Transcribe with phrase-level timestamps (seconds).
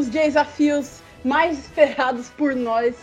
[0.00, 2.96] dos desafios mais esperados por nós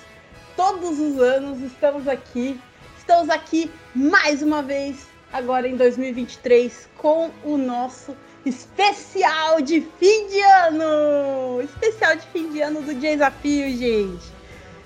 [0.55, 1.61] todos os anos.
[1.61, 2.59] Estamos aqui,
[2.97, 10.41] estamos aqui mais uma vez, agora em 2023, com o nosso especial de fim de
[10.41, 11.61] ano!
[11.61, 14.31] Especial de fim de ano do desafio, gente!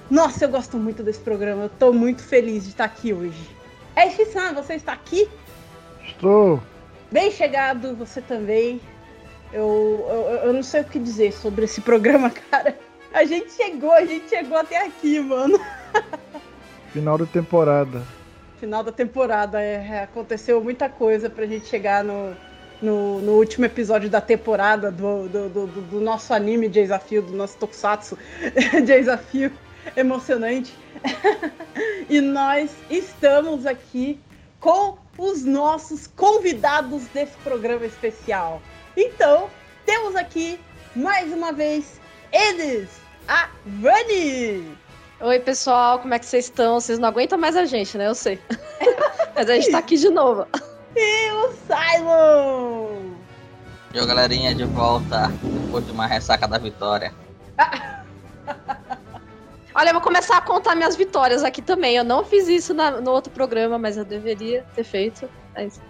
[0.10, 3.50] Nossa, eu gosto muito desse programa, eu tô muito feliz de estar aqui hoje.
[3.96, 5.30] É, Shissan, você está aqui?
[6.06, 6.62] Estou.
[7.10, 8.82] Bem chegado, você também.
[9.54, 12.78] Eu, eu, eu não sei o que dizer sobre esse programa, cara.
[13.14, 15.60] A gente chegou, a gente chegou até aqui, mano.
[16.94, 18.04] Final da temporada.
[18.60, 22.36] Final da temporada, é, aconteceu muita coisa pra gente chegar no,
[22.82, 27.34] no, no último episódio da temporada do, do, do, do nosso anime de desafio, do
[27.34, 28.18] nosso tokusatsu
[28.72, 29.52] de desafio
[29.96, 30.74] emocionante.
[32.10, 34.20] e nós estamos aqui
[34.60, 38.62] com os nossos convidados desse programa especial.
[39.04, 39.50] Então,
[39.84, 40.60] temos aqui
[40.96, 42.00] mais uma vez
[42.32, 42.88] eles,
[43.28, 44.78] a Vani.
[45.20, 46.80] Oi, pessoal, como é que vocês estão?
[46.80, 48.06] Vocês não aguentam mais a gente, né?
[48.06, 48.40] Eu sei.
[49.34, 50.46] Mas a gente tá aqui de novo.
[50.96, 53.16] E o Simon!
[53.92, 57.12] E a galerinha de volta depois de uma ressaca da vitória.
[59.74, 61.96] Olha, eu vou começar a contar minhas vitórias aqui também.
[61.96, 65.28] Eu não fiz isso na, no outro programa, mas eu deveria ter feito.
[65.56, 65.82] É isso.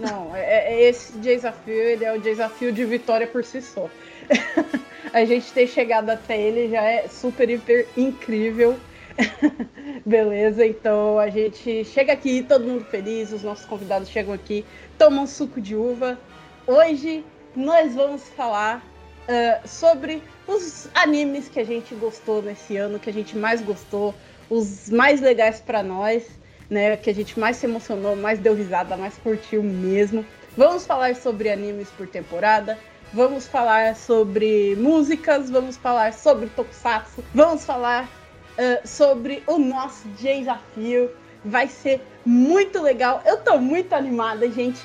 [0.00, 3.88] Não, é, é esse desafio, ele é o desafio de vitória por si só.
[5.12, 8.78] a gente ter chegado até ele já é super, hiper incrível.
[10.06, 14.64] Beleza, então a gente chega aqui, todo mundo feliz, os nossos convidados chegam aqui,
[14.96, 16.18] tomam suco de uva.
[16.66, 17.22] Hoje
[17.54, 18.82] nós vamos falar
[19.28, 24.14] uh, sobre os animes que a gente gostou nesse ano, que a gente mais gostou,
[24.48, 26.24] os mais legais para nós,
[26.70, 26.96] né?
[26.96, 30.24] Que a gente mais se emocionou, mais deu risada, mais curtiu mesmo.
[30.56, 32.78] Vamos falar sobre animes por temporada.
[33.12, 41.10] Vamos falar sobre músicas, vamos falar sobre Tokusatsu, vamos falar uh, sobre o nosso desafio.
[41.44, 43.20] Vai ser muito legal.
[43.24, 44.80] Eu tô muito animada, gente.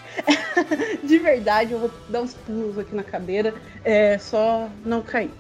[1.03, 3.53] De verdade, eu vou dar uns pulos aqui na cadeira.
[3.84, 5.31] É só não cair.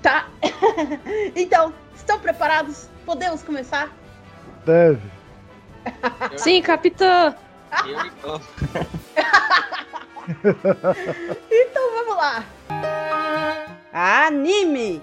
[0.00, 0.30] Tá?
[1.36, 2.88] então, estão preparados?
[3.04, 3.92] Podemos começar?
[4.64, 5.19] Deve.
[6.36, 7.34] Sim, capitã.
[11.50, 12.44] então vamos lá.
[13.92, 15.02] Anime.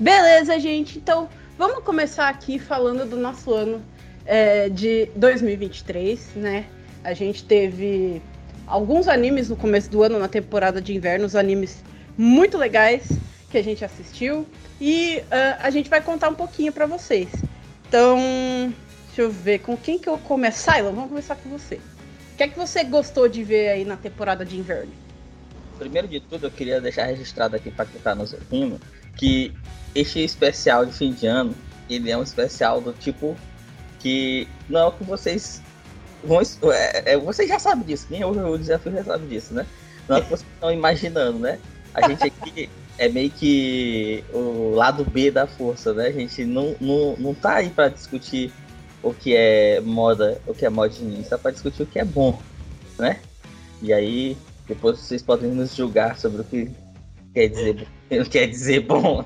[0.00, 0.98] Beleza, gente.
[0.98, 1.28] Então,
[1.58, 3.82] vamos começar aqui falando do nosso ano
[4.24, 6.66] é, de 2023, né?
[7.02, 8.22] A gente teve
[8.66, 11.82] alguns animes no começo do ano, na temporada de inverno, os animes
[12.18, 13.08] muito legais
[13.48, 14.46] que a gente assistiu.
[14.80, 17.28] E uh, a gente vai contar um pouquinho para vocês.
[17.88, 18.18] Então,
[19.06, 20.58] deixa eu ver com quem que eu começo.
[20.70, 21.76] Silon, vamos começar com você.
[21.76, 24.92] O que é que você gostou de ver aí na temporada de inverno?
[25.78, 28.80] Primeiro de tudo, eu queria deixar registrado aqui para quem está nos ouvindo
[29.16, 29.52] que
[29.94, 31.54] este especial de fim de ano,
[31.90, 33.36] ele é um especial do tipo
[33.98, 35.60] que não é o que vocês
[36.22, 36.40] vão.
[36.72, 39.66] É, é, vocês já sabem disso, quem ouve o desafio já sabe disso, né?
[40.08, 41.58] Não é o que vocês estão imaginando, né?
[41.94, 46.08] A gente aqui é meio que o lado B da força, né?
[46.08, 48.52] A gente não, não, não tá aí para discutir
[49.02, 52.38] o que é moda, o que é modinha, está para discutir o que é bom,
[52.98, 53.20] né?
[53.80, 56.70] E aí depois vocês podem nos julgar sobre o que
[57.32, 57.86] quer dizer,
[58.30, 59.24] quer dizer bom.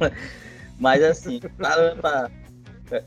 [0.79, 2.31] Mas assim, para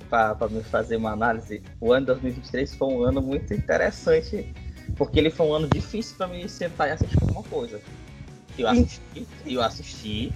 [0.10, 4.52] para me fazer uma análise, o ano de 2023 foi um ano muito interessante,
[4.98, 7.80] porque ele foi um ano difícil para mim sentar e assistir alguma coisa.
[8.58, 10.34] Eu assisti, eu assisti,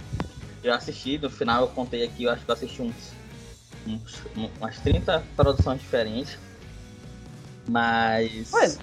[0.62, 3.12] eu assisti, no final eu contei aqui, eu acho que eu assisti uns,
[3.86, 4.22] uns
[4.60, 6.38] umas 30 produções diferentes.
[7.66, 8.52] Mas.
[8.52, 8.76] Ué.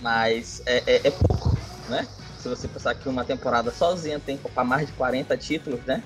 [0.00, 1.56] Mas é, é, é, pouco,
[1.88, 2.06] né?
[2.38, 6.02] Se você pensar que uma temporada sozinha tem para mais de 40 títulos, né?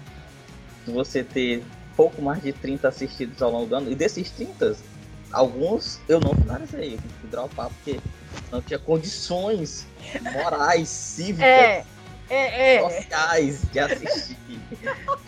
[0.85, 1.65] Se você ter
[1.97, 4.77] pouco mais de 30 assistidos ao longo do ano, e desses 30,
[5.33, 8.01] alguns eu não finalizei, eu tive que dropar porque
[8.51, 9.87] não tinha condições
[10.33, 11.47] morais, cívicas.
[11.49, 11.94] É
[12.29, 12.81] é, é.
[12.81, 14.37] sociais de assistir.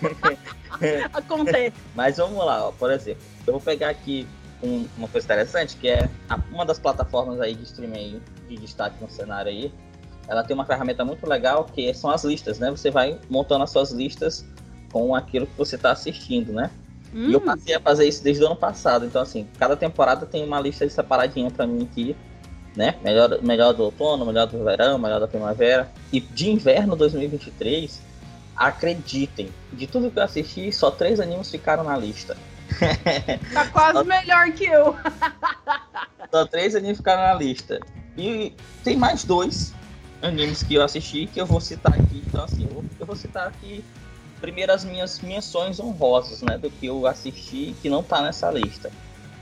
[1.13, 1.77] Acontece.
[1.95, 4.27] Mas vamos lá, ó, por exemplo, eu vou pegar aqui
[4.63, 8.97] um, uma coisa interessante, que é a, uma das plataformas aí de streaming de destaque
[9.01, 9.73] no cenário aí.
[10.29, 12.71] Ela tem uma ferramenta muito legal que são as listas, né?
[12.71, 14.45] Você vai montando as suas listas
[14.93, 16.71] com aquilo que você está assistindo, né?
[17.15, 17.29] Hum.
[17.29, 17.45] E eu hum.
[17.45, 19.07] passei a fazer isso desde o ano passado.
[19.07, 22.17] Então, assim, cada temporada tem uma lista separadinha para mim aqui
[22.77, 22.95] né?
[23.03, 25.91] Melhor, melhor do outono, melhor do verão, melhor da primavera.
[26.13, 28.01] E de inverno 2023,
[28.55, 32.37] acreditem, de tudo que eu assisti, só três animes ficaram na lista.
[33.55, 34.95] Tá quase melhor que eu.
[36.31, 37.81] Só três animes ficaram na lista.
[38.19, 38.53] E
[38.83, 39.73] tem mais dois
[40.21, 42.25] animes que eu assisti que eu vou citar aqui.
[42.29, 43.85] Então, assim, eu vou, eu vou citar aqui
[44.41, 46.59] primeiro as minhas menções honrosas, né?
[46.59, 48.91] Do que eu assisti que não tá nessa lista.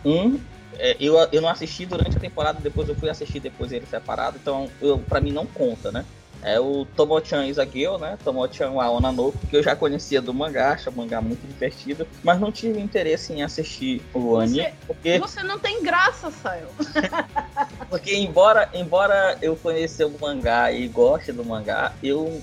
[0.04, 0.38] Um,
[0.78, 4.38] é, eu, eu não assisti durante a temporada, depois eu fui assistir depois ele separado,
[4.40, 6.04] então eu, pra mim não conta, né?
[6.42, 8.18] É o Tomochan Isageo, né?
[8.22, 12.38] Tomochan Aona no que eu já conhecia do mangá, acho o mangá muito divertido, mas
[12.38, 16.68] não tive interesse em assistir o anime, Você- porque, Você não tem graça, Sayo.
[17.88, 22.42] porque embora, embora eu conheça o mangá e goste do mangá, eu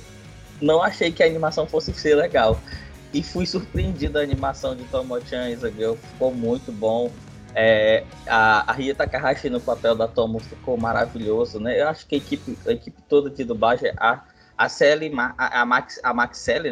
[0.59, 2.59] não achei que a animação fosse ser legal.
[3.13, 7.11] E fui surpreendido a animação de Tomo-chan Isageo, ficou muito bom.
[7.55, 11.81] É, a, a Ria Takahashi no papel da Tomo ficou maravilhoso, né?
[11.81, 14.21] Eu acho que a equipe, a equipe toda de dublagem, a,
[14.57, 16.13] a Sally, a, a Max, a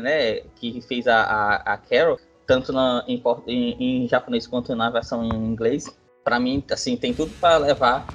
[0.02, 4.90] né, que fez a, a, a Carol, tanto na, em, em, em japonês quanto na
[4.90, 5.86] versão em inglês,
[6.24, 8.08] pra mim, assim, tem tudo para levar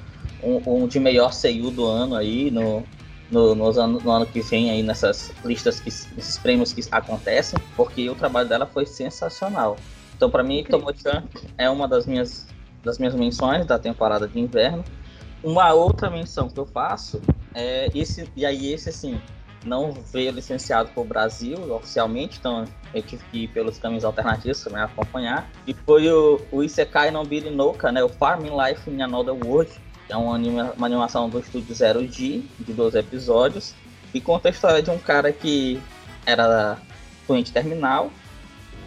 [0.43, 2.85] um, um de melhor seiyuu do ano aí no,
[3.31, 7.59] no, nos ano, no ano que vem aí nessas listas, que, nesses prêmios que acontecem,
[7.77, 9.77] porque o trabalho dela foi sensacional.
[10.17, 11.25] Então, para mim, Tomo-chan
[11.59, 12.47] é uma das minhas,
[12.85, 14.85] das minhas menções da temporada de inverno.
[15.43, 17.21] Uma outra menção que eu faço
[17.55, 19.21] é esse, e aí esse assim,
[19.65, 24.63] não veio licenciado para o Brasil oficialmente, então eu tive que ir pelos caminhos alternativos
[24.63, 25.51] para me acompanhar.
[25.67, 29.71] E foi o, o Isekai no Biri Noka, né, o Farming Life in Another World,
[30.07, 33.75] que é uma, anima, uma animação do estúdio Zero G, de 12 episódios,
[34.13, 35.81] e conta a história de um cara que
[36.27, 36.79] era
[37.27, 38.11] doente terminal,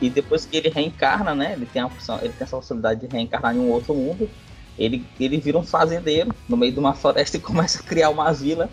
[0.02, 3.08] e depois que ele reencarna, né, ele tem, a opção, ele tem essa possibilidade de
[3.08, 4.30] reencarnar em um outro mundo,
[4.78, 8.32] ele, ele vira um fazendeiro no meio de uma floresta e começa a criar uma
[8.32, 8.70] vila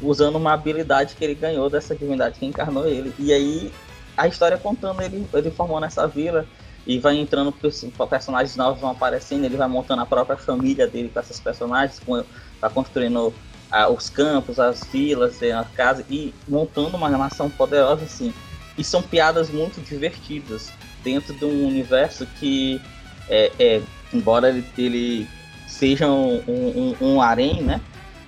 [0.00, 3.14] usando uma habilidade que ele ganhou dessa divindade que encarnou ele.
[3.18, 3.72] E aí
[4.16, 6.46] a história contando ele, ele formando essa vila
[6.86, 11.10] e vai entrando pers- personagens novos vão aparecendo, ele vai montando a própria família dele
[11.10, 12.24] com esses personagens, com,
[12.60, 13.34] vai construindo
[13.70, 18.32] ah, os campos, as vilas, as casas e montando uma nação poderosa assim.
[18.76, 20.70] E são piadas muito divertidas
[21.02, 22.80] dentro de um universo que
[23.28, 23.82] é, é,
[24.12, 25.28] embora ele, ele
[25.66, 27.80] seja um, um, um, harém, né?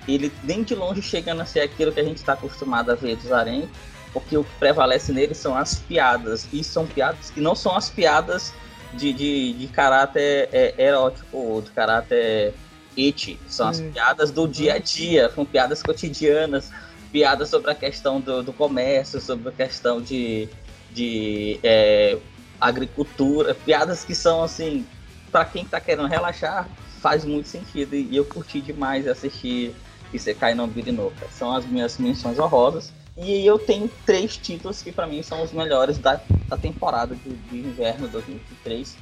[0.07, 3.15] Ele nem de longe chegando a ser aquilo que a gente está acostumado a ver
[3.15, 3.69] dos harém,
[4.11, 6.47] porque o que prevalece nele são as piadas.
[6.51, 8.53] E são piadas que não são as piadas
[8.93, 12.53] de, de, de caráter é, erótico ou de caráter
[12.97, 13.39] eti.
[13.47, 13.91] São as Hum.
[13.91, 16.71] piadas do dia a dia, são piadas cotidianas,
[17.11, 20.47] piadas sobre a questão do, do comércio, sobre a questão de,
[20.91, 22.17] de é,
[22.59, 24.85] agricultura, piadas que são assim,
[25.31, 26.67] para quem tá querendo relaxar,
[27.01, 27.95] faz muito sentido.
[27.95, 29.75] E eu curti demais assistir
[30.13, 31.27] Isekai no Birinoka.
[31.31, 32.91] São as minhas menções honrosas.
[33.17, 37.29] E eu tenho três títulos que para mim são os melhores da, da temporada de,
[37.29, 38.95] de inverno 2023.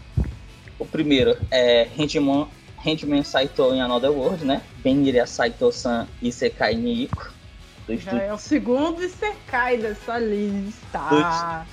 [0.80, 2.48] O primeiro é Handman,
[2.83, 4.62] Handman Saito in Another World, né?
[4.83, 7.37] Benira Saito-san Isekai Niiko.
[7.88, 11.66] Do Já é o segundo Isekai dessa lista.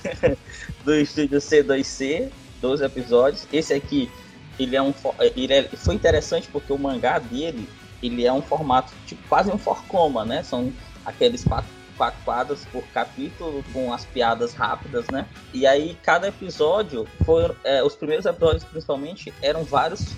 [0.83, 2.31] do estúdio C2C,
[2.61, 3.45] 12 episódios.
[3.51, 4.09] Esse aqui,
[4.57, 4.93] ele é um
[5.35, 7.67] ele é- foi interessante porque o mangá dele,
[8.01, 10.41] ele é um formato tipo quase um forcoma, né?
[10.41, 10.71] São
[11.05, 15.27] aqueles quatro, quatro quadros por capítulo com as piadas rápidas, né?
[15.53, 20.13] E aí cada episódio foi é, os primeiros episódios principalmente eram vários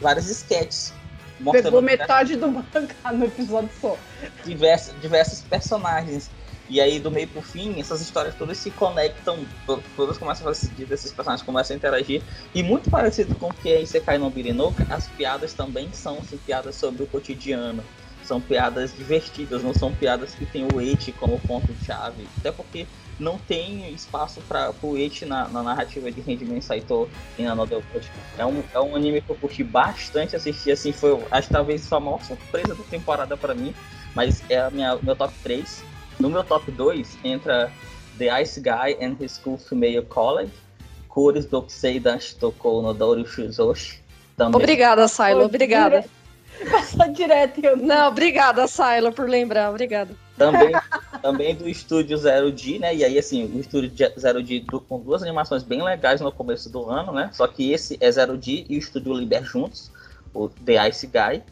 [0.00, 0.28] vários
[1.38, 3.96] Pegou mostrando metade do mangá no episódio só.
[4.44, 6.30] diversos, diversos personagens.
[6.70, 10.52] E aí, do meio pro fim, essas histórias todas se conectam, to- todas começam a
[10.52, 12.22] fazer sentido, esses personagens começam a interagir.
[12.54, 16.36] E muito parecido com o que é Isekai no Birinoka, as piadas também são assim,
[16.36, 17.82] piadas sobre o cotidiano.
[18.22, 22.28] São piadas divertidas, não são piadas que tem o eti como ponto-chave.
[22.38, 22.86] Até porque
[23.18, 27.08] não tem espaço para o eti na, na narrativa de Handman Saito
[27.38, 28.10] em Another World.
[28.36, 31.86] É um, é um anime que eu curti bastante assistir, assim, foi, acho que talvez
[31.86, 33.74] foi a maior surpresa da temporada para mim,
[34.14, 35.82] mas é a minha, meu top 3.
[36.20, 37.72] No meu top 2 entra
[38.18, 40.52] The Ice Guy and His School Female College,
[41.08, 44.00] Kores Dokusei Dan Shitokou no Doru Shuzoshi.
[44.36, 46.04] Também, Obrigada, Silo, obrigada.
[46.70, 50.14] Passou direto e eu Não, obrigada, Silo, por lembrar, obrigada.
[50.38, 50.72] Também,
[51.20, 52.94] também do estúdio Zero D, né?
[52.94, 56.88] E aí, assim, o estúdio Zero D com duas animações bem legais no começo do
[56.88, 57.30] ano, né?
[57.32, 59.90] Só que esse é Zero D e o estúdio Liber juntos,
[60.32, 61.42] o The Ice Guy.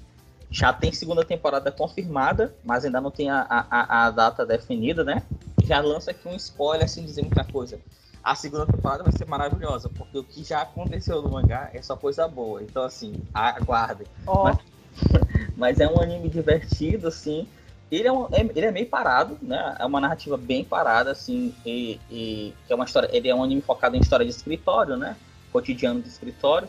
[0.50, 5.22] Já tem segunda temporada confirmada, mas ainda não tem a, a, a- data definida, né?
[5.64, 7.78] Já lança aqui um spoiler sem dizer muita coisa.
[8.22, 11.96] A segunda temporada vai ser maravilhosa, porque o que já aconteceu no mangá é só
[11.96, 12.62] coisa boa.
[12.62, 14.06] Então, assim, aguardem.
[14.26, 14.58] Ó, Mas-
[15.56, 17.46] Mas é um anime divertido, assim.
[17.90, 19.76] Ele é, um- é- ele é meio parado, né?
[19.78, 21.54] É uma narrativa bem parada, assim.
[21.64, 23.08] E, e que é uma história.
[23.12, 25.16] Ele é um anime focado em história de escritório, né?
[25.56, 26.68] cotidiano do escritório.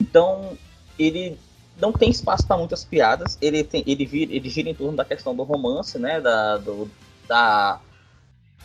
[0.00, 0.56] Então,
[0.98, 1.38] ele
[1.80, 3.36] não tem espaço para muitas piadas.
[3.40, 6.20] Ele, tem, ele, vira, ele gira em torno da questão do romance, né?
[6.20, 6.88] Da, do,
[7.26, 7.80] da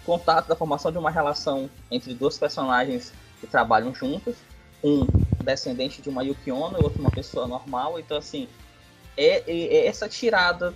[0.06, 4.36] contato, da formação de uma relação entre duas personagens que trabalham juntas.
[4.84, 5.08] Um
[5.40, 8.00] descendente de uma Yukiono e outro uma pessoa normal.
[8.00, 8.48] Então, assim,
[9.18, 10.74] é, é, é essa tirada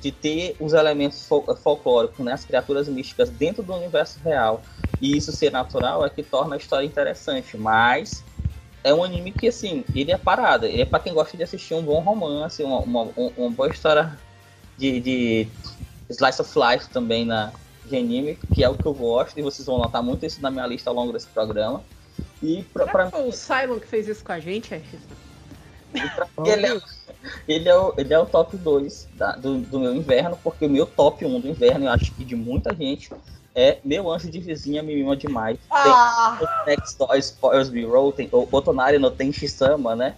[0.00, 4.62] de ter os elementos fol folclóricos, né, as criaturas místicas dentro do universo real
[5.02, 7.56] e isso ser natural é que torna a história interessante.
[7.56, 8.22] Mas
[8.84, 10.64] é um anime que, assim, ele é parado.
[10.64, 14.16] Ele é para quem gosta de assistir um bom romance, uma, uma, uma boa história
[14.78, 15.48] de, de
[16.08, 17.52] slice of life também na,
[17.84, 20.52] de anime, que é o que eu gosto, e vocês vão notar muito isso na
[20.52, 21.82] minha lista ao longo desse programa.
[22.40, 23.10] E pra, pra...
[23.10, 24.80] Foi o Simon que fez isso com a gente, é
[26.44, 26.80] ele, é,
[27.48, 30.70] ele, é o, ele é o top 2 da, do, do meu inverno, porque o
[30.70, 33.10] meu top 1 do inverno, eu acho que de muita gente,
[33.54, 35.58] é Meu Anjo de Vizinha Me Mima Demais.
[35.70, 36.38] Ah.
[36.64, 40.16] Tem Next Door Spoils Me Roll, o Otonari no Tenshi-sama, né?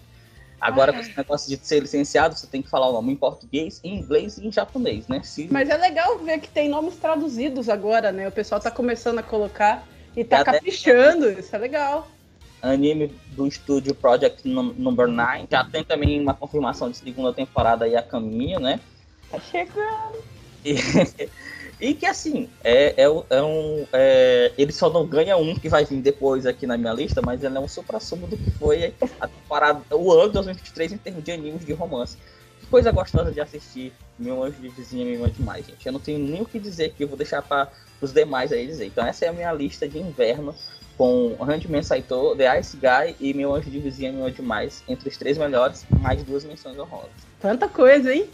[0.60, 3.80] Agora, com esse negócio de ser licenciado, você tem que falar o nome em português,
[3.84, 5.20] em inglês e em japonês, né?
[5.22, 5.46] Se...
[5.50, 8.26] Mas é legal ver que tem nomes traduzidos agora, né?
[8.26, 12.08] O pessoal tá começando a colocar e tá caprichando, isso é legal.
[12.72, 15.46] Anime do estúdio Project Number 9.
[15.50, 18.80] Já tem também uma confirmação de segunda temporada aí a caminho, né?
[19.30, 20.22] Tá chegando.
[20.64, 20.74] E...
[21.80, 23.86] E que assim, é, é, é um.
[23.92, 27.42] É, ele só não ganha um que vai vir depois aqui na minha lista, mas
[27.42, 31.24] ele é um supra-sumo do que foi a temporada, o ano de 2023 em termos
[31.24, 32.16] de animes de romance.
[32.60, 33.92] Que coisa gostosa de assistir.
[34.18, 35.84] Meu anjo de vizinha me ama demais, gente.
[35.84, 38.66] Eu não tenho nem o que dizer aqui, eu vou deixar para os demais aí
[38.66, 38.86] dizer.
[38.86, 40.54] Então, essa é a minha lista de inverno
[40.96, 45.16] com Handman Saito, The Ice Guy e Meu Anjo de Vizinha Me Demais, entre os
[45.16, 47.10] três melhores, mais duas menções honrosas.
[47.40, 48.28] Tanta coisa, hein?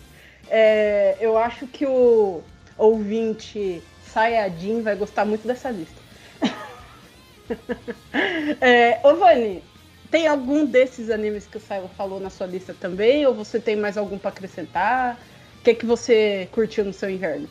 [0.48, 2.42] É, eu acho que o
[2.76, 6.00] ouvinte Sayajin vai gostar muito dessa lista.
[8.60, 9.62] é, ô Vani,
[10.10, 13.24] tem algum desses animes que o Saiba falou na sua lista também?
[13.26, 15.18] Ou você tem mais algum para acrescentar?
[15.60, 17.48] O que, que você curtiu no seu inverno?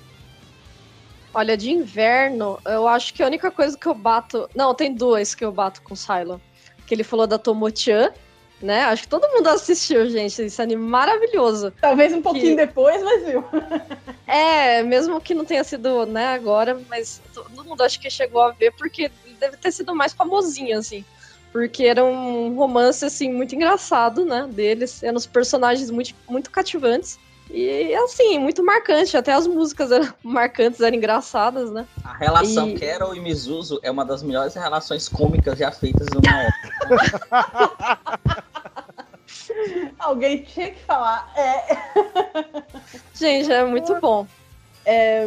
[1.34, 4.50] Olha, de inverno, eu acho que a única coisa que eu bato.
[4.56, 6.42] Não, tem duas que eu bato com o Silo.
[6.88, 8.12] Que ele falou da Tomo-chan,
[8.62, 8.82] né?
[8.86, 11.72] Acho que todo mundo assistiu, gente, esse anime maravilhoso.
[11.80, 12.66] Talvez um pouquinho que...
[12.66, 13.44] depois, mas viu.
[14.28, 18.52] é, mesmo que não tenha sido, né, agora, mas todo mundo acho que chegou a
[18.52, 21.06] ver porque deve ter sido mais famosinho, assim.
[21.52, 25.02] Porque era um romance, assim, muito engraçado, né, deles.
[25.02, 27.18] Eram os personagens muito, muito cativantes.
[27.50, 31.88] E assim, muito marcante, até as músicas eram marcantes, eram engraçadas, né?
[32.03, 32.79] A relação e...
[32.79, 37.50] Carol e Mizuzu é uma das melhores relações cômicas já feitas numa obra.
[40.00, 41.32] Alguém tinha que falar.
[41.36, 41.77] É.
[43.13, 44.27] Gente, é muito bom.
[44.86, 45.25] É,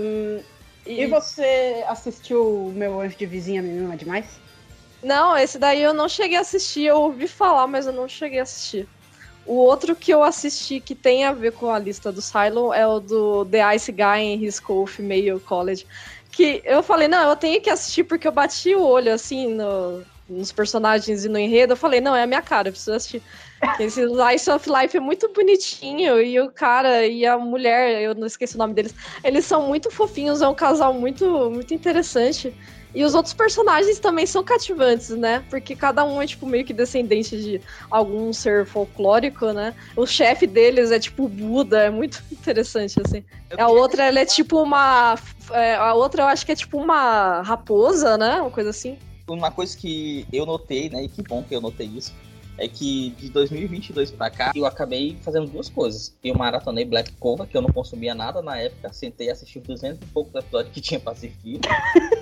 [0.86, 1.02] e...
[1.02, 4.40] e você assistiu o Meu Anjo de Vizinha Menina Demais?
[5.02, 6.84] Não, esse daí eu não cheguei a assistir.
[6.84, 8.88] Eu ouvi falar, mas eu não cheguei a assistir.
[9.46, 12.86] O outro que eu assisti que tem a ver com a lista do Cylon é
[12.86, 15.86] o do The Ice Guy em His Female College.
[16.30, 20.02] Que eu falei, não, eu tenho que assistir porque eu bati o olho assim no,
[20.28, 21.72] nos personagens e no enredo.
[21.72, 23.22] Eu falei, não, é a minha cara, eu preciso assistir.
[23.78, 24.02] Esse
[24.34, 28.56] Ice of Life é muito bonitinho e o cara e a mulher, eu não esqueci
[28.56, 32.52] o nome deles, eles são muito fofinhos, é um casal muito, muito interessante.
[32.94, 35.42] E os outros personagens também são cativantes, né?
[35.48, 39.74] Porque cada um é, tipo, meio que descendente de algum ser folclórico, né?
[39.96, 43.24] O chefe deles é, tipo, Buda, é muito interessante, assim.
[43.56, 45.18] A outra, ela é tipo uma...
[45.52, 48.40] É, a outra, eu acho que é tipo uma raposa, né?
[48.40, 48.98] Uma coisa assim.
[49.26, 51.04] Uma coisa que eu notei, né?
[51.04, 52.12] E que bom que eu notei isso.
[52.58, 56.14] É que de 2022 pra cá, eu acabei fazendo duas coisas.
[56.22, 58.92] Eu maratonei Black Cova, que eu não consumia nada na época.
[58.92, 61.60] Sentei e assisti 200 e poucos episódios que tinha pra assistir.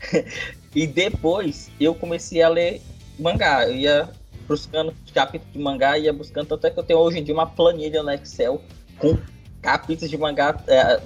[0.74, 2.80] e depois eu comecei a ler
[3.18, 3.66] mangá.
[3.68, 4.10] Eu ia
[4.46, 7.46] buscando capítulos de mangá, ia buscando, tanto é que eu tenho hoje em dia uma
[7.46, 8.60] planilha no Excel
[8.98, 9.16] com
[9.62, 11.00] capítulos de mangá é,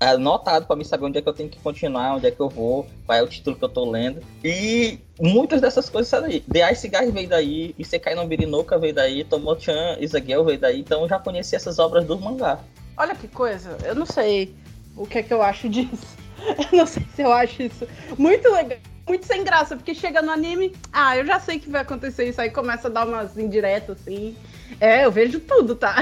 [0.00, 2.48] anotado para me saber onde é que eu tenho que continuar, onde é que eu
[2.48, 4.22] vou, qual é o título que eu tô lendo.
[4.42, 6.40] E muitas dessas coisas saem daí.
[6.40, 11.02] The Ice Guy veio daí, Isekai no Birinoka veio daí, Tomo-chan, Isagel veio daí, então
[11.02, 12.58] eu já conheci essas obras do mangá.
[12.96, 14.54] Olha que coisa, eu não sei
[14.96, 16.18] o que é que eu acho disso.
[16.46, 17.86] Eu não sei se eu acho isso
[18.18, 21.82] muito legal, muito sem graça, porque chega no anime, ah, eu já sei que vai
[21.82, 24.36] acontecer isso, aí começa a dar umas indiretas assim.
[24.80, 25.96] É, eu vejo tudo, tá?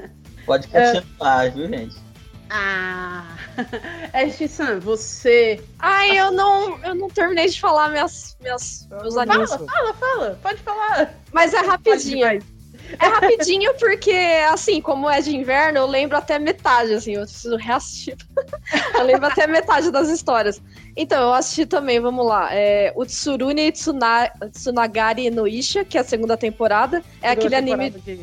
[0.46, 1.50] Pode continuar, é...
[1.50, 1.96] viu, gente?
[2.50, 3.36] Ah,
[4.12, 5.62] Ash-san, você.
[5.78, 9.50] Ai, eu não, eu não terminei de falar minhas, minhas, meus animes.
[9.50, 11.14] Fala, fala, fala, pode falar.
[11.32, 12.42] Mas é rapidinho.
[12.98, 14.12] É rapidinho porque,
[14.50, 18.16] assim, como é de inverno, eu lembro até metade, assim, eu preciso reassistir.
[18.94, 20.62] eu lembro até metade das histórias.
[20.96, 22.48] Então, eu assisti também, vamos lá.
[22.52, 27.02] É, o Tsurune Tsuna, Tsunagari no Isha, que é a segunda temporada.
[27.20, 27.90] É aquele anime.
[27.90, 28.20] De...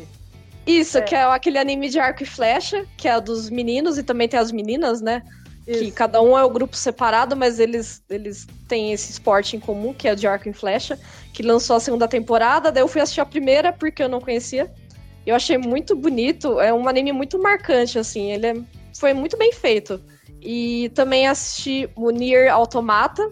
[0.66, 1.02] Isso, é.
[1.02, 4.38] que é aquele anime de arco e flecha, que é dos meninos e também tem
[4.38, 5.22] as meninas, né?
[5.66, 5.84] Isso.
[5.84, 9.60] Que cada um é o um grupo separado, mas eles, eles têm esse esporte em
[9.60, 10.98] comum, que é o de arco e flecha,
[11.32, 12.72] que lançou a segunda temporada.
[12.72, 14.70] Daí eu fui assistir a primeira porque eu não conhecia.
[15.24, 18.54] Eu achei muito bonito, é um anime muito marcante, assim, ele é,
[18.98, 20.00] foi muito bem feito.
[20.40, 23.30] E também assisti o Nier Automata,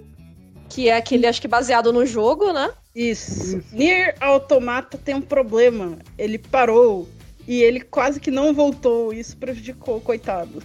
[0.68, 2.70] que é aquele, acho que baseado no jogo, né?
[2.94, 3.58] Isso.
[3.58, 3.66] Isso.
[3.72, 5.99] Nier Automata tem um problema.
[6.16, 7.08] Ele parou
[7.46, 9.12] e ele quase que não voltou.
[9.12, 10.62] Isso prejudicou, coitado.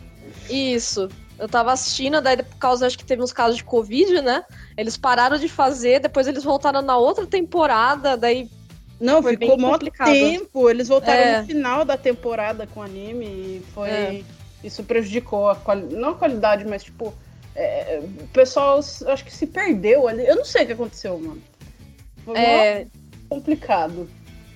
[0.47, 1.09] Isso.
[1.37, 4.45] Eu tava assistindo, daí por causa, acho que teve uns casos de Covid, né?
[4.77, 8.49] Eles pararam de fazer, depois eles voltaram na outra temporada, daí.
[8.99, 10.69] Não, foi ficou mó tempo.
[10.69, 11.41] Eles voltaram é.
[11.41, 13.89] no final da temporada com o anime e foi.
[13.89, 14.23] É.
[14.63, 15.95] Isso prejudicou a qualidade.
[15.95, 17.13] Não a qualidade, mas tipo.
[17.57, 20.25] É, o pessoal acho que se perdeu ali.
[20.25, 21.41] Eu não sei o que aconteceu, mano.
[22.25, 22.87] Foi é...
[23.29, 24.09] complicado.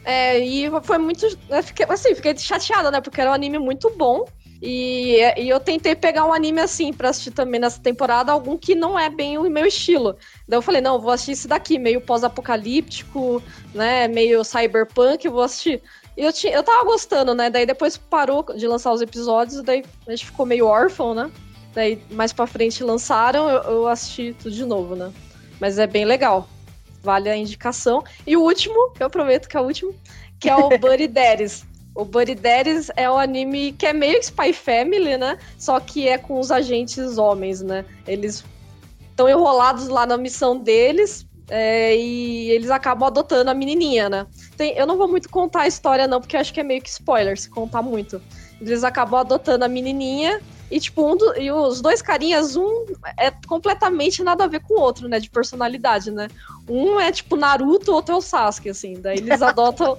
[0.03, 1.27] É, e foi muito.
[1.63, 3.01] Fiquei, assim, fiquei chateada, né?
[3.01, 4.25] Porque era um anime muito bom.
[4.61, 8.75] E, e, eu tentei pegar um anime assim pra assistir também nessa temporada, algum que
[8.75, 10.17] não é bem o meu estilo.
[10.47, 13.41] Daí eu falei, não, vou assistir esse daqui, meio pós-apocalíptico,
[13.73, 14.07] né?
[14.09, 15.81] Meio cyberpunk, vou assistir.
[16.17, 17.49] E eu, tinha, eu tava gostando, né?
[17.49, 21.31] Daí depois parou de lançar os episódios, daí a gente ficou meio órfão, né?
[21.73, 25.13] Daí mais pra frente lançaram, eu, eu assisti tudo de novo, né?
[25.61, 26.49] Mas é bem legal.
[27.01, 28.03] Vale a indicação.
[28.27, 29.95] E o último, que eu prometo que é o último,
[30.37, 31.65] que é o Buddy Daddies.
[31.99, 35.37] O Buddy Daddies é um anime que é meio Spy Family, né?
[35.57, 37.83] Só que é com os agentes homens, né?
[38.07, 38.45] Eles
[39.09, 44.27] estão enrolados lá na missão deles é, e eles acabam adotando a menininha, né?
[44.55, 46.89] Tem, eu não vou muito contar a história, não, porque acho que é meio que
[46.89, 48.21] spoiler se contar muito.
[48.61, 50.39] Eles acabam adotando a menininha
[50.71, 52.85] e, tipo, um do, e os dois carinhas, um
[53.17, 55.19] é completamente nada a ver com o outro, né?
[55.19, 56.29] De personalidade, né?
[56.69, 59.01] Um é tipo Naruto, o outro é o Sasuke, assim.
[59.01, 59.97] Daí eles adotam.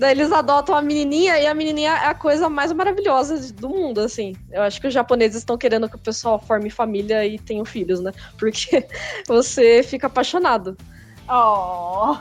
[0.00, 4.00] Daí eles adotam a menininha e a menininha é a coisa mais maravilhosa do mundo,
[4.00, 4.34] assim.
[4.50, 8.00] Eu acho que os japoneses estão querendo que o pessoal forme família e tenha filhos,
[8.00, 8.10] né?
[8.38, 8.88] Porque
[9.28, 10.74] você fica apaixonado.
[11.28, 12.16] Oh.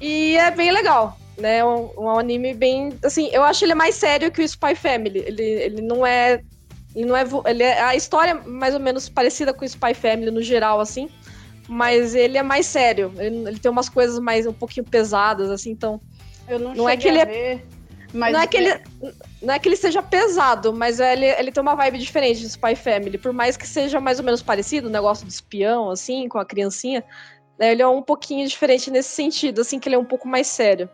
[0.00, 1.62] E é bem legal, né?
[1.62, 2.98] Um, um anime bem.
[3.04, 5.18] Assim, eu acho ele mais sério que o Spy Family.
[5.18, 6.40] Ele, ele não é.
[6.96, 7.82] Ele não é, ele é.
[7.82, 11.10] A história é mais ou menos parecida com o Spy Family no geral, assim.
[11.68, 13.12] Mas ele é mais sério.
[13.18, 16.00] Ele, ele tem umas coisas mais um pouquinho pesadas, assim, então
[16.50, 17.60] eu não, não é que ele é...
[18.12, 18.80] Mas não é, que ele,
[19.40, 22.74] não é que ele seja pesado, mas ele, ele tem uma vibe diferente de Spy
[22.74, 23.16] Family.
[23.16, 26.44] Por mais que seja mais ou menos parecido, o negócio de espião, assim, com a
[26.44, 27.04] criancinha,
[27.56, 30.48] né, ele é um pouquinho diferente nesse sentido, assim, que ele é um pouco mais
[30.48, 30.88] sério.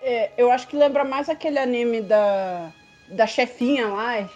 [0.00, 2.70] É, eu acho que lembra mais aquele anime da,
[3.08, 4.28] da chefinha lá,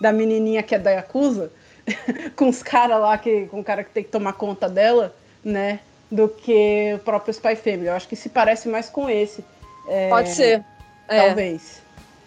[0.00, 1.52] da menininha que é da Yakuza,
[2.34, 5.78] com os caras lá, que, com o cara que tem que tomar conta dela, né?
[6.10, 7.86] Do que o próprio Spy Family.
[7.86, 9.44] Eu acho que se parece mais com esse.
[9.86, 10.64] É, Pode ser.
[11.08, 11.26] É.
[11.26, 11.82] Talvez.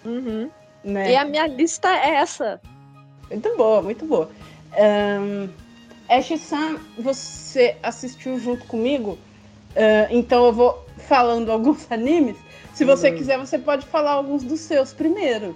[0.06, 0.50] Uhum.
[0.84, 1.12] Né?
[1.12, 2.60] E a minha lista é essa.
[3.30, 4.30] Muito boa, muito boa.
[4.78, 5.50] Um,
[6.10, 12.36] Ash-san, você assistiu junto comigo, uh, então eu vou falando alguns animes.
[12.74, 13.18] Se você uhum.
[13.18, 15.56] quiser, você pode falar alguns dos seus primeiro.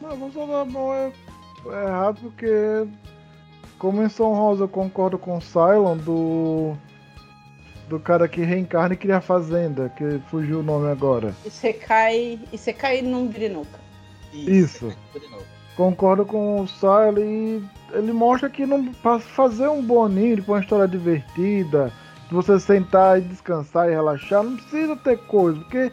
[0.00, 1.12] Não, vou falar bom, é,
[1.66, 2.86] é errado porque
[3.78, 6.76] como em São Rosa eu concordo com o Cylon do
[7.88, 11.34] do cara que reencarna e cria a fazenda, que fugiu o nome agora.
[11.44, 12.40] E você cai.
[12.52, 13.78] E você cai num Grinoka.
[14.32, 14.88] Isso.
[14.88, 14.96] Isso.
[15.76, 20.52] Concordo com o Sile e ele mostra que não para fazer um bom anime, com
[20.52, 21.92] uma história divertida,
[22.28, 25.92] de você sentar e descansar e relaxar, não precisa ter coisa, porque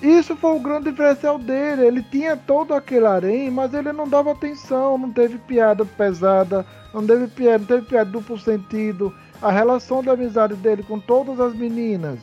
[0.00, 1.86] isso foi o grande diferencial dele.
[1.86, 7.06] Ele tinha todo aquele harém, mas ele não dava atenção, não teve piada pesada, não
[7.06, 11.52] teve piada, não teve piada duplo sentido a relação da amizade dele com todas as
[11.52, 12.20] meninas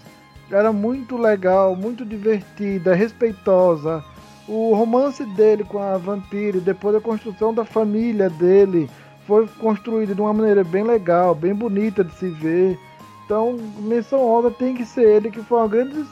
[0.50, 4.04] era muito legal, muito divertida, respeitosa.
[4.48, 8.90] O romance dele com a Vampire, depois da construção da família dele,
[9.28, 12.80] foi construído de uma maneira bem legal, bem bonita de se ver.
[13.26, 16.06] Então, menção honra tem que ser ele, que foi uma grande,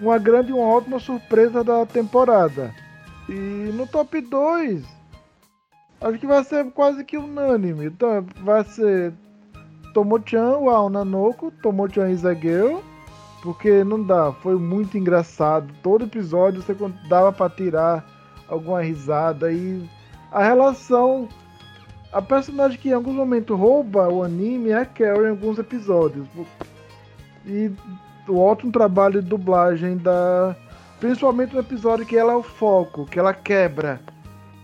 [0.00, 2.72] uma grande e uma ótima surpresa da temporada.
[3.28, 4.84] E no top 2,
[6.02, 7.86] acho que vai ser quase que unânime.
[7.86, 9.12] Então, vai ser
[9.92, 12.08] Tomo-chan, o Nanoko, Tomo-chan
[13.42, 15.72] porque não dá, foi muito engraçado.
[15.82, 16.74] Todo episódio você
[17.08, 18.04] dava para tirar
[18.48, 19.88] alguma risada e
[20.30, 21.28] a relação
[22.12, 26.26] a personagem que em alguns momentos rouba o anime é a Carol em alguns episódios.
[27.46, 27.70] E
[28.28, 30.56] o ótimo trabalho de dublagem da
[31.00, 33.98] Principalmente no episódio que ela é o foco, que ela quebra.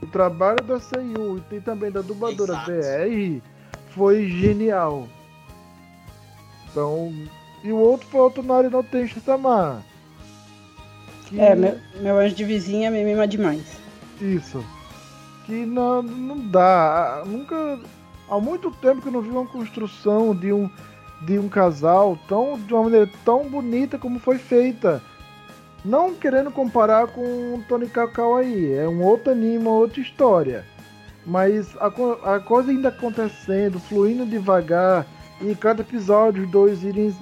[0.02, 2.70] O trabalho da Seiyu e tem também da dubladora Exato.
[2.70, 3.42] VR
[3.88, 5.08] foi genial.
[6.76, 7.10] Então.
[7.64, 9.82] E o outro foi o Tonari no Tenshi Sama.
[11.26, 13.62] Que- É, meu, meu anjo de vizinha me mima demais.
[14.20, 14.62] Isso.
[15.46, 17.22] Que não, não dá.
[17.26, 17.78] Nunca.
[18.28, 20.68] Há muito tempo que eu não vi uma construção de um,
[21.22, 25.00] de um casal tão, de uma maneira tão bonita como foi feita.
[25.84, 30.64] Não querendo comparar com o Tony Kawaii, é um outro anime, uma outra história.
[31.24, 31.86] Mas a,
[32.34, 35.06] a coisa ainda acontecendo, fluindo devagar,
[35.40, 37.14] e cada episódio os dois irem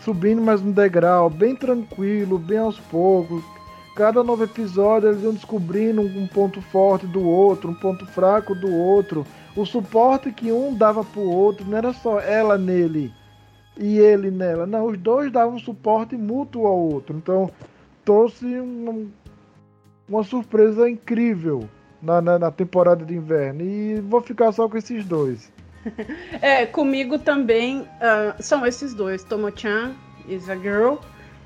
[0.00, 3.42] subindo mais um degrau, bem tranquilo, bem aos poucos.
[3.96, 8.72] Cada novo episódio eles iam descobrindo um ponto forte do outro, um ponto fraco do
[8.72, 9.26] outro.
[9.56, 13.12] O suporte que um dava pro outro não era só ela nele
[13.76, 14.66] e ele nela.
[14.66, 17.16] Não, os dois davam suporte mútuo ao outro.
[17.16, 17.50] Então
[18.04, 19.06] trouxe uma,
[20.08, 21.68] uma surpresa incrível
[22.00, 23.62] na, na, na temporada de inverno.
[23.62, 25.50] E vou ficar só com esses dois.
[26.42, 29.94] É, comigo também ah, são esses dois, Tomo-chan,
[30.28, 30.96] is a girl,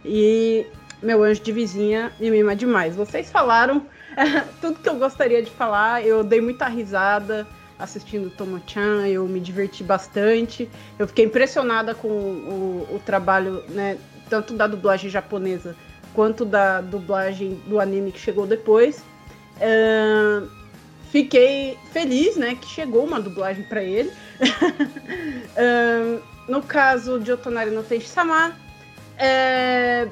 [0.05, 0.66] e
[1.03, 2.96] meu anjo de vizinha me mima demais.
[2.96, 3.87] Vocês falaram
[4.61, 7.46] tudo que eu gostaria de falar, eu dei muita risada
[7.79, 13.96] assistindo Tomo-chan, eu me diverti bastante, eu fiquei impressionada com o, o trabalho, né,
[14.29, 15.74] tanto da dublagem japonesa
[16.12, 19.03] quanto da dublagem do anime que chegou depois.
[19.61, 20.46] Ah,
[21.11, 24.12] fiquei feliz, né, que chegou uma dublagem para ele.
[25.57, 28.57] Ahn, no caso de Otonari no Tenshi-sama,
[29.18, 30.09] é...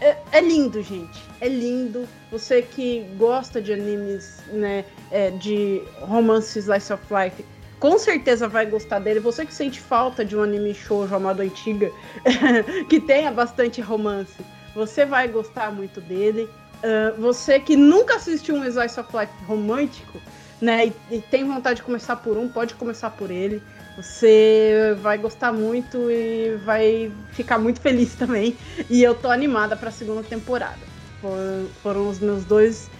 [0.00, 0.16] é...
[0.32, 1.22] é lindo, gente.
[1.40, 2.08] É lindo.
[2.30, 7.44] Você que gosta de animes, né, é, de romance slice of life,
[7.78, 9.20] com certeza vai gostar dele.
[9.20, 11.90] Você que sente falta de um anime shoujo amado antiga,
[12.88, 14.34] que tenha bastante romance,
[14.74, 16.48] você vai gostar muito dele.
[16.84, 20.20] Ah, você que nunca assistiu um slice of life romântico,
[20.64, 23.62] né, e, e tem vontade de começar por um, pode começar por ele.
[23.96, 28.56] Você vai gostar muito e vai ficar muito feliz também.
[28.88, 30.80] E eu tô animada pra segunda temporada.
[31.20, 32.90] For- foram os meus dois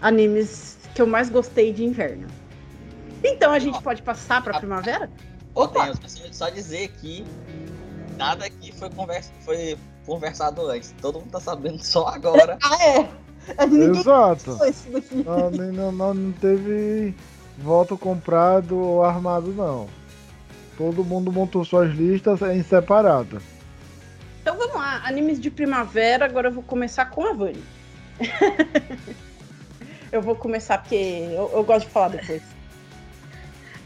[0.00, 2.28] animes que eu mais gostei de inverno.
[3.22, 5.10] Então a gente pode passar pra primavera?
[5.54, 5.92] Opa!
[6.32, 7.26] Só dizer que
[8.16, 10.94] nada aqui foi, conversa, foi conversado antes.
[11.02, 12.56] Todo mundo tá sabendo só agora.
[12.64, 13.10] Ah, é!
[13.98, 14.58] Exato.
[15.24, 17.14] Não, não, não, não teve
[17.58, 19.88] voto comprado ou armado, não.
[20.76, 23.40] Todo mundo montou suas listas em separado.
[24.40, 26.24] Então vamos lá, animes de primavera.
[26.24, 27.62] Agora eu vou começar com a Vani.
[30.10, 32.42] eu vou começar porque eu, eu gosto de falar depois.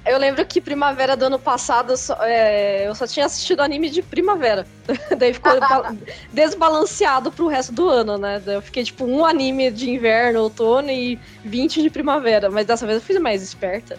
[0.06, 4.02] Eu lembro que primavera do ano passado só- é, eu só tinha assistido anime de
[4.02, 4.66] primavera.
[5.18, 5.94] Daí ficou ba-
[6.30, 8.40] desbalanceado pro resto do ano, né?
[8.44, 12.50] Daí eu fiquei tipo um anime de inverno, outono e 20 de primavera.
[12.50, 13.98] Mas dessa vez eu fui mais esperta.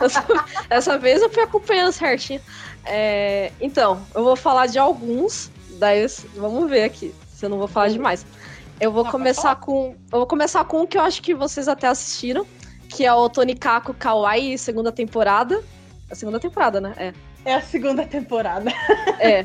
[0.00, 0.24] Dessa,
[0.68, 2.40] dessa vez eu fui acompanhando certinho.
[2.86, 5.50] É, então, eu vou falar de alguns.
[5.78, 8.24] Daí vamos ver aqui, se eu não vou falar demais.
[8.80, 9.94] Eu vou começar com.
[10.10, 12.46] Eu vou começar com um que eu acho que vocês até assistiram
[12.94, 15.62] que é o Tonikaku Kawaii, segunda temporada.
[16.08, 16.94] A segunda temporada, né?
[16.96, 17.12] É.
[17.44, 18.70] É a segunda temporada.
[19.18, 19.44] É.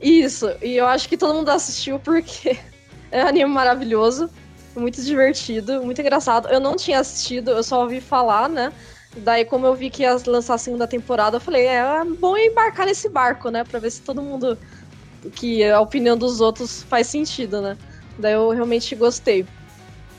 [0.00, 0.50] Isso.
[0.60, 2.58] E eu acho que todo mundo assistiu porque
[3.10, 4.28] é um anime maravilhoso,
[4.76, 6.48] muito divertido, muito engraçado.
[6.48, 8.72] Eu não tinha assistido, eu só ouvi falar, né?
[9.16, 12.36] Daí, como eu vi que ia lançar a segunda temporada, eu falei, é, é bom
[12.36, 13.64] embarcar nesse barco, né?
[13.64, 14.58] Pra ver se todo mundo.
[15.34, 17.78] que a opinião dos outros faz sentido, né?
[18.18, 19.46] Daí eu realmente gostei.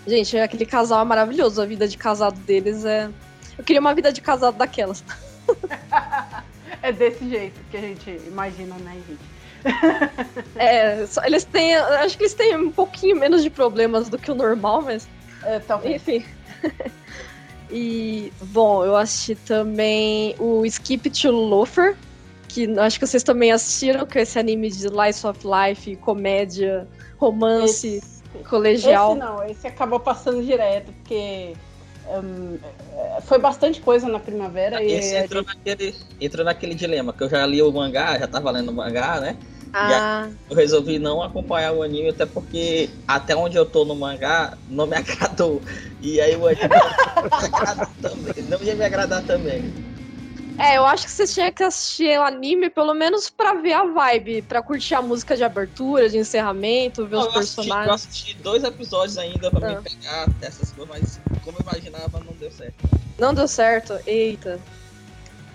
[0.05, 3.09] Gente, aquele casal é maravilhoso, a vida de casado deles é.
[3.57, 5.03] Eu queria uma vida de casado daquelas.
[6.81, 10.43] É desse jeito que a gente imagina, né, gente?
[10.57, 11.75] É, só- eles têm.
[11.75, 15.07] Acho que eles têm um pouquinho menos de problemas do que o normal, mas.
[15.43, 15.95] É, talvez.
[15.95, 16.25] Enfim.
[17.71, 21.95] e, bom, eu assisti também o Skip to Loafer,
[22.49, 26.85] que acho que vocês também assistiram, que é esse anime de Slice of Life, comédia,
[27.17, 28.12] romance, Esse,
[28.49, 29.11] colegial.
[29.11, 31.53] esse não, esse acabou passando direto, porque
[32.05, 34.81] é, foi bastante coisa na primavera.
[34.83, 38.27] e Esse entrou gente- naquele, entrou naquele dilema, que eu já li o mangá, já
[38.27, 39.37] tava lendo o mangá, né?
[39.75, 44.55] Ah, Eu resolvi não acompanhar o anime, até porque até onde eu tô no mangá
[44.67, 45.61] não me agradou.
[45.99, 49.73] E aí o anime não, me agradar também, não ia me agradar também.
[50.59, 53.85] É, eu acho que vocês tinham que assistir o anime pelo menos pra ver a
[53.85, 57.63] vibe, pra curtir a música de abertura, de encerramento, ver Não, os eu, assisti, eu
[57.65, 57.93] personagens.
[58.07, 59.75] assisti dois episódios ainda pra Ah.
[59.75, 62.75] me pegar dessas coisas, mas como eu imaginava, não deu certo.
[63.19, 64.59] Não deu certo, eita.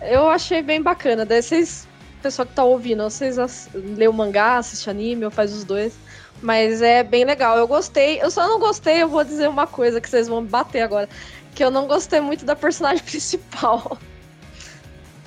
[0.00, 1.24] Eu achei bem bacana.
[1.26, 1.87] Daí vocês
[2.22, 3.37] pessoa que tá ouvindo, vocês
[3.74, 5.94] lê o mangá, assiste anime ou faz os dois.
[6.40, 7.56] Mas é bem legal.
[7.58, 8.20] Eu gostei.
[8.22, 11.08] Eu só não gostei, eu vou dizer uma coisa que vocês vão me bater agora.
[11.54, 13.98] Que eu não gostei muito da personagem principal.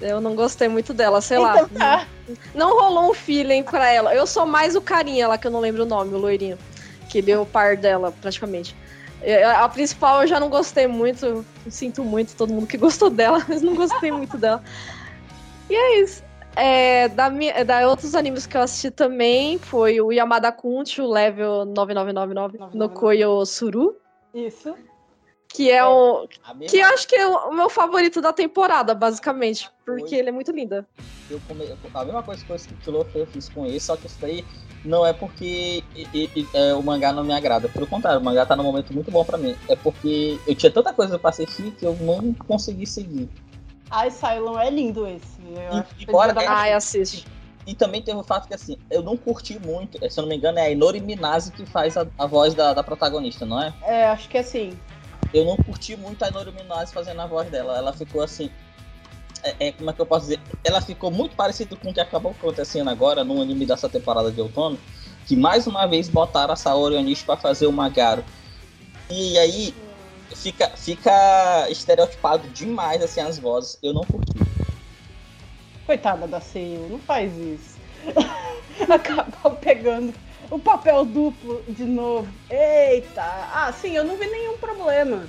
[0.01, 1.69] Eu não gostei muito dela, sei então, lá.
[1.77, 2.07] Tá.
[2.55, 4.15] Não rolou um feeling pra ela.
[4.15, 6.57] Eu sou mais o carinha lá, que eu não lembro o nome, o loirinho.
[7.09, 8.75] Que deu o par dela, praticamente.
[9.55, 11.45] A principal eu já não gostei muito.
[11.69, 14.63] Sinto muito todo mundo que gostou dela, mas não gostei muito dela.
[15.69, 16.23] E é isso.
[16.55, 17.29] É, da,
[17.65, 22.89] da outros animes que eu assisti também foi o Yamada Kunchi, o level 9999 no
[22.89, 23.95] Koyo Suru.
[24.33, 24.75] Isso.
[25.53, 26.27] Que é, é o.
[26.67, 29.69] Que eu acho que é o meu favorito da temporada, basicamente.
[29.85, 30.17] Porque foi.
[30.17, 30.85] ele é muito lindo.
[31.29, 31.67] Eu come...
[31.93, 34.45] A mesma coisa que eu fiz com esse, só que isso daí
[34.83, 37.69] não é porque e, e, é, o mangá não me agrada.
[37.69, 39.55] Pelo contrário, o mangá tá num momento muito bom para mim.
[39.67, 43.29] É porque eu tinha tanta coisa pra assistir que eu não consegui seguir.
[43.89, 45.37] Ai, Cylon é lindo esse.
[45.41, 47.27] Eu e, embora, é, Ai, assiste.
[47.67, 50.29] E, e, também tem o fato que, assim, eu não curti muito, se eu não
[50.29, 53.61] me engano, é a Inori Minase que faz a, a voz da, da, protagonista, não
[53.61, 53.73] é?
[53.83, 54.71] É, acho que é assim.
[55.33, 56.53] Eu não curti muito a Inori
[56.93, 57.77] fazendo a voz dela.
[57.77, 58.49] Ela ficou assim.
[59.43, 60.39] É, é, como é que eu posso dizer?
[60.63, 64.39] Ela ficou muito parecida com o que acabou acontecendo agora no anime dessa temporada de
[64.41, 64.77] outono.
[65.25, 68.23] Que mais uma vez botaram a Saori Onishi pra fazer o Magaro.
[69.09, 69.73] E aí,
[70.35, 73.79] fica, fica estereotipado demais assim as vozes.
[73.81, 74.33] Eu não curti.
[75.85, 77.79] Coitada da Seiyu, não faz isso.
[78.89, 80.13] Acabou pegando
[80.51, 82.27] o papel duplo de novo.
[82.49, 83.23] Eita!
[83.23, 85.27] Ah, sim, eu não vi nenhum problema.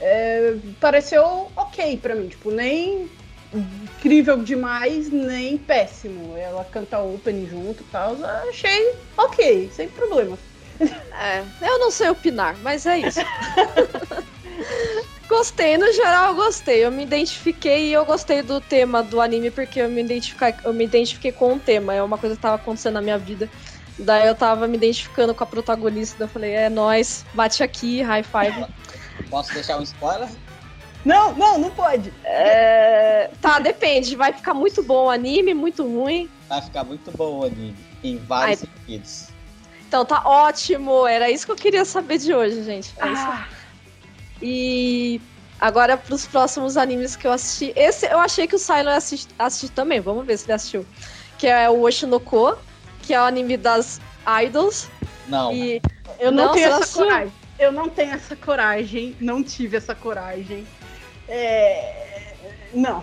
[0.00, 3.08] É, pareceu ok pra mim, tipo, nem
[3.54, 6.36] incrível demais, nem péssimo.
[6.36, 8.16] Ela canta open junto e tal,
[8.48, 10.36] achei ok, sem problema.
[11.12, 13.20] É, eu não sei opinar, mas é isso.
[15.28, 16.84] Gostei, no geral gostei.
[16.84, 20.72] Eu me identifiquei e eu gostei do tema do anime porque eu me identifiquei, eu
[20.72, 21.94] me identifiquei com o tema.
[21.94, 23.48] É uma coisa que estava acontecendo na minha vida.
[23.98, 26.24] Daí eu tava me identificando com a protagonista.
[26.24, 28.66] Eu falei, é nós, bate aqui, high five.
[29.30, 30.28] Posso deixar um spoiler?
[31.04, 32.12] Não, não, não pode.
[32.24, 33.30] É...
[33.40, 34.16] Tá, depende.
[34.16, 36.30] Vai ficar muito bom o anime, muito ruim.
[36.48, 38.68] Vai ficar muito bom o anime, em vários Ai...
[38.68, 39.28] sentidos.
[39.86, 41.06] Então tá ótimo.
[41.06, 42.92] Era isso que eu queria saber de hoje, gente.
[42.96, 43.46] É ah.
[44.42, 45.20] E
[45.60, 47.72] agora para os próximos animes que eu assisti.
[47.76, 50.00] Esse eu achei que o Silo ia assistir, assistir também.
[50.00, 50.86] Vamos ver se ele assistiu.
[51.38, 52.56] Que é o Oshinoko,
[53.04, 54.00] que é o anime das
[54.44, 54.88] idols.
[55.28, 55.52] Não.
[55.52, 55.80] E
[56.18, 57.32] eu não, não tenho essa coragem.
[57.58, 59.16] Eu não tenho essa coragem.
[59.20, 60.66] Não tive essa coragem.
[61.28, 62.34] É...
[62.72, 63.02] Não.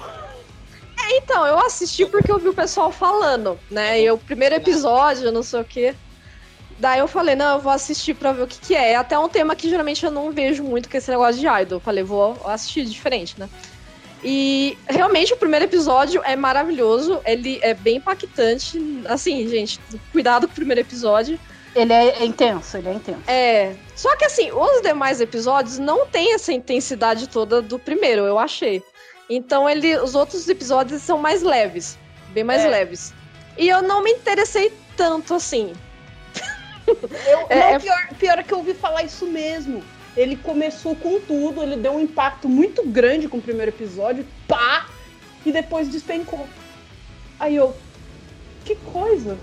[0.99, 4.01] É, então, eu assisti porque eu vi o pessoal falando, né?
[4.01, 5.95] E o primeiro episódio, não sei o quê.
[6.77, 8.93] Daí eu falei, não, eu vou assistir pra ver o que, que é.
[8.93, 11.47] É até um tema que geralmente eu não vejo muito, que é esse negócio de
[11.47, 11.77] idol.
[11.77, 13.47] Eu falei, vou assistir diferente, né?
[14.23, 18.79] E realmente o primeiro episódio é maravilhoso, ele é bem impactante.
[19.05, 19.79] Assim, gente,
[20.11, 21.39] cuidado com o primeiro episódio.
[21.75, 23.21] Ele é intenso, ele é intenso.
[23.27, 23.73] É.
[23.95, 28.83] Só que assim, os demais episódios não tem essa intensidade toda do primeiro, eu achei.
[29.29, 31.97] Então ele, os outros episódios são mais leves,
[32.29, 32.67] bem mais é.
[32.67, 33.13] leves.
[33.57, 35.73] E eu não me interessei tanto assim.
[36.85, 39.81] Eu, é, não, é pior, pior é que eu ouvi falar isso mesmo.
[40.15, 44.87] Ele começou com tudo, ele deu um impacto muito grande com o primeiro episódio, pá!
[45.45, 46.47] E depois despencou.
[47.39, 47.75] Aí eu.
[48.65, 49.37] Que coisa!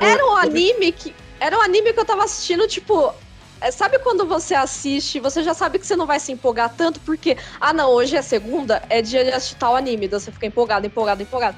[0.00, 1.14] Era um anime que.
[1.40, 3.12] Era um anime que eu tava assistindo, tipo.
[3.58, 7.00] É, sabe quando você assiste, você já sabe que você não vai se empolgar tanto,
[7.00, 10.44] porque, ah não, hoje é segunda, é dia de assistir tal anime, então você fica
[10.44, 11.56] empolgado, empolgado, empolgado.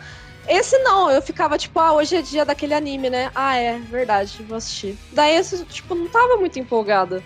[0.49, 3.31] Esse não, eu ficava tipo, ah, hoje é dia daquele anime, né?
[3.35, 4.97] Ah, é, verdade, vou assistir.
[5.13, 7.23] Daí esse, tipo, não tava muito empolgada.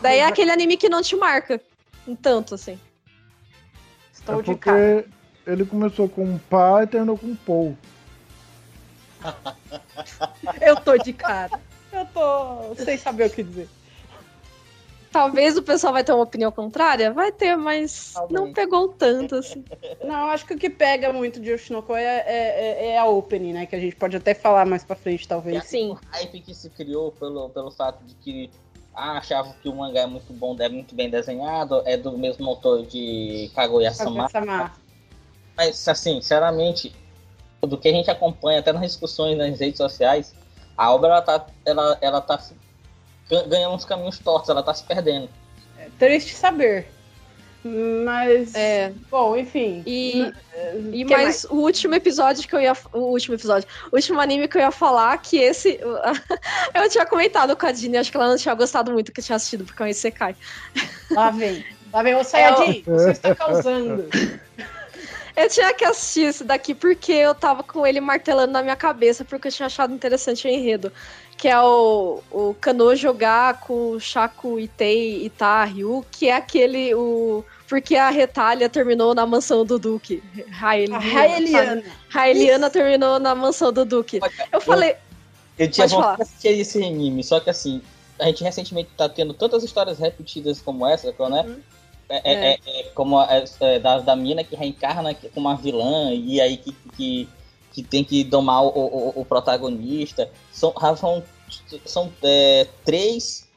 [0.00, 1.60] Daí é aquele anime que não te marca.
[2.08, 2.80] Um tanto, assim.
[4.12, 5.04] Estou é de cara.
[5.46, 7.76] Ele começou com um pá e terminou com um Paul.
[10.60, 11.60] eu tô de cara.
[11.92, 13.68] Eu tô sem saber o que dizer.
[15.12, 17.12] Talvez o pessoal vai ter uma opinião contrária?
[17.12, 18.40] Vai ter, mas Talvez.
[18.40, 19.62] não pegou tanto, assim.
[20.02, 23.52] Não, acho que o que pega muito de Oshinoko é, é, é, é, a opening,
[23.52, 23.66] né?
[23.66, 25.64] Que a gente pode até falar mais pra frente, talvez.
[25.64, 25.90] Sim.
[25.90, 28.50] O hype que se criou pelo, pelo fato de que
[28.94, 32.48] ah, achavam que o mangá é muito bom, é muito bem desenhado, é do mesmo
[32.48, 34.28] autor de Kaguya-sama.
[34.30, 34.72] Kaguya
[35.56, 36.94] mas, assim, sinceramente,
[37.60, 40.34] do que a gente acompanha até nas discussões nas redes sociais,
[40.76, 42.38] a obra ela tá, ela, ela tá
[43.48, 45.28] ganhando uns caminhos tortos, ela tá se perdendo.
[45.78, 46.86] É triste saber.
[47.64, 48.54] Mas.
[48.54, 48.92] É.
[49.10, 49.82] Bom, enfim.
[49.86, 50.32] E,
[50.92, 52.72] e mais, mais, o último episódio que eu ia.
[52.92, 53.68] O último episódio.
[53.90, 55.78] O último anime que eu ia falar, que esse.
[56.74, 59.36] eu tinha comentado com a Dini, acho que ela não tinha gostado muito que tinha
[59.36, 60.34] assistido, porque é um Isekai.
[61.12, 61.64] Lá vem.
[61.92, 64.08] Lá vem o Sayajin, é, você está causando.
[65.36, 69.24] Eu tinha que assistir esse daqui porque eu tava com ele martelando na minha cabeça,
[69.24, 70.92] porque eu tinha achado interessante o enredo.
[71.36, 76.94] Que é o, o Kanojo Gaku, Shaku Itei Ita Ryu, que é aquele.
[76.94, 80.22] O, porque a Retalha terminou na mansão do Duque.
[80.50, 81.82] Raeliana.
[82.10, 82.70] Raeliana.
[82.70, 84.20] Terminou na mansão do Duque.
[84.52, 84.96] Eu falei.
[85.58, 87.82] Eu tinha vontade de assistir esse anime, só que assim,
[88.18, 91.42] a gente recentemente tá tendo tantas histórias repetidas como essa, né?
[91.46, 91.60] Uhum.
[92.12, 92.52] É, é.
[92.52, 96.40] É, é, como a, é, é, da, da mina que reencarna como uma vilã e
[96.42, 97.28] aí que, que,
[97.72, 100.30] que tem que domar o, o, o protagonista.
[100.52, 101.22] São, são,
[101.86, 102.12] são
[102.84, 103.48] três.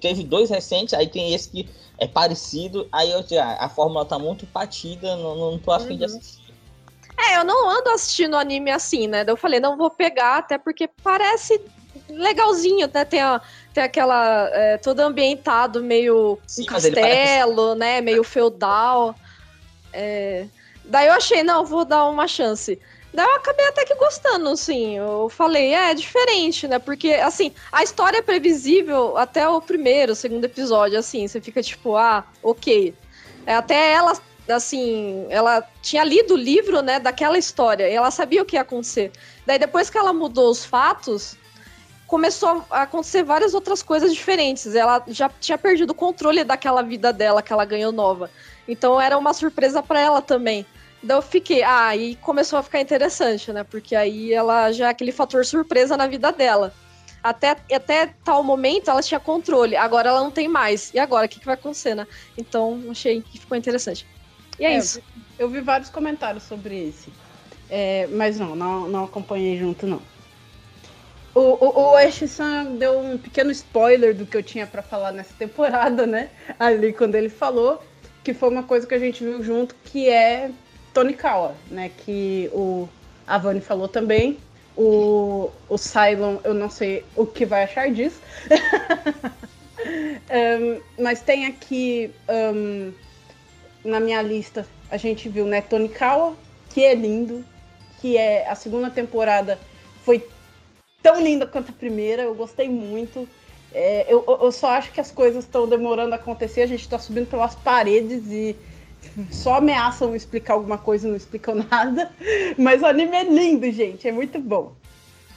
[0.00, 2.88] Teve dois recentes, aí tem esse que é parecido.
[2.90, 5.98] Aí eu já, a fórmula tá muito batida, não, não tô afim uhum.
[5.98, 6.54] de assistir.
[7.18, 9.24] É, eu não ando assistindo anime assim, né?
[9.26, 11.60] Eu falei, não vou pegar, até porque parece
[12.08, 13.04] legalzinho, né?
[13.04, 13.40] Tem, a,
[13.76, 14.48] tem aquela.
[14.54, 17.78] É, todo ambientado meio Sim, um castelo, parece...
[17.78, 18.00] né?
[18.00, 19.14] Meio feudal.
[19.92, 20.46] É...
[20.82, 22.80] Daí eu achei, não, vou dar uma chance.
[23.12, 24.96] Daí eu acabei até que gostando, assim.
[24.96, 26.78] Eu falei, é, é diferente, né?
[26.78, 31.28] Porque, assim, a história é previsível até o primeiro, segundo episódio, assim.
[31.28, 32.94] Você fica tipo, ah, ok.
[33.44, 37.88] É, até ela, assim, ela tinha lido o livro, né, daquela história.
[37.90, 39.12] E ela sabia o que ia acontecer.
[39.44, 41.36] Daí depois que ela mudou os fatos,
[42.06, 44.74] começou a acontecer várias outras coisas diferentes.
[44.74, 48.30] Ela já tinha perdido o controle daquela vida dela que ela ganhou nova.
[48.68, 50.64] Então era uma surpresa para ela também.
[51.02, 53.64] Daí eu fiquei, ah, e começou a ficar interessante, né?
[53.64, 56.72] Porque aí ela já é aquele fator surpresa na vida dela.
[57.22, 60.92] Até, até tal momento ela tinha controle, agora ela não tem mais.
[60.94, 62.06] E agora, o que, que vai acontecer, né?
[62.38, 64.06] Então achei que ficou interessante.
[64.58, 64.98] E é, é isso.
[64.98, 67.12] Eu vi, eu vi, vários comentários sobre esse.
[67.68, 70.00] É, mas não, não, não acompanhei junto, não.
[71.36, 75.34] O, o, o Ash-san deu um pequeno spoiler do que eu tinha para falar nessa
[75.34, 76.30] temporada, né?
[76.58, 77.84] Ali quando ele falou,
[78.24, 80.50] que foi uma coisa que a gente viu junto, que é
[80.94, 81.90] Tony Kawa, né?
[81.94, 82.88] Que o
[83.26, 84.38] Avani falou também.
[84.74, 88.18] O, o Cylon, eu não sei o que vai achar disso.
[90.32, 92.94] um, mas tem aqui um,
[93.84, 96.34] na minha lista, a gente viu, né, Tony Kawa,
[96.70, 97.44] que é lindo,
[98.00, 99.58] que é a segunda temporada
[100.02, 100.24] foi
[101.06, 103.28] tão linda quanto a primeira, eu gostei muito.
[103.72, 106.98] É, eu, eu só acho que as coisas estão demorando a acontecer, a gente está
[106.98, 108.56] subindo pelas paredes e
[109.30, 112.10] só ameaçam explicar alguma coisa e não explicam nada.
[112.58, 114.72] Mas o anime é lindo, gente, é muito bom.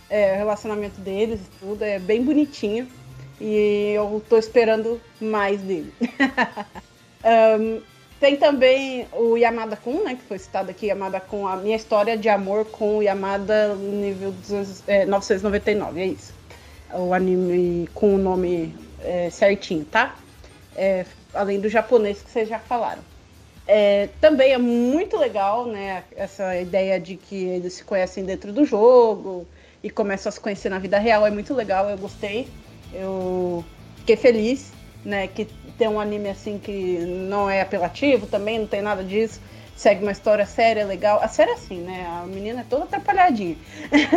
[0.09, 2.87] É, o relacionamento deles e tudo é bem bonitinho.
[3.39, 5.93] E eu tô esperando mais dele.
[7.61, 7.81] um,
[8.19, 10.15] Tem também o Yamada Kun, né?
[10.15, 14.31] Que foi citado aqui, Yamada Kun, a minha história de amor com o Yamada nível
[14.31, 16.33] 200, é, 999, é isso.
[16.93, 20.15] O anime com o nome é, certinho, tá?
[20.75, 23.01] É, além do japonês que vocês já falaram.
[23.71, 26.03] É, também é muito legal, né?
[26.15, 29.47] Essa ideia de que eles se conhecem dentro do jogo
[29.83, 32.47] e começam a se conhecer na vida real é muito legal, eu gostei.
[32.91, 33.63] Eu
[33.97, 34.73] fiquei feliz,
[35.05, 35.27] né?
[35.27, 35.47] Que
[35.79, 39.39] ter um anime assim que não é apelativo também, não tem nada disso.
[39.77, 41.21] Segue uma história séria, legal.
[41.23, 42.05] A série é assim, né?
[42.05, 43.55] A menina é toda atrapalhadinha.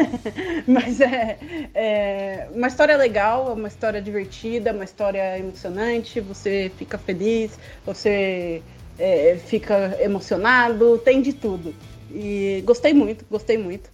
[0.67, 1.39] Mas é,
[1.73, 6.19] é uma história legal, uma história divertida, uma história emocionante.
[6.21, 8.61] Você fica feliz, você
[8.99, 11.73] é, fica emocionado, tem de tudo.
[12.11, 13.89] E gostei muito, gostei muito.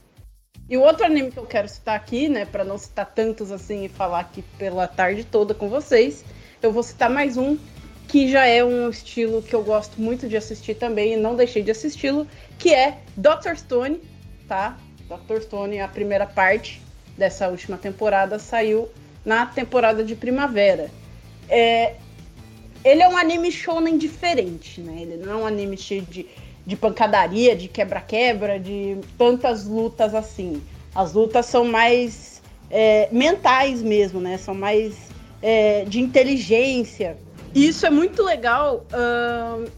[0.71, 3.85] E o outro anime que eu quero citar aqui, né, para não citar tantos assim
[3.85, 6.25] e falar aqui pela tarde toda com vocês,
[6.63, 7.57] eu vou citar mais um
[8.09, 11.63] que já é um estilo que eu gosto muito de assistir também e não deixei
[11.63, 12.27] de assisti-lo,
[12.59, 13.55] que é Dr.
[13.57, 14.01] Stone,
[14.49, 14.79] tá?
[15.09, 15.43] Dr.
[15.43, 16.81] Stone, a primeira parte
[17.19, 18.89] dessa última temporada saiu
[19.25, 20.91] na temporada de primavera.
[21.51, 21.97] É,
[22.83, 25.03] ele é um anime shonen diferente, né?
[25.03, 26.27] Ele não é um anime cheio de,
[26.65, 30.63] de pancadaria, de quebra-quebra, de tantas lutas assim.
[30.95, 32.41] As lutas são mais
[32.71, 34.39] é, mentais mesmo, né?
[34.39, 35.09] São mais
[35.43, 37.17] é, de inteligência.
[37.55, 39.69] Isso é muito legal, uh,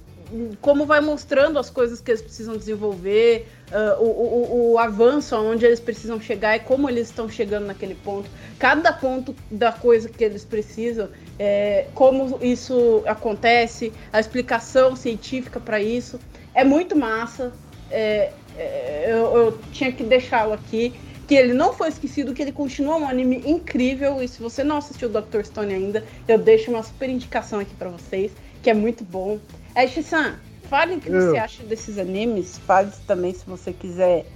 [0.61, 5.65] como vai mostrando as coisas que eles precisam desenvolver, uh, o, o, o, avanço aonde
[5.65, 8.29] eles precisam chegar e como eles estão chegando naquele ponto.
[8.59, 11.09] Cada ponto da coisa que eles precisam,
[11.39, 16.19] é, como isso acontece, a explicação científica para isso.
[16.55, 17.53] É muito massa.
[17.91, 20.93] É, é, eu, eu tinha que deixá-lo aqui
[21.31, 24.21] que ele não foi esquecido, que ele continua um anime incrível.
[24.21, 25.45] E se você não assistiu Dr.
[25.45, 29.39] Stone ainda, eu deixo uma super indicação aqui para vocês, que é muito bom.
[29.77, 31.31] Ash-san, fale o que eu.
[31.31, 32.59] você acha desses animes.
[32.59, 34.27] Fale também se você quiser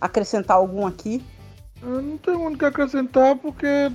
[0.00, 1.24] acrescentar algum aqui.
[1.82, 3.90] Eu não tenho muito que acrescentar porque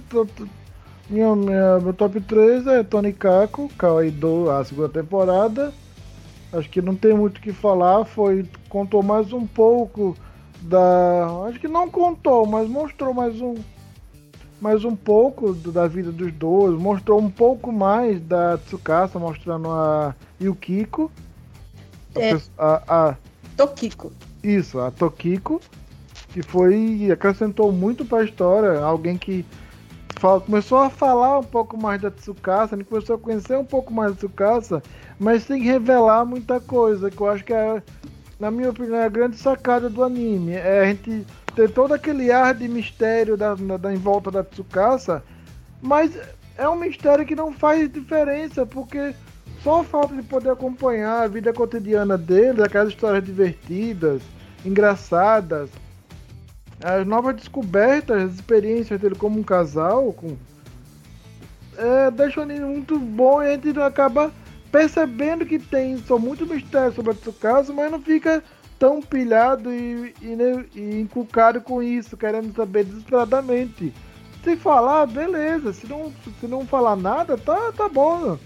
[1.09, 3.71] minha, minha, meu top 3 é Tony Kako,
[4.15, 5.73] Do, a segunda temporada.
[6.51, 10.17] Acho que não tem muito o que falar, foi contou mais um pouco
[10.61, 13.55] da, acho que não contou, mas mostrou mais um
[14.61, 19.69] mais um pouco do, da vida dos dois, mostrou um pouco mais da Tsukasa, mostrando
[19.69, 21.09] a Yukiko.
[22.13, 22.33] É.
[22.57, 23.15] A, a,
[23.55, 24.11] Tokiko.
[24.43, 25.61] Isso, a Tokiko,
[26.33, 29.45] que foi acrescentou muito para a história, alguém que
[30.19, 33.93] fala, começou a falar um pouco mais da Tsukasa, ele começou a conhecer um pouco
[33.93, 34.83] mais da Tsukasa,
[35.17, 37.81] mas sem revelar muita coisa, que eu acho que é,
[38.39, 40.53] na minha opinião, é a grande sacada do anime.
[40.53, 41.25] É a gente
[41.55, 45.21] ter todo aquele ar de mistério da, da, em volta da Tsukasa,
[45.81, 46.17] mas
[46.57, 49.13] é um mistério que não faz diferença, porque
[49.61, 54.21] só o fato de poder acompanhar a vida cotidiana dele, aquelas histórias divertidas,
[54.65, 55.69] engraçadas,
[56.81, 60.37] as novas descobertas, as experiências dele como um casal, com,
[61.77, 64.31] é, deixa o anime muito bom e a gente acaba
[64.71, 68.43] percebendo que tem só muito mistério sobre a Tsukasa, mas não fica
[68.77, 73.93] tão pilhado e, e, e inculcado com isso, querendo saber desesperadamente.
[74.43, 75.73] Se falar, beleza.
[75.73, 78.37] Se não, se não falar nada, tá, tá bom.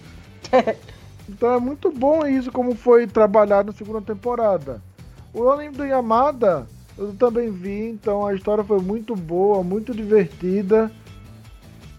[1.29, 4.81] então é muito bom isso como foi trabalhado na segunda temporada.
[5.33, 6.67] O anime do Yamada
[6.97, 10.91] eu também vi, então a história foi muito boa, muito divertida.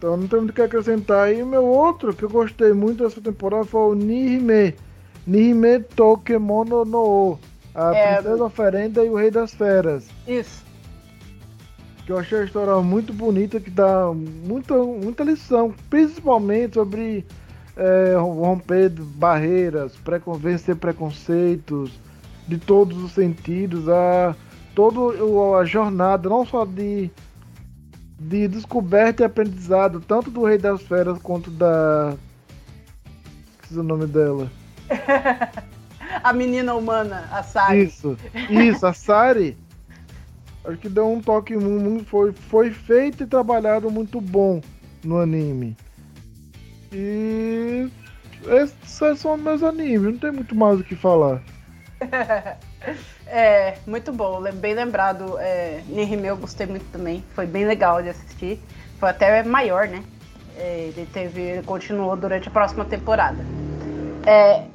[0.04, 1.32] Então não tem muito o que acrescentar.
[1.32, 4.74] E o meu outro que eu gostei muito dessa temporada foi o Nihime.
[5.26, 7.38] Nihime Tokemono no
[7.74, 8.14] A é...
[8.16, 10.06] Princesa Oferenda e o Rei das Feras.
[10.28, 10.62] Isso.
[12.04, 17.24] Que eu achei a história muito bonita, que dá muita, muita lição, principalmente sobre
[17.74, 19.98] é, romper barreiras,
[20.38, 21.98] vencer preconceitos
[22.46, 23.88] de todos os sentidos.
[23.88, 24.36] A
[24.74, 24.98] toda
[25.58, 27.10] a jornada, não só de,
[28.18, 32.14] de descoberta e aprendizado, tanto do Rei das Feras quanto da.
[33.52, 34.50] Esqueci o nome dela.
[36.22, 37.84] a menina humana, a Sari.
[37.84, 38.16] Isso,
[38.48, 39.56] isso, a Sari.
[40.64, 42.06] Acho que deu um toque muito.
[42.06, 44.60] Foi, foi feito e trabalhado muito bom
[45.02, 45.76] no anime.
[46.92, 47.88] E.
[48.46, 51.42] Esses são meus animes, não tem muito mais o que falar.
[53.26, 55.38] É, muito bom, bem lembrado.
[55.38, 58.60] É, Nihime eu gostei muito também, foi bem legal de assistir.
[59.00, 60.04] Foi até maior, né?
[60.56, 63.44] É, ele teve, ele continuou durante a próxima temporada.
[64.26, 64.66] É,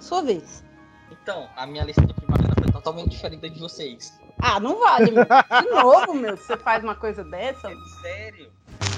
[0.00, 0.62] sua vez.
[1.10, 4.12] Então, a minha lista de primavera foi totalmente diferente da de vocês.
[4.38, 5.24] Ah, não vale, meu.
[5.24, 7.70] De novo, meu, você faz uma coisa dessa?
[7.70, 8.52] É, sério?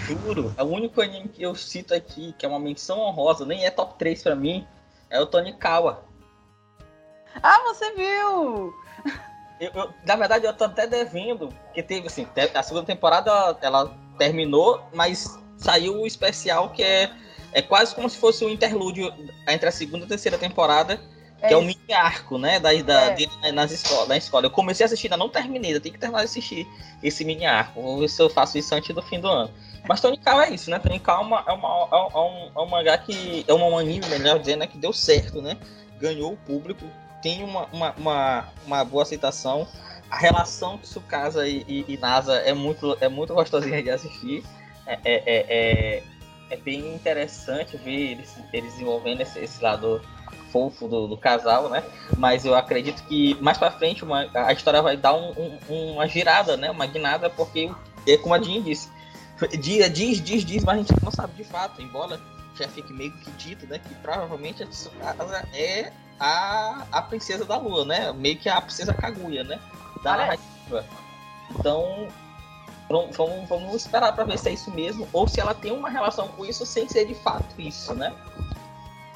[0.06, 3.64] Juro, é o único anime que eu cito aqui, que é uma menção honrosa, nem
[3.64, 4.66] é top 3 pra mim,
[5.10, 6.04] é o Tonikawa.
[7.42, 8.74] Ah, você viu!
[9.58, 13.96] Eu, eu, na verdade, eu tô até devendo, porque teve assim, a segunda temporada ela
[14.18, 17.10] terminou, mas saiu o especial que é,
[17.52, 19.12] é quase como se fosse um interlúdio
[19.48, 21.00] entre a segunda e a terceira temporada,
[21.38, 23.14] que é, é um mini arco, né, da, da, é.
[23.14, 24.46] dele nas escola, na escola.
[24.46, 26.66] Eu comecei a assistir, ainda não terminei, eu tenho que terminar de assistir
[27.02, 27.80] esse mini arco.
[27.80, 29.50] Vou ver se eu faço isso antes do fim do ano.
[29.88, 30.78] Mas Tony Cal é isso, né?
[30.78, 33.44] Tony Cal é, uma, é, uma, é, um, é um mangá que.
[33.46, 35.56] É um anime, melhor dizendo, né, que deu certo, né?
[36.00, 36.84] Ganhou o público,
[37.26, 39.66] tem uma, uma, uma, uma boa aceitação.
[40.08, 44.44] A relação Tsukasa e, e, e, NASA é muito, é muito gostosinha de assistir.
[44.86, 46.02] É, é, é, é,
[46.50, 50.00] é bem interessante ver eles, eles desenvolvendo esse, esse lado
[50.52, 51.82] fofo do, do, casal, né?
[52.16, 56.06] Mas eu acredito que mais para frente uma, a história vai dar um, um, uma
[56.06, 56.70] girada, né?
[56.70, 57.68] Uma guinada, porque
[58.06, 58.88] é como a Jean disse.
[59.58, 62.20] Diz, diz, diz, diz, mas a gente não sabe de fato, embora
[62.54, 63.80] já fique meio que dito, né?
[63.80, 68.12] Que provavelmente a Tsukasa é a, a princesa da lua, né?
[68.12, 69.60] Meio que a princesa Kaguya, né?
[70.02, 70.84] Da narrativa.
[71.50, 72.08] Então,
[72.88, 76.28] vamos, vamos esperar para ver se é isso mesmo, ou se ela tem uma relação
[76.28, 78.12] com isso sem ser de fato isso, né?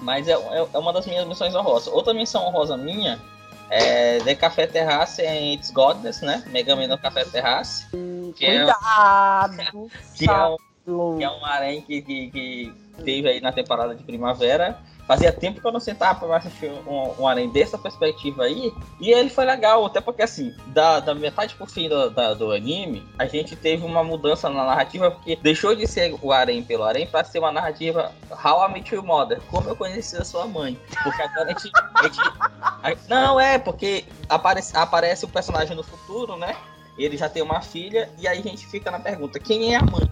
[0.00, 1.92] Mas é, é, é uma das minhas missões honrosas.
[1.92, 3.20] Outra missão honrosa minha
[3.68, 6.42] é The Café Terrace em It's Godness, né?
[6.48, 7.86] Mega Man no Café Terrace.
[8.34, 9.60] Que Cuidado!
[9.60, 9.70] É,
[10.16, 12.74] que, é um, que é um harém que, que, que
[13.04, 14.78] teve aí na temporada de primavera
[15.10, 18.72] Fazia tempo que eu não sentava pra assistir um, um dessa perspectiva aí.
[19.00, 22.52] E ele foi legal, até porque assim, da, da metade pro fim do, da, do
[22.52, 26.84] anime, a gente teve uma mudança na narrativa, porque deixou de ser o Arém pelo
[26.84, 30.46] Arém pra ser uma narrativa How I Met Your Mother, como eu conheci a sua
[30.46, 30.78] mãe.
[31.02, 31.72] Porque agora a gente.
[31.92, 36.54] A gente a, não, é, porque aparece, aparece o personagem no futuro, né?
[36.96, 39.82] Ele já tem uma filha, e aí a gente fica na pergunta: quem é a
[39.82, 40.08] mãe?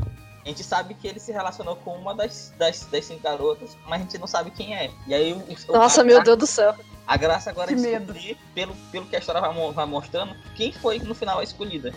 [0.49, 4.01] A gente sabe que ele se relacionou com uma das, das, das cinco garotas, mas
[4.01, 4.91] a gente não sabe quem é.
[5.07, 6.75] E aí o, Nossa, meu Deus do céu.
[7.07, 8.41] A graça agora que é descobrir, medo.
[8.55, 11.93] pelo, pelo que a história vai, vai mostrando, quem foi no final a escolhida.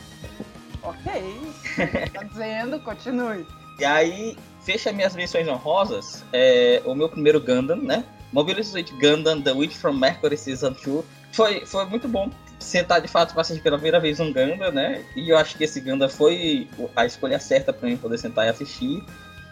[0.84, 1.54] Ok.
[2.12, 3.47] tá dizendo, continue.
[3.80, 6.22] E aí, fecha minhas missões honrosas.
[6.34, 8.04] É, o meu primeiro Gundam, né?
[8.34, 11.06] Mobile Suit Gundam The Witch from Mercury Season 2.
[11.32, 12.30] Foi, foi muito bom
[12.62, 15.03] sentar de fato para assistir pela primeira vez um Gundam, né?
[15.16, 18.49] E eu acho que esse Gundam foi a escolha certa para mim poder sentar e
[18.49, 19.03] assistir.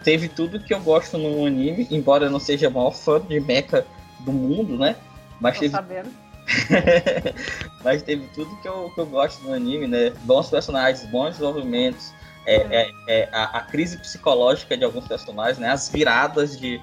[0.02, 3.38] Teve tudo que eu gosto no anime, embora eu não seja o maior fã de
[3.40, 3.84] mecha
[4.20, 4.96] do mundo, né?
[5.40, 6.10] Mas Tô teve sabendo.
[7.84, 10.10] Mas teve tudo que eu, que eu gosto no anime, né?
[10.24, 12.12] Bons personagens, bons desenvolvimentos,
[12.46, 15.68] é, é, é, a, a, crise psicológica de alguns personagens, né?
[15.68, 16.80] As viradas de,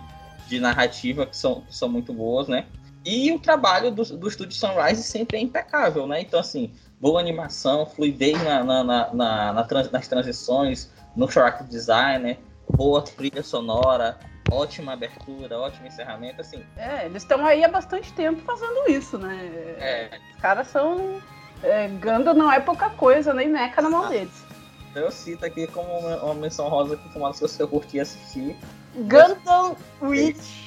[0.48, 2.66] de narrativa que são, que são muito boas, né?
[3.08, 6.20] E o trabalho do, do estúdio Sunrise sempre é impecável, né?
[6.20, 11.66] Então, assim, boa animação, fluidez na, na, na, na, na trans, nas transições, no character
[11.66, 12.38] design, né?
[12.70, 14.18] Boa trilha sonora,
[14.52, 16.62] ótima abertura, ótimo encerramento, assim.
[16.76, 19.38] É, eles estão aí há bastante tempo fazendo isso, né?
[19.80, 20.20] É.
[20.36, 21.22] Os caras são.
[21.64, 24.10] É, Ganda não é pouca coisa, nem meca na mão ah.
[24.10, 24.44] deles.
[24.92, 28.54] Então eu cito aqui como uma, uma menção rosa que coisas que eu curti assistir.
[28.96, 30.67] Gundam Witch.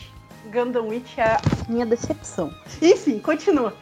[0.50, 2.52] Gundam Witch é a minha decepção.
[2.82, 3.72] Enfim, continua.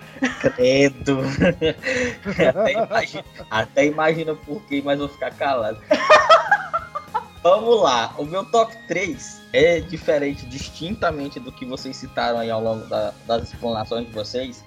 [0.40, 1.20] Credo.
[2.48, 5.78] até, imagina, até imagina por quê, mas vou ficar calado.
[7.42, 12.60] Vamos lá, o meu top 3 é diferente, distintamente do que vocês citaram aí ao
[12.60, 14.64] longo da, das explanações de vocês.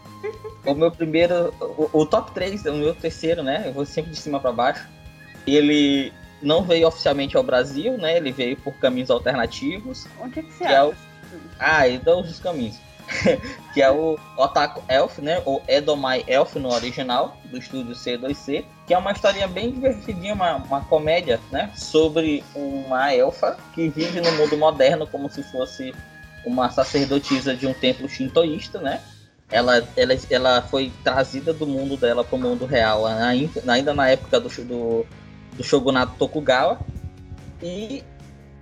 [0.65, 3.63] O meu primeiro, o, o, top 3, o meu terceiro, né?
[3.67, 4.87] Eu vou sempre de cima para baixo.
[5.45, 8.17] Ele não veio oficialmente ao Brasil, né?
[8.17, 10.07] Ele veio por caminhos alternativos.
[10.19, 10.93] Onde é que você que é o...
[11.59, 12.77] Ah, e dão os caminhos.
[13.73, 15.41] que é o Otaku Elf, né?
[15.45, 20.55] Ou Edomai Elf no original, do estúdio C2C, que é uma historinha bem divertidinha, uma,
[20.55, 21.71] uma comédia, né?
[21.75, 25.93] Sobre uma elfa que vive no mundo moderno como se fosse
[26.45, 29.01] uma sacerdotisa de um templo shintoísta, né?
[29.51, 34.39] Ela, ela, ela foi trazida do mundo dela para o mundo real, ainda na época
[34.39, 35.05] do, do,
[35.57, 36.79] do Shogunato Tokugawa.
[37.61, 38.03] E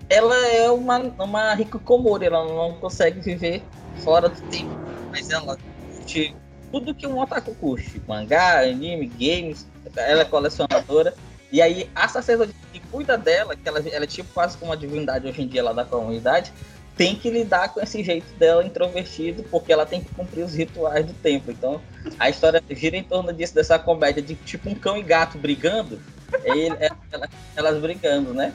[0.10, 3.64] ela é uma, uma hikikomori, ela não consegue viver
[4.04, 4.72] fora do tempo,
[5.12, 5.58] mas ela
[5.96, 6.36] curte
[6.72, 11.14] tudo que um otaku curte, mangá, anime, games, ela é colecionadora.
[11.52, 14.78] E aí a sacerdotisa que cuida dela, que ela, ela é tipo quase como uma
[14.78, 16.52] divindade hoje em dia lá da comunidade,
[16.96, 21.06] tem que lidar com esse jeito dela introvertido, porque ela tem que cumprir os rituais
[21.06, 21.52] do templo.
[21.52, 21.82] Então,
[22.20, 26.00] a história gira em torno disso, dessa comédia de tipo um cão e gato brigando,
[26.44, 26.76] ele,
[27.12, 28.54] ela, elas brigando, né?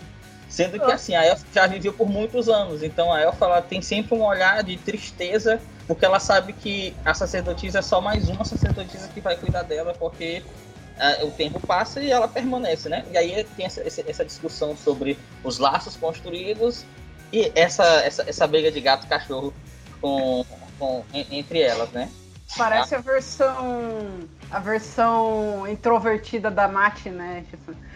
[0.54, 3.82] Sendo que assim, a Elfa já viveu por muitos anos, então a Elfa ela tem
[3.82, 8.44] sempre um olhar de tristeza, porque ela sabe que a sacerdotisa é só mais uma
[8.44, 10.44] sacerdotisa que vai cuidar dela, porque
[10.96, 13.04] uh, o tempo passa e ela permanece, né?
[13.10, 16.84] E aí tem essa, essa discussão sobre os laços construídos
[17.32, 19.52] e essa, essa, essa briga de gato-cachorro
[20.00, 20.46] com,
[20.78, 22.08] com, entre elas, né?
[22.56, 24.20] Parece a versão
[24.52, 27.44] a versão introvertida da Mate, né?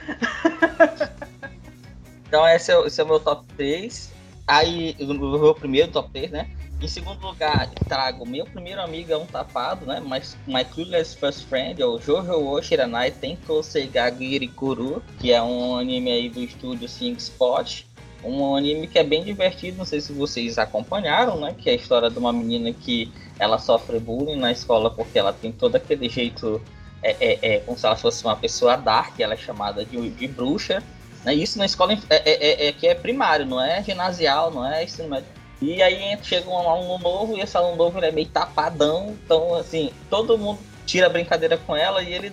[2.29, 4.12] Então esse é, esse é o meu top 3.
[4.47, 6.51] Aí, o meu primeiro top 3, né?
[6.81, 10.01] Em segundo lugar, trago meu primeiro amigo é um tapado, né?
[10.05, 15.76] Mas My Clueless First Friend, ou Jojo wo Shiranai Tenko Seigagiri Kuru, que é um
[15.76, 17.85] anime aí do estúdio Sing Spot.
[18.22, 21.55] Um anime que é bem divertido, não sei se vocês acompanharam, né?
[21.57, 25.33] Que é a história de uma menina que ela sofre bullying na escola porque ela
[25.33, 26.61] tem todo aquele jeito,
[27.03, 30.29] é, é, é como se ela fosse uma pessoa dark, ela é chamada de, de
[30.29, 30.83] bruxa.
[31.24, 31.34] Né?
[31.34, 34.84] Isso na escola é, é, é, é, que é primário, não é ginasial, não é
[34.84, 35.26] ensino médio.
[35.60, 39.90] E aí chega um aluno novo e esse aluno novo é meio tapadão, então assim,
[40.08, 42.32] todo mundo tira brincadeira com ela e ele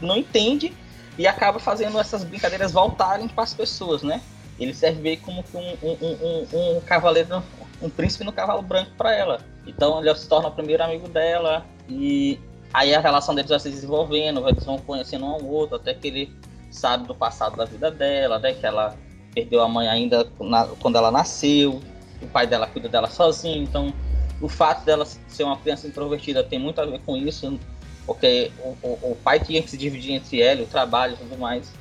[0.00, 0.74] não entende
[1.16, 4.20] e acaba fazendo essas brincadeiras voltarem para as pessoas, né?
[4.58, 7.42] Ele serve meio como um, um, um, um cavaleiro,
[7.80, 9.40] um príncipe no cavalo branco para ela.
[9.66, 12.38] Então ele se torna o primeiro amigo dela e
[12.72, 16.08] aí a relação deles vai se desenvolvendo, eles vão conhecendo um ao outro, até que
[16.08, 16.32] ele
[16.76, 18.52] sabe do passado da vida dela, né?
[18.52, 18.96] Que ela
[19.34, 21.80] perdeu a mãe ainda na, quando ela nasceu,
[22.22, 23.92] o pai dela cuida dela sozinho, então
[24.40, 27.58] o fato dela ser uma criança introvertida tem muito a ver com isso,
[28.06, 31.38] porque o, o, o pai tinha que se dividir entre ela, o trabalho e tudo
[31.38, 31.72] mais.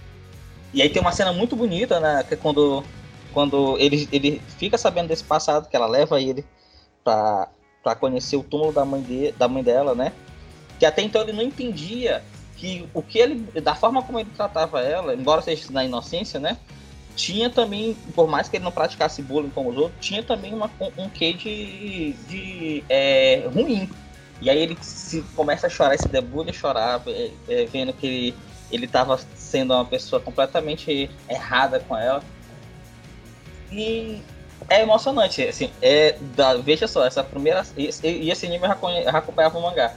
[0.73, 2.23] E aí tem uma cena muito bonita, né?
[2.27, 2.83] Que é quando,
[3.33, 6.45] quando ele, ele fica sabendo desse passado, que ela leva ele
[7.03, 7.47] pra,
[7.83, 10.11] pra conhecer o túmulo da mãe, de, da mãe dela, né?
[10.79, 12.21] Que até então ele não entendia
[12.57, 16.57] que o que ele, da forma como ele tratava ela, embora seja na inocência, né?
[17.15, 20.69] Tinha também, por mais que ele não praticasse bullying como os outros, tinha também uma,
[20.97, 23.89] um, quê de, de é, ruim.
[24.41, 28.35] E aí ele se, começa a chorar, se debulha chorar, é, é, vendo que ele,
[28.71, 32.21] ele tava sendo uma pessoa completamente errada com ela.
[33.71, 34.21] E
[34.69, 37.65] é emocionante, assim, é da, veja só, essa primeira.
[37.77, 39.93] E esse anime já, já acompanhava o mangá.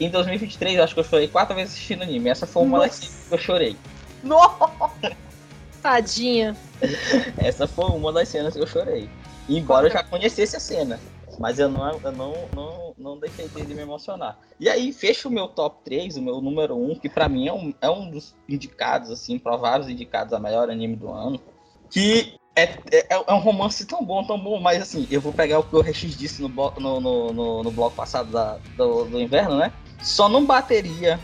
[0.00, 2.28] Em 2023, eu acho que eu chorei quatro vezes assistindo anime.
[2.28, 2.88] Essa foi uma Nossa.
[2.88, 3.76] das que eu chorei.
[4.22, 5.16] Nossa!
[5.82, 6.56] Tadinha.
[7.36, 9.08] Essa foi uma das cenas que eu chorei.
[9.48, 11.00] Embora eu já conhecesse a cena.
[11.38, 14.38] Mas eu não, eu não, não, não deixei de me emocionar.
[14.58, 17.52] E aí, fecha o meu top 3, o meu número 1, que para mim é
[17.52, 21.40] um, é um dos indicados, assim, prováveis indicados a melhor anime do ano.
[21.90, 25.60] Que é, é, é, um romance tão bom, tão bom, mas assim, eu vou pegar
[25.60, 29.20] o que o RX disse no, no, no, no, no bloco passado da, do, do
[29.20, 29.72] inverno, né?
[30.02, 31.18] Só não bateria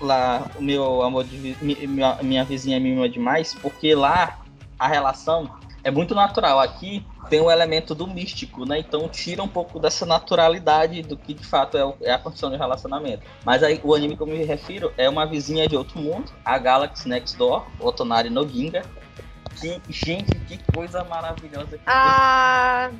[0.00, 4.40] lá o meu amor de minha, minha vizinha mima demais, porque lá
[4.78, 5.50] a relação
[5.84, 6.58] é muito natural.
[6.58, 8.78] Aqui tem o um elemento do místico, né?
[8.78, 12.50] Então tira um pouco dessa naturalidade do que de fato é, o, é a condição
[12.50, 13.22] de relacionamento.
[13.44, 16.58] Mas aí o anime que eu me refiro é uma vizinha de outro mundo, a
[16.58, 18.82] Galaxy Next Door, Otonari no Ginga.
[19.60, 21.76] Que, gente, que coisa maravilhosa.
[21.76, 22.90] Que ah,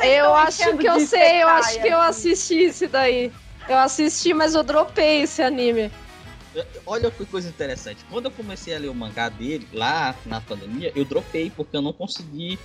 [0.00, 3.32] eu acho que eu sei, eu acho que eu assisti esse daí.
[3.68, 5.90] Eu assisti, mas eu dropei esse anime.
[6.86, 8.04] Olha que coisa interessante.
[8.10, 11.82] Quando eu comecei a ler o mangá dele, lá na pandemia, eu dropei, porque eu
[11.82, 12.58] não consegui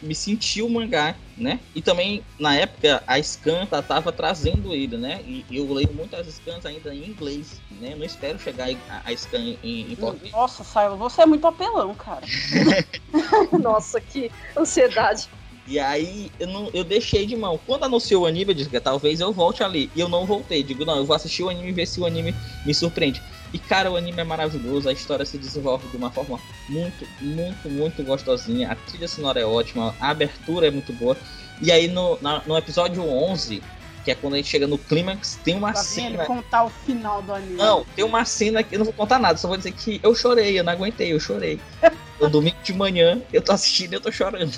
[0.00, 1.60] me sentir o mangá, né?
[1.74, 5.20] E também, na época, a Scan tava trazendo ele, né?
[5.26, 7.92] E eu leio muitas Scans ainda em inglês, né?
[7.92, 10.32] Eu não espero chegar a, Scan em, em português.
[10.32, 12.22] Nossa, Saiba, você é muito apelão, cara.
[13.60, 15.28] Nossa, que ansiedade.
[15.66, 17.58] E aí eu, não, eu deixei de mão.
[17.66, 19.90] Quando anunciou o anime, eu disse que talvez eu volte ali.
[19.94, 20.62] E eu não voltei.
[20.62, 22.34] Digo, não, eu vou assistir o anime e ver se o anime
[22.66, 23.22] me surpreende.
[23.52, 27.70] E cara, o anime é maravilhoso, a história se desenvolve de uma forma muito, muito,
[27.70, 28.72] muito gostosinha.
[28.72, 31.16] A trilha sonora é ótima, a abertura é muito boa.
[31.62, 33.62] E aí no, na, no episódio 11,
[34.04, 36.26] que é quando a gente chega no clímax, tem uma tá cena.
[36.26, 37.54] contar o final do anime.
[37.54, 40.14] Não, tem uma cena que eu não vou contar nada, só vou dizer que eu
[40.16, 41.60] chorei, eu não aguentei, eu chorei.
[42.20, 44.52] no domingo de manhã, eu tô assistindo e eu tô chorando.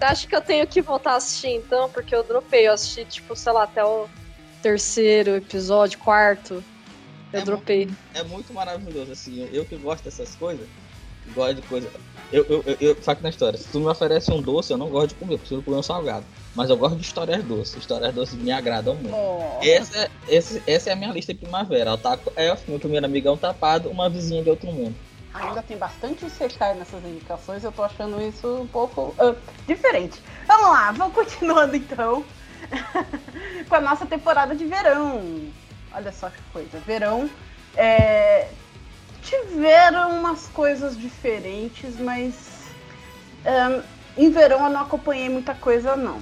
[0.00, 2.68] Acho que eu tenho que voltar a assistir então, porque eu dropei.
[2.68, 4.08] Eu assisti, tipo, sei lá, até o
[4.62, 6.62] terceiro episódio, quarto.
[7.32, 7.86] Eu é dropei.
[7.86, 9.48] Muito, é muito maravilhoso, assim.
[9.52, 10.66] Eu que gosto dessas coisas,
[11.34, 11.90] gosto de coisa.
[12.32, 13.58] Eu, eu, eu, eu saco na história.
[13.58, 15.82] Se tu me oferece um doce, eu não gosto de comer, eu preciso comer um
[15.82, 16.26] salgado.
[16.54, 17.76] Mas eu gosto de histórias doces.
[17.76, 19.14] Histórias doces me agradam muito.
[19.14, 19.60] Oh.
[19.62, 21.92] Essa, é, essa, essa é a minha lista de primavera.
[21.92, 24.96] Otaku Elf, meu primeiro amigão tapado, uma vizinha de outro mundo.
[25.42, 30.22] Ainda tem bastante Sekai nessas indicações, eu tô achando isso um pouco uh, diferente.
[30.46, 32.24] Vamos lá, vamos continuando então
[33.68, 35.50] com a nossa temporada de verão.
[35.92, 36.78] Olha só que coisa.
[36.80, 37.28] Verão.
[37.76, 38.48] É,
[39.22, 42.34] tiveram umas coisas diferentes, mas
[43.44, 43.82] um,
[44.22, 46.20] em verão eu não acompanhei muita coisa, não.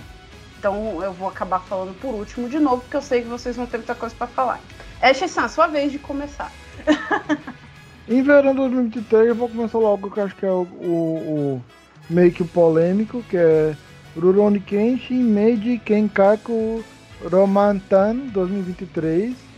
[0.59, 3.67] Então eu vou acabar falando por último de novo, porque eu sei que vocês vão
[3.67, 4.61] ter muita coisa para falar.
[5.01, 6.51] É, Chessan, sua vez de começar.
[8.09, 11.65] em verão 2023 eu vou começar logo, que acho que é o, o, o
[12.11, 13.77] meio que o polêmico, que é
[14.17, 16.85] Rurouni Kenshin Meiji Kenkaku
[17.31, 19.55] Romantan 2023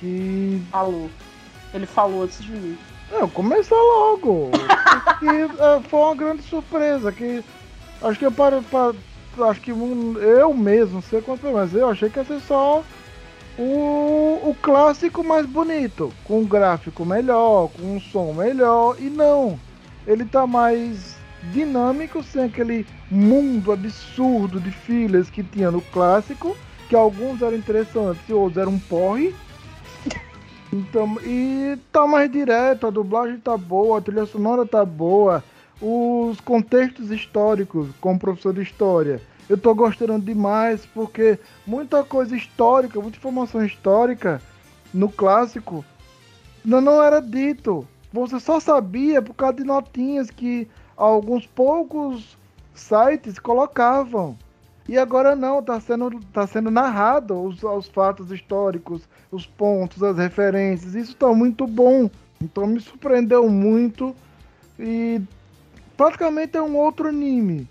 [0.00, 0.62] que.
[0.72, 1.10] Falou.
[1.72, 2.78] Ele falou antes de mim.
[3.12, 4.50] Não, começa logo.
[5.20, 7.12] que é, foi uma grande surpresa.
[7.12, 7.44] Que
[8.02, 8.94] acho que eu paro para.
[9.48, 12.82] Acho que eu mesmo, não sei quanto, mas eu achei que ia ser só
[13.58, 19.58] o, o clássico mais bonito, com um gráfico melhor, com um som melhor, e não.
[20.06, 21.16] Ele tá mais
[21.52, 26.56] dinâmico, sem aquele mundo absurdo de filas que tinha no clássico,
[26.88, 29.34] que alguns eram interessantes e outros eram porre.
[30.72, 35.42] Então, e tá mais direto, a dublagem tá boa, a trilha sonora tá boa,
[35.82, 39.20] os contextos históricos, como professor de história,
[39.50, 41.36] eu tô gostando demais porque
[41.66, 44.40] muita coisa histórica, muita informação histórica
[44.94, 45.84] no clássico
[46.64, 47.84] não, não era dito.
[48.12, 52.38] Você só sabia por causa de notinhas que alguns poucos
[52.72, 54.38] sites colocavam.
[54.88, 60.16] E agora não, está sendo, tá sendo narrado os, os fatos históricos, os pontos, as
[60.16, 60.94] referências.
[60.94, 62.08] Isso está muito bom.
[62.40, 64.14] Então me surpreendeu muito.
[64.78, 65.20] E
[65.96, 67.68] praticamente é um outro anime.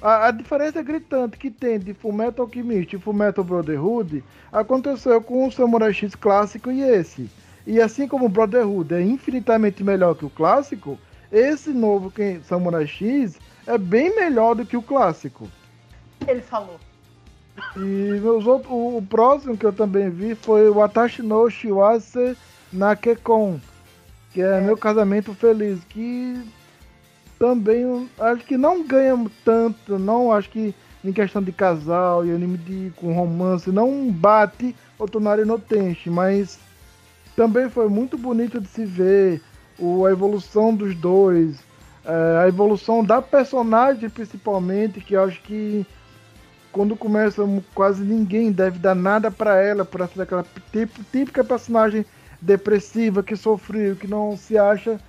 [0.00, 5.52] A, a diferença gritante que tem de Fullmetal Alchemist e Fullmetal Brotherhood aconteceu com o
[5.52, 7.30] Samurai X clássico e esse.
[7.66, 10.98] E assim como o Brotherhood é infinitamente melhor que o clássico,
[11.30, 12.12] esse novo
[12.44, 15.48] Samurai X é bem melhor do que o clássico
[16.26, 16.78] ele falou.
[17.76, 22.36] E meus outros, o próximo que eu também vi foi o Atashi no Shiwase
[22.72, 23.60] Nakekon,
[24.32, 26.42] que é, é meu casamento feliz, que
[27.40, 32.58] também acho que não ganha tanto, não acho que em questão de casal e anime
[32.58, 36.58] de, com romance, não bate o Tonari no Tenchi, mas
[37.34, 39.40] também foi muito bonito de se ver
[39.78, 41.64] o, a evolução dos dois,
[42.04, 45.86] é, a evolução da personagem principalmente, que eu acho que
[46.70, 47.42] quando começa
[47.74, 50.44] quase ninguém deve dar nada para ela, para ser aquela
[51.10, 52.04] típica personagem
[52.38, 55.00] depressiva que sofreu, que não se acha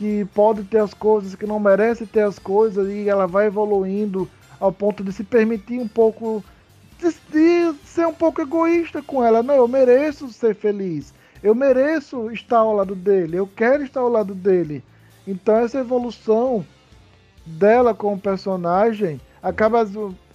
[0.00, 4.26] que pode ter as coisas, que não merece ter as coisas e ela vai evoluindo
[4.58, 6.42] ao ponto de se permitir um pouco
[6.98, 9.42] de, de ser um pouco egoísta com ela.
[9.42, 11.12] Não, eu mereço ser feliz.
[11.42, 13.36] Eu mereço estar ao lado dele.
[13.36, 14.82] Eu quero estar ao lado dele.
[15.26, 16.64] Então essa evolução
[17.44, 19.86] dela como personagem acaba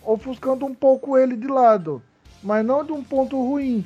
[0.03, 2.03] ofuscando um pouco ele de lado,
[2.43, 3.83] mas não de um ponto ruim.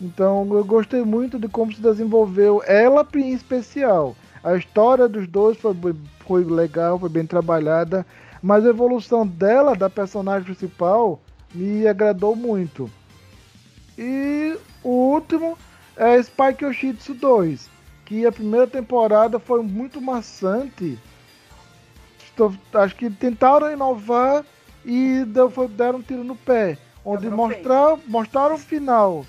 [0.00, 4.16] Então eu gostei muito de como se desenvolveu ela em especial.
[4.44, 5.74] A história dos dois foi,
[6.20, 8.04] foi legal, foi bem trabalhada,
[8.42, 11.18] mas a evolução dela, da personagem principal,
[11.54, 12.90] me agradou muito.
[13.96, 15.56] E o último
[15.96, 17.70] é Spike Yoshitsu 2,
[18.04, 20.98] que a primeira temporada foi muito maçante.
[22.74, 24.44] Acho que tentaram inovar
[24.84, 25.24] e
[25.70, 26.76] deram um tiro no pé.
[27.02, 29.24] Onde mostrar, mostraram o final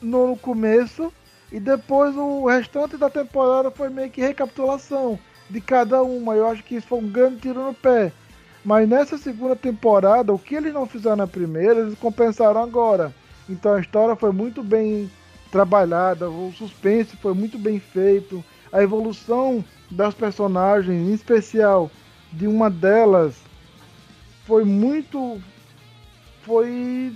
[0.00, 1.12] no começo
[1.52, 5.18] e depois o restante da temporada foi meio que recapitulação
[5.50, 6.34] de cada uma.
[6.34, 8.10] Eu acho que isso foi um grande tiro no pé.
[8.64, 13.12] Mas nessa segunda temporada, o que eles não fizeram na primeira, eles compensaram agora.
[13.48, 15.10] Então a história foi muito bem
[15.50, 18.42] trabalhada, o suspense foi muito bem feito,
[18.72, 21.90] a evolução das personagens, em especial
[22.32, 23.34] de uma delas,
[24.46, 25.38] foi muito.
[26.42, 27.12] Foi.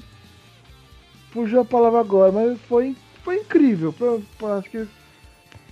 [1.30, 2.96] Fugiu a palavra agora, mas foi,
[3.26, 3.92] foi incrível.
[4.56, 4.86] acho que,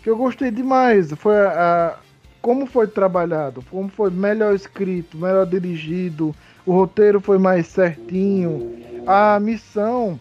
[0.02, 1.12] que eu gostei demais.
[1.12, 1.98] Foi a, a,
[2.42, 6.34] como foi trabalhado, como foi melhor escrito, melhor dirigido,
[6.66, 8.76] o roteiro foi mais certinho,
[9.06, 10.18] a missão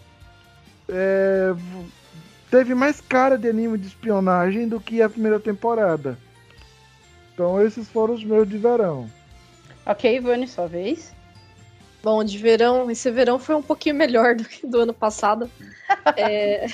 [0.88, 1.56] é,
[2.52, 6.20] teve mais cara de anime de espionagem do que a primeira temporada.
[7.34, 9.10] Então esses foram os meus de verão.
[9.88, 11.13] Ok, Ivone, sua vez.
[12.04, 15.50] Bom, de verão, esse verão foi um pouquinho melhor do que do ano passado.
[16.18, 16.66] é...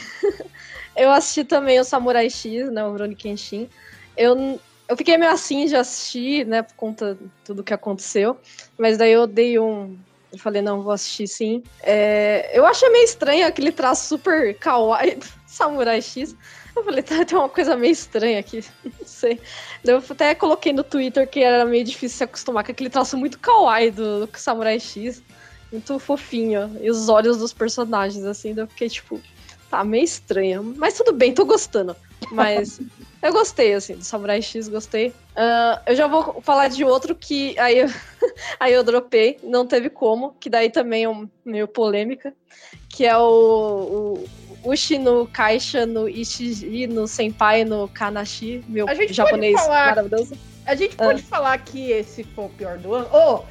[0.98, 3.70] eu assisti também o Samurai X, né, o Rurouni Kenshin.
[4.18, 8.38] Eu, eu fiquei meio assim de assistir, né, por conta de tudo que aconteceu.
[8.76, 10.00] Mas daí eu dei um...
[10.34, 11.64] Eu falei, não, vou assistir sim.
[11.84, 12.50] É...
[12.52, 16.36] Eu achei meio estranho aquele traço super kawaii do Samurai X.
[16.76, 18.64] Eu falei, tá, tem uma coisa meio estranha aqui,
[19.20, 19.40] sei.
[19.84, 23.38] Eu até coloquei no Twitter que era meio difícil se acostumar com aquele traço muito
[23.40, 25.22] kawaii do, do Samurai X.
[25.72, 26.78] Muito fofinho.
[26.82, 29.22] E os olhos dos personagens, assim, eu fiquei tipo,
[29.70, 30.74] tá meio estranho.
[30.78, 31.96] Mas tudo bem, tô gostando.
[32.32, 32.80] Mas
[33.22, 35.10] eu gostei, assim, do Samurai X, gostei.
[35.10, 37.88] Uh, eu já vou falar de outro que aí eu,
[38.60, 42.34] aí eu dropei, não teve como, que daí também é um, meio polêmica,
[42.88, 44.24] que é o,
[44.64, 50.38] o Ushi no Caixa, no Ishiji, no Senpai, no Kanashi, meu japonês falar, maravilhoso.
[50.66, 51.26] A gente pode ah.
[51.26, 53.08] falar que esse foi o pior do ano?
[53.12, 53.44] Oh!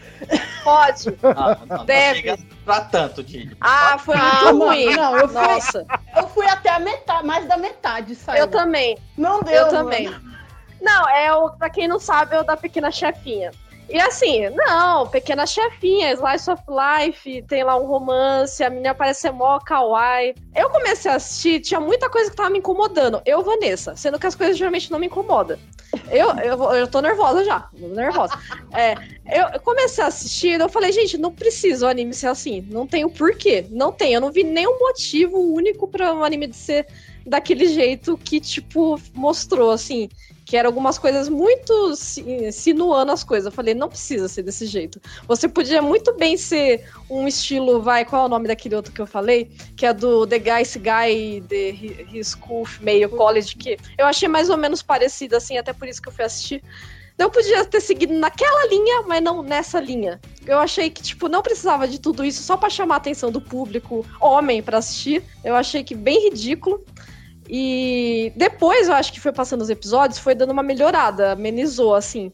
[0.62, 1.06] Pode.
[1.22, 2.30] Não, não, Deve.
[2.30, 2.36] Não
[2.68, 3.56] pra tanto, de.
[3.62, 4.94] Ah, foi ah, muito ruim.
[4.94, 5.86] Não, eu fui, Nossa.
[6.14, 8.40] eu fui até a metade, mais da metade, saiu.
[8.40, 8.98] Eu também.
[9.16, 9.54] Não deu.
[9.54, 9.78] Eu mano.
[9.78, 10.14] também.
[10.78, 13.52] Não, é o, pra quem não sabe, é o da pequena chefinha.
[13.88, 19.22] E assim, não, pequena chefinha, Slice of Life, tem lá um romance, a menina parece
[19.22, 20.34] ser mó kawaii.
[20.54, 23.22] Eu comecei a assistir, tinha muita coisa que tava me incomodando.
[23.24, 25.58] Eu, Vanessa, sendo que as coisas geralmente não me incomodam.
[26.10, 28.38] Eu, eu, eu tô nervosa já, nervosa.
[28.74, 28.94] É,
[29.54, 33.06] eu comecei a assistir, eu falei, gente, não precisa o anime ser assim, não tem
[33.06, 36.86] o porquê, não tem, eu não vi nenhum motivo único para um anime de ser
[37.24, 40.10] daquele jeito que, tipo, mostrou, assim
[40.48, 41.94] que eram algumas coisas muito
[42.50, 43.44] sinuando as coisas.
[43.44, 44.98] Eu falei, não precisa ser desse jeito.
[45.26, 49.00] Você podia muito bem ser um estilo, vai, qual é o nome daquele outro que
[49.00, 49.50] eu falei?
[49.76, 51.68] Que é do The Guys Guy, The
[52.10, 56.00] His School, meio college, que eu achei mais ou menos parecido, assim, até por isso
[56.00, 56.64] que eu fui assistir.
[57.18, 60.18] Eu podia ter seguido naquela linha, mas não nessa linha.
[60.46, 63.40] Eu achei que, tipo, não precisava de tudo isso só para chamar a atenção do
[63.40, 65.22] público homem para assistir.
[65.44, 66.82] Eu achei que bem ridículo.
[67.48, 72.30] E depois eu acho que foi passando os episódios, foi dando uma melhorada, amenizou, assim.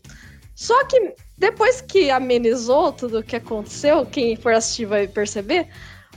[0.55, 5.69] Só que depois que amenizou tudo o que aconteceu, quem for assistir vai perceber,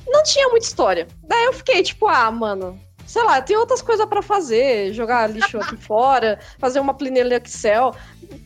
[0.07, 1.07] não tinha muita história.
[1.23, 5.57] Daí eu fiquei tipo, ah, mano, sei lá, tem outras coisas para fazer, jogar lixo
[5.59, 7.95] aqui fora, fazer uma planilha Excel.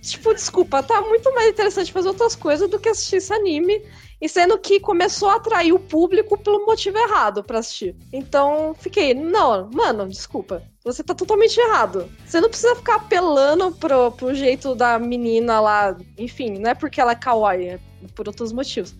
[0.02, 3.82] Tipo, desculpa, tá muito mais interessante fazer outras coisas do que assistir esse anime
[4.22, 7.95] e sendo que começou a atrair o público pelo motivo errado para assistir.
[8.13, 10.61] Então, fiquei, não, mano, desculpa.
[10.84, 12.09] Você tá totalmente errado.
[12.26, 15.97] Você não precisa ficar apelando pro, pro jeito da menina lá.
[16.17, 17.80] Enfim, não é porque ela é kawaii, é
[18.15, 18.95] por outros motivos.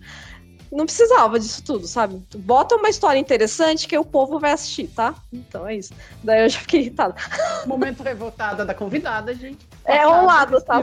[0.72, 2.24] Não precisava disso tudo, sabe?
[2.34, 5.14] Bota uma história interessante que o povo vai assistir, tá?
[5.32, 5.92] Então é isso.
[6.24, 7.14] Daí eu já fiquei irritada.
[7.66, 9.68] Momento revoltada da convidada, gente.
[9.84, 10.80] É um lado, tá?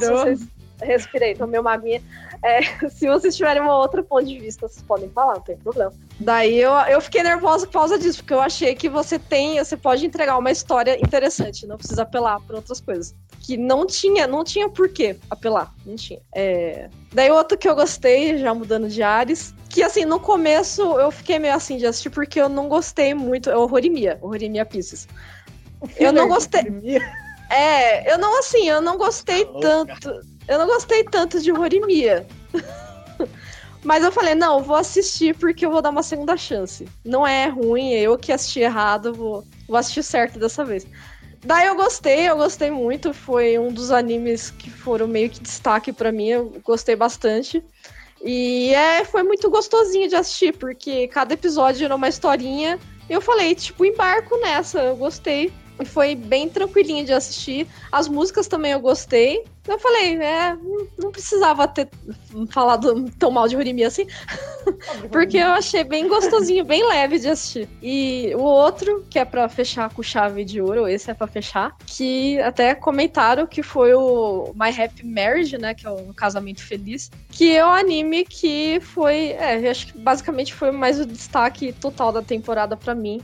[0.81, 2.01] Respirei, tomei uma aguinha.
[2.43, 5.93] É, se vocês tiverem uma outra ponto de vista, vocês podem falar, não tem problema.
[6.19, 9.75] Daí eu, eu fiquei nervosa por causa disso, porque eu achei que você tem, você
[9.75, 13.13] pode entregar uma história interessante, não precisa apelar para outras coisas.
[13.41, 16.19] Que não tinha, não tinha por que apelar, não tinha.
[16.33, 16.89] É...
[17.13, 21.39] Daí outro que eu gostei, já mudando de ares, que assim, no começo eu fiquei
[21.39, 25.07] meio assim de assistir, porque eu não gostei muito, é o Horimiya, Horimiya Pieces.
[25.97, 26.61] Eu não gostei.
[27.49, 30.19] É, eu não assim, eu não gostei tá tanto.
[30.49, 32.25] Eu não gostei tanto de Horimiya.
[33.85, 36.87] Mas eu falei, não, vou assistir porque eu vou dar uma segunda chance.
[37.05, 40.87] Não é ruim, eu que assisti errado, vou, vou assistir certo dessa vez.
[41.45, 43.13] Daí eu gostei, eu gostei muito.
[43.13, 46.29] Foi um dos animes que foram meio que destaque para mim.
[46.29, 47.63] Eu gostei bastante.
[48.21, 52.79] E é, foi muito gostosinho de assistir, porque cada episódio era uma historinha.
[53.07, 55.53] Eu falei, tipo, embarco nessa, eu gostei.
[55.79, 57.67] E foi bem tranquilinho de assistir.
[57.91, 59.45] As músicas também eu gostei.
[59.69, 60.57] Eu falei, é,
[60.97, 61.87] não precisava ter
[62.49, 64.07] falado tão mal de Horimi assim,
[65.11, 67.69] porque eu achei bem gostosinho, bem leve de assistir.
[67.79, 71.77] E o outro, que é para fechar com chave de ouro, esse é para fechar,
[71.85, 77.11] que até comentaram que foi o My Happy Marriage, né, que é o casamento feliz,
[77.29, 82.11] que é um anime que foi, é, acho que basicamente foi mais o destaque total
[82.11, 83.21] da temporada para mim,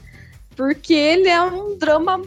[0.55, 2.21] porque ele é um drama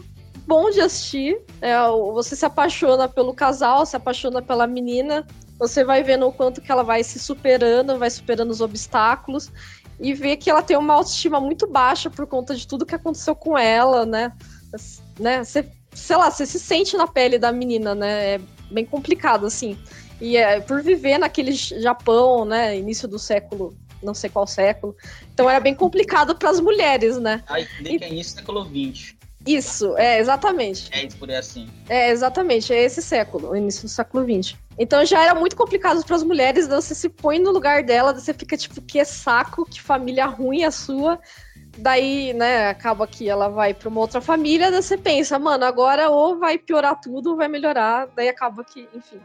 [0.49, 1.39] bom de assistir.
[1.61, 1.75] É,
[2.11, 5.25] você se apaixona pelo casal, se apaixona pela menina.
[5.59, 9.51] Você vai vendo o quanto que ela vai se superando, vai superando os obstáculos
[9.99, 13.35] e vê que ela tem uma autoestima muito baixa por conta de tudo que aconteceu
[13.35, 14.31] com ela, né?
[15.19, 15.43] né?
[15.43, 18.35] Você, sei lá, você se sente na pele da menina, né?
[18.35, 18.41] É
[18.71, 19.77] bem complicado, assim.
[20.19, 22.75] E é, por viver naquele Japão, né?
[22.75, 24.95] Início do século, não sei qual século.
[25.31, 27.43] Então era bem complicado para as mulheres, né?
[27.47, 27.99] Ai, nem e...
[27.99, 29.18] que é início do século XX.
[29.49, 30.89] Isso, é, exatamente.
[30.91, 31.67] É isso por assim.
[31.89, 34.55] É, exatamente, é esse século, o início do século XX.
[34.77, 38.31] Então já era muito complicado para as mulheres, você se põe no lugar dela, você
[38.31, 41.19] fica tipo, que saco, que família ruim a sua.
[41.79, 46.09] Daí, né, acaba que ela vai para uma outra família, daí você pensa, mano, agora
[46.09, 49.19] ou vai piorar tudo ou vai melhorar, daí acaba que, enfim.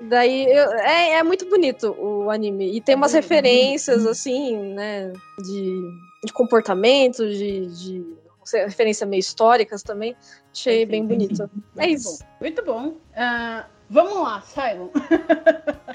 [0.00, 2.76] Daí eu, é, é muito bonito o anime.
[2.76, 5.80] E tem umas referências, assim, né, de,
[6.24, 10.14] de comportamento, de, de referências meio históricas também.
[10.52, 11.36] Achei sim, bem bonito.
[11.36, 11.62] Sim.
[11.76, 12.18] É isso.
[12.18, 12.26] Bom.
[12.40, 12.88] Muito bom.
[12.88, 14.90] Uh, vamos lá, Simon.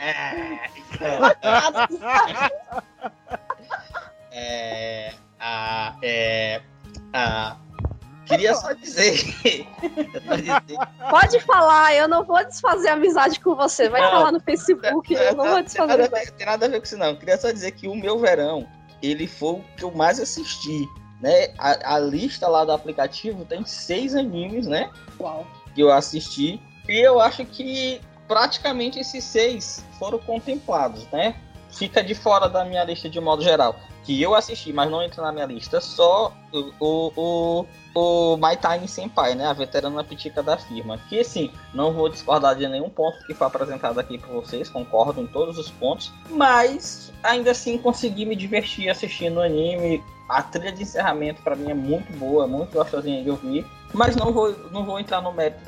[0.02, 0.70] É,
[4.32, 6.62] é, a, é,
[7.12, 7.58] a,
[8.30, 9.20] queria só dizer,
[11.10, 13.90] Pode falar, eu não vou desfazer amizade com você.
[13.90, 16.80] Vai não, falar no Facebook, eu não vou desfazer tem nada, tem nada a ver
[16.80, 17.16] com isso, não.
[17.16, 18.68] Queria só dizer que o meu verão,
[19.02, 20.88] ele foi o que eu mais assisti.
[21.20, 21.50] Né?
[21.58, 24.90] A, a, lista lá do aplicativo tem seis animes, né?
[25.20, 25.46] Uau.
[25.76, 26.62] Que eu assisti.
[26.88, 31.36] E eu acho que praticamente esses seis foram contemplados, né?
[31.72, 33.76] Fica de fora da minha lista de modo geral.
[34.04, 37.66] Que eu assisti, mas não entra na minha lista, só o, o, o,
[38.34, 39.46] o My Time Senpai, né?
[39.46, 40.98] A veterana pitica da firma.
[41.10, 45.22] Que assim, não vou discordar de nenhum ponto que foi apresentado aqui por vocês, concordo
[45.22, 50.72] em todos os pontos, mas ainda assim consegui me divertir assistindo o anime a trilha
[50.72, 54.86] de encerramento para mim é muito boa, muito gostosinha de ouvir, mas não vou, não
[54.86, 55.60] vou entrar no mérito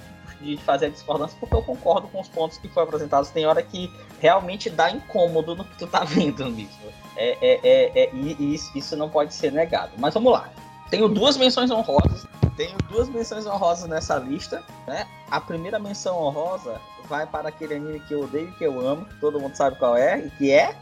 [0.42, 3.30] de fazer a discordância porque eu concordo com os pontos que foram apresentados.
[3.30, 6.92] Tem hora que realmente dá incômodo no que tu tá vendo mesmo.
[7.16, 9.92] É, é, é, é e isso, isso não pode ser negado.
[9.98, 10.50] Mas vamos lá.
[10.90, 12.26] Tenho duas menções honrosas.
[12.58, 15.08] Tenho duas menções honrosas nessa lista, né?
[15.30, 19.06] A primeira menção honrosa vai para aquele anime que eu odeio e que eu amo,
[19.06, 20.76] que todo mundo sabe qual é, e que é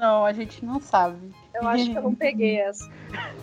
[0.00, 1.30] Não, a gente não sabe.
[1.54, 2.90] Eu acho que eu não peguei essa.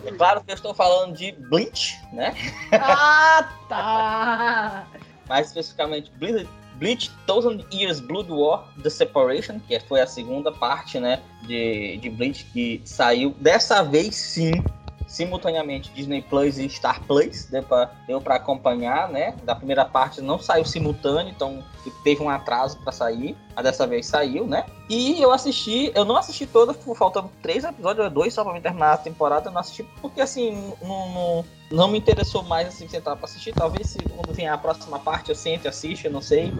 [0.04, 2.34] É claro que eu estou falando de Bleach, né?
[2.72, 4.86] Ah, tá!
[5.28, 10.98] Mais especificamente, Bleach, Bleach Thousand Years Blood War The Separation, que foi a segunda parte,
[10.98, 13.34] né, de, de Bleach que saiu.
[13.38, 14.52] Dessa vez sim,
[15.08, 19.34] simultaneamente Disney Plus e Star Plus, deu para deu pra acompanhar, né?
[19.42, 21.64] Da primeira parte não saiu simultâneo, então
[22.04, 24.66] teve um atraso para sair, mas dessa vez saiu, né?
[24.88, 28.92] E eu assisti, eu não assisti toda, faltando três episódios, dois só pra me terminar
[28.92, 33.16] a temporada, eu não assisti porque assim, não, não, não me interessou mais assim sentar
[33.16, 33.54] pra assistir.
[33.54, 36.52] Talvez se quando vier a próxima parte eu sente assista, não sei.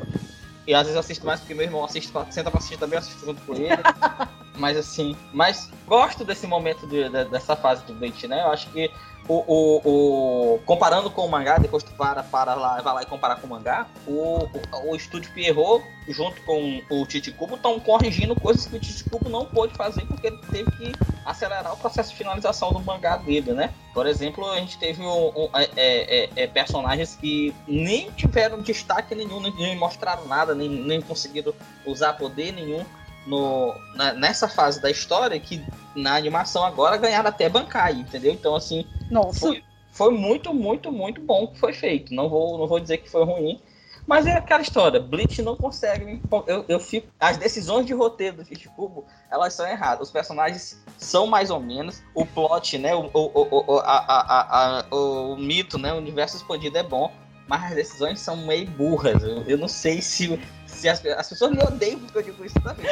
[0.69, 2.99] E às vezes eu assisto mais porque meu irmão assiste, senta pra assistir também, eu
[2.99, 3.73] assisto junto com ele.
[4.59, 8.43] mas assim, mas gosto desse momento de, de, dessa fase de Bleach, né?
[8.43, 8.91] Eu acho que
[9.29, 13.07] o, o, o, comparando com o mangá, depois tu para, para lá, vai lá e
[13.07, 17.79] comparar com o mangá, o, o, o estúdio Pierrot, junto com o Tite Cubo, estão
[17.79, 20.93] corrigindo coisas que o Tite Cubo não pôde fazer porque ele teve que
[21.27, 23.75] acelerar o processo de finalização do mangá dele, né?
[23.93, 28.63] Por exemplo, a gente teve um, um, é, é, é, é personagens que nem tiveram
[28.63, 31.53] destaque nenhum, nem, nem mostraram nada, nem, nem conseguiram
[31.85, 32.85] usar poder nenhum
[33.29, 35.63] no, na, nessa fase da história que
[35.95, 38.33] na animação agora ganharam até Bankai, entendeu?
[38.33, 39.41] Então, assim, Nossa.
[39.41, 39.63] Foi,
[39.93, 42.15] foi muito, muito, muito bom que foi feito.
[42.15, 43.61] Não vou, não vou dizer que foi ruim,
[44.07, 46.23] mas é aquela história, Bleach não consegue.
[46.47, 47.09] Eu, eu fico.
[47.21, 50.09] As decisões de roteiro do Fish Cubo, elas são erradas.
[50.09, 52.03] Os personagens são mais ou menos.
[52.15, 52.95] O plot, né?
[52.95, 55.93] O, o, o, a, a, a, o mito, né?
[55.93, 57.13] O universo expandido é bom.
[57.47, 59.23] Mas as decisões são meio burras.
[59.23, 60.41] Eu, eu não sei se
[60.79, 62.87] se as, as pessoas me odeiam porque eu digo isso também.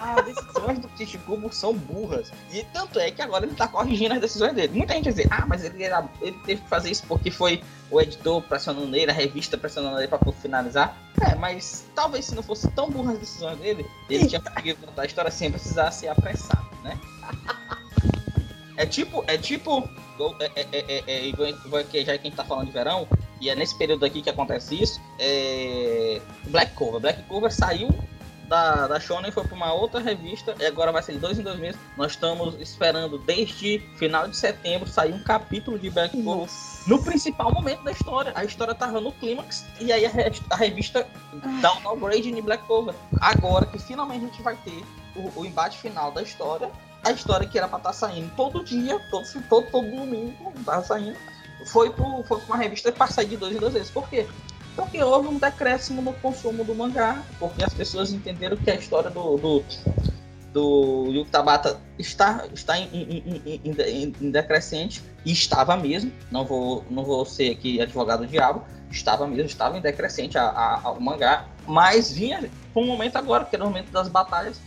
[0.00, 2.30] Ah, as decisões do Tite-Cubo são burras.
[2.52, 4.76] E tanto é que agora ele tá corrigindo as decisões dele.
[4.76, 8.00] Muita gente diz, ah, mas ele, era, ele teve que fazer isso porque foi o
[8.00, 10.96] editor pressionando ele, a revista pressionando ele pra finalizar.
[11.20, 15.02] É, mas talvez se não fosse tão burras as decisões dele, ele tinha conseguido contar
[15.02, 16.98] a história sem precisar se apressar, né?
[18.76, 19.88] É tipo, é tipo,
[20.38, 23.08] é, é, é, é, é, já que a gente tá falando de verão,
[23.40, 27.00] e é nesse período aqui que acontece isso, é Black Cover.
[27.00, 27.88] Black Cover saiu
[28.48, 31.42] da, da Shonen foi para uma outra revista e agora vai ser de dois em
[31.42, 31.78] dois meses.
[31.96, 36.48] Nós estamos esperando desde final de setembro sair um capítulo de Black Cover
[36.86, 38.32] no principal momento da história.
[38.34, 40.10] A história tava no clímax e aí a,
[40.50, 41.06] a revista
[41.60, 42.94] dá um downgrade em Black Cover.
[43.20, 44.82] Agora que finalmente a gente vai ter
[45.14, 46.70] o, o embate final da história,
[47.04, 50.82] a história que era para estar tá saindo todo dia, todo, todo, todo domingo, tava
[50.82, 51.16] saindo
[51.66, 53.90] foi para uma revista passar de dois em dois vezes.
[53.90, 54.26] Por quê?
[54.76, 59.10] Porque houve um decréscimo no consumo do mangá, porque as pessoas entenderam que a história
[59.10, 59.64] do, do,
[60.52, 67.04] do Tabata está, está em, em, em, em, decrescente, e estava mesmo, não vou, não
[67.04, 71.00] vou ser aqui advogado do diabo, estava mesmo, estava em decrescente a, a, a, o
[71.00, 74.60] mangá, mas vinha com um momento agora, que era o momento das batalhas,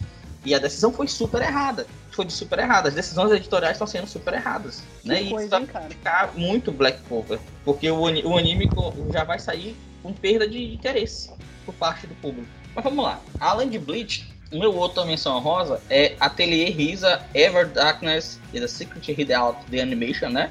[0.45, 2.89] e a decisão foi super errada foi de super errada.
[2.89, 4.83] As decisões editoriais estão sendo super erradas.
[5.01, 5.23] Que né?
[5.23, 7.39] Coisa, e isso vai ficar muito Black Clover.
[7.63, 8.69] Porque o, o anime
[9.11, 11.31] já vai sair com perda de interesse
[11.65, 12.47] por parte do público.
[12.75, 13.19] Mas vamos lá.
[13.39, 18.67] Além de Bleach, o meu outra menção rosa é Atelier Risa Ever Darkness e The
[18.67, 20.49] Secret Hideout The Animation, né?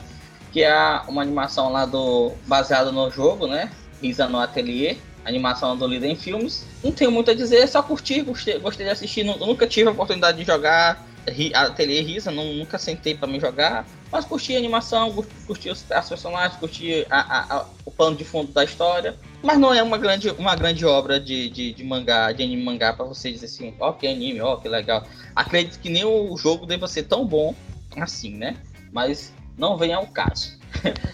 [0.52, 3.70] Que é uma animação lá do baseada no jogo, né?
[4.02, 6.66] Risa no Atelier animação do Líder em Filmes.
[6.82, 9.24] Não tenho muito a dizer, só curti, gostei, gostei de assistir.
[9.24, 11.06] Nunca tive a oportunidade de jogar,
[11.54, 15.12] Ateliê Risa, não, nunca sentei para me jogar, mas curti a animação,
[15.46, 19.16] curti os, as personagens, curti a, a, a, o pano de fundo da história.
[19.42, 22.92] Mas não é uma grande, uma grande obra de, de, de mangá, de anime mangá,
[22.92, 25.06] para você dizer assim, ó, oh, que anime, ó, oh, que legal.
[25.36, 27.54] Acredito que nem o jogo deva ser tão bom
[27.96, 28.56] assim, né?
[28.92, 30.58] Mas não vem ao caso.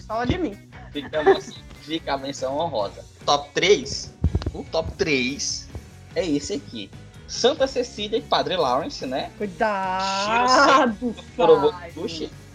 [0.07, 0.57] Fala de mim.
[0.91, 3.03] Fica, assim, fica a menção honrosa.
[3.27, 4.13] Top 3?
[4.53, 5.67] O top 3
[6.15, 6.89] é esse aqui.
[7.27, 9.29] Santa Cecília e Padre Lawrence, né?
[9.37, 11.13] Cuidado!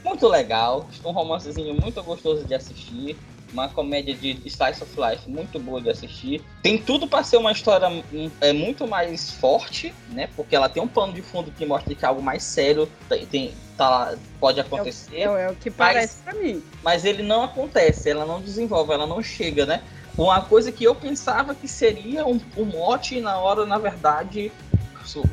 [0.02, 3.18] Muito legal, um romancezinho muito gostoso de assistir,
[3.52, 6.42] uma comédia de slice of life muito boa de assistir.
[6.62, 10.30] Tem tudo para ser uma história hum, é muito mais forte, né?
[10.34, 13.54] Porque ela tem um plano de fundo que mostra que algo mais sério tem, tem
[13.76, 15.16] tá, pode acontecer.
[15.16, 16.62] É, é, é o que parece para mim.
[16.82, 19.82] Mas ele não acontece, ela não desenvolve, ela não chega, né?
[20.16, 24.52] Uma coisa que eu pensava que seria um, um mote, na hora, na verdade,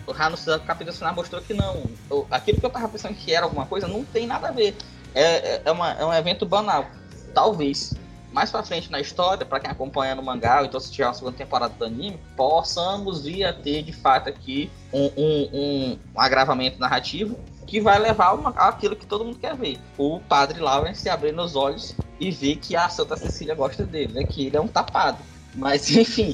[0.07, 1.84] o Rano capítulo final mostrou que não.
[2.32, 4.75] Aquilo que eu tava pensando que era alguma coisa não tem nada a ver.
[5.13, 6.86] É, é, é, uma, é um evento banal.
[7.34, 7.97] Talvez
[8.32, 11.36] mais pra frente na história, para quem acompanha no mangá, então se tiver uma segunda
[11.36, 17.39] temporada do anime, possamos vir a ter de fato aqui um, um, um agravamento narrativo
[17.70, 19.78] que vai levar uma, aquilo que todo mundo quer ver.
[19.95, 24.24] O padre Lawrence abrindo os olhos e ver que a Santa Cecília gosta dele, né?
[24.24, 25.20] Que ele é um tapado.
[25.53, 26.34] Mas enfim.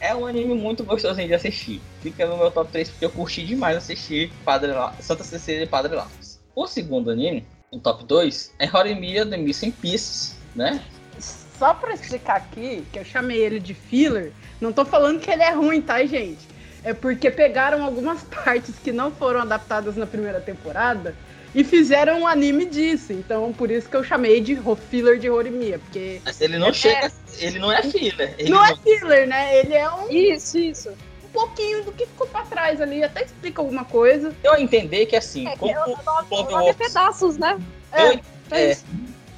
[0.00, 1.80] é um anime muito gostosinho de assistir.
[2.00, 4.94] Fica no meu top 3 porque eu curti demais assistir Padre La...
[5.00, 6.38] Santa Cecília e Padre Lawrence.
[6.54, 10.80] O segundo anime, o top 2, é Horimiya The Missing Pieces, né?
[11.18, 15.42] Só pra explicar aqui, que eu chamei ele de filler, não tô falando que ele
[15.42, 16.51] é ruim, tá, gente?
[16.84, 21.14] É porque pegaram algumas partes que não foram adaptadas na primeira temporada
[21.54, 23.12] e fizeram um anime disso.
[23.12, 24.58] Então, por isso que eu chamei de
[24.90, 26.20] filler de Horimiya, porque...
[26.24, 26.72] Mas ele não é...
[26.72, 27.12] chega...
[27.38, 28.34] Ele não é filler.
[28.38, 29.58] Ele não, é não é filler, né?
[29.58, 30.10] Ele é um...
[30.10, 30.90] Isso, isso
[31.24, 34.34] um pouquinho do que ficou pra trás ali, até explica alguma coisa.
[34.44, 36.76] Eu entender que assim, é, como o, o Cloverworks...
[36.76, 37.58] pedaços, né?
[37.90, 38.20] É, eu,
[38.50, 38.76] é,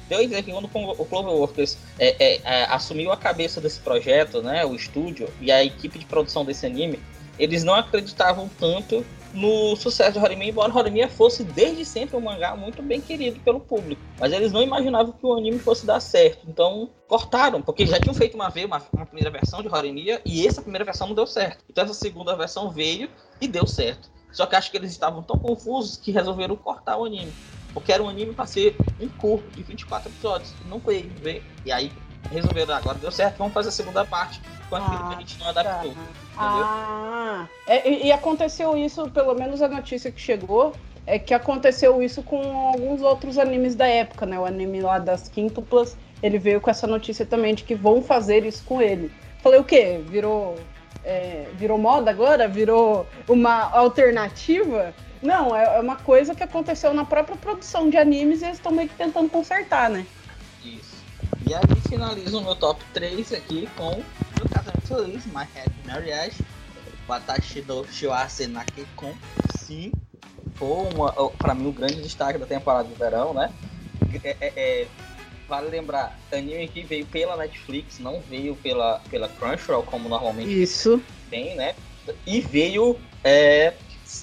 [0.09, 4.41] deu a entender que quando o Cloverworks é, é, é, assumiu a cabeça desse projeto,
[4.41, 6.99] né, o estúdio e a equipe de produção desse anime,
[7.37, 9.05] eles não acreditavam tanto
[9.35, 13.59] no sucesso de Horimiya, embora Horimiya fosse desde sempre um mangá muito bem querido pelo
[13.59, 14.01] público.
[14.19, 16.47] Mas eles não imaginavam que o anime fosse dar certo.
[16.47, 20.47] Então cortaram, porque já tinham feito uma vez uma, uma primeira versão de Horimiya e
[20.47, 21.63] essa primeira versão não deu certo.
[21.69, 23.09] Então essa segunda versão veio
[23.41, 24.09] e deu certo.
[24.31, 27.31] Só que acho que eles estavam tão confusos que resolveram cortar o anime.
[27.73, 30.53] Porque era um anime para ser um curto de 24 episódios.
[30.65, 31.09] Não foi,
[31.65, 31.91] E aí
[32.31, 35.39] resolveram, agora deu certo, vamos fazer a segunda parte com aquilo ah, que a gente
[35.39, 35.91] não adaptou.
[35.91, 35.97] Tá.
[36.37, 40.73] Ah, é, e, e aconteceu isso, pelo menos a notícia que chegou,
[41.07, 44.39] é que aconteceu isso com alguns outros animes da época, né?
[44.39, 48.45] O anime lá das quíntuplas, ele veio com essa notícia também de que vão fazer
[48.45, 49.11] isso com ele.
[49.41, 50.01] Falei, o quê?
[50.07, 50.55] Virou,
[51.03, 52.47] é, virou moda agora?
[52.47, 54.93] Virou uma alternativa?
[55.21, 58.71] Não, é, é uma coisa que aconteceu na própria produção de animes e eles estão
[58.71, 60.05] meio que tentando consertar, né?
[61.47, 66.43] E aí finalizo o meu top 3 aqui com o casamento feliz, My Happy Marriage,
[67.07, 69.13] Watashi do Shiwase Nakekon.
[69.51, 69.93] Sim,
[70.55, 73.51] foi uma, pra mim o um grande destaque da temporada de verão, né?
[74.23, 74.87] É, é, é,
[75.47, 80.99] vale lembrar, anime que veio pela Netflix, não veio pela, pela Crunchyroll, como normalmente Isso.
[81.29, 81.75] tem, né?
[82.25, 83.71] E veio é,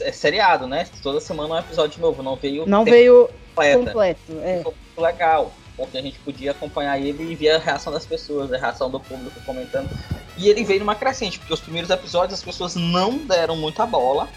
[0.01, 0.89] é seriado, né?
[1.05, 2.67] Toda semana um episódio novo, não veio.
[2.67, 4.33] Não veio completo.
[4.41, 4.65] É.
[5.01, 5.53] Legal,
[5.83, 9.01] porque a gente podia acompanhar ele e ver a reação das pessoas, a reação do
[9.01, 9.89] público comentando.
[10.37, 14.29] E ele veio numa crescente, porque os primeiros episódios as pessoas não deram muita bola.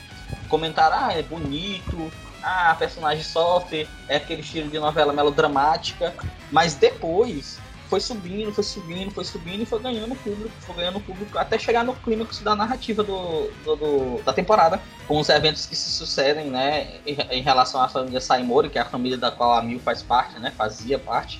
[0.50, 6.14] Comentaram, ah, é bonito, ah, a personagem sofre, é aquele estilo de novela melodramática.
[6.52, 7.60] Mas depois
[7.90, 11.84] foi subindo, foi subindo, foi subindo e foi ganhando público, foi ganhando público até chegar
[11.84, 16.50] no clímax da narrativa do, do, do, da temporada, com os eventos que se sucedem,
[16.50, 19.80] né, em, em, relação à família Saimori, que é a família da qual a Mil
[19.80, 21.40] faz parte, né, fazia parte,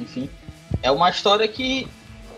[0.00, 0.28] enfim.
[0.82, 1.86] É uma história que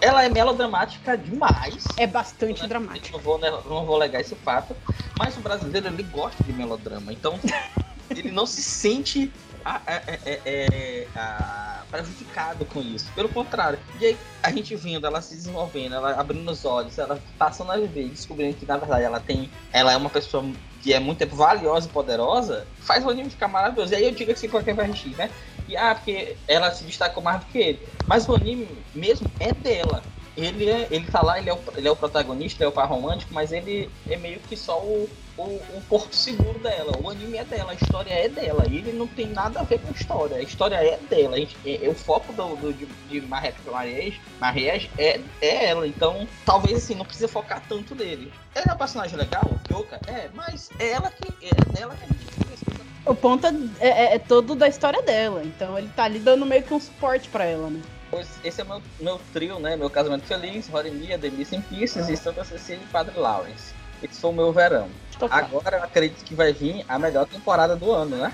[0.00, 1.84] ela é melodramática demais.
[1.96, 2.68] É bastante né?
[2.68, 3.16] dramática.
[3.16, 4.76] Não vou, não vou negar esse fato,
[5.18, 7.38] mas o brasileiro ele gosta de melodrama, então
[8.10, 9.32] ele não se sente
[9.64, 13.10] a, a, a, prejudicado com isso.
[13.14, 13.78] Pelo contrário.
[14.00, 17.76] E aí a gente vendo ela se desenvolvendo, ela abrindo os olhos, ela passando a
[17.76, 19.50] viver, descobrindo que na verdade ela tem.
[19.72, 20.44] Ela é uma pessoa
[20.82, 23.92] que é muito valiosa e poderosa, faz o anime ficar maravilhoso.
[23.92, 25.30] E aí eu digo assim pra quem vai assistir, né?
[25.66, 27.88] E ah, porque ela se destacou mais do que ele.
[28.06, 30.02] Mas o anime mesmo é dela
[30.36, 32.72] ele é, ele tá lá, ele é, o, ele é o protagonista, ele é o
[32.72, 36.96] par romântico, mas ele é meio que só o, o, o, porto seguro dela.
[37.02, 38.66] O anime é dela, a história é dela.
[38.68, 40.36] E ele não tem nada a ver com a história.
[40.36, 41.36] A história é dela.
[41.36, 45.86] Gente, é, é, o foco do, do, de, de Mariage, Mariage é, é ela.
[45.86, 48.32] Então, talvez assim, não precisa focar tanto nele.
[48.54, 52.06] Ela é um personagem legal, Yoka, é, mas é ela que é dela que a
[52.06, 52.24] gente
[53.06, 56.62] o ponto é, é, é, todo da história dela, então ele tá ali dando meio
[56.62, 57.82] que um suporte para ela, né?
[58.42, 59.76] esse é meu, meu trio, né?
[59.76, 63.74] Meu casamento feliz, Rorimia, The Missing Pieces e Santa Cecília e Padre Lawrence.
[64.02, 64.88] Esse foi o meu verão.
[65.30, 68.32] Agora eu acredito que vai vir a melhor temporada do ano, né?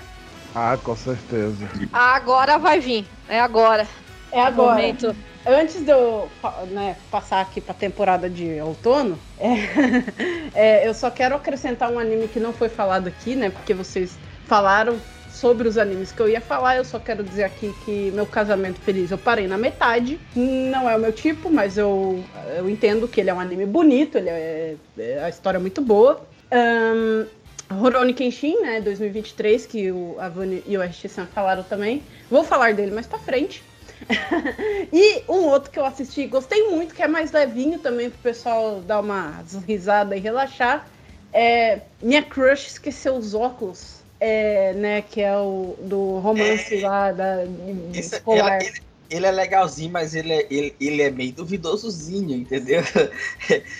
[0.53, 1.69] Ah, com certeza.
[1.93, 3.05] Agora vai vir.
[3.29, 3.87] É agora.
[4.31, 4.75] É agora.
[4.75, 5.15] Momento.
[5.45, 6.29] Antes de eu
[6.69, 12.27] né, passar aqui pra temporada de outono, é, é, eu só quero acrescentar um anime
[12.27, 13.49] que não foi falado aqui, né?
[13.49, 14.99] Porque vocês falaram
[15.31, 18.79] sobre os animes que eu ia falar, eu só quero dizer aqui que meu casamento
[18.81, 20.19] feliz eu parei na metade.
[20.35, 22.23] Não é o meu tipo, mas eu,
[22.55, 25.81] eu entendo que ele é um anime bonito, ele é, é a história é muito
[25.81, 26.21] boa.
[26.51, 27.25] Um,
[27.73, 32.03] Rurouni Kenshin, né, 2023, que o Avani e o RX falaram também.
[32.29, 33.63] Vou falar dele mais pra frente.
[34.91, 38.81] e um outro que eu assisti, gostei muito, que é mais levinho também pro pessoal
[38.81, 40.87] dar uma risada e relaxar.
[41.31, 47.11] É Minha Crush Esqueceu os Óculos é, né, que é o do romance é, lá
[47.11, 47.43] da
[47.91, 48.61] isso, escolar.
[48.61, 48.71] Ele,
[49.11, 52.81] ele, é legalzinho, mas ele é, ele, ele é meio duvidosozinho, entendeu?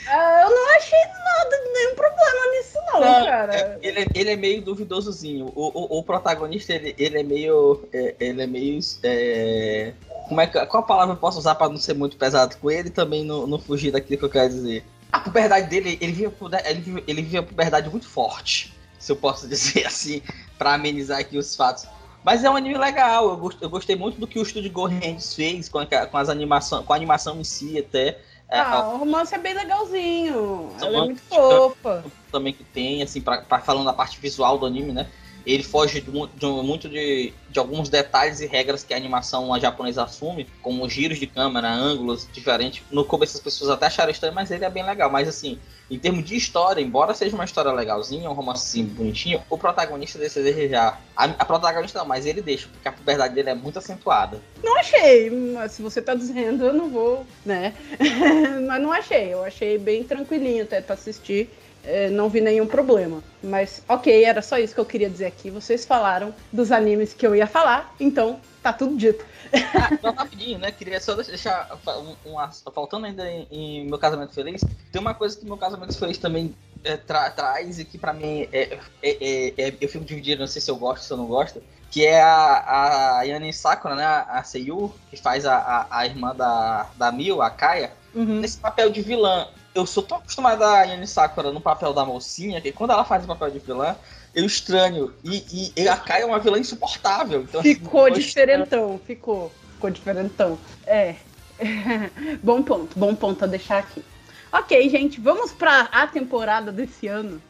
[0.08, 3.56] Ah, eu não achei nada, nenhum problema nisso, não, não cara.
[3.56, 5.52] É, ele, ele é meio duvidosozinho.
[5.56, 7.84] O, o, o protagonista, ele, ele é meio.
[7.94, 8.80] É, ele é meio.
[9.04, 9.94] É,
[10.28, 12.70] como é que, qual a palavra eu posso usar para não ser muito pesado com
[12.70, 14.84] ele e também não, não fugir daquilo que eu quero dizer?
[15.12, 16.32] A puberdade dele, ele vive,
[16.66, 20.22] ele vive, ele vive a puberdade muito forte se eu posso dizer assim,
[20.58, 21.86] para amenizar aqui os fatos.
[22.24, 25.34] Mas é um anime legal, eu, gost, eu gostei muito do que o estúdio Gohands
[25.34, 28.20] fez com, a, com, as animação, com a animação em si até.
[28.50, 32.04] É, ah, o romance é bem legalzinho, ela é muito fofa.
[32.32, 35.08] Também que tem, assim, pra, pra falando da parte visual do anime, né?
[35.46, 40.04] Ele foge de, de, muito de, de alguns detalhes e regras que a animação japonesa
[40.04, 42.84] assume, como giros de câmera, ângulos diferentes.
[42.92, 45.10] No começo as pessoas até acharam estranho, mas ele é bem legal.
[45.10, 45.60] Mas assim,
[45.90, 50.42] em termos de história, embora seja uma história legalzinha, um romancezinho bonitinho, o protagonista deixa
[50.42, 51.02] desejar.
[51.16, 54.40] A, a, protagonista não, mas ele deixa, porque a puberdade dele é muito acentuada.
[54.64, 55.30] Não achei,
[55.70, 57.74] se você tá dizendo, eu não vou, né?
[58.68, 61.50] mas não achei, eu achei bem tranquilinho até pra assistir.
[61.84, 63.24] É, não vi nenhum problema.
[63.44, 65.50] Mas ok, era só isso que eu queria dizer aqui.
[65.50, 69.26] Vocês falaram dos animes que eu ia falar, então tá tudo dito.
[69.54, 70.72] Ah, só rapidinho, né?
[70.72, 71.78] Queria só deixar
[72.26, 74.62] um, um, faltando ainda em, em, Meu Casamento Feliz.
[74.92, 78.48] Tem uma coisa que Meu Casamento Feliz também é, tra traz e que pra mim
[78.52, 81.18] é, é, é, é, eu fico dividido, não sei se eu gosto ou se eu
[81.18, 84.06] não gosto, que é a, a Yane Sakura, né?
[84.06, 88.40] A Seiyu, que faz a, a, a irmã da, da Mil, a Kaya, uhum.
[88.40, 89.48] nesse papel de vilã.
[89.74, 93.24] Eu sou tão acostumado a Yane Sakura no papel da mocinha que quando ela faz
[93.24, 93.96] o papel de vilã,
[94.36, 95.14] eu estranho.
[95.24, 97.42] E, e a Kaya é uma vilã insuportável.
[97.42, 99.02] Então, assim, ficou assim, diferentão, estranho.
[99.06, 99.52] ficou.
[99.74, 100.60] Ficou diferentão.
[100.86, 101.16] É.
[102.44, 104.04] bom ponto, bom ponto a deixar aqui.
[104.52, 107.42] Ok, gente, vamos para a temporada desse ano.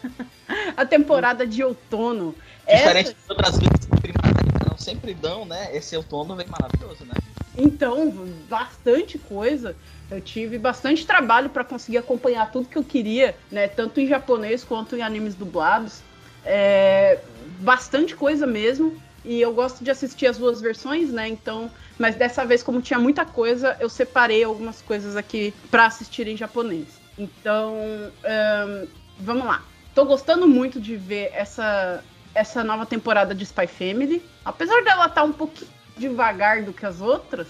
[0.76, 2.34] a temporada de outono.
[2.66, 3.14] Diferente Essa...
[3.14, 5.76] de outras vezes que primavera não sempre dão, né?
[5.76, 7.14] Esse outono vem maravilhoso, né?
[7.56, 8.10] Então,
[8.48, 9.76] bastante coisa.
[10.10, 13.68] Eu tive bastante trabalho para conseguir acompanhar tudo que eu queria, né?
[13.68, 16.00] Tanto em japonês quanto em animes dublados.
[16.44, 17.18] É,
[17.60, 19.00] bastante coisa mesmo.
[19.24, 21.28] E eu gosto de assistir as duas versões, né?
[21.28, 26.26] Então, mas dessa vez, como tinha muita coisa, eu separei algumas coisas aqui para assistir
[26.26, 26.88] em japonês.
[27.18, 27.76] Então,
[29.18, 29.62] vamos lá.
[29.94, 32.02] Tô gostando muito de ver essa,
[32.34, 34.22] essa nova temporada de Spy Family.
[34.44, 37.46] Apesar dela estar tá um pouquinho devagar do que as outras,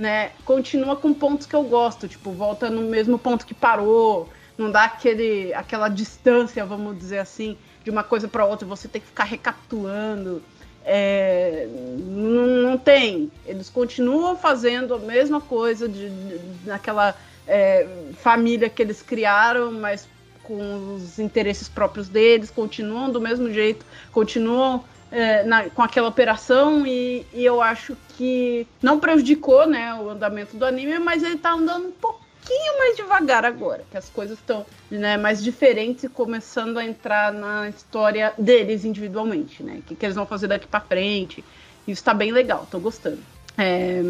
[0.00, 0.30] né?
[0.46, 4.84] Continua com pontos que eu gosto, tipo, volta no mesmo ponto que parou, não dá
[4.84, 9.24] aquele, aquela distância, vamos dizer assim, de uma coisa para outra, você tem que ficar
[9.24, 10.42] recapitulando.
[10.86, 11.68] É,
[11.98, 13.30] não, não, tem.
[13.44, 17.14] Eles continuam fazendo a mesma coisa de, de naquela
[17.46, 17.86] é,
[18.22, 20.08] família que eles criaram, mas
[20.42, 26.86] com os interesses próprios deles, continuam do mesmo jeito, continuam é, na, com aquela operação
[26.86, 31.52] e, e, eu acho que não prejudicou né, o andamento do anime, mas ele tá
[31.52, 36.78] andando um pouquinho mais devagar agora, que as coisas estão né, mais diferentes e começando
[36.78, 39.78] a entrar na história deles individualmente, né?
[39.78, 41.44] O que, que eles vão fazer daqui para frente.
[41.86, 43.18] Isso tá bem legal, tô gostando.
[43.58, 44.00] É,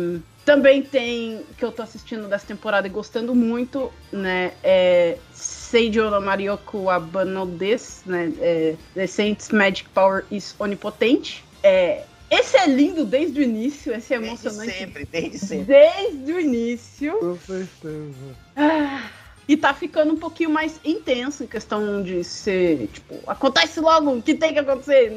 [0.44, 4.52] também tem que eu tô assistindo dessa temporada e gostando muito, né?
[4.62, 8.32] É Seijo no Marioku Abano Des, né?
[8.40, 11.44] É, The Saints Magic Power is Onipotente.
[11.62, 14.66] É, esse é lindo desde o início, esse é emocionante.
[14.66, 15.64] Desde sempre, desde sempre.
[15.64, 17.12] Desde o início.
[17.18, 18.36] Com certeza.
[18.56, 19.10] Ah,
[19.48, 24.22] e tá ficando um pouquinho mais intenso em questão de ser, tipo, acontece logo o
[24.22, 25.12] que tem que acontecer.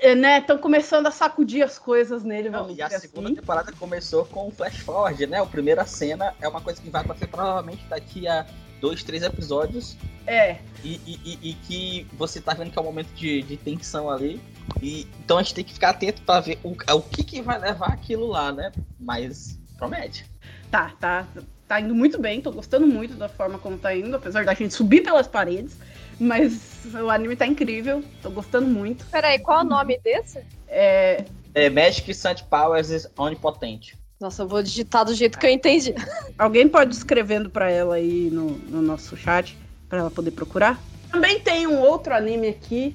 [0.00, 2.50] É, né, estão começando a sacudir as coisas nele.
[2.50, 3.36] Não, e a segunda assim.
[3.36, 5.40] temporada começou com o Flash Forward, né?
[5.40, 8.44] A primeira cena é uma coisa que vai acontecer provavelmente daqui a
[8.80, 9.96] dois, três episódios.
[10.26, 10.58] É.
[10.82, 14.10] E, e, e, e que você tá vendo que é um momento de, de tensão
[14.10, 14.40] ali.
[14.82, 17.58] E, então a gente tem que ficar atento para ver o, o que, que vai
[17.58, 18.72] levar aquilo lá, né?
[18.98, 20.26] Mas promete.
[20.70, 21.26] Tá, tá.
[21.66, 24.74] Tá indo muito bem, tô gostando muito da forma como tá indo, apesar da gente
[24.74, 25.76] subir pelas paredes.
[26.20, 29.06] Mas o anime tá incrível, tô gostando muito.
[29.06, 30.40] Peraí, qual é o nome desse?
[30.68, 31.24] É.
[31.54, 33.96] É Magic Sun Powers is Onipotente.
[34.20, 35.94] Nossa, eu vou digitar do jeito que eu entendi.
[36.38, 39.56] Alguém pode escrevendo para ela aí no, no nosso chat,
[39.88, 40.80] para ela poder procurar?
[41.10, 42.94] Também tem um outro anime aqui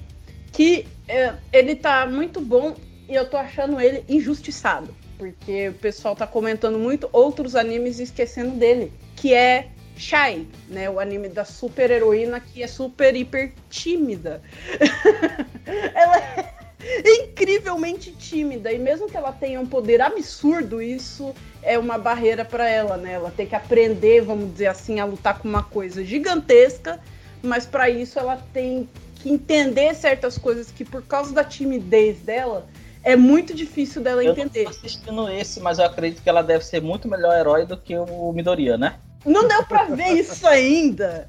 [0.52, 2.76] que é, ele tá muito bom
[3.08, 4.94] e eu tô achando ele injustiçado.
[5.20, 8.90] Porque o pessoal tá comentando muito outros animes e esquecendo dele.
[9.14, 10.88] Que é Shai, né?
[10.88, 14.40] O anime da super heroína que é super hiper tímida.
[15.94, 16.54] ela é
[17.22, 18.72] incrivelmente tímida.
[18.72, 23.12] E mesmo que ela tenha um poder absurdo, isso é uma barreira para ela, né?
[23.12, 26.98] Ela tem que aprender, vamos dizer assim, a lutar com uma coisa gigantesca.
[27.42, 32.66] Mas para isso ela tem que entender certas coisas que, por causa da timidez dela,
[33.02, 34.60] é muito difícil dela eu entender.
[34.60, 37.76] Eu tô assistindo esse, mas eu acredito que ela deve ser muito melhor herói do
[37.76, 38.96] que o Midoriya, né?
[39.24, 41.28] Não deu pra ver isso ainda.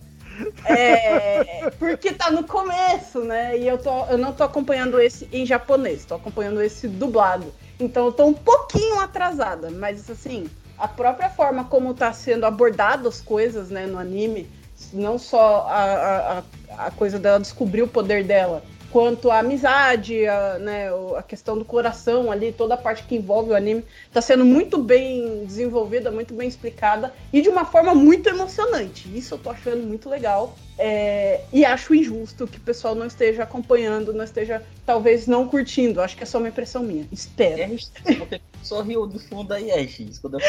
[0.65, 3.57] É, porque tá no começo, né?
[3.57, 7.53] E eu, tô, eu não tô acompanhando esse em japonês, tô acompanhando esse dublado.
[7.80, 13.07] Então eu tô um pouquinho atrasada, mas assim, a própria forma como tá sendo abordado
[13.07, 14.49] as coisas, né, no anime,
[14.93, 16.43] não só a,
[16.77, 21.57] a, a coisa dela descobrir o poder dela, quanto a amizade, a, né, a questão
[21.57, 26.11] do coração ali, toda a parte que envolve o anime, está sendo muito bem desenvolvida,
[26.11, 29.09] muito bem explicada e de uma forma muito emocionante.
[29.18, 30.55] Isso eu tô achando muito legal.
[30.77, 36.01] É, e acho injusto que o pessoal não esteja acompanhando, não esteja, talvez, não curtindo.
[36.01, 37.07] Acho que é só uma impressão minha.
[37.11, 37.61] Espero.
[37.61, 40.41] É, sorriu do fundo aí, RX, quando eu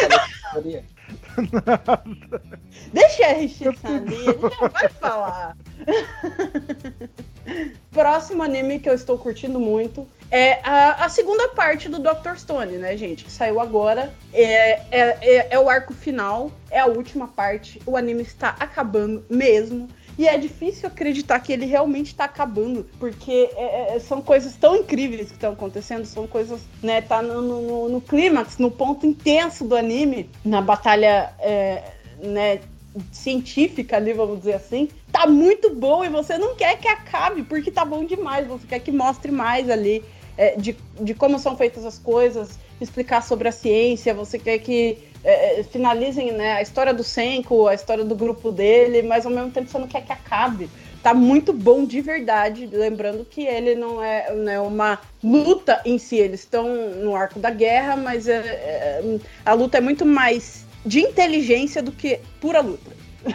[0.52, 0.84] falei
[2.92, 5.56] Deixa a RX ali, ele já vai falar.
[7.90, 12.36] Próximo anime que eu estou curtindo muito é a, a, segunda parte do Dr.
[12.36, 13.24] Stone, né, gente?
[13.24, 14.14] Que saiu agora.
[14.32, 17.82] É, é, é, é, o arco final, é a última parte.
[17.84, 19.90] O anime está acabando mesmo.
[20.18, 24.76] E é difícil acreditar que ele realmente está acabando, porque é, é, são coisas tão
[24.76, 29.64] incríveis que estão acontecendo, são coisas, né, tá no, no, no clímax, no ponto intenso
[29.64, 31.82] do anime, na batalha, é,
[32.22, 32.60] né,
[33.10, 37.70] científica ali, vamos dizer assim, tá muito bom e você não quer que acabe, porque
[37.70, 40.04] tá bom demais, você quer que mostre mais ali
[40.36, 44.98] é, de, de como são feitas as coisas, explicar sobre a ciência, você quer que
[45.24, 49.32] é, é, finalizem né, a história do Senko, a história do grupo dele, mas ao
[49.32, 50.68] mesmo tempo você não quer que acabe.
[51.02, 55.98] Tá muito bom de verdade, lembrando que ele não é, não é uma luta em
[55.98, 56.68] si, eles estão
[57.02, 61.90] no arco da guerra, mas é, é, a luta é muito mais de inteligência do
[61.90, 62.90] que pura luta.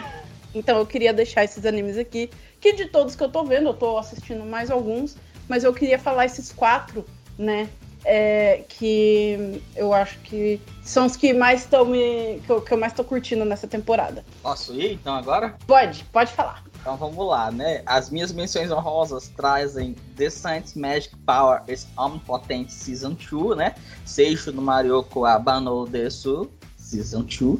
[0.54, 3.74] então eu queria deixar esses animes aqui, que de todos que eu tô vendo, eu
[3.74, 5.16] tô assistindo mais alguns,
[5.46, 7.04] mas eu queria falar esses quatro,
[7.38, 7.68] né?
[8.10, 12.40] É, que eu acho que são os que mais estão me.
[12.46, 14.24] Que eu, que eu, mais tô curtindo nessa temporada.
[14.42, 15.54] Posso ir então agora?
[15.66, 16.64] Pode, pode falar.
[16.80, 17.82] Então vamos lá, né?
[17.84, 23.74] As minhas menções honrosas trazem The Science Magic Power is Omnipotent Season 2, né?
[24.06, 27.58] Seixo no Marioko Abano Desu Season 2.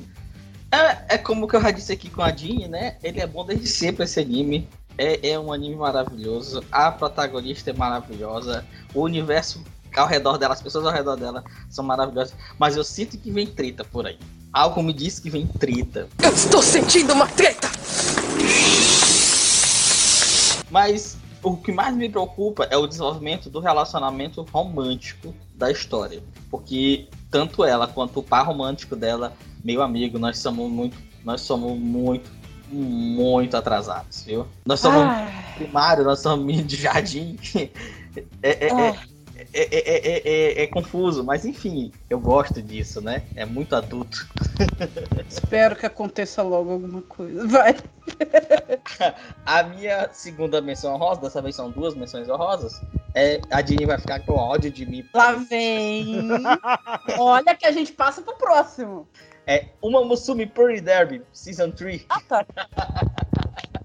[0.72, 2.96] É, é como que eu já disse aqui com a Jean, né?
[3.02, 4.66] Ele é bom desde sempre esse anime.
[4.96, 6.64] É, é um anime maravilhoso.
[6.72, 8.64] A protagonista é maravilhosa.
[8.94, 9.62] O universo
[9.96, 13.46] ao redor dela, as pessoas ao redor dela são maravilhosas, mas eu sinto que vem
[13.46, 14.18] treta por aí.
[14.52, 16.08] Algo me diz que vem treta.
[16.22, 17.68] Eu estou sentindo uma treta!
[20.70, 26.22] Mas o que mais me preocupa é o desenvolvimento do relacionamento romântico da história.
[26.50, 29.32] Porque tanto ela quanto o par romântico dela,
[29.62, 32.30] meu amigo, nós somos muito, nós somos muito,
[32.70, 34.46] muito atrasados, viu?
[34.64, 35.28] Nós somos ah.
[35.56, 37.36] primário, nós somos de jardim.
[38.42, 38.98] É, é, é, é
[39.52, 43.22] é, é, é, é, confuso, mas enfim, eu gosto disso, né?
[43.36, 44.28] É muito adulto.
[45.28, 47.46] Espero que aconteça logo alguma coisa.
[47.46, 47.76] Vai.
[49.46, 52.80] A minha segunda menção honrosa, dessa vez são duas menções honrosas,
[53.14, 55.04] é a Dini vai ficar com ódio de mim.
[55.14, 56.28] Lá vem!
[57.18, 59.08] Olha que a gente passa pro próximo.
[59.46, 62.04] É uma Musumi Puri Derby, Season 3.
[62.08, 62.46] Ah, tá.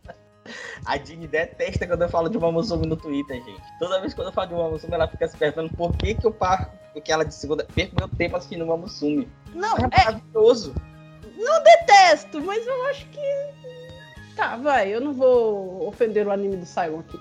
[0.85, 3.63] A Dini detesta quando eu falo de uma no Twitter, gente.
[3.79, 6.31] Toda vez que eu falo de uma ela fica se perguntando por que, que eu
[6.31, 7.65] paro porque ela de segunda.
[7.65, 9.27] Perco meu tempo assistindo uma Musumi.
[9.53, 10.73] Não, é, é maravilhoso.
[11.35, 13.53] Não detesto, mas eu acho que.
[14.35, 17.19] Tá, vai, eu não vou ofender o anime do Simon aqui.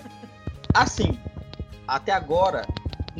[0.72, 1.18] assim,
[1.86, 2.66] até agora,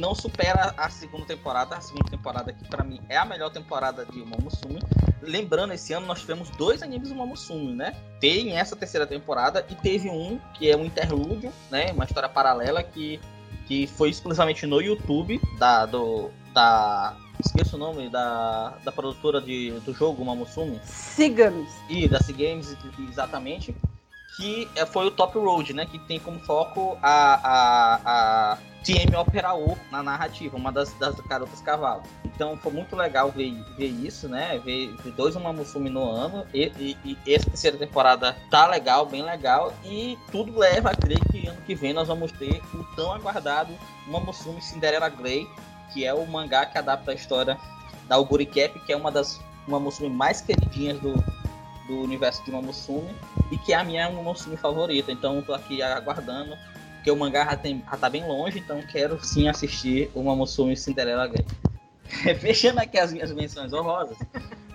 [0.00, 1.76] não supera a segunda temporada.
[1.76, 4.80] A segunda temporada que para mim é a melhor temporada de Uma Musume.
[5.22, 7.94] Lembrando, esse ano nós tivemos dois animes Uma Musume, né?
[8.18, 11.92] Tem essa terceira temporada e teve um que é um interlúdio, né?
[11.92, 13.20] Uma história paralela que,
[13.66, 19.70] que foi exclusivamente no YouTube da do da esqueço o nome da, da produtora de,
[19.80, 20.80] do jogo Uma Musume.
[20.84, 21.70] Sigams.
[21.88, 22.76] E da Games
[23.08, 23.74] exatamente
[24.36, 25.86] que é, foi o Top Road, né?
[25.86, 28.00] Que tem como foco a, a,
[28.52, 32.02] a TM Opera O na narrativa, uma das, das garotas cavalo.
[32.24, 34.58] Então foi muito legal ver, ver isso, né?
[34.64, 36.46] Ver, ver dois uma Musume no ano.
[36.54, 39.74] E, e, e, essa terceira temporada tá legal, bem legal.
[39.84, 43.74] E tudo leva a crer que ano que vem nós vamos ter o tão aguardado
[44.06, 45.46] uma Musume Cinderella Grey,
[45.92, 47.58] que é o mangá que adapta a história
[48.08, 49.78] da Oguri Cap, que é uma das uma
[50.08, 51.12] mais queridinhas do,
[51.90, 53.12] do universo de Momosume
[53.50, 55.10] e que é a minha Momosume favorita.
[55.10, 56.56] Então tô aqui aguardando,
[56.94, 60.76] porque o mangá já, tem, já tá bem longe, então quero sim assistir o Momosume
[60.76, 61.44] Cinderela Gay.
[62.38, 64.18] Fechando aqui as minhas menções honrosas,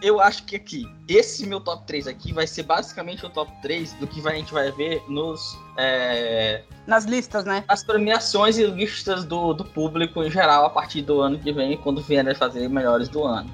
[0.02, 3.94] eu acho que aqui, esse meu top 3 aqui vai ser basicamente o top 3
[3.94, 5.58] do que a gente vai ver nos.
[5.78, 7.64] É, Nas listas, né?
[7.68, 11.78] As premiações e listas do, do público em geral a partir do ano que vem,
[11.78, 13.50] quando vierem fazer melhores do ano.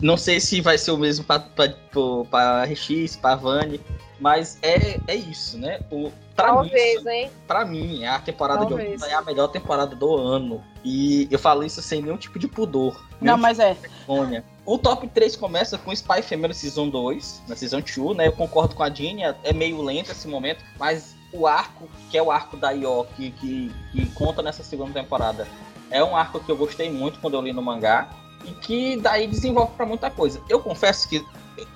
[0.00, 3.80] Não sei se vai ser o mesmo para RX, para Vani,
[4.20, 5.80] mas é, é isso, né?
[5.90, 7.30] O, pra Talvez, mim, hein?
[7.46, 8.88] Pra mim, a temporada Talvez.
[8.88, 10.64] de Outono é a melhor temporada do ano.
[10.84, 13.04] E eu falo isso sem nenhum tipo de pudor.
[13.20, 13.74] Não, mas é.
[13.74, 14.44] Vergonha.
[14.64, 18.26] O top 3 começa com Spy Family Season 2, na Season 2, né?
[18.26, 22.22] Eu concordo com a Jeannie, é meio lento esse momento, mas o arco, que é
[22.22, 25.46] o arco da Io, que, que, que conta nessa segunda temporada,
[25.90, 28.08] é um arco que eu gostei muito quando eu li no mangá
[28.46, 30.40] e que daí desenvolve para muita coisa.
[30.48, 31.24] Eu confesso que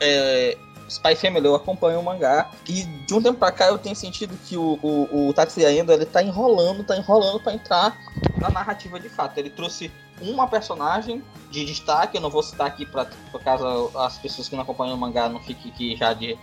[0.00, 0.56] é,
[0.88, 4.36] Spy Family eu acompanho o mangá e de um tempo para cá eu tenho sentido
[4.46, 7.96] que o, o, o Tatsuya Endo ele tá enrolando, tá enrolando para entrar
[8.38, 9.38] na narrativa de fato.
[9.38, 9.90] Ele trouxe
[10.20, 14.54] uma personagem de destaque, eu não vou citar aqui para por caso as pessoas que
[14.54, 16.38] não acompanham o mangá não fiquem aqui já de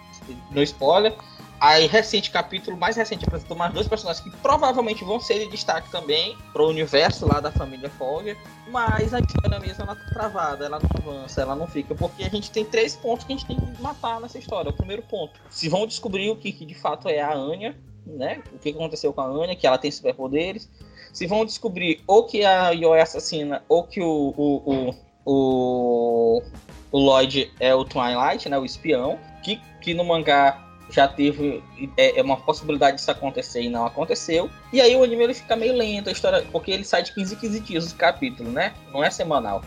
[0.52, 1.16] no spoiler,
[1.60, 5.90] Aí, recente capítulo, mais recente, apresentou mais dois personagens que provavelmente vão ser de destaque
[5.90, 8.38] também pro universo lá da família Fogger.
[8.70, 11.96] Mas a história mesmo, ela tá travada, ela não avança, ela não fica.
[11.96, 14.70] Porque a gente tem três pontos que a gente tem que matar nessa história.
[14.70, 17.76] O primeiro ponto, se vão descobrir o que, que de fato é a Anya,
[18.06, 18.44] né?
[18.54, 20.70] O que aconteceu com a Anya, que ela tem superpoderes.
[21.12, 26.44] Se vão descobrir ou que a Yo é assassina, ou que o, o, o, o,
[26.92, 28.60] o Lloyd é o Twilight, né?
[28.60, 29.18] O espião.
[29.42, 31.64] Que, que no mangá já teve
[31.98, 34.50] é, é, uma possibilidade disso acontecer e não aconteceu.
[34.72, 37.36] E aí o anime ele fica meio lento, a história, porque ele sai de 15
[37.36, 38.74] em 15 dias o capítulo, né?
[38.92, 39.62] Não é semanal.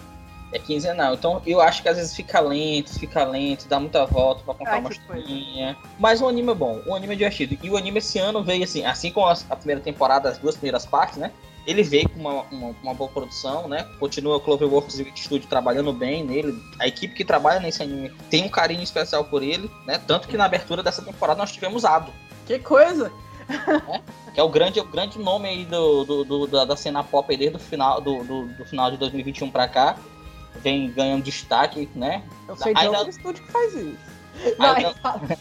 [0.53, 1.15] É quinzenal.
[1.15, 4.73] Então eu acho que às vezes fica lento, fica lento, dá muita volta pra contar
[4.73, 5.77] Ai, uma historinha.
[5.99, 7.57] Mas o anime é bom, o anime é divertido.
[7.63, 10.87] E o anime esse ano veio assim, assim como a primeira temporada, as duas primeiras
[10.87, 11.31] partes, né?
[11.66, 13.87] Ele veio com uma, uma, uma, boa produção, né?
[13.99, 16.59] Continua o Cloverworks Studio trabalhando bem nele.
[16.78, 20.01] A equipe que trabalha nesse anime tem um carinho especial por ele, né?
[20.07, 22.12] Tanto que na abertura dessa temporada nós tivemos Ado.
[22.47, 23.12] Que coisa!
[23.51, 24.01] É,
[24.32, 27.27] que é o grande, o grande nome aí do, do, do da, da, cena pop
[27.31, 29.97] aí desde o final, do, do, do, final de 2021 pra cá.
[30.62, 32.23] Vem ganhando destaque, né?
[32.49, 33.97] Eu sei de outro estúdio que faz isso.
[34.59, 35.39] Ainda,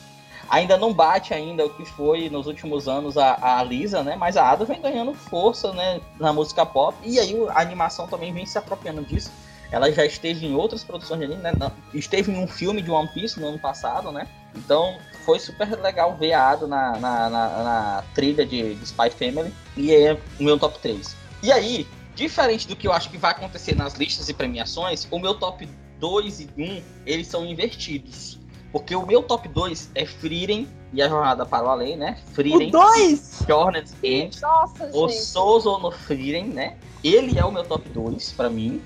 [0.50, 4.16] ainda não bate ainda o que foi nos últimos anos a, a Lisa, né?
[4.16, 6.02] Mas a Ada vem ganhando força, né?
[6.20, 6.98] Na música pop.
[7.04, 9.32] E aí a animação também vem se apropriando disso.
[9.72, 11.54] Ela já esteve em outras produções de anime, né?
[11.94, 14.28] Esteve em um filme de One Piece no ano passado, né?
[14.56, 19.10] Então foi super legal ver a Ada na, na, na, na trilha de, de Spy
[19.12, 19.54] Family.
[19.78, 21.16] E é o meu top 3.
[21.44, 25.20] E aí, diferente do que eu acho que vai acontecer nas listas e premiações, o
[25.20, 25.70] meu top
[26.00, 28.39] 2 e 1, eles são invertidos.
[28.72, 32.18] Porque o meu top 2 é Frieren e a Jornada para o Além, né?
[32.34, 32.70] Frieren.
[32.70, 33.44] O 2?
[33.48, 34.40] Journey's End.
[34.42, 36.78] Nossa, o Souzo no Frieren, né?
[37.04, 38.82] Ele é o meu top 2 para mim.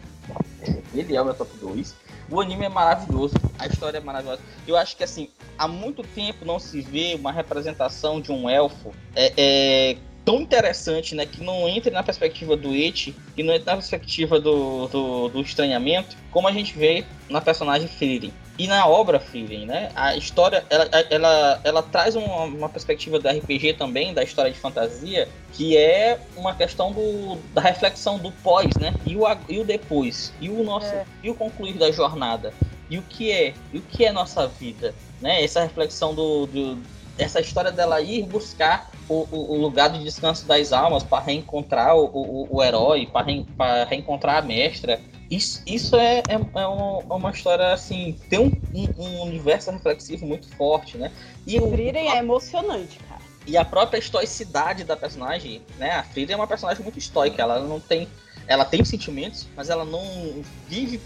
[0.93, 1.95] Ele é o meu top 2.
[2.29, 4.41] O anime é maravilhoso, a história é maravilhosa.
[4.65, 8.91] Eu acho que assim, há muito tempo não se vê uma representação de um elfo
[9.15, 11.25] é, é tão interessante, né?
[11.25, 15.41] Que não entre na perspectiva do It, que não entre na perspectiva do, do, do
[15.41, 18.33] estranhamento, como a gente vê na personagem Frieren.
[18.57, 19.91] E na obra Frieren, né?
[19.95, 24.59] A história, ela, ela, ela traz uma, uma, perspectiva do RPG também, da história de
[24.59, 28.93] fantasia, que é uma questão do, da reflexão do pós, né?
[29.05, 31.03] E o, e o depois, e o nosso, é.
[31.23, 32.53] e o concluir da jornada.
[32.89, 35.43] E o que é, e o que é nossa vida, né?
[35.43, 36.77] Essa reflexão do, do
[37.17, 41.95] essa história dela ir buscar o, o, o lugar de descanso das almas para reencontrar
[41.95, 43.45] o, o, o herói, para re,
[43.89, 44.99] reencontrar a mestra
[45.35, 50.25] isso, isso é, é, é, uma, uma, história assim, tem um, um, um, universo reflexivo
[50.25, 51.11] muito forte, né?
[51.47, 53.21] E o Frieren é emocionante, cara.
[53.45, 55.91] E a própria estoicidade da personagem, né?
[55.91, 58.07] A Frieren é uma personagem muito estoica, ela não tem.
[58.45, 60.99] Ela tem sentimentos, mas ela não vive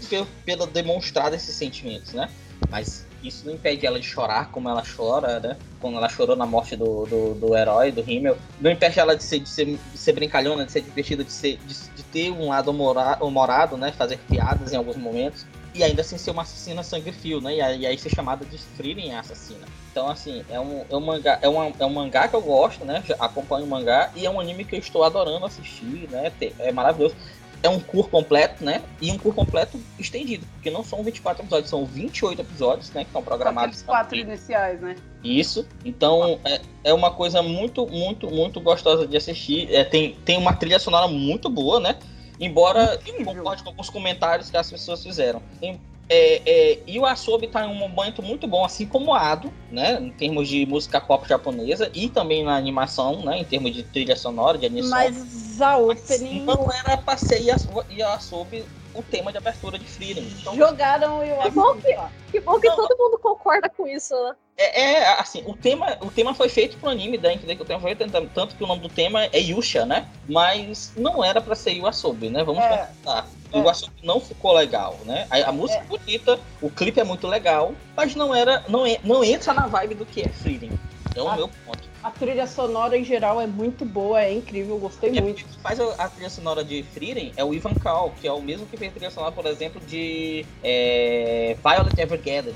[0.44, 2.28] pelo demonstrar esses sentimentos, né?
[2.68, 5.56] Mas isso não impede ela de chorar como ela chora, né?
[5.80, 8.36] Quando ela chorou na morte do, do, do herói, do Himmel.
[8.60, 11.58] Não impede ela de ser, de ser, de ser brincalhona, de ser divertida, de, ser,
[11.66, 13.92] de, de ter um lado humorado, né?
[13.92, 15.46] Fazer piadas em alguns momentos.
[15.74, 17.56] E ainda assim ser uma assassina sangue frio, né?
[17.56, 19.66] E aí, e aí ser chamada de Frieren assassina.
[19.90, 22.84] Então, assim, é um, é um mangá, é, uma, é um mangá que eu gosto,
[22.84, 23.02] né?
[23.18, 26.32] Acompanho o mangá e é um anime que eu estou adorando assistir, né?
[26.58, 27.14] É maravilhoso
[27.62, 28.82] é um cur completo, né?
[29.00, 33.02] E um cur completo estendido, porque não são 24 episódios, são 28 episódios, né?
[33.02, 33.78] Que estão programados.
[33.78, 34.96] Os quatro iniciais, né?
[35.22, 35.66] Isso.
[35.84, 39.74] Então é, é uma coisa muito, muito, muito gostosa de assistir.
[39.74, 41.96] É, tem, tem uma trilha sonora muito boa, né?
[42.40, 45.42] Embora eu concorde com alguns comentários que as pessoas fizeram.
[45.60, 45.80] Tem,
[46.10, 49.52] é, é, e o Asobi está em um momento muito bom, assim como o Ado,
[49.70, 50.00] né?
[50.00, 53.38] Em termos de música pop japonesa e também na animação, né?
[53.38, 54.90] Em termos de trilha sonora, de animação.
[54.90, 56.44] Mas a opening.
[56.44, 58.64] Mas não era pra ser e a Asobi
[58.94, 60.26] o tema de abertura de Frieren.
[60.40, 61.98] Então, Jogaram e o que bom que,
[62.32, 64.34] que, bom que não, todo mundo concorda com isso, né?
[64.56, 67.64] É, é, assim, o tema, o tema foi feito pro anime, dá entender que o
[67.64, 70.08] tema foi feito, tanto que o nome do tema é Yusha, né?
[70.28, 72.42] Mas não era pra ser Yuasobi, né?
[72.42, 72.68] Vamos é.
[72.68, 73.26] pensar.
[73.52, 73.58] É.
[73.58, 75.26] O Asobi não ficou legal, né?
[75.30, 75.84] A, a música é.
[75.84, 80.04] bonita, o clipe é muito legal, mas não era, não, não entra na vibe do
[80.06, 80.78] que é Frieren.
[81.14, 81.88] É o a, meu ponto.
[82.08, 85.44] A trilha sonora em geral é muito boa, é incrível, gostei e muito.
[85.44, 88.64] Que faz a, trilha sonora de Frieren é o Ivan Kal, que é o mesmo
[88.64, 92.54] que fez a trilha sonora, por exemplo, de é, Violet Evergarden.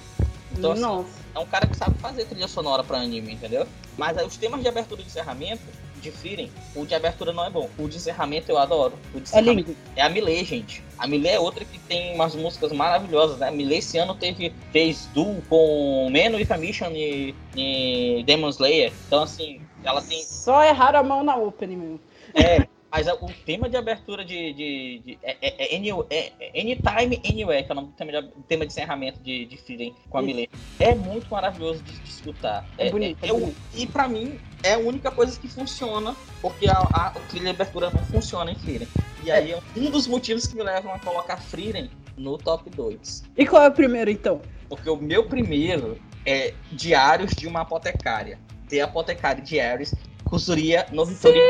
[0.56, 3.66] Então, assim, é um cara que sabe fazer trilha sonora para anime, entendeu?
[3.98, 5.62] Mas aí, os temas de abertura e encerramento
[6.02, 7.70] de Frieren, o de abertura não é bom.
[7.78, 8.94] O de encerramento eu adoro.
[9.14, 9.76] O de é lindo.
[9.96, 10.82] É a Millet, gente.
[10.98, 13.48] A Millet é outra que tem umas músicas maravilhosas, né?
[13.48, 18.92] A Millet esse ano teve, fez duo com with a Mission e, e Demon Slayer.
[19.06, 20.22] Então, assim, ela tem...
[20.22, 22.00] Só erraram a mão na opening mesmo.
[22.34, 24.52] É, Mas o tema de abertura de.
[24.52, 28.72] de, de é, é, é, é, Anytime Anywhere, que é o tema de, tema de
[28.72, 30.46] encerramento de, de com a Milê.
[30.78, 32.66] É muito maravilhoso de, de escutar.
[32.76, 33.24] É, bonito.
[33.24, 33.56] É, bonito.
[33.74, 37.50] e pra mim, é a única coisa que funciona, porque a, a, a trilha de
[37.50, 38.88] abertura não funciona em Feeling.
[39.24, 43.24] E aí é um dos motivos que me levam a colocar Freedom no top 2.
[43.36, 44.40] E qual é o primeiro, então?
[44.68, 48.38] Porque o meu primeiro é Diários de uma Apotecária.
[48.68, 49.94] The Apothecary Diaries,
[50.24, 51.40] Kuzuria no Vitória.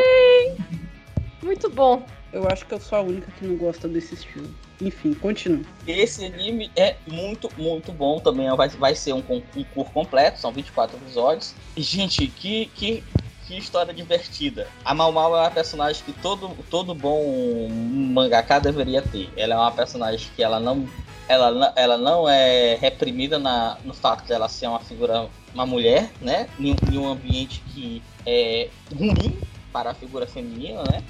[1.43, 2.05] Muito bom.
[2.32, 4.48] Eu acho que eu sou a única que não gosta desse estilo.
[4.83, 5.65] Enfim, continua.
[5.87, 8.55] Esse anime é muito, muito bom também.
[8.57, 11.55] Vai, vai ser um, um curso completo, são 24 episódios.
[11.77, 13.05] E, gente, que, que,
[13.47, 14.67] que história divertida.
[14.85, 19.31] A Mal Mal é uma personagem que todo, todo bom mangaka deveria ter.
[19.37, 20.89] Ela é uma personagem que ela não
[21.29, 26.49] ela, ela não é reprimida na, no fato dela ser uma figura, uma mulher, né?
[26.59, 29.39] Em, em um ambiente que é ruim
[29.73, 31.03] para a figura feminina, né?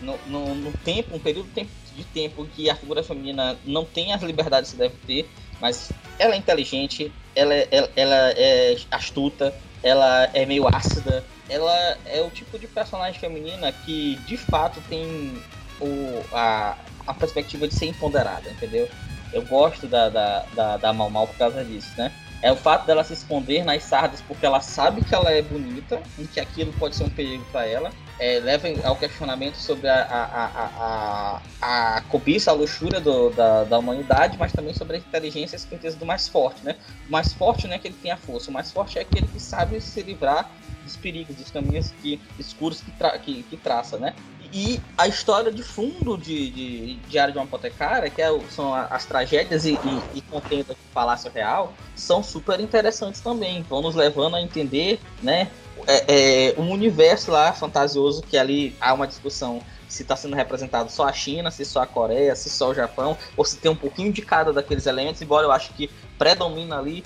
[0.00, 1.48] No, no, no tempo, um período
[1.98, 5.28] de tempo que a figura feminina não tem as liberdades que deve ter,
[5.60, 9.52] mas ela é inteligente, ela, é, ela, ela é astuta,
[9.82, 15.42] ela é meio ácida, ela é o tipo de personagem feminina que de fato tem
[15.80, 16.76] o, a,
[17.06, 18.88] a perspectiva de ser empoderada, entendeu?
[19.32, 22.12] Eu gosto da, da, da, da Mal Mal por causa disso, né?
[22.40, 26.00] É o fato dela se esconder nas sardas porque ela sabe que ela é bonita
[26.16, 27.90] e que aquilo pode ser um perigo para ela.
[28.18, 33.78] É, leva ao questionamento sobre a, a, a, a, cobiça, a luxúria do, da, da
[33.78, 36.76] humanidade, mas também sobre a inteligência e a esperteza do mais forte, né?
[37.08, 39.28] O mais forte não é que ele tem a força, o mais forte é aquele
[39.28, 40.50] que sabe se livrar
[40.82, 44.14] dos perigos, dos caminhos que, escuros que, tra que, que traça, né?
[44.52, 49.04] E a história de fundo de, de Diário de uma Apotecária, que é, são as
[49.04, 53.62] tragédias e, e, e contendas do Palácio Real, são super interessantes também.
[53.62, 55.50] Vão nos levando a entender né,
[55.88, 56.04] é,
[56.50, 61.08] é, um universo lá fantasioso que ali há uma discussão se está sendo representado só
[61.08, 64.12] a China, se só a Coreia, se só o Japão, ou se tem um pouquinho
[64.12, 67.02] de cada daqueles elementos, embora eu acho que predomina ali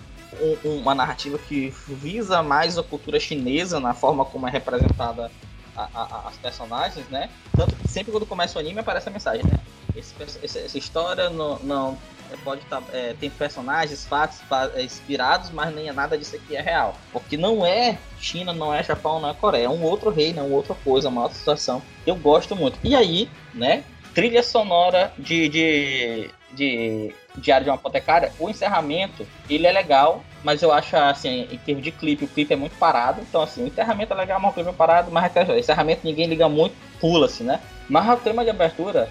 [0.65, 5.31] um, uma narrativa que visa mais a cultura chinesa na forma como é representada
[5.77, 7.31] a, a, as personagens, né?
[7.57, 9.61] Tanto que sempre quando começa o anime aparece a mensagem, né?
[9.95, 11.99] Esse, essa história não, não
[12.39, 12.81] pode estar.
[12.81, 14.41] Tá, é, tem personagens, fatos
[14.75, 16.97] é, inspirados, mas nem nada disso aqui é real.
[17.13, 19.67] Porque não é China, não é Japão, não é Coreia.
[19.67, 21.83] É um outro reino, é outra coisa, uma outra situação.
[22.07, 22.79] Eu gosto muito.
[22.83, 23.85] E aí, né?
[24.15, 30.63] Trilha sonora de, de, de Diário de uma Apotecária, o encerramento, ele é legal, mas
[30.63, 33.23] eu acho, assim, em termos de clipe, o clipe é muito parado.
[33.23, 36.27] Então, assim, o encerramento é legal, mas o clipe é parado, mas o encerramento ninguém
[36.27, 37.61] liga muito, pula-se, né?
[37.89, 39.09] Mas o tema de abertura,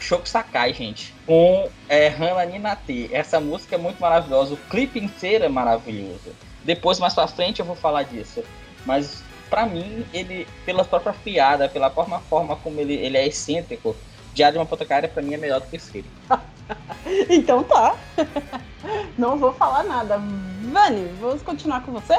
[0.00, 3.10] Shoku Sakai, gente, com é, Hana Ninate.
[3.12, 6.34] Essa música é muito maravilhosa, o clipe inteiro é maravilhoso.
[6.62, 8.42] Depois, mais pra frente, eu vou falar disso.
[8.86, 13.96] Mas, pra mim, ele, pela própria piada, pela forma, forma como ele, ele é excêntrico,
[14.34, 16.04] Diário de uma Apotecária, pra mim, é melhor do que esse
[17.30, 17.94] então tá.
[19.16, 20.18] Não vou falar nada.
[20.72, 22.18] Vani, vamos continuar com você?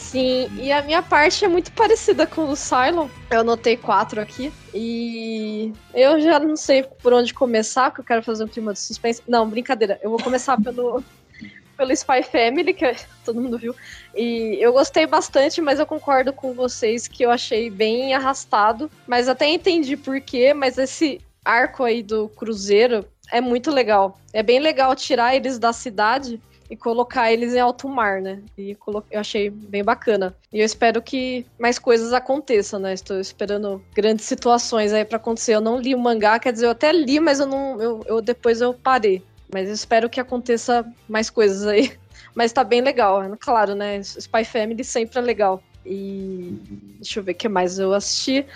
[0.00, 3.08] Sim, e a minha parte é muito parecida com o Cylon.
[3.30, 4.50] Eu anotei quatro aqui.
[4.74, 8.80] E eu já não sei por onde começar, porque eu quero fazer um clima de
[8.80, 9.22] suspense.
[9.28, 10.00] Não, brincadeira.
[10.02, 11.04] Eu vou começar pelo,
[11.76, 13.76] pelo Spy Family, que todo mundo viu.
[14.16, 18.90] E eu gostei bastante, mas eu concordo com vocês que eu achei bem arrastado.
[19.06, 24.18] Mas até entendi por quê, mas esse arco aí do Cruzeiro é muito legal.
[24.32, 26.40] É bem legal tirar eles da cidade
[26.70, 28.40] e colocar eles em alto mar, né?
[28.56, 28.76] E
[29.10, 30.36] eu achei bem bacana.
[30.52, 32.94] E eu espero que mais coisas aconteçam, né?
[32.94, 35.56] Estou esperando grandes situações aí para acontecer.
[35.56, 38.22] Eu não li o mangá, quer dizer, eu até li, mas eu não, eu, eu
[38.22, 39.20] depois eu parei.
[39.52, 41.92] Mas eu espero que aconteça mais coisas aí.
[42.32, 43.98] Mas tá bem legal, claro, né?
[43.98, 45.60] Spy Family sempre é legal.
[45.84, 46.56] E
[47.00, 48.46] deixa eu ver o que mais eu assisti.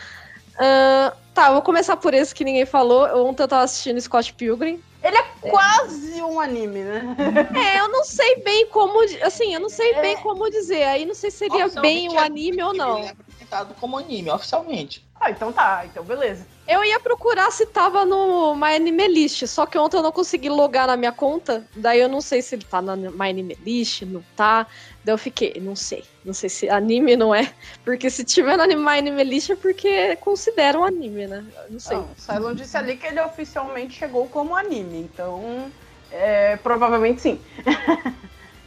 [0.55, 3.05] Uh, tá, vou começar por esse que ninguém falou.
[3.27, 4.81] Ontem eu tava assistindo Scott Pilgrim.
[5.05, 5.51] Ele é, é.
[5.51, 7.17] quase um anime, né?
[7.55, 9.01] É, eu não sei bem como.
[9.23, 10.01] Assim, eu não sei é.
[10.01, 10.85] bem como dizer.
[10.85, 12.99] Aí não sei se seria bem um anime ou não.
[12.99, 15.05] Ele é apresentado como anime, oficialmente.
[15.21, 16.47] Ah, então tá, então beleza.
[16.67, 20.49] Eu ia procurar se tava no My Anime List, só que ontem eu não consegui
[20.49, 24.03] logar na minha conta, daí eu não sei se ele tá na My Anime List,
[24.03, 24.67] não tá.
[25.05, 26.03] Daí eu fiquei, não sei.
[26.25, 27.53] Não sei se anime não é.
[27.85, 31.45] Porque se tiver no My Anime List é porque consideram anime, né?
[31.69, 31.99] Não sei.
[31.99, 35.71] Não, Cylon disse ali que ele oficialmente chegou como anime, então
[36.11, 37.41] é, provavelmente sim.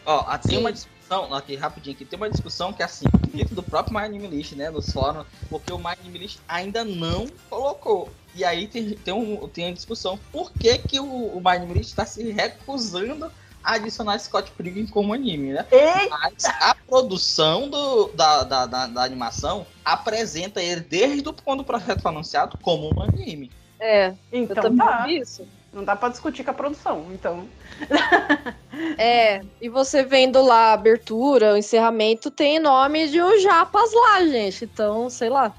[0.06, 3.64] Ó, tem uma discussão, aqui rapidinho aqui, tem uma discussão que é assim, dentro do
[3.64, 8.10] próprio My Anime List, né, nos fóruns, porque o My Anime List ainda não colocou.
[8.36, 11.74] E aí tem, tem, um, tem uma discussão, por que, que o, o My Anime
[11.74, 13.32] List está se recusando
[13.68, 15.66] adicionar Scott Pilgrim como anime, né?
[15.72, 16.10] Ei!
[16.10, 22.02] Mas a produção do, da, da, da, da animação apresenta ele desde quando o projeto
[22.02, 23.52] foi anunciado como um anime.
[23.80, 25.10] É, Então tá.
[25.10, 25.46] isso.
[25.72, 27.48] Não dá pra discutir com a produção, então.
[28.98, 34.26] É, e você vendo lá a abertura, o encerramento, tem nome de um japas lá,
[34.26, 34.66] gente.
[34.66, 35.54] Então, sei lá.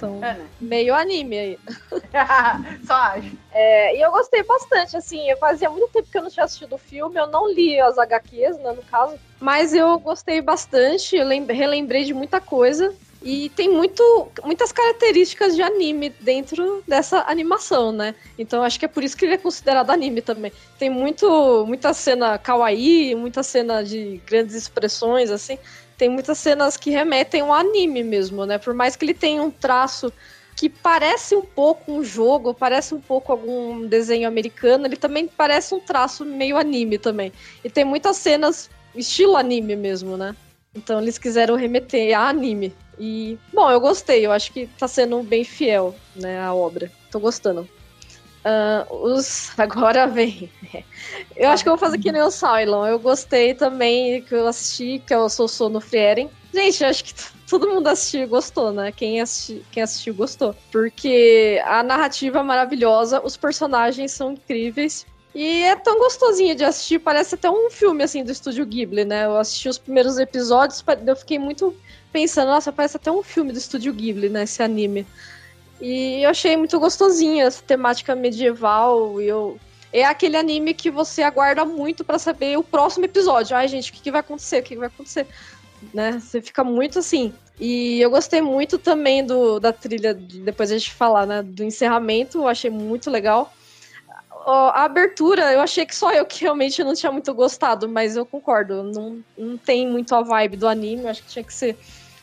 [0.00, 0.48] Então, É, né?
[0.58, 1.58] meio anime aí.
[2.86, 3.36] Só acho.
[3.52, 6.74] É, e eu gostei bastante, assim, eu fazia muito tempo que eu não tinha assistido
[6.74, 11.26] o filme, eu não li as HQs, né, no caso, mas eu gostei bastante, eu
[11.26, 14.02] lem- relembrei de muita coisa, e tem muito,
[14.44, 18.14] muitas características de anime dentro dessa animação, né?
[18.38, 20.52] Então acho que é por isso que ele é considerado anime também.
[20.78, 25.58] Tem muito, muita cena kawaii, muita cena de grandes expressões, assim,
[26.00, 28.56] tem muitas cenas que remetem ao anime mesmo, né?
[28.56, 30.10] Por mais que ele tenha um traço
[30.56, 35.74] que parece um pouco um jogo, parece um pouco algum desenho americano, ele também parece
[35.74, 37.30] um traço meio anime também.
[37.62, 40.34] E tem muitas cenas estilo anime mesmo, né?
[40.74, 42.74] Então eles quiseram remeter a anime.
[42.98, 46.90] E, bom, eu gostei, eu acho que tá sendo bem fiel, né, a obra.
[47.10, 47.68] Tô gostando.
[48.44, 49.52] Ah, os.
[49.58, 50.50] Agora vem.
[51.36, 52.86] Eu acho que eu vou fazer que nem o Cylon.
[52.86, 56.30] Eu gostei também que eu assisti, que é o Sossô no Frieren.
[56.52, 57.14] Gente, acho que
[57.48, 58.92] todo mundo assistiu e gostou, né?
[58.92, 60.54] Quem, assisti, quem assistiu gostou.
[60.72, 65.06] Porque a narrativa é maravilhosa, os personagens são incríveis.
[65.32, 69.26] E é tão gostosinho de assistir, parece até um filme assim do estúdio Ghibli, né?
[69.26, 71.72] Eu assisti os primeiros episódios, eu fiquei muito
[72.12, 74.42] pensando, nossa, parece até um filme do estúdio Ghibli, né?
[74.42, 75.06] Esse anime.
[75.80, 79.20] E eu achei muito gostosinho essa temática medieval.
[79.20, 79.58] E eu...
[79.92, 83.56] É aquele anime que você aguarda muito pra saber o próximo episódio.
[83.56, 84.60] Ai, gente, o que, que vai acontecer?
[84.60, 85.26] O que, que vai acontecer?
[85.92, 86.20] Né?
[86.20, 87.32] Você fica muito assim.
[87.58, 91.42] E eu gostei muito também do, da trilha, de- depois a gente falar, né?
[91.42, 93.52] Do encerramento, eu achei muito legal.
[94.46, 98.24] A abertura, eu achei que só eu que realmente não tinha muito gostado, mas eu
[98.24, 98.82] concordo.
[98.84, 101.02] Não, não tem muito a vibe do anime.
[101.02, 101.76] Eu acho que tinha que ser,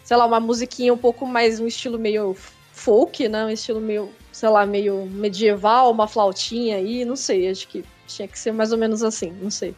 [0.03, 2.35] sei lá, uma musiquinha um pouco mais, um estilo meio
[2.77, 3.45] folk, né?
[3.45, 7.49] Um estilo meio, sei lá, meio medieval, uma flautinha aí, não sei.
[7.49, 9.75] Acho que tinha que ser mais ou menos assim, não sei.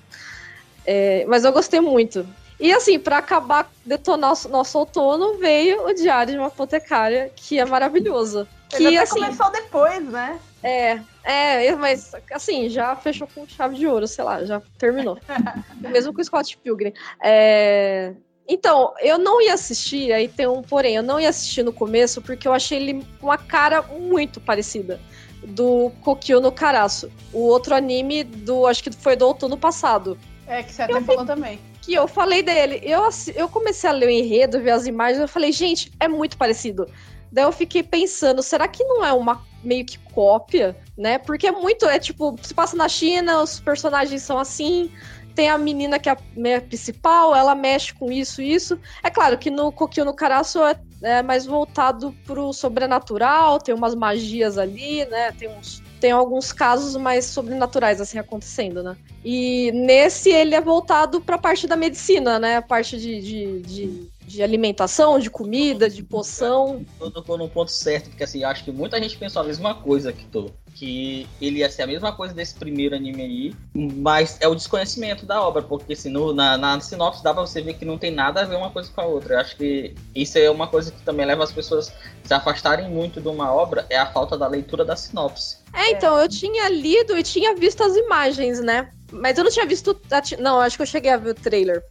[0.85, 2.27] É, mas eu gostei muito.
[2.59, 7.57] E assim, pra acabar, detonar nosso, nosso outono, veio o Diário de uma Apotecária, que
[7.57, 8.47] é maravilhoso.
[8.67, 9.21] Que Ele até assim.
[9.21, 10.39] começou depois, né?
[10.61, 15.17] É, é, mas assim, já fechou com chave de ouro, sei lá, já terminou.
[15.79, 16.93] Mesmo com o Scott Pilgrim.
[17.23, 18.13] É,
[18.51, 22.19] Então, eu não ia assistir, aí tem um porém, eu não ia assistir no começo
[22.19, 24.99] porque eu achei ele uma cara muito parecida
[25.43, 30.17] do Kokyo no Karasu, o outro anime do, acho que foi do outono passado
[30.47, 31.59] É que você até falou também.
[31.83, 32.81] que eu falei dele.
[32.83, 36.35] Eu, eu comecei a ler o enredo, ver as imagens, eu falei, gente, é muito
[36.35, 36.87] parecido.
[37.31, 41.17] Daí eu fiquei pensando, será que não é uma meio que cópia, né?
[41.17, 44.91] Porque é muito, é tipo, se passa na China, os personagens são assim,
[45.39, 48.77] tem a menina que é a principal, ela mexe com isso isso.
[49.01, 53.95] É claro que no Kokyo no Karasu é, é mais voltado pro sobrenatural, tem umas
[53.95, 55.31] magias ali, né?
[55.31, 58.97] Tem uns tem alguns casos mais sobrenaturais assim acontecendo, né?
[59.23, 62.57] E nesse ele é voltado para a parte da medicina, né?
[62.57, 66.85] A parte de, de, de, de alimentação, de comida, de poção.
[67.01, 70.13] Eu tocou num ponto certo, porque assim, acho que muita gente pensou a mesma coisa
[70.13, 70.51] que tô.
[70.75, 75.25] Que ele ia ser a mesma coisa desse primeiro anime aí, mas é o desconhecimento
[75.25, 78.11] da obra, porque assim, no, na, na sinopse dá pra você ver que não tem
[78.11, 79.33] nada a ver uma coisa com a outra.
[79.33, 82.89] Eu acho que isso é uma coisa que também leva as pessoas a se afastarem
[82.89, 85.57] muito de uma obra, é a falta da leitura da sinopse.
[85.73, 88.89] É, então, eu tinha lido e tinha visto as imagens, né?
[89.11, 89.99] Mas eu não tinha visto.
[90.39, 91.83] Não, acho que eu cheguei a ver o trailer.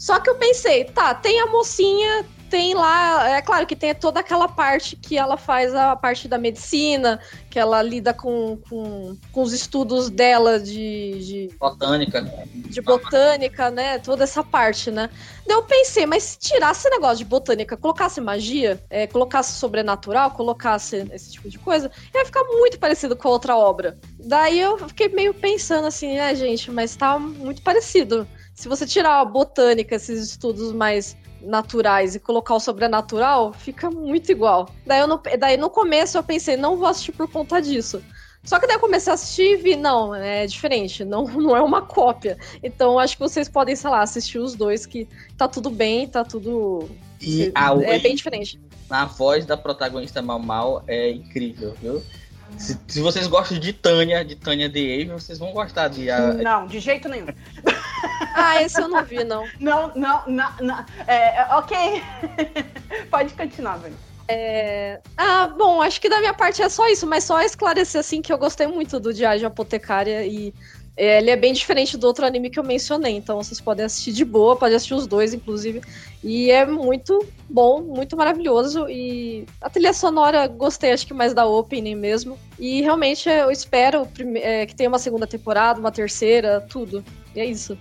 [0.00, 3.36] Só que eu pensei, tá, tem a mocinha, tem lá.
[3.36, 7.20] É claro que tem toda aquela parte que ela faz a parte da medicina,
[7.50, 12.22] que ela lida com, com, com os estudos dela de, de, Botânica.
[12.54, 13.98] de botânica, né?
[13.98, 15.10] Toda essa parte, né?
[15.46, 20.30] Daí eu pensei, mas se tirasse esse negócio de botânica, colocasse magia, é, colocasse sobrenatural,
[20.30, 23.98] colocasse esse tipo de coisa, ia ficar muito parecido com a outra obra.
[24.18, 28.26] Daí eu fiquei meio pensando assim, né, gente, mas tá muito parecido.
[28.60, 34.30] Se você tirar a botânica, esses estudos mais naturais e colocar o sobrenatural, fica muito
[34.30, 34.68] igual.
[34.84, 38.02] Daí, eu no, daí no começo eu pensei, não vou assistir por conta disso.
[38.44, 41.62] Só que daí eu comecei a assistir e vi, não, é diferente, não, não é
[41.62, 42.36] uma cópia.
[42.62, 45.08] Então acho que vocês podem, sei lá, assistir os dois, que
[45.38, 46.86] tá tudo bem, tá tudo.
[47.18, 48.60] E a, é bem diferente.
[48.90, 52.02] a voz da protagonista Mal Mal é incrível, viu?
[52.58, 56.10] Se, se vocês gostam de Tânia, de Tânia The Ave, vocês vão gostar de.
[56.10, 57.26] A, Não, de jeito nenhum.
[58.32, 59.46] Ah, esse eu não vi, não.
[59.58, 60.86] Não, não, não, não.
[61.06, 61.76] É, é, ok.
[63.10, 63.94] Pode continuar, velho.
[65.16, 68.32] Ah, bom, acho que da minha parte é só isso, mas só esclarecer assim que
[68.32, 70.54] eu gostei muito do Diário de Apotecária e
[71.00, 74.22] Ele é bem diferente do outro anime que eu mencionei, então vocês podem assistir de
[74.22, 75.80] boa, podem assistir os dois, inclusive.
[76.22, 78.86] E é muito bom, muito maravilhoso.
[78.86, 82.38] E a trilha sonora, gostei, acho que mais da opening mesmo.
[82.58, 84.06] E realmente eu espero
[84.42, 87.02] é, que tenha uma segunda temporada, uma terceira, tudo.
[87.34, 87.78] E é isso.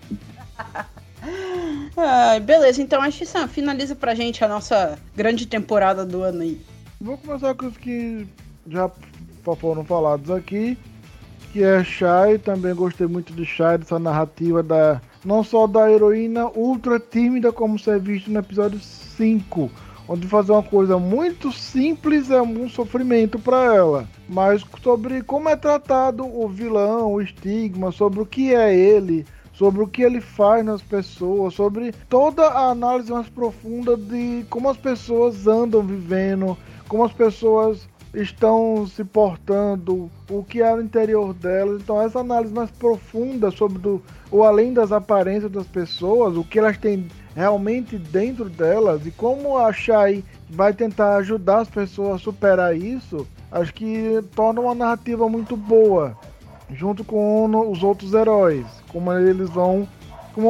[1.98, 6.62] ah, beleza, então a Xissan finaliza pra gente a nossa grande temporada do ano aí.
[7.02, 8.26] Vou começar com os que
[8.66, 8.90] já
[9.60, 10.78] foram falados aqui,
[11.52, 16.48] que é Shai, também gostei muito de Shai, dessa narrativa da não só da heroína
[16.56, 19.70] ultra tímida como se é visto no episódio 5,
[20.08, 25.56] onde fazer uma coisa muito simples é um sofrimento para ela, mas sobre como é
[25.56, 30.64] tratado o vilão, o estigma, sobre o que é ele, sobre o que ele faz
[30.64, 36.58] nas pessoas, sobre toda a análise mais profunda de como as pessoas andam vivendo,
[36.88, 41.82] como as pessoas estão se portando, o que é no interior delas.
[41.82, 46.60] Então, essa análise mais profunda sobre do, o além das aparências das pessoas, o que
[46.60, 52.24] elas têm realmente dentro delas e como a Shai vai tentar ajudar as pessoas a
[52.24, 56.18] superar isso, acho que torna uma narrativa muito boa,
[56.72, 59.88] junto com os outros heróis, como eles vão,
[60.34, 60.50] como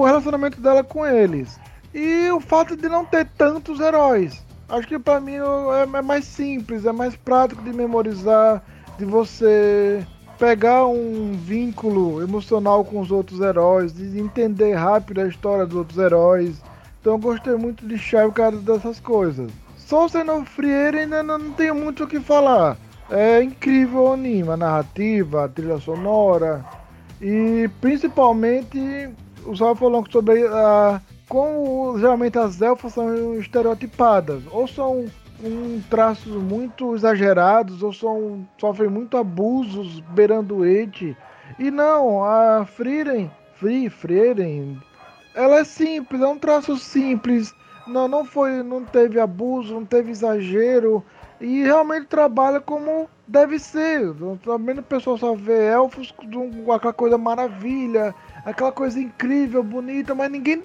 [0.00, 1.58] o relacionamento dela com eles.
[1.94, 4.44] E o fato de não ter tantos heróis.
[4.68, 8.62] Acho que para mim é, é mais simples, é mais prático de memorizar,
[8.98, 10.04] de você
[10.38, 15.98] pegar um vínculo emocional com os outros heróis, de entender rápido a história dos outros
[15.98, 16.60] heróis.
[17.00, 19.50] Então eu gostei muito de Shai por causa dessas coisas.
[19.76, 22.76] Só sendo Frieira ainda não tenho muito o que falar.
[23.08, 26.64] É incrível o anime, a narrativa, a trilha sonora
[27.20, 29.08] e principalmente
[29.44, 35.06] o Sal falou sobre a como geralmente as elfas são estereotipadas, ou são
[35.42, 41.16] um traços muito exagerados, ou são, sofrem muito abusos beirando o ete.
[41.58, 44.80] E não, a Frieren, Free, Frieren,
[45.34, 47.54] ela é simples, é um traço simples,
[47.86, 51.04] não, não foi, não teve abuso, não teve exagero,
[51.40, 54.14] e realmente trabalha como deve ser.
[54.42, 60.30] Também o pessoal só vê elfos com aquela coisa maravilha, aquela coisa incrível, bonita, mas
[60.30, 60.62] ninguém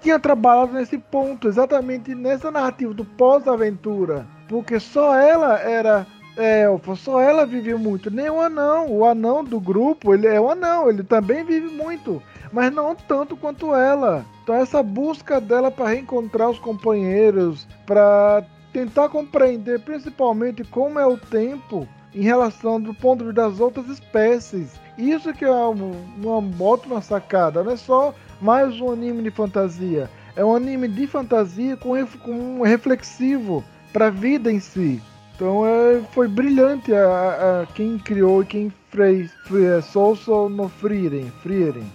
[0.00, 4.26] tinha trabalhado nesse ponto, exatamente nessa narrativa do pós-aventura.
[4.48, 6.06] Porque só ela era
[6.36, 8.10] elfa, só ela vive muito.
[8.10, 8.90] Nem o anão.
[8.90, 12.22] O anão do grupo, ele é o anão, ele também vive muito.
[12.52, 14.24] Mas não tanto quanto ela.
[14.42, 21.18] Então essa busca dela para reencontrar os companheiros, para tentar compreender principalmente como é o
[21.18, 24.78] tempo em relação do ponto de vista das outras espécies.
[24.96, 30.10] Isso que é uma, uma ótima sacada, não é só mais um anime de fantasia.
[30.36, 31.94] É um anime de fantasia com,
[32.26, 35.02] um reflexivo para a vida em si.
[35.34, 41.30] Então é, foi brilhante a, a, quem criou e quem fez é, Soul no Frieren.
[41.42, 41.86] Frieren.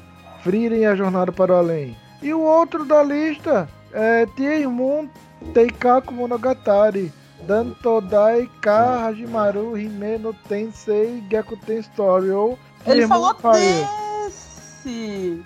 [0.41, 1.95] Frieren a jornada para o além.
[2.21, 5.09] E o outro da lista é Tiemun
[5.53, 7.11] Teikaku Monogatari.
[7.45, 12.31] Dantodai Ka Hajimaru Hime no Tensei Gekuten Story.
[12.31, 15.43] Ou Ele falou desse!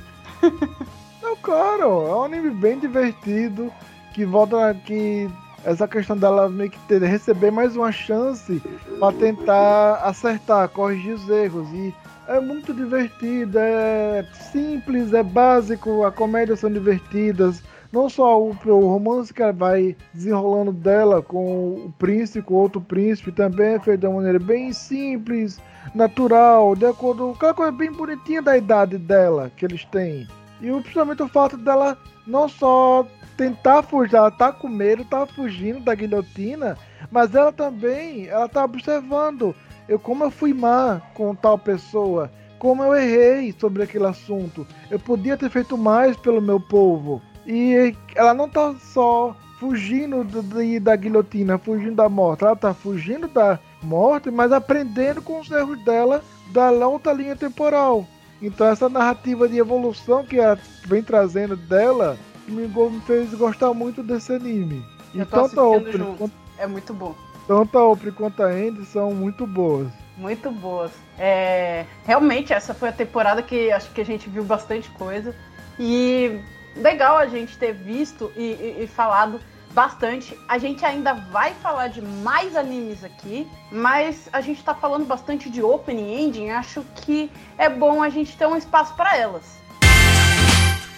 [1.22, 3.72] Não, claro, é um anime bem divertido
[4.14, 5.30] que volta que
[5.64, 8.62] essa questão dela meio que ter, receber mais uma chance
[9.00, 11.94] para tentar acertar, corrigir os erros e
[12.28, 18.88] é muito divertido, é simples, é básico, a comédia são divertidas, não só o, o
[18.88, 24.08] romance que vai desenrolando dela com o príncipe, com outro príncipe, também é feito de
[24.08, 25.60] uma maneira bem simples,
[25.94, 30.28] natural, de acordo com aquela coisa bem bonitinha da idade dela que eles têm.
[30.62, 33.06] E principalmente o fato dela não só
[33.36, 36.78] tentar fugir, ela tá com medo, tá fugindo da guilhotina,
[37.12, 39.56] mas ela também, ela tá observando
[39.88, 44.68] eu como eu fui má com tal pessoa, como eu errei sobre aquele assunto.
[44.92, 47.22] Eu podia ter feito mais pelo meu povo.
[47.46, 52.74] E ela não tá só fugindo do, do, da guilhotina, fugindo da morte, ela tá
[52.74, 58.06] fugindo da morte, mas aprendendo com os erros dela da outra linha temporal.
[58.42, 62.18] Então essa narrativa de evolução que ela vem trazendo dela
[62.48, 62.70] me,
[63.06, 64.86] fez gostar muito desse anime.
[65.14, 66.34] E tanto a Oprah quanto...
[66.58, 67.16] É muito bom.
[67.48, 69.88] Tanto a Oprah quanto a Andy são muito boas.
[70.18, 70.92] Muito boas.
[71.18, 75.36] É, realmente, essa foi a temporada que acho que a gente viu bastante coisa.
[75.80, 76.40] E
[76.76, 79.40] legal a gente ter visto e, e, e falado
[79.78, 80.36] bastante.
[80.48, 85.52] A gente ainda vai falar de mais animes aqui, mas a gente tá falando bastante
[85.52, 86.50] de opening ending.
[86.50, 87.30] Acho que
[87.60, 89.60] é bom a gente ter um espaço para elas.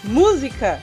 [0.02, 0.80] Música!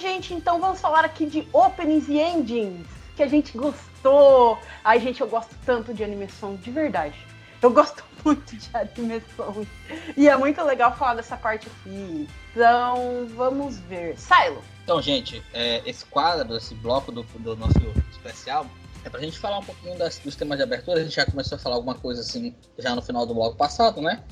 [0.00, 2.86] gente, então vamos falar aqui de openings e endings,
[3.20, 4.58] que a gente gostou.
[4.82, 7.14] Ai, gente, eu gosto tanto de animação, de verdade.
[7.60, 9.66] Eu gosto muito de animação.
[10.16, 12.26] E é muito legal falar dessa parte aqui.
[12.50, 14.18] Então, vamos ver.
[14.18, 14.64] Silo.
[14.82, 17.78] Então, gente, é, esse quadro, esse bloco do, do nosso
[18.10, 18.66] especial,
[19.04, 21.00] é pra gente falar um pouquinho das, dos temas de abertura.
[21.00, 24.00] A gente já começou a falar alguma coisa assim já no final do bloco passado,
[24.00, 24.22] né?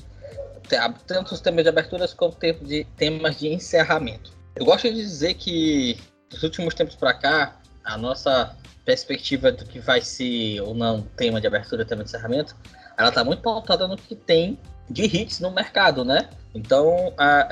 [1.05, 4.31] Tanto os temas de aberturas como tempo de, temas de encerramento.
[4.55, 8.55] Eu gosto de dizer que dos últimos tempos para cá, a nossa
[8.89, 12.55] perspectiva do que vai ser ou não tema de abertura, tema de encerramento,
[12.97, 14.57] ela tá muito pautada no que tem
[14.89, 16.27] de hits no mercado, né?
[16.55, 17.49] Então, a, a, a,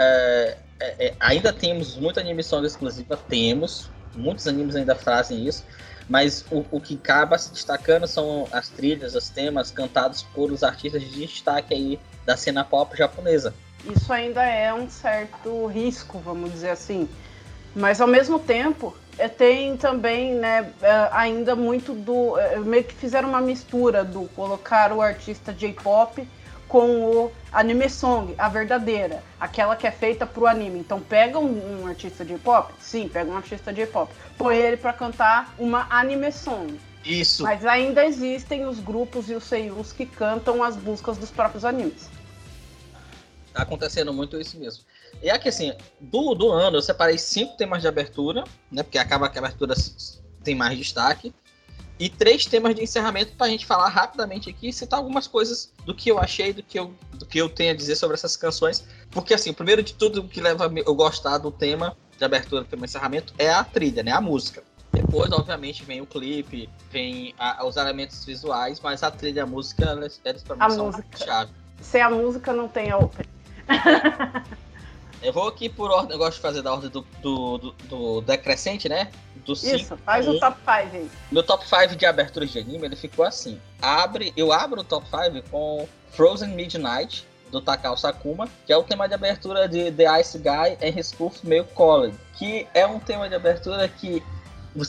[0.79, 5.63] é, ainda temos muita animação exclusiva, temos, muitos animes ainda fazem isso,
[6.09, 10.63] mas o, o que acaba se destacando são as trilhas, os temas cantados por os
[10.63, 13.53] artistas de destaque aí da cena pop japonesa.
[13.85, 17.07] Isso ainda é um certo risco, vamos dizer assim.
[17.75, 22.37] Mas ao mesmo tempo, é, tem também, né, é, ainda muito do.
[22.37, 26.27] É, meio que fizeram uma mistura do colocar o artista J-pop
[26.67, 30.79] com o anime song, a verdadeira, aquela que é feita pro anime.
[30.79, 34.77] Então pega um, um artista de pop, sim, pega um artista de pop, põe ele
[34.77, 36.77] para cantar uma anime song.
[37.05, 37.43] Isso.
[37.43, 42.09] Mas ainda existem os grupos e os seiyus que cantam as buscas dos próprios animes.
[43.53, 44.83] Tá acontecendo muito isso mesmo.
[45.21, 48.83] E aqui assim, do, do ano eu separei cinco temas de abertura, né?
[48.83, 49.73] Porque acaba que a abertura
[50.43, 51.33] tem mais destaque
[51.99, 55.73] e três temas de encerramento para a gente falar rapidamente aqui e citar algumas coisas
[55.85, 58.37] do que eu achei, do que eu, do que eu tenho a dizer sobre essas
[58.37, 58.85] canções.
[59.09, 62.67] Porque, assim, o primeiro de tudo que leva eu gostar do tema de abertura do
[62.67, 64.11] tema de encerramento é a trilha, né?
[64.11, 64.63] A música.
[64.91, 69.91] Depois, obviamente, vem o clipe, vem a, os elementos visuais, mas a trilha, a música,
[69.91, 71.17] eles, eles pra mim a são música.
[71.17, 71.51] chave.
[71.81, 73.25] Sem a música não tem a open.
[75.21, 78.21] Eu vou aqui por ordem, eu gosto de fazer da ordem do, do, do, do
[78.21, 79.11] decrescente, né?
[79.45, 81.09] Do Isso, faz o top 5 aí.
[81.31, 83.59] Meu top 5 de aberturas de anime, ele ficou assim.
[83.81, 88.83] Abre, eu abro o top 5 com Frozen Midnight, do Takao Sakuma, que é o
[88.83, 93.29] tema de abertura de The Ice Guy and His Meio College, que é um tema
[93.29, 94.21] de abertura que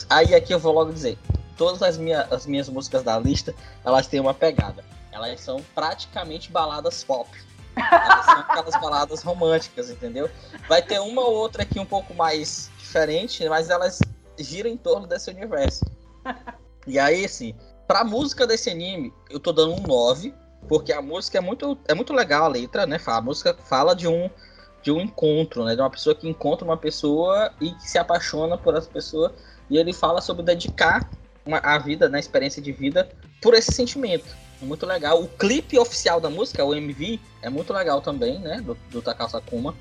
[0.09, 1.17] aí aqui eu vou logo dizer,
[1.57, 4.83] todas as, minha, as minhas músicas da lista, elas têm uma pegada.
[5.11, 7.29] Elas são praticamente baladas pop.
[7.79, 10.29] Elas são aquelas baladas românticas, entendeu?
[10.67, 13.99] Vai ter uma ou outra aqui um pouco mais diferente, mas elas
[14.37, 15.85] giram em torno desse universo.
[16.87, 17.55] E aí, assim,
[17.87, 20.33] pra música desse anime, eu tô dando um 9,
[20.67, 22.99] porque a música é muito, é muito legal, a letra, né?
[23.05, 24.29] A música fala de um,
[24.81, 25.75] de um encontro, né?
[25.75, 29.33] De uma pessoa que encontra uma pessoa e que se apaixona por essa pessoa.
[29.69, 31.09] E ele fala sobre dedicar
[31.45, 32.19] uma, a vida, né?
[32.19, 33.09] experiência de vida,
[33.41, 34.27] por esse sentimento
[34.61, 35.21] muito legal.
[35.21, 38.61] O clipe oficial da música, o MV, é muito legal também, né?
[38.61, 39.75] Do, do Takao Sakuma.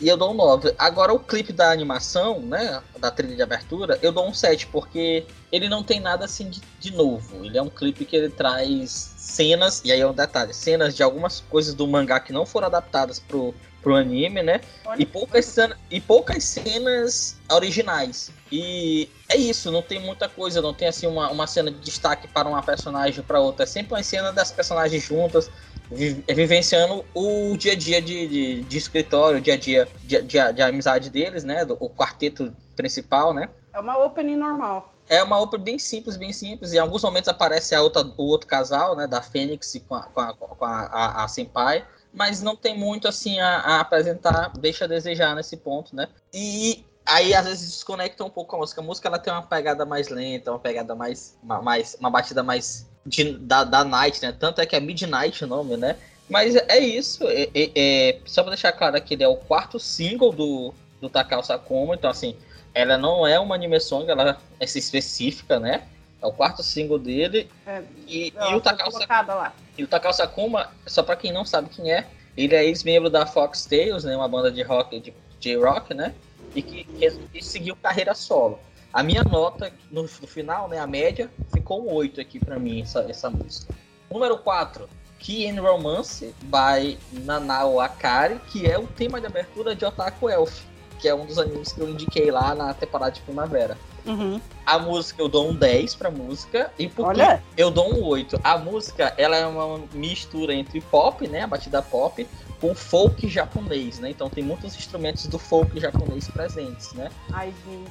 [0.00, 0.74] E eu dou um 9.
[0.78, 2.82] Agora, o clipe da animação, né?
[2.98, 6.62] Da trilha de abertura, eu dou um 7, porque ele não tem nada assim de,
[6.78, 7.44] de novo.
[7.44, 11.02] Ele é um clipe que ele traz cenas, e aí é um detalhe: cenas de
[11.02, 14.60] algumas coisas do mangá que não foram adaptadas pro, pro anime, né?
[14.98, 18.30] e poucas, cenas, e poucas cenas originais.
[18.50, 22.26] E é isso, não tem muita coisa, não tem assim uma, uma cena de destaque
[22.26, 23.62] para uma personagem para outra.
[23.62, 25.50] É sempre uma cena das personagens juntas,
[25.90, 30.20] vi, vivenciando o dia a dia de, de, de escritório, o dia a dia de,
[30.22, 31.64] de, de, amizade deles, né?
[31.64, 33.48] Do, o quarteto principal, né?
[33.72, 34.92] É uma opening normal.
[35.08, 36.72] É uma opening bem simples, bem simples.
[36.72, 39.06] Em alguns momentos aparece a outra, o outro casal, né?
[39.06, 43.06] Da Fênix com a, com a, com a, a, a Senpai mas não tem muito
[43.08, 46.08] assim a, a, apresentar, deixa a desejar nesse ponto, né?
[46.32, 48.80] E aí às vezes desconecta um pouco a música.
[48.80, 52.42] A música ela tem uma pegada mais lenta, uma pegada mais, uma, mais uma batida
[52.42, 54.32] mais de, da, da night, né?
[54.32, 55.96] Tanto é que é Midnight o nome, né?
[56.28, 57.26] Mas é isso.
[57.28, 61.08] É, é, é, só pra deixar claro que ele é o quarto single do, do
[61.08, 62.36] Takao Sakuma, então assim,
[62.72, 65.82] ela não é uma anime song, ela é específica, né?
[66.22, 67.50] É o quarto single dele.
[67.66, 71.70] É, e, e, o Takao Sakuma, e o Takao Sakuma, só pra quem não sabe
[71.70, 74.14] quem é, ele é ex-membro da Fox Tales, né?
[74.14, 76.14] Uma banda de rock, de J-Rock, né?
[76.54, 78.58] E que, que, seguiu carreira solo.
[78.92, 80.78] A minha nota no, no, final, né?
[80.78, 83.74] A média, ficou um 8 aqui pra mim, essa, essa música.
[84.10, 84.86] Número 4.
[85.18, 90.62] Key and Romance by Nanao Akari, que é o tema de abertura de Otaku Elf,
[90.98, 93.78] que é um dos animes que eu indiquei lá na temporada de primavera.
[94.06, 94.40] Uhum.
[94.64, 97.38] A música eu dou um 10 pra música e pro Olha.
[97.38, 98.40] clipe eu dou um 8.
[98.42, 102.26] A música, ela é uma mistura entre pop, né, a batida pop,
[102.60, 104.10] com folk japonês, né?
[104.10, 107.10] Então tem muitos instrumentos do folk japonês presentes, né?
[107.32, 107.90] Ai, gente.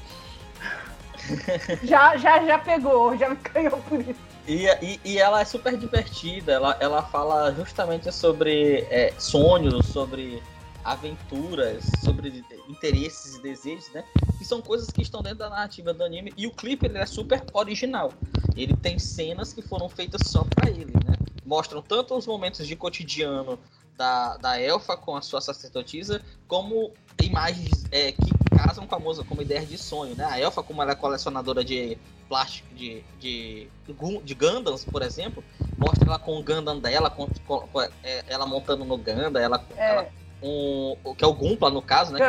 [1.83, 4.29] já, já, já pegou, já me ganhou por isso.
[4.47, 10.41] E, e, e, ela é super divertida, ela, ela fala justamente sobre é, sonhos, sobre
[10.83, 14.03] aventuras, sobre interesses e desejos, né?
[14.37, 16.33] Que são coisas que estão dentro da narrativa do anime.
[16.37, 18.13] E o clipe ele é super original.
[18.55, 21.15] Ele tem cenas que foram feitas só para ele, né?
[21.45, 23.59] Mostram tanto os momentos de cotidiano
[23.97, 29.27] da, da elfa com a sua sacerdotisa, como imagens é, que casam com a música,
[29.27, 30.23] como ideias de sonho, né?
[30.23, 31.97] A elfa, como ela é colecionadora de
[32.29, 33.67] plástico, de, de,
[34.23, 35.43] de Gundams, por exemplo,
[35.77, 39.65] mostra ela com o Gundam dela, com, com, com é, ela montando no Gundam, ela,
[39.75, 39.91] é.
[39.91, 40.09] ela
[40.41, 42.19] um, que é o Gumpla, no caso, né?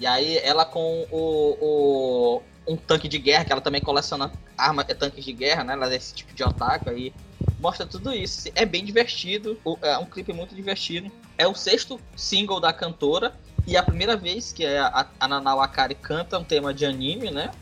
[0.00, 4.86] E aí ela com o, o, um tanque de guerra, que ela também coleciona armas,
[4.88, 5.74] é, tanques de guerra, né?
[5.74, 7.12] Ela é esse tipo de otaku aí.
[7.60, 8.48] Mostra tudo isso.
[8.54, 9.58] É bem divertido.
[9.80, 11.10] É um clipe muito divertido.
[11.38, 13.34] É o sexto single da cantora.
[13.66, 17.30] E é a primeira vez que a, a Nanau Akari canta um tema de anime,
[17.30, 17.52] né?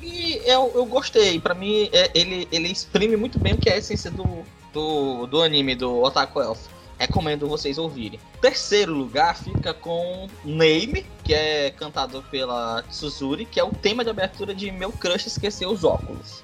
[0.00, 1.40] E eu, eu gostei.
[1.40, 5.26] Para mim, é, ele, ele exprime muito bem o que é a essência do, do,
[5.26, 6.60] do anime, do Otaku Elf.
[6.98, 8.18] Recomendo vocês ouvirem.
[8.40, 14.10] Terceiro lugar fica com Name, que é cantado pela Suzuri, que é o tema de
[14.10, 16.42] abertura de Meu Crush Esquecer os Óculos.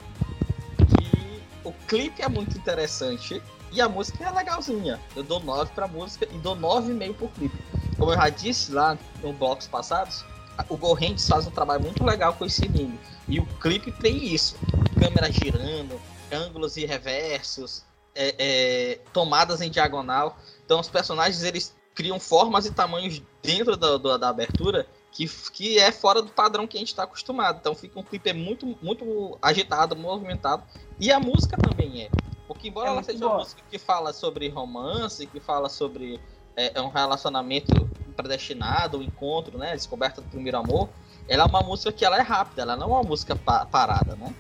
[1.64, 5.00] O clipe é muito interessante e a música é legalzinha.
[5.16, 7.58] Eu dou 9 pra música e dou 9,5 pro clipe.
[7.98, 10.24] Como eu já disse lá no blocos passados,
[10.68, 12.98] o Gorrentes faz um trabalho muito legal com esse anime.
[13.26, 14.56] E o clipe tem isso:
[15.00, 16.00] câmera girando,
[16.32, 17.82] ângulos e reversos,
[18.14, 20.36] é, é, tomadas em diagonal.
[20.64, 25.78] Então os personagens eles criam formas e tamanhos dentro da, da, da abertura que, que
[25.78, 27.58] é fora do padrão que a gente está acostumado.
[27.60, 30.64] Então fica um clipe muito, muito agitado, movimentado.
[30.98, 32.10] E a música também é.
[32.48, 33.32] Porque embora é ela seja boa.
[33.32, 36.20] uma música que fala sobre romance, que fala sobre
[36.56, 39.72] é, é um relacionamento predestinado, um encontro, né?
[39.72, 40.88] Descoberta do primeiro amor,
[41.28, 44.16] ela é uma música que ela é rápida, ela não é uma música pa parada,
[44.16, 44.34] né?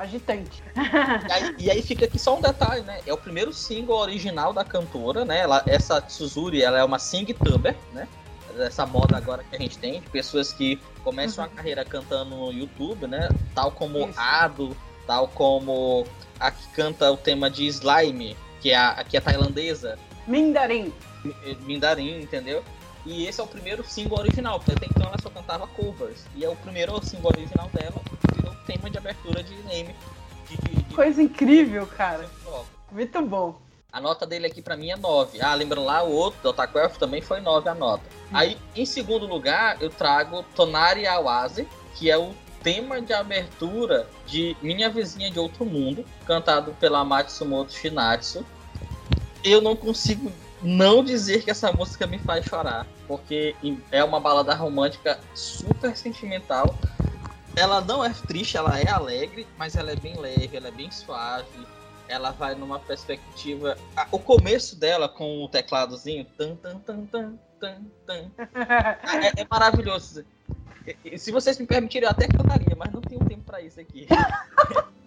[0.00, 0.62] Agitante.
[0.76, 3.00] E aí, e aí, fica aqui só um detalhe, né?
[3.06, 5.40] É o primeiro single original da cantora, né?
[5.40, 8.08] Ela, essa Suzuri, ela é uma sing-tuber, né?
[8.58, 11.50] Essa moda agora que a gente tem, de pessoas que começam uhum.
[11.50, 13.28] a carreira cantando no YouTube, né?
[13.54, 14.18] Tal como Isso.
[14.18, 16.06] Ado, tal como
[16.38, 19.98] a que canta o tema de Slime, que é a, que é tailandesa.
[20.26, 20.92] Mindarin.
[21.60, 22.64] Mindarin, entendeu?
[23.06, 26.24] E esse é o primeiro single original, porque até então ela só cantava covers.
[26.34, 28.00] E é o primeiro single original dela,
[28.34, 29.94] virou tema de abertura de name.
[30.48, 30.94] De, de, de...
[30.94, 32.28] Coisa incrível, cara.
[32.92, 33.58] Muito bom.
[33.92, 35.40] A nota dele aqui para mim é 9.
[35.40, 38.04] Ah, lembrando lá, o outro, do Otaku Elf, também foi 9 a nota.
[38.04, 38.28] Hum.
[38.32, 41.66] Aí, em segundo lugar, eu trago Tonari Awase,
[41.96, 42.32] que é o
[42.62, 48.44] tema de abertura de Minha Vizinha de Outro Mundo, cantado pela Matsumoto Shinatsu.
[49.42, 50.30] Eu não consigo
[50.62, 53.54] não dizer que essa música me faz chorar, porque
[53.90, 56.74] é uma balada romântica super sentimental.
[57.56, 60.90] Ela não é triste, ela é alegre, mas ela é bem leve, ela é bem
[60.90, 61.66] suave.
[62.08, 63.76] Ela vai numa perspectiva.
[64.10, 66.24] O começo dela com o tecladozinho.
[66.36, 67.76] Tan, tan, tan, tan, tan,
[68.06, 68.30] tan.
[69.36, 70.24] É, é maravilhoso.
[71.16, 74.08] Se vocês me permitirem, eu até cantaria, mas não tenho tempo para isso aqui.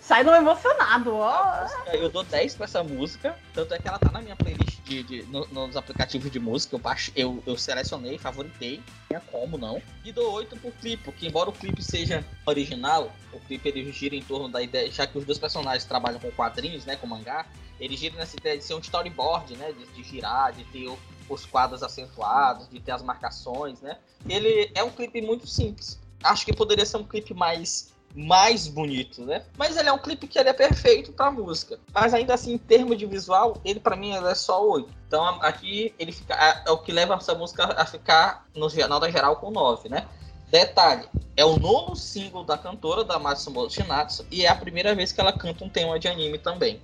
[0.00, 1.66] Sai no emocionado, ó.
[1.92, 5.02] Eu dou 10 pra essa música, tanto é que ela tá na minha playlist de,
[5.02, 6.76] de no, nos aplicativos de música.
[6.76, 9.82] Eu, baixo, eu, eu selecionei, favoritei, tinha como não.
[10.04, 14.14] E dou 8 pro clipe, porque embora o clipe seja original, o clipe ele gira
[14.14, 17.46] em torno da ideia, já que os dois personagens trabalham com quadrinhos, né, com mangá,
[17.80, 20.88] ele gira nessa ideia de ser um storyboard, né, de, de girar, de ter
[21.28, 23.98] os quadros acentuados, de ter as marcações, né.
[24.28, 25.98] Ele é um clipe muito simples.
[26.22, 29.44] Acho que poderia ser um clipe mais mais bonito, né?
[29.58, 31.78] Mas ele é um clipe que ele é perfeito pra música.
[31.92, 34.88] Mas ainda assim, em termos de visual, ele para mim ele é só 8.
[35.06, 36.34] Então aqui ele fica.
[36.34, 40.06] É, o que leva essa música a ficar no nota geral com 9, né?
[40.50, 45.12] Detalhe, é o nono single da cantora, da Matsumoto Shinatsu, e é a primeira vez
[45.12, 46.80] que ela canta um tema de anime também.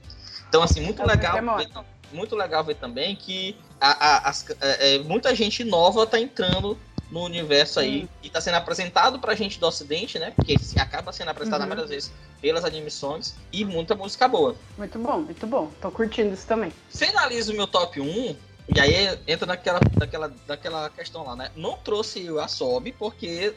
[0.49, 1.35] Então, assim, muito legal.
[1.57, 1.69] Ver,
[2.13, 6.79] muito legal ver também que a, a, as, é, é, muita gente nova tá entrando
[7.13, 8.05] no universo aí.
[8.05, 8.09] Hum.
[8.23, 10.33] E tá sendo apresentado pra gente do ocidente, né?
[10.35, 11.69] Porque acaba sendo apresentado uhum.
[11.69, 14.57] várias vezes pelas animações e muita música boa.
[14.79, 15.71] Muito bom, muito bom.
[15.81, 16.73] Tô curtindo isso também.
[16.89, 18.37] Finalizo o meu top 1.
[18.75, 21.51] E aí entra naquela, naquela, naquela questão lá, né?
[21.55, 23.55] Não trouxe o Asobi porque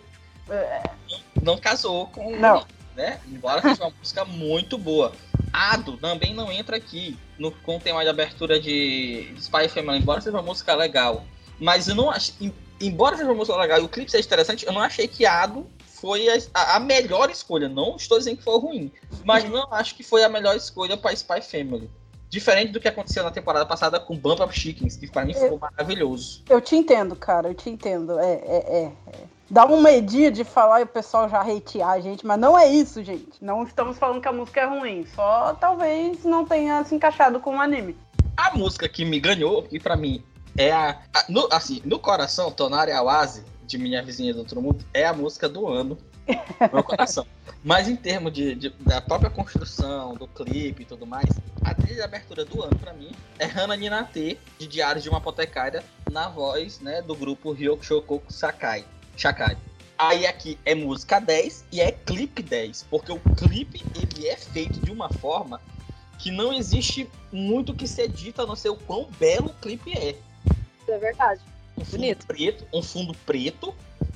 [0.50, 0.84] é...
[1.10, 2.66] não, não, casou com não.
[2.96, 3.22] né?
[3.26, 5.14] Embora seja uma música muito boa.
[5.54, 10.20] Ado também não entra aqui no, com o tema de abertura de Spy Family, embora
[10.20, 11.24] seja uma música legal.
[11.58, 12.34] Mas eu não acho
[12.80, 15.66] embora seja uma música legal e o clipe seja interessante, eu não achei que Ado
[16.06, 17.70] foi a, a, melhor escolha.
[17.70, 18.92] Não estou dizendo que foi ruim,
[19.24, 21.90] mas não acho que foi a melhor escolha para Spy Family.
[22.30, 25.58] Diferente do que aconteceu na temporada passada com Bump of Chickens, que para mim ficou
[25.58, 26.44] maravilhoso.
[26.50, 28.20] Eu te entendo, cara, eu te entendo.
[28.20, 29.24] É, é, é, é.
[29.50, 32.68] Dá um medinho de falar e o pessoal já hatear a gente, mas não é
[32.68, 33.42] isso, gente.
[33.42, 37.56] Não estamos falando que a música é ruim, só talvez não tenha se encaixado com
[37.56, 37.96] o anime.
[38.36, 40.22] A música que me ganhou, e para mim
[40.58, 41.00] é a.
[41.14, 45.14] a- no, assim, no coração, Tonari Awase, de Minha Vizinha do Outro Mundo, é a
[45.14, 45.98] música do ano.
[46.28, 47.26] No meu coração.
[47.64, 51.26] Mas em termos de, de- da própria construção, do clipe e tudo mais,
[51.64, 55.18] a trilha de abertura do ano, pra mim, é Hana Ninate, de Diários de uma
[55.18, 58.86] Apotecária, na voz né, do grupo Ryokushokoku Sakai.
[59.18, 59.58] Shakai.
[59.98, 64.80] Aí aqui é música 10 e é clipe 10, porque o clipe ele é feito
[64.82, 65.60] de uma forma
[66.20, 69.92] que não existe muito que ser dito a não ser o quão belo o clipe
[69.98, 70.16] é.
[70.88, 71.42] É verdade.
[71.78, 72.28] Um fundo Bonito.
[72.28, 73.74] preto, um fundo preto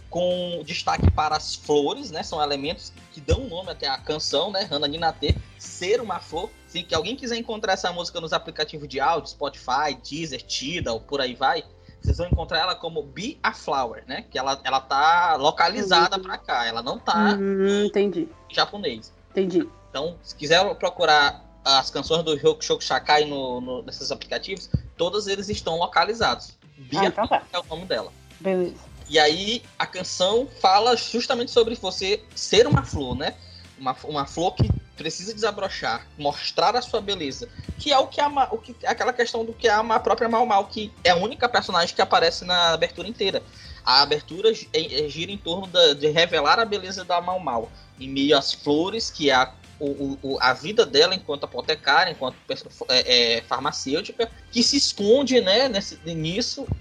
[0.09, 2.23] com destaque para as flores, né?
[2.23, 4.67] São elementos que dão nome até à canção, né?
[4.71, 6.49] Hana Ninate, ser uma flor.
[6.67, 11.21] Se que alguém quiser encontrar essa música nos aplicativos de áudio, Spotify, Deezer, Tidal, por
[11.21, 11.63] aí vai,
[12.01, 14.25] vocês vão encontrar ela como Be a Flower, né?
[14.31, 19.13] Que ela, ela tá localizada pra cá, ela não tá Hum, entendi, em japonês.
[19.31, 19.67] entendi.
[19.89, 25.49] Então, se quiser procurar as canções do Ryokushoku Shakai no, no, nesses aplicativos, todos eles
[25.49, 26.57] estão localizados.
[26.95, 27.43] Ah, a então tá.
[27.51, 28.11] é o nome dela.
[28.39, 28.75] Beleza.
[29.09, 33.35] E aí a canção fala justamente sobre você ser uma flor, né?
[33.77, 37.47] Uma, uma flor que precisa desabrochar, mostrar a sua beleza.
[37.77, 40.45] Que é o que a, o que aquela questão do que a, Ma- própria Mal
[40.45, 43.41] Mal, que é a única personagem que aparece na abertura inteira.
[43.85, 47.69] A abertura eh, eh, gira em torno da- de revelar a beleza da Mal Mal.
[47.99, 52.37] Em meio às flores, que é a, o, o- a vida dela enquanto apotecária, enquanto
[52.89, 56.71] é, é, farmacêutica, que se esconde né, nesse, nisso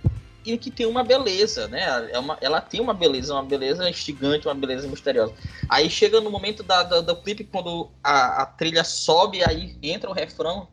[0.44, 2.10] e que tem uma beleza, né?
[2.12, 5.34] É uma, ela tem uma beleza, uma beleza instigante, uma beleza misteriosa.
[5.68, 10.08] Aí chega no momento da, da- do clipe, quando a, a trilha sobe, aí entra
[10.10, 10.68] o refrão.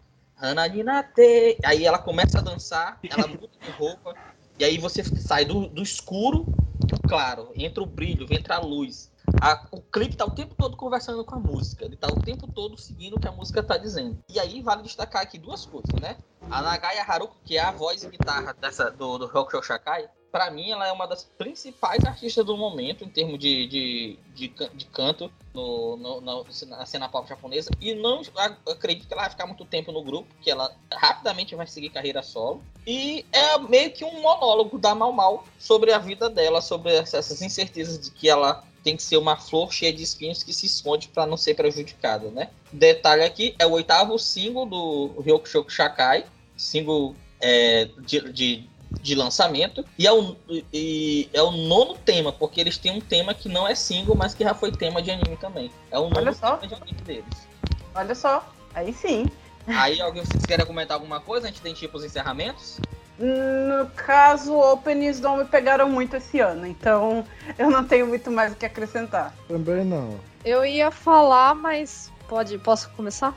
[1.64, 4.18] Aí ela começa a dançar, ela muda de roupa,
[4.58, 6.52] e aí você sai do, do escuro
[7.06, 9.12] claro, entra o brilho, entra a luz.
[9.42, 12.48] A- o clipe tá o tempo todo conversando com a música, ele tá o tempo
[12.48, 14.18] todo seguindo o que a música tá dizendo.
[14.30, 16.18] E aí vale destacar aqui duas coisas, né?
[16.50, 20.52] A Nagaya Haruko, que é a voz e guitarra dessa, do, do Rokusho Shakai, pra
[20.52, 24.86] mim ela é uma das principais artistas do momento em termos de, de, de, de
[24.88, 27.72] canto no, no- no- na cena pop japonesa.
[27.82, 31.56] E não ac- acredito que ela vai ficar muito tempo no grupo, que ela rapidamente
[31.56, 32.62] vai seguir carreira solo.
[32.86, 37.42] E é meio que um monólogo da Mal Mal sobre a vida dela, sobre essas
[37.42, 41.08] incertezas de que ela tem que ser uma flor cheia de espinhos que se esconde
[41.08, 42.50] para não ser prejudicada, né?
[42.72, 46.24] Detalhe aqui, é o oitavo single do Ryokushoku Shakai,
[46.56, 48.70] single é, de, de,
[49.02, 50.36] de lançamento, e é, o,
[50.72, 54.36] e é o nono tema, porque eles têm um tema que não é single, mas
[54.36, 55.72] que já foi tema de anime também.
[55.90, 56.58] É o nono Olha só.
[56.58, 57.48] tema de anime deles.
[57.96, 59.26] Olha só, aí sim.
[59.66, 61.48] Aí, alguém, vocês querem comentar alguma coisa?
[61.48, 62.78] A gente tem tipo os encerramentos?
[63.18, 67.26] No caso, openings não me pegaram muito esse ano, então
[67.58, 69.34] eu não tenho muito mais o que acrescentar.
[69.48, 70.20] Também não.
[70.44, 73.34] Eu ia falar, mas pode, posso começar?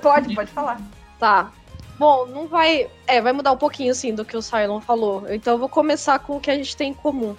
[0.00, 0.80] pode, pode falar.
[1.18, 1.50] Tá.
[1.98, 2.90] Bom, não vai.
[3.06, 5.24] É, vai mudar um pouquinho, assim, do que o Cylon falou.
[5.28, 7.36] Então eu vou começar com o que a gente tem em comum.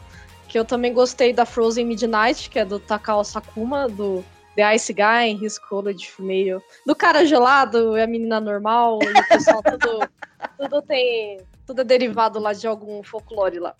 [0.48, 4.23] Que eu também gostei da Frozen Midnight, que é do Takao Sakuma, do
[4.56, 6.61] The Ice Guy, em His College, meio.
[6.85, 10.10] Do cara gelado e a menina normal, e o pessoal tudo.
[10.57, 11.40] tudo tem.
[11.65, 13.76] Tudo é derivado lá de algum folclore lá.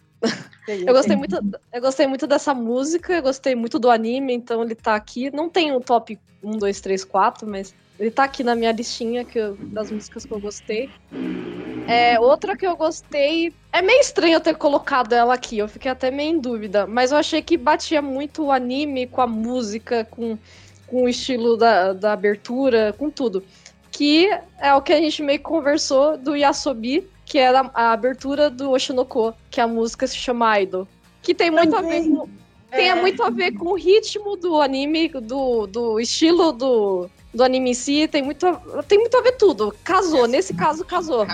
[0.68, 1.38] Eu gostei muito,
[1.74, 5.30] eu gostei muito dessa música, eu gostei muito do anime, então ele tá aqui.
[5.36, 9.26] Não tem um top 1, 2, 3, 4, mas ele tá aqui na minha listinha
[9.26, 10.90] que eu- das músicas que eu gostei.
[11.88, 13.54] É, outra que eu gostei.
[13.74, 16.88] É meio estranho eu ter colocado ela aqui, eu fiquei até meio em dúvida.
[16.88, 20.38] Mas eu achei que batia muito o anime com a música, com,
[20.88, 23.44] com o estilo da, da abertura, com tudo.
[23.92, 24.30] Que
[24.60, 28.72] é o que a gente meio que conversou do Yasobi, que é a, abertura do
[28.72, 30.88] Oshinoko, que a música se chama Idol.
[31.22, 32.30] Que tem muito a ver com.
[32.72, 32.96] Tem É.
[32.96, 37.74] muito a ver com o ritmo do anime, do, do estilo do, do anime em
[37.74, 39.76] si, tem muito, a, tem muito a ver tudo.
[39.84, 41.26] Casou, nesse caso casou.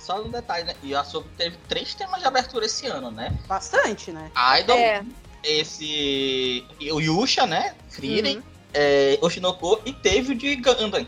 [0.00, 0.74] Só um detalhe, né?
[0.82, 3.32] E a Sob teve três temas de abertura esse ano, né?
[3.46, 4.30] Bastante, né?
[4.60, 5.02] Idol, É,
[5.42, 6.62] esse.
[6.92, 7.74] O Yusha, né?
[7.88, 8.42] Frieren, Uhum.
[8.74, 11.06] é, Oshinoko e teve o de Gundam.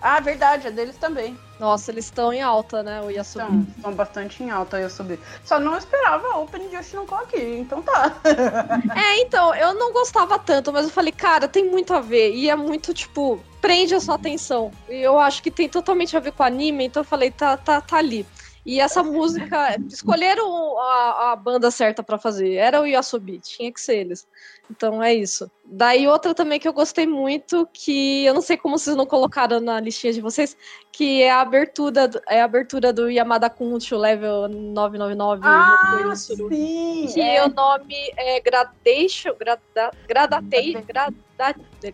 [0.00, 1.36] Ah, verdade, é deles também.
[1.62, 3.00] Nossa, eles estão em alta, né?
[3.02, 3.44] O Yasubi.
[3.44, 5.20] Estão, estão bastante em alta eu subir.
[5.44, 8.16] Só não esperava a Open de Oshinoko aqui, então tá.
[8.96, 12.34] É, então, eu não gostava tanto, mas eu falei, cara, tem muito a ver.
[12.34, 14.72] E é muito, tipo, prende a sua atenção.
[14.88, 17.56] E eu acho que tem totalmente a ver com o anime, então eu falei, tá,
[17.56, 18.26] tá, tá ali.
[18.66, 22.54] E essa música, escolheram a, a banda certa pra fazer.
[22.54, 24.26] Era o Yasobi, tinha que ser eles.
[24.74, 25.50] Então é isso.
[25.64, 29.60] Daí outra também que eu gostei muito, que eu não sei como vocês não colocaram
[29.60, 30.56] na listinha de vocês,
[30.90, 36.48] que é a abertura, do- é a abertura do Yamada Kuncho Level 999 Ah, Koyosuru.
[36.48, 37.06] sim!
[37.12, 37.44] Que é.
[37.44, 39.34] o nome é Gradation.
[39.38, 41.14] Grada, gradatei, grada,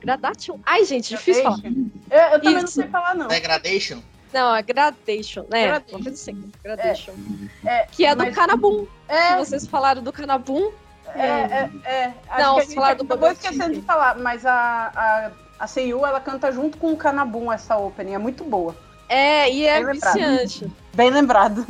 [0.01, 0.59] Gradation.
[0.65, 1.59] Ai, gente, difícil falar.
[1.65, 2.73] Eu, eu também não Isso.
[2.81, 3.29] sei falar, não.
[3.29, 3.99] Degradation.
[4.33, 5.67] Não, é Gradation, né?
[5.67, 5.97] Gradation.
[5.97, 7.13] Uma coisa assim, Gradation.
[7.65, 8.87] É, Que é do mas- Canabum.
[9.09, 10.71] é, Vocês falaram do Canabum.
[11.15, 12.15] É, é, é.
[12.29, 16.21] Acho Não, que a gente acabou esquecendo de falar, mas a, a, a Seiyu, ela
[16.21, 18.75] canta junto com o Kanabum essa opening, é muito boa.
[19.09, 20.15] É, e é Bem lembrado.
[20.15, 20.73] viciante.
[20.95, 21.67] Bem lembrado.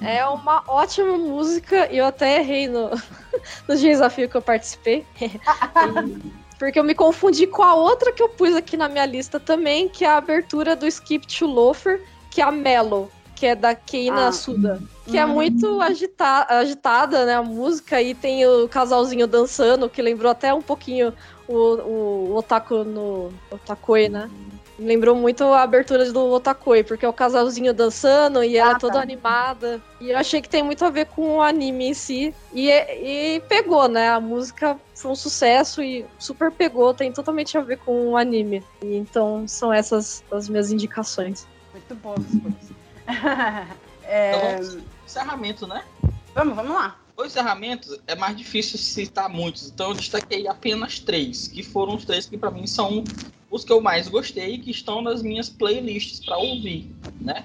[0.00, 2.90] É uma ótima música e eu até errei no,
[3.66, 5.04] no desafio que eu participei.
[6.58, 9.88] Porque eu me confundi com a outra que eu pus aqui na minha lista também,
[9.88, 13.10] que é a abertura do Skip to Loafer, que é a Mellow,
[13.40, 14.32] que é da Keina Ah.
[14.32, 14.78] Suda.
[15.06, 15.30] Que é Hum.
[15.32, 17.34] muito agita agitada, né?
[17.34, 21.12] A música, e tem o casalzinho dançando, que lembrou até um pouquinho
[21.48, 24.30] o, o Otaku no Otakoi, né?
[24.78, 28.78] Lembrou muito a abertura do Otakoi, porque é o casalzinho dançando e ela Ah, é
[28.78, 29.00] toda tá.
[29.02, 29.80] animada.
[30.00, 32.34] E eu achei que tem muito a ver com o anime em si.
[32.52, 34.10] E, e pegou, né?
[34.10, 38.62] A música foi um sucesso e super pegou, tem totalmente a ver com o anime.
[38.84, 41.46] E então são essas as minhas indicações.
[41.72, 42.79] Muito boas as coisas.
[44.02, 45.84] É, Então, encerramento, né?
[46.34, 46.96] vamos, vamos lá.
[47.16, 52.04] O encerramento é mais difícil citar muitos, então eu destaquei apenas três, que foram os
[52.04, 53.04] três que pra mim são
[53.50, 57.44] os que eu mais gostei e que estão nas minhas playlists pra ouvir, né?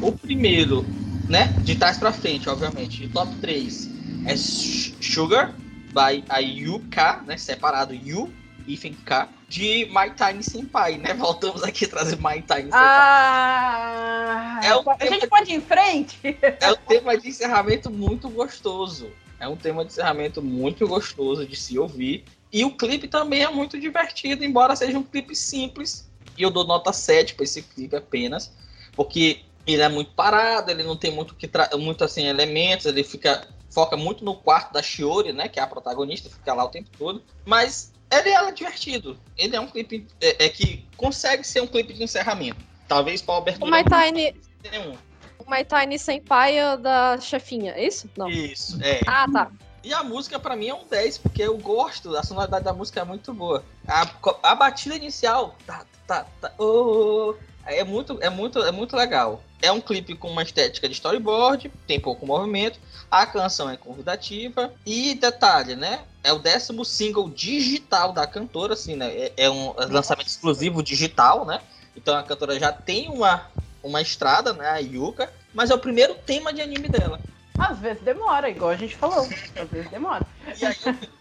[0.00, 0.84] O primeiro,
[1.28, 3.88] né, de trás pra frente, obviamente, top 3
[4.24, 5.54] é Sugar
[5.88, 8.32] by a Yuka, né, separado Yu
[8.66, 11.14] e K, de My Tiny Senpai, né?
[11.14, 12.80] Voltamos aqui a trazer My Tiny Senpai.
[12.80, 16.18] Ah, É um a tema gente pode ir em frente?
[16.60, 19.10] É um tema de encerramento muito gostoso.
[19.38, 22.24] É um tema de encerramento muito gostoso de se ouvir.
[22.52, 26.08] E o clipe também é muito divertido, embora seja um clipe simples.
[26.36, 28.52] E eu dou nota 7 para esse clipe apenas.
[28.94, 33.02] Porque ele é muito parado, ele não tem muito que tra- muito assim elementos, ele
[33.04, 36.68] fica foca muito no quarto da Shiori, né, que é a protagonista, fica lá o
[36.68, 37.22] tempo todo.
[37.46, 39.18] Mas ele é divertido.
[39.36, 42.58] Ele é um clipe é, é que consegue ser um clipe de encerramento.
[42.86, 44.98] Talvez para O abertura My Tiny, não tenha um.
[45.38, 48.10] o My Tiny Senpai é o da chefinha, é isso?
[48.16, 48.28] Não.
[48.28, 49.00] Isso, é.
[49.06, 49.50] Ah, tá.
[49.84, 53.00] E a música pra mim é um 10, porque eu gosto, a sonoridade da música
[53.00, 53.64] é muito boa.
[53.88, 54.08] A,
[54.42, 57.34] a batida inicial, tá, tá, tá, oh,
[57.64, 59.42] é muito, é muito, é muito legal.
[59.60, 62.78] É um clipe com uma estética de storyboard, tem pouco movimento,
[63.12, 66.00] a canção é convidativa e detalhe, né?
[66.24, 69.14] É o décimo single digital da cantora, assim, né?
[69.14, 71.60] É, é um lançamento exclusivo digital, né?
[71.94, 73.50] Então a cantora já tem uma,
[73.82, 74.66] uma estrada, né?
[74.66, 77.20] A Yuka, mas é o primeiro tema de anime dela.
[77.58, 79.28] Às vezes demora, igual a gente falou.
[79.60, 80.26] Às vezes demora.
[80.58, 80.76] E aí,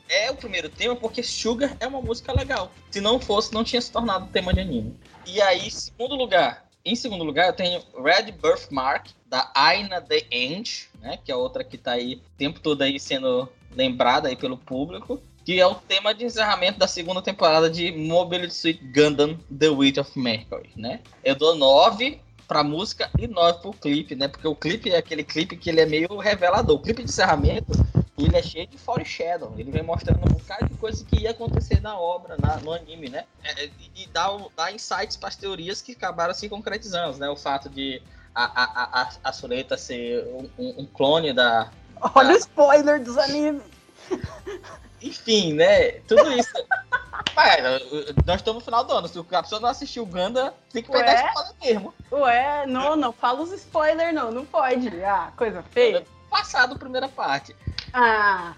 [0.08, 2.72] é o primeiro tema porque Sugar é uma música legal.
[2.90, 4.98] Se não fosse, não tinha se tornado tema de anime.
[5.26, 6.71] E aí, segundo lugar.
[6.84, 11.18] Em segundo lugar, eu tenho Red Birthmark, da Aina The End, né?
[11.24, 15.22] Que é outra que tá aí o tempo todo aí sendo lembrada aí pelo público.
[15.46, 20.00] Que é o tema de encerramento da segunda temporada de Mobile Suit Gundam The Weight
[20.00, 21.00] of Mercury, né?
[21.24, 24.28] Eu dou 9 pra música e 9 pro clipe, né?
[24.28, 26.76] Porque o clipe é aquele clipe que ele é meio revelador.
[26.76, 27.72] O clipe de encerramento
[28.26, 29.54] ele é cheio de foreshadow.
[29.58, 33.10] Ele vem mostrando um bocado de coisa que ia acontecer na obra, na- no anime,
[33.10, 33.26] né?
[33.44, 37.30] É, é, e dá, o- dá insights para as teorias que acabaram se concretizando, né?
[37.30, 38.02] O fato de
[38.34, 41.72] a, a, a, a- Sureta ser um, um- clone da.
[42.16, 43.64] Olha o spoiler dos animes.
[45.02, 45.92] Enfim, né?
[46.08, 46.52] Tudo isso.
[47.36, 47.64] Mas,
[48.26, 49.08] nós estamos no final do ano.
[49.08, 51.28] Se a pessoa não assistiu o Ganda, tem que pegar Ué?
[51.28, 51.94] spoiler mesmo.
[52.12, 54.32] Ué, não, não fala os spoilers, não.
[54.32, 55.04] Não pode.
[55.04, 56.06] Ah, coisa feia.
[56.30, 57.56] Passado a primeira parte.
[57.94, 58.54] Ah.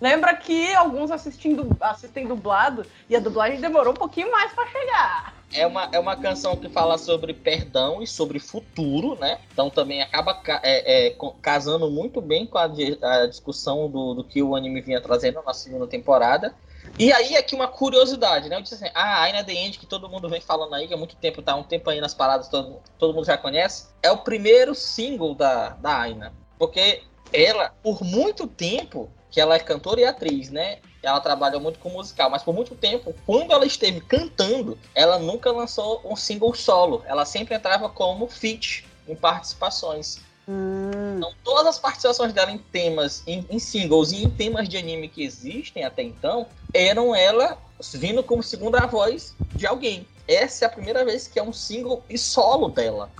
[0.00, 5.34] Lembra que alguns assistindo, assistem dublado e a dublagem demorou um pouquinho mais pra chegar.
[5.54, 9.38] É uma, é uma canção que fala sobre perdão e sobre futuro, né?
[9.52, 14.24] Então também acaba ca- é, é, casando muito bem com a, a discussão do, do
[14.24, 16.54] que o anime vinha trazendo na segunda temporada.
[16.98, 18.56] E aí aqui uma curiosidade, né?
[18.56, 20.96] Eu disse assim, ah, Aina The End, que todo mundo vem falando aí, que há
[20.96, 24.18] muito tempo, tá um tempo aí nas paradas, todo, todo mundo já conhece, é o
[24.18, 26.34] primeiro single da, da Aina.
[26.58, 27.02] Porque
[27.36, 30.78] ela, por muito tempo, que ela é cantora e atriz, né?
[31.02, 35.52] Ela trabalha muito com musical, mas por muito tempo, quando ela esteve cantando, ela nunca
[35.52, 37.04] lançou um single solo.
[37.06, 40.18] Ela sempre entrava como feat em participações.
[40.48, 45.08] Então, todas as participações dela em temas, em, em singles e em temas de anime
[45.08, 47.58] que existem até então, eram ela
[47.94, 50.06] vindo como segunda voz de alguém.
[50.26, 53.10] Essa é a primeira vez que é um single e solo dela.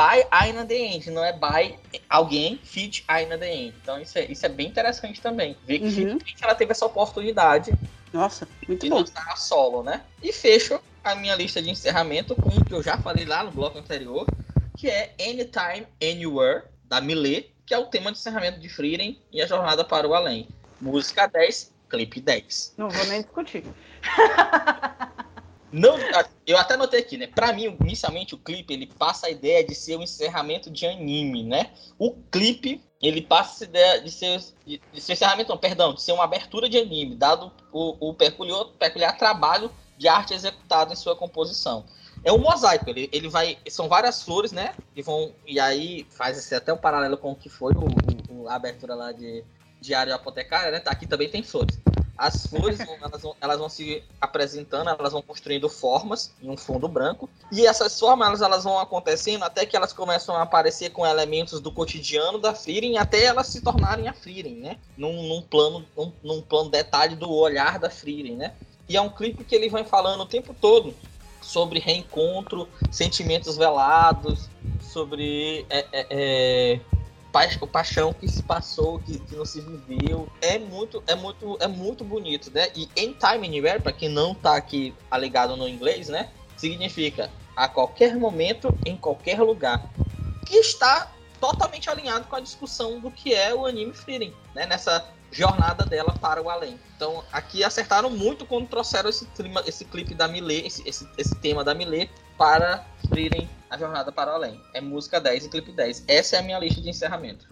[0.00, 1.78] By Aina The End, não é by
[2.08, 3.74] alguém feat Aina The End.
[3.82, 5.54] Então isso é, isso é bem interessante também.
[5.66, 6.18] Ver que Uhum.
[6.40, 7.74] ela teve essa oportunidade
[8.12, 9.00] Nossa, muito de bom.
[9.00, 10.02] lançar solo, né?
[10.22, 13.50] E fecho a minha lista de encerramento com o que eu já falei lá no
[13.50, 14.26] bloco anterior,
[14.76, 19.42] que é Anytime, Anywhere, da Millet, que é o tema de encerramento de Frieren e
[19.42, 20.48] a Jornada para o Além.
[20.80, 22.74] Música 10, clipe 10.
[22.78, 23.64] Não vou nem discutir.
[25.72, 25.96] Não,
[26.46, 27.28] eu até notei aqui, né?
[27.28, 31.44] Pra mim, inicialmente, o clipe ele passa a ideia de ser um encerramento de anime,
[31.44, 31.70] né?
[31.98, 36.12] O clipe ele passa a ideia de ser, de, ser encerramento, não, perdão, de ser
[36.12, 41.14] uma abertura de anime, dado o, o peculiar, peculiar trabalho de arte executado em sua
[41.14, 41.84] composição.
[42.22, 43.56] É um mosaico, ele, ele vai.
[43.68, 44.74] São várias flores, né?
[44.94, 45.32] E vão.
[45.46, 49.12] E aí faz até um paralelo com o que foi o, o, a abertura lá
[49.12, 49.42] de
[49.80, 50.80] Diário Apotecária, né?
[50.80, 51.79] Tá, aqui também tem flores.
[52.20, 56.86] As flores elas, vão, elas vão se apresentando, elas vão construindo formas em um fundo
[56.86, 57.30] branco.
[57.50, 61.72] E essas formas elas vão acontecendo até que elas começam a aparecer com elementos do
[61.72, 64.76] cotidiano da Frieren, até elas se tornarem a Frieren, né?
[64.98, 68.52] Num, num plano, num, num, plano detalhe do olhar da Frieren, né?
[68.86, 70.94] E é um clipe que ele vai falando o tempo todo
[71.40, 74.50] sobre reencontro, sentimentos velados,
[74.82, 76.80] sobre é, é, é
[77.60, 80.28] o paixão que se passou, que, que, não se viveu.
[80.40, 82.68] É muito, é muito, é muito bonito, né?
[82.74, 86.30] E em time anywhere, para quem não tá aqui alegado no inglês, né?
[86.56, 89.90] Significa a qualquer momento, em qualquer lugar.
[90.46, 94.66] Que está totalmente alinhado com a discussão do que é o anime Freedom, né?
[94.66, 96.78] Nessa jornada dela para o além.
[96.96, 101.34] Então, aqui acertaram muito quando trouxeram esse, clima, esse clipe da Milê, esse, esse, esse
[101.36, 104.60] tema da Milê, para Freedom a Jornada para o Além.
[104.74, 106.04] É música 10 e clipe 10.
[106.08, 107.46] Essa é a minha lista de encerramento.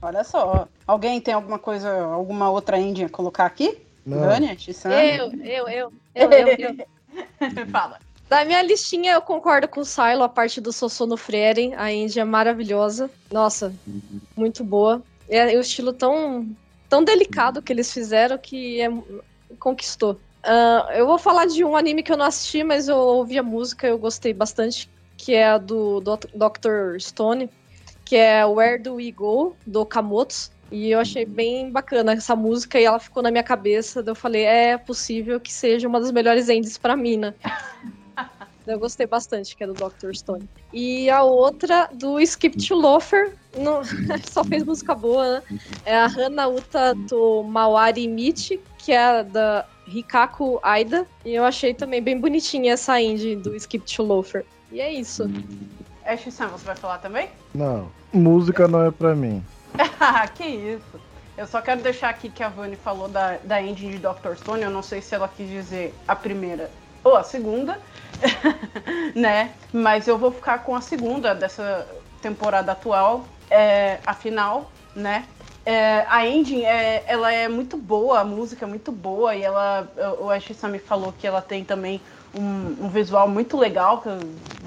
[0.00, 0.68] Olha só.
[0.86, 3.78] Alguém tem alguma coisa, alguma outra índia a colocar aqui?
[4.06, 5.92] Vânia, Eu, eu, eu.
[6.14, 7.66] eu, eu, eu.
[7.72, 7.98] Fala.
[8.28, 12.22] Da minha listinha, eu concordo com o Silo, a parte do Sossono Frieren, a Índia
[12.22, 13.10] é maravilhosa.
[13.30, 13.72] Nossa,
[14.36, 15.02] muito boa.
[15.28, 16.48] É, é um estilo tão,
[16.88, 18.88] tão delicado que eles fizeram que é,
[19.58, 20.20] conquistou.
[20.44, 23.42] Uh, eu vou falar de um anime que eu não assisti, mas eu ouvi a
[23.42, 27.00] música, eu gostei bastante, que é a do, do Dr.
[27.00, 27.50] Stone,
[28.04, 30.52] que é Where Do We Go, do Kamotos.
[30.70, 34.02] E eu achei bem bacana essa música e ela ficou na minha cabeça.
[34.04, 37.34] Eu falei, é possível que seja uma das melhores ends pra mim, né?
[38.66, 40.12] Eu gostei bastante, que é do Dr.
[40.14, 40.48] Stone.
[40.72, 43.80] E a outra, do Skip to Loafer, no...
[44.28, 45.42] só fez música boa, né?
[45.84, 51.06] É a Hanauta to Mawari Michi, que é da Hikaku Aida.
[51.24, 54.44] E eu achei também bem bonitinha essa indie do Skip to Loafer.
[54.72, 55.30] E é isso.
[56.04, 57.28] Ash Sam, você vai falar também?
[57.54, 59.44] Não, música não é pra mim.
[60.34, 61.00] que isso.
[61.36, 64.36] Eu só quero deixar aqui que a Vani falou da, da engine de Dr.
[64.36, 64.62] Stone.
[64.62, 66.70] Eu não sei se ela quis dizer a primeira
[67.04, 67.78] ou a segunda,
[69.14, 69.54] né?
[69.72, 71.86] Mas eu vou ficar com a segunda dessa
[72.20, 75.26] temporada atual, é, a final, né?
[75.64, 79.90] É, a engine, é, ela é muito boa, a música é muito boa e ela,
[80.20, 82.00] o Ash me falou que ela tem também
[82.32, 84.08] um, um, visual muito legal, que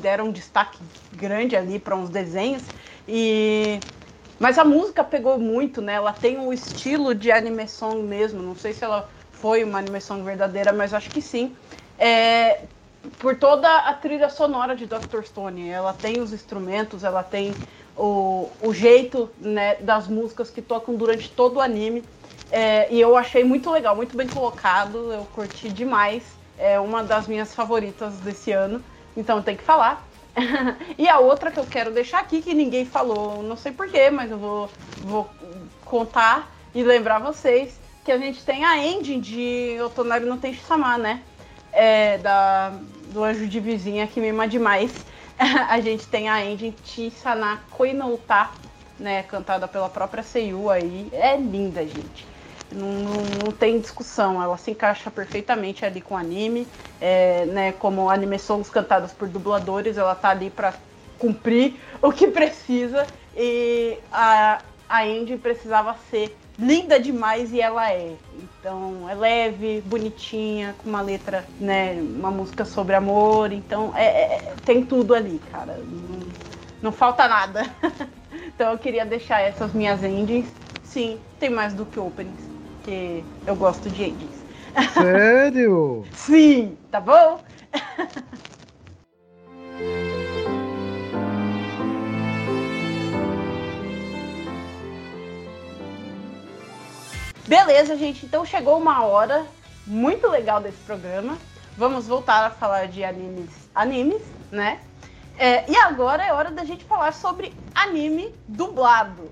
[0.01, 2.69] deram um destaque grande ali para uns desenhos
[3.07, 3.81] e
[4.39, 5.93] mas a música pegou muito, né?
[5.93, 8.41] Ela tem um estilo de anime song mesmo.
[8.41, 11.57] Não sei se ela foi uma anime song verdadeira, mas acho que sim.
[11.97, 12.63] É,
[13.19, 15.23] por toda a trilha sonora de Dr.
[15.23, 15.69] Stone.
[15.69, 17.53] Ela tem os instrumentos, ela tem
[17.97, 22.03] o, o jeito né, das músicas que tocam durante todo o anime.
[22.51, 26.23] É, e eu achei muito legal, muito bem colocado, eu curti demais.
[26.57, 28.83] É uma das minhas favoritas desse ano,
[29.15, 30.05] então tem que falar.
[30.97, 34.29] e a outra que eu quero deixar aqui, que ninguém falou, não sei porquê, mas
[34.31, 35.29] eu vou, vou
[35.85, 40.97] contar e lembrar vocês que a gente tem a ending de Otonari no Tem Sama,
[40.97, 41.21] né?
[41.81, 42.73] É, da,
[43.13, 44.91] do anjo de vizinha que mima demais.
[45.39, 48.49] a gente tem a ending Chisana Koinouta,
[48.99, 49.23] né?
[49.23, 51.07] Cantada pela própria Seiyu aí.
[51.13, 52.27] É linda, gente.
[52.69, 56.67] Não, não, não, tem discussão, ela se encaixa perfeitamente ali com o anime,
[56.99, 60.73] é, né, como anime songs cantadas por dubladores, ela tá ali para
[61.17, 65.01] cumprir o que precisa e a, a
[65.41, 68.15] precisava ser linda demais e ela é.
[68.59, 74.53] Então é leve, bonitinha, com uma letra, né, uma música sobre amor, então é, é
[74.65, 75.77] tem tudo ali, cara.
[75.77, 76.19] Não,
[76.81, 77.63] não falta nada.
[78.53, 80.53] então eu queria deixar essas minhas endings.
[80.83, 82.49] Sim, tem mais do que openings
[82.89, 84.45] porque eu gosto de endings.
[84.93, 86.05] Sério?
[86.13, 87.43] Sim, tá bom?
[97.49, 98.25] Beleza, gente.
[98.25, 99.45] Então chegou uma hora
[99.85, 101.37] muito legal desse programa.
[101.77, 104.79] Vamos voltar a falar de animes, animes, né?
[105.37, 109.29] É, e agora é hora da gente falar sobre anime dublado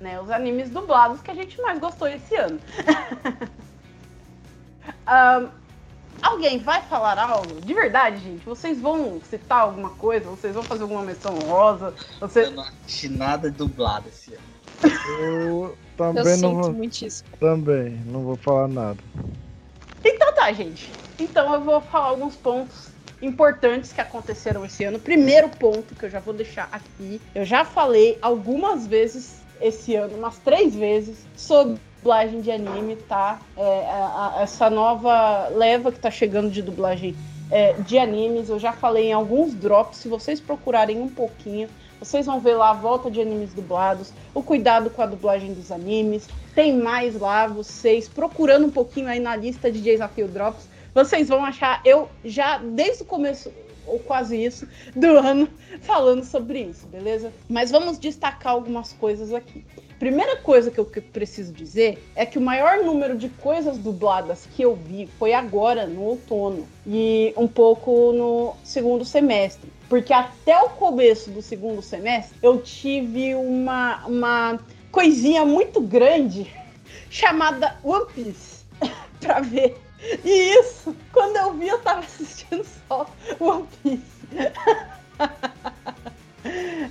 [0.00, 0.20] né?
[0.20, 2.58] Os animes dublados que a gente mais gostou esse ano.
[5.06, 5.48] um,
[6.22, 7.60] alguém vai falar algo?
[7.60, 8.44] De verdade, gente?
[8.44, 10.30] Vocês vão citar alguma coisa?
[10.30, 11.94] Vocês vão fazer alguma menção rosa?
[12.18, 12.46] Você...
[12.46, 14.49] Eu não assisti nada dublado esse ano.
[15.20, 16.76] Eu também Eu não vou.
[17.38, 18.98] Também, não vou falar nada.
[20.04, 20.90] Então tá, gente.
[21.18, 22.88] Então eu vou falar alguns pontos
[23.20, 24.98] importantes que aconteceram esse ano.
[24.98, 30.16] Primeiro ponto que eu já vou deixar aqui, eu já falei algumas vezes esse ano,
[30.16, 33.38] umas três vezes, sobre dublagem de anime, tá?
[33.56, 37.14] É, a, a, essa nova leva que tá chegando de dublagem
[37.50, 41.68] é, de animes, eu já falei em alguns drops, se vocês procurarem um pouquinho,
[42.00, 45.70] vocês vão ver lá a volta de animes dublados, o cuidado com a dublagem dos
[45.70, 46.26] animes.
[46.54, 51.44] Tem mais lá, vocês procurando um pouquinho aí na lista de desafio drops, vocês vão
[51.44, 53.52] achar eu já desde o começo
[53.86, 55.48] ou quase isso do ano
[55.82, 57.32] falando sobre isso, beleza?
[57.48, 59.64] Mas vamos destacar algumas coisas aqui.
[59.98, 64.62] Primeira coisa que eu preciso dizer é que o maior número de coisas dubladas que
[64.62, 69.70] eu vi foi agora, no outono, e um pouco no segundo semestre.
[69.90, 74.60] Porque até o começo do segundo semestre eu tive uma, uma
[74.92, 76.48] coisinha muito grande
[77.10, 78.64] chamada One Piece
[79.20, 79.76] pra ver.
[80.24, 83.04] E isso, quando eu vi, eu tava assistindo só
[83.40, 84.20] One Piece.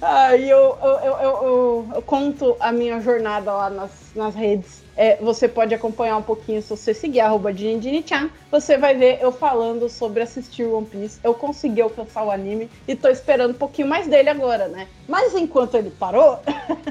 [0.01, 4.83] Aí eu, eu, eu, eu, eu conto a minha jornada lá nas, nas redes.
[4.99, 9.31] É, você pode acompanhar um pouquinho se você seguir arroba chan Você vai ver eu
[9.31, 11.21] falando sobre assistir One Piece.
[11.23, 14.89] Eu consegui alcançar o anime e tô esperando um pouquinho mais dele agora, né?
[15.07, 16.39] Mas enquanto ele parou,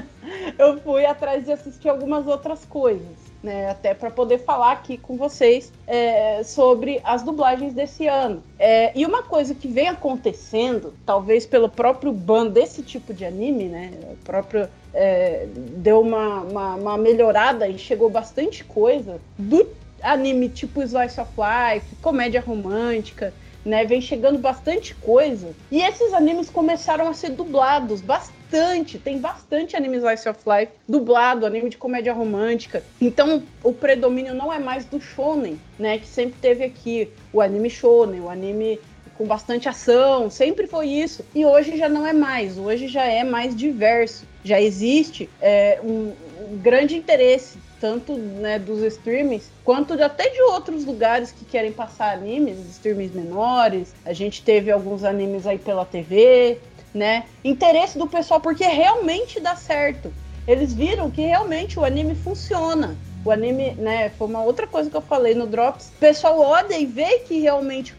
[0.57, 5.15] eu fui atrás de assistir algumas outras coisas né, até para poder falar aqui com
[5.17, 8.43] vocês é, sobre as dublagens desse ano.
[8.57, 13.65] É, e uma coisa que vem acontecendo, talvez pelo próprio ban desse tipo de anime,
[13.65, 19.67] né, o próprio é, deu uma, uma, uma, melhorada e chegou bastante coisa do
[20.01, 23.33] anime tipo Slice of Life, comédia romântica,
[23.65, 23.85] né?
[23.85, 25.53] Vem chegando bastante coisa.
[25.71, 28.97] E esses animes começaram a ser dublados bastante.
[28.97, 32.83] Tem bastante anime Slice of Life dublado, anime de comédia romântica.
[32.99, 35.97] Então, o predomínio não é mais do shonen, né?
[35.97, 38.79] Que sempre teve aqui o anime shonen, o anime
[39.19, 41.25] com bastante ação, sempre foi isso.
[41.35, 44.25] E hoje já não é mais, hoje já é mais diverso.
[44.43, 46.13] Já existe é, um,
[46.49, 51.71] um grande interesse tanto né, dos streamings, quanto de, até de outros lugares que querem
[51.71, 53.93] passar animes, streamings menores.
[54.05, 56.57] A gente teve alguns animes aí pela TV,
[56.93, 57.25] né?
[57.43, 60.11] Interesse do pessoal, porque realmente dá certo.
[60.47, 62.97] Eles viram que realmente o anime funciona.
[63.23, 65.89] O anime, né, foi uma outra coisa que eu falei no Drops.
[65.89, 67.93] O pessoal olha e vê que realmente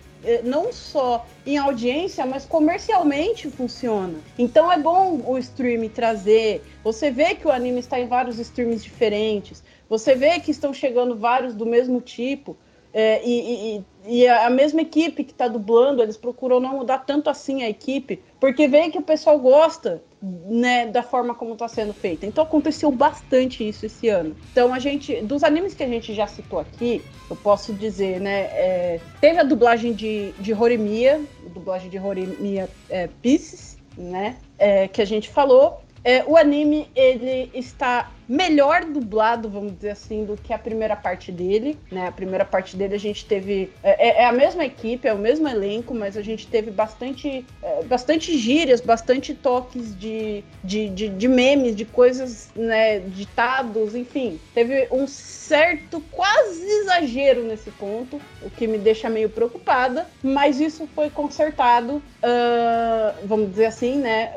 [0.44, 4.18] não só em audiência, mas comercialmente funciona.
[4.38, 6.62] Então é bom o stream trazer.
[6.84, 9.62] Você vê que o anime está em vários streams diferentes.
[9.88, 12.56] Você vê que estão chegando vários do mesmo tipo.
[12.92, 17.30] É, e, e, e, a mesma equipe que está dublando, eles procuram não mudar tanto
[17.30, 21.94] assim a equipe, porque vê que o pessoal gosta né, da forma como está sendo
[21.94, 22.26] feita.
[22.26, 24.36] Então aconteceu bastante isso esse ano.
[24.52, 28.42] Então a gente, dos animes que a gente já citou aqui, eu posso dizer, né,
[28.52, 31.20] é, teve a dublagem de, de Horimiya,
[31.54, 35.80] dublagem de Horimiya é, Pieces, né, é, que a gente falou.
[36.04, 41.32] É, o anime ele está melhor dublado, vamos dizer assim, do que a primeira parte
[41.32, 41.76] dele.
[41.90, 42.06] Né?
[42.06, 43.72] A primeira parte dele a gente teve.
[43.82, 47.44] É, é, é a mesma equipe, é o mesmo elenco, mas a gente teve bastante,
[47.60, 54.38] é, bastante gírias, bastante toques de, de, de, de, memes, de coisas, né, ditados, enfim.
[54.54, 60.88] Teve um certo quase exagero nesse ponto, o que me deixa meio preocupada, mas isso
[60.94, 64.34] foi consertado, uh, vamos dizer assim, né?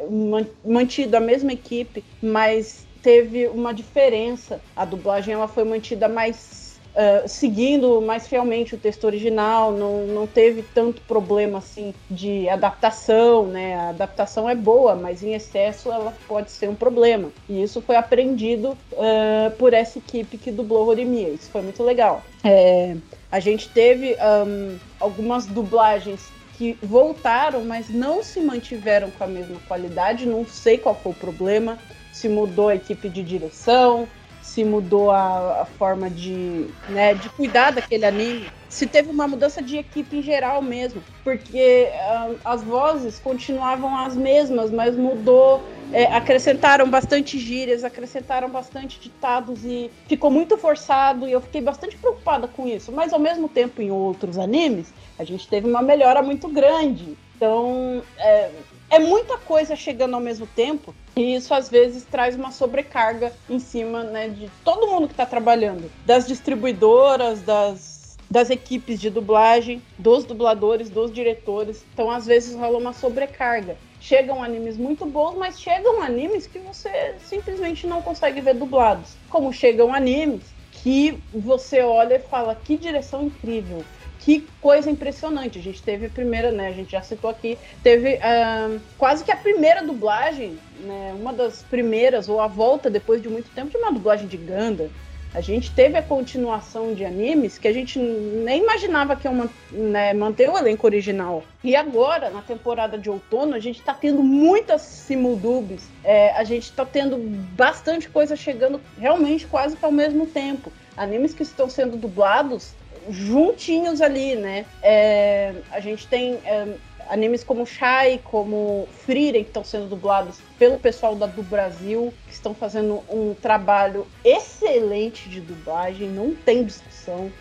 [0.66, 4.62] Mantido a mesma equipe, mas teve uma diferença.
[4.76, 6.64] A dublagem ela foi mantida mais
[6.94, 13.48] Uh, seguindo mais fielmente o texto original, não, não teve tanto problema assim de adaptação,
[13.48, 13.76] né?
[13.76, 17.32] A adaptação é boa, mas em excesso ela pode ser um problema.
[17.50, 21.30] E isso foi aprendido uh, por essa equipe que dublou Horimiya.
[21.30, 22.22] Isso foi muito legal.
[22.44, 22.96] É,
[23.32, 24.16] a gente teve
[24.46, 30.28] um, algumas dublagens que voltaram, mas não se mantiveram com a mesma qualidade.
[30.28, 31.80] Não sei qual foi o problema
[32.14, 34.08] se mudou a equipe de direção,
[34.42, 39.62] se mudou a, a, forma de, né, de cuidar daquele anime, se teve uma mudança
[39.62, 45.64] de equipe em geral mesmo, porque uh, as vozes continuavam as mesmas, mas mudou,
[45.94, 51.96] é, acrescentaram bastante gírias, acrescentaram bastante ditados e ficou muito forçado e eu fiquei bastante
[51.98, 52.92] preocupada com isso.
[52.92, 57.18] Mas ao mesmo tempo, em outros animes, a gente teve uma melhora muito grande.
[57.36, 58.52] Então, é,
[58.96, 63.58] é muita coisa chegando ao mesmo tempo e isso às vezes traz uma sobrecarga em
[63.60, 69.82] cima né, de todo mundo que está trabalhando, das distribuidoras, das, das equipes de dublagem,
[69.98, 71.84] dos dubladores, dos diretores.
[71.94, 73.78] Então às vezes rola uma sobrecarga.
[74.00, 79.16] Chegam animes muito bons, mas chegam animes que você simplesmente não consegue ver dublados.
[79.30, 80.44] Como chegam animes
[80.84, 83.84] que você olha e fala que direção incrível,
[84.24, 85.60] que coisa impressionante.
[85.60, 86.68] A gente teve a primeira, né?
[86.68, 91.14] A gente já citou aqui, teve uh, quase que a primeira dublagem, né?
[91.20, 94.90] Uma das primeiras, ou a volta depois de muito tempo, de uma dublagem de Ganda.
[95.34, 100.14] A gente teve a continuação de animes que a gente nem imaginava que iam né,
[100.14, 101.44] manter o elenco original.
[101.64, 105.82] E agora, na temporada de outono, a gente tá tendo muitas simuldubs.
[106.04, 107.18] É, a gente tá tendo
[107.56, 110.72] bastante coisa chegando realmente quase ao mesmo tempo.
[110.96, 112.76] Animes que estão sendo dublados
[113.10, 114.66] juntinhos ali, né?
[114.82, 116.68] É, a gente tem é,
[117.10, 122.34] animes como Shai, como Frieren, que estão sendo dublados pelo pessoal da do Brasil, que
[122.34, 127.32] estão fazendo um trabalho excelente de dublagem, não tem discussão.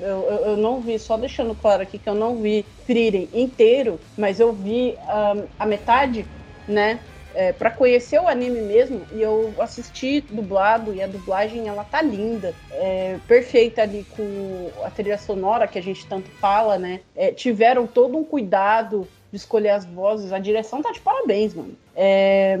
[0.00, 3.98] Eu, eu, eu, não vi, só deixando claro aqui que eu não vi Frieren inteiro,
[4.16, 6.24] mas eu vi um, a metade,
[6.68, 7.00] né?
[7.34, 12.02] É, para conhecer o anime mesmo, e eu assisti dublado, e a dublagem ela tá
[12.02, 17.00] linda, é, perfeita ali com a trilha sonora que a gente tanto fala, né?
[17.16, 21.74] É, tiveram todo um cuidado de escolher as vozes, a direção tá de parabéns, mano.
[21.96, 22.58] É,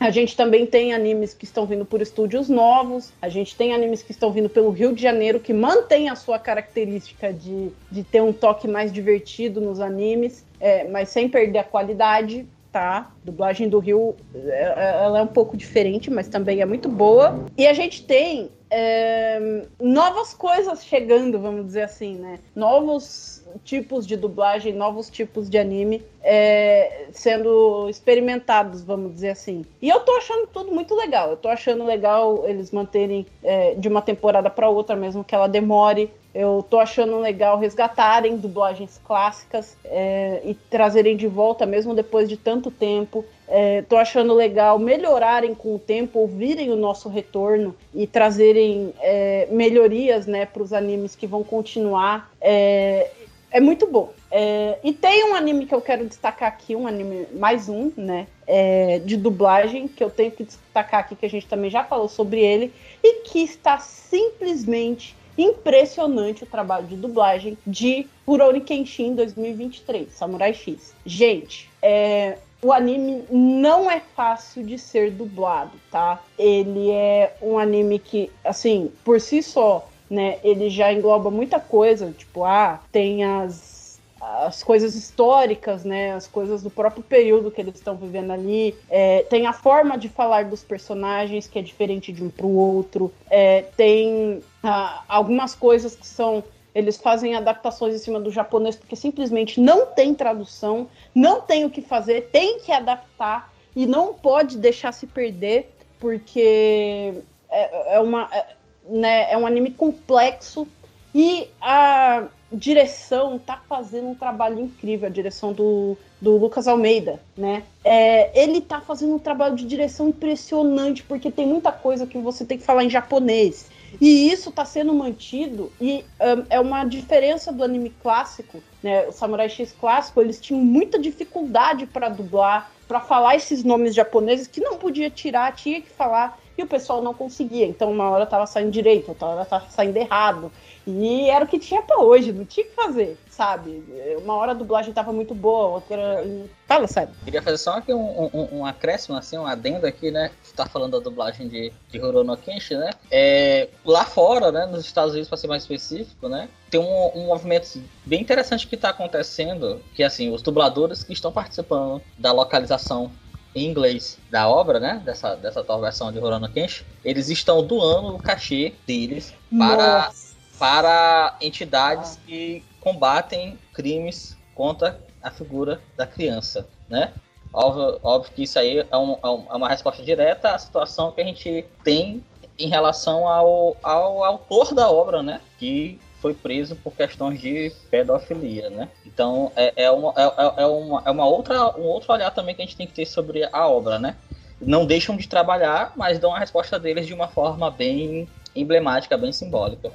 [0.00, 4.00] a gente também tem animes que estão vindo por estúdios novos, a gente tem animes
[4.00, 8.22] que estão vindo pelo Rio de Janeiro, que mantém a sua característica de, de ter
[8.22, 12.46] um toque mais divertido nos animes, é, mas sem perder a qualidade
[12.78, 13.10] tá?
[13.24, 14.38] Dublagem do Rio, é,
[14.76, 17.44] é, ela é um pouco diferente, mas também é muito boa.
[17.56, 22.38] E a gente tem é, novas coisas chegando, vamos dizer assim, né?
[22.54, 29.64] Novos tipos de dublagem, novos tipos de anime é, sendo experimentados, vamos dizer assim.
[29.80, 31.30] E eu tô achando tudo muito legal.
[31.30, 35.48] Eu tô achando legal eles manterem é, de uma temporada para outra, mesmo que ela
[35.48, 36.10] demore.
[36.34, 42.36] Eu tô achando legal resgatarem dublagens clássicas é, e trazerem de volta, mesmo depois de
[42.36, 43.24] tanto tempo.
[43.48, 49.48] É, tô achando legal melhorarem com o tempo, ouvirem o nosso retorno e trazerem é,
[49.50, 52.30] melhorias né, para os animes que vão continuar.
[52.40, 53.10] É,
[53.50, 54.12] é muito bom.
[54.30, 58.26] É, e tem um anime que eu quero destacar aqui, um anime, mais um, né?
[58.46, 62.08] É, de dublagem, que eu tenho que destacar aqui, que a gente também já falou
[62.08, 62.72] sobre ele,
[63.02, 70.92] e que está simplesmente impressionante o trabalho de dublagem de Rurouni Kenshin 2023, Samurai X.
[71.06, 76.20] Gente, é, o anime não é fácil de ser dublado, tá?
[76.36, 82.12] Ele é um anime que, assim, por si só, né, ele já engloba muita coisa,
[82.16, 83.78] tipo, ah, tem as
[84.20, 88.74] as coisas históricas, né, as coisas do próprio período que eles estão vivendo ali.
[88.90, 92.56] É, tem a forma de falar dos personagens que é diferente de um para o
[92.56, 93.12] outro.
[93.30, 96.42] É, tem ah, algumas coisas que são
[96.74, 101.70] eles fazem adaptações em cima do japonês porque simplesmente não tem tradução, não tem o
[101.70, 107.14] que fazer, tem que adaptar e não pode deixar se perder porque
[107.50, 108.46] é, é uma é,
[108.88, 110.66] né, é um anime complexo
[111.14, 117.62] e a direção tá fazendo um trabalho incrível, a direção do, do Lucas Almeida, né?
[117.84, 122.44] É, ele tá fazendo um trabalho de direção impressionante, porque tem muita coisa que você
[122.44, 123.70] tem que falar em japonês.
[124.00, 129.06] E isso tá sendo mantido, e um, é uma diferença do anime clássico, né?
[129.06, 134.46] O Samurai X clássico, eles tinham muita dificuldade para dublar, para falar esses nomes japoneses
[134.46, 137.64] que não podia tirar, tinha que falar e o pessoal não conseguia.
[137.64, 140.50] Então, uma hora tava saindo direito, outra hora tava saindo errado.
[140.84, 143.84] E era o que tinha pra hoje, não tinha que fazer, sabe?
[144.22, 146.24] Uma hora a dublagem tava muito boa, outra.
[146.66, 147.12] Fala, sabe?
[147.24, 150.30] Queria fazer só aqui um, um, um acréscimo, assim, um adendo aqui, né?
[150.56, 152.90] Tá falando da dublagem de, de Horono Kenshi, né?
[153.10, 154.66] É, lá fora, né?
[154.66, 156.48] Nos Estados Unidos, para ser mais específico, né?
[156.70, 161.30] Tem um, um movimento bem interessante que tá acontecendo, que assim, os dubladores que estão
[161.30, 163.10] participando da localização
[163.54, 165.02] em inglês da obra, né?
[165.04, 170.10] Dessa, dessa atual versão de Rurouni Kenshin, eles estão doando o cachê deles para,
[170.58, 177.12] para entidades que combatem crimes contra a figura da criança, né?
[177.52, 181.20] Óbvio, óbvio que isso aí é, um, é, é uma resposta direta à situação que
[181.20, 182.22] a gente tem
[182.58, 185.40] em relação ao, ao autor da obra, né?
[185.58, 188.88] Que foi preso por questões de pedofilia, né?
[189.06, 192.54] Então é, é, uma, é, é, é, uma, é uma outra, um outro olhar também
[192.54, 194.16] que a gente tem que ter sobre a obra, né?
[194.60, 199.32] Não deixam de trabalhar, mas dão a resposta deles de uma forma bem emblemática, bem
[199.32, 199.92] simbólica.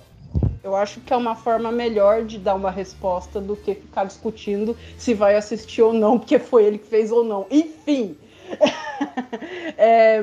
[0.64, 4.78] Eu acho que é uma forma melhor de dar uma resposta do que ficar discutindo
[4.98, 7.46] se vai assistir ou não, porque foi ele que fez ou não.
[7.52, 8.16] Enfim.
[9.78, 10.22] é,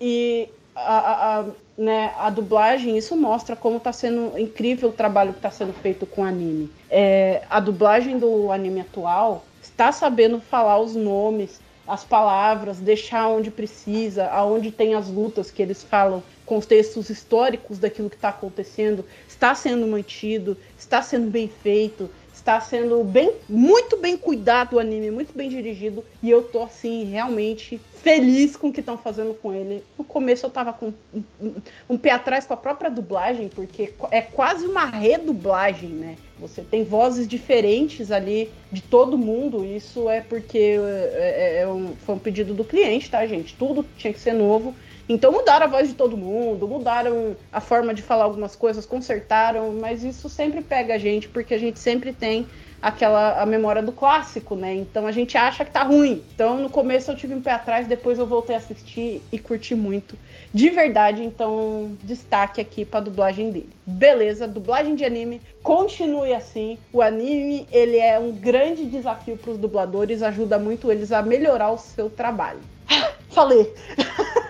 [0.00, 1.44] e a, a,
[1.76, 6.06] né, a dublagem, isso mostra como está sendo incrível o trabalho que está sendo feito
[6.06, 6.70] com o anime.
[6.90, 13.50] É, a dublagem do anime atual está sabendo falar os nomes, as palavras, deixar onde
[13.50, 19.54] precisa, aonde tem as lutas que eles falam, contextos históricos daquilo que está acontecendo, está
[19.54, 22.08] sendo mantido, está sendo bem feito.
[22.42, 26.04] Está sendo bem, muito bem cuidado o anime, muito bem dirigido.
[26.20, 29.84] E eu tô, assim, realmente feliz com o que estão fazendo com ele.
[29.96, 31.54] No começo eu tava com um, um,
[31.90, 36.16] um, pé atrás com a própria dublagem, porque é quase uma redublagem, né?
[36.40, 39.64] Você tem vozes diferentes ali de todo mundo.
[39.64, 43.54] Isso é porque é, é, é um, foi um pedido do cliente, tá, gente?
[43.54, 44.74] Tudo tinha que ser novo.
[45.12, 49.70] Então mudaram a voz de todo mundo, mudaram a forma de falar algumas coisas, consertaram,
[49.78, 52.46] mas isso sempre pega a gente, porque a gente sempre tem
[52.80, 54.74] aquela a memória do clássico, né?
[54.74, 56.22] Então a gente acha que tá ruim.
[56.34, 59.74] Então no começo eu tive um pé atrás, depois eu voltei a assistir e curti
[59.74, 60.16] muito.
[60.52, 63.68] De verdade, então destaque aqui para dublagem dele.
[63.84, 66.78] Beleza, dublagem de anime, continue assim.
[66.90, 71.70] O anime, ele é um grande desafio para os dubladores, ajuda muito eles a melhorar
[71.70, 72.60] o seu trabalho.
[73.28, 73.70] Falei.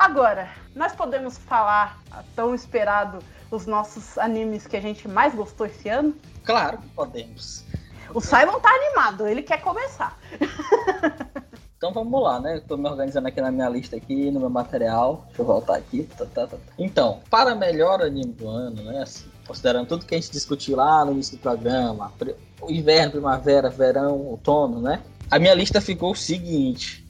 [0.00, 2.00] Agora, nós podemos falar
[2.34, 3.18] tão esperado
[3.50, 6.16] os nossos animes que a gente mais gostou esse ano?
[6.42, 7.66] Claro que podemos.
[8.14, 10.18] O Simon tá animado, ele quer começar.
[11.76, 12.58] Então vamos lá, né?
[12.58, 15.24] Estou me organizando aqui na minha lista aqui, no meu material.
[15.28, 16.06] Deixa eu voltar aqui.
[16.14, 16.58] Tá, tá, tá.
[16.78, 19.02] Então, para melhor anime do ano, né?
[19.02, 22.12] Assim, considerando tudo que a gente discutiu lá no início do programa,
[22.60, 25.00] o inverno, primavera, verão, outono, né?
[25.30, 27.02] A minha lista ficou o seguinte.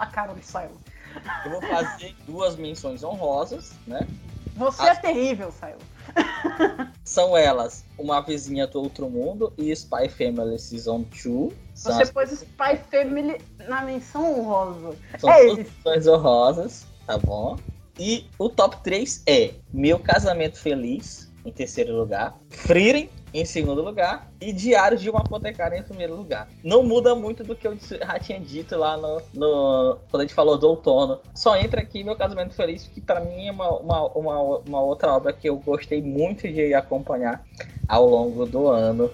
[0.00, 0.78] A cara do Simon.
[1.44, 4.08] Eu vou fazer duas menções honrosas, né?
[4.56, 4.96] Você As...
[4.96, 5.76] é terrível, Simon.
[7.04, 11.52] São elas Uma Vizinha do Outro Mundo e Spy Family Season 2.
[11.74, 12.10] Você as...
[12.10, 14.96] pôs Spy Family na menção honrosa.
[15.18, 17.58] São é menções honrosas, tá bom?
[17.98, 22.38] E o top 3 é Meu Casamento Feliz, em terceiro lugar.
[22.48, 26.48] Frieren, em segundo lugar e Diários de uma Apotecária em primeiro lugar.
[26.64, 30.34] Não muda muito do que eu já tinha dito lá no, no quando a gente
[30.34, 31.20] falou do outono.
[31.34, 35.12] Só entra aqui meu Casamento Feliz, que para mim é uma, uma, uma, uma, outra
[35.12, 37.44] obra que eu gostei muito de acompanhar
[37.88, 39.10] ao longo do ano.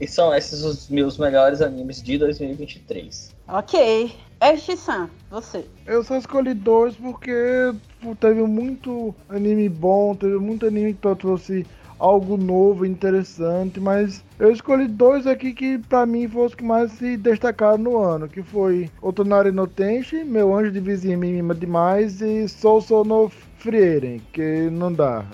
[0.00, 3.34] E são esses os meus melhores animes de 2023.
[3.48, 4.14] Ok.
[4.40, 5.64] Ash-san, você.
[5.84, 7.74] Eu só escolhi dois porque
[8.20, 11.66] teve muito anime bom, teve muito anime que trouxe
[11.98, 16.92] algo novo, interessante, mas eu escolhi dois aqui que para mim foram os que mais
[16.92, 21.54] se destacaram no ano, que foi Otonari no Tenshi, Meu Anjo de Vizinha Me Mima
[21.54, 25.24] Demais e Sou Sou no Frieren, que não dá.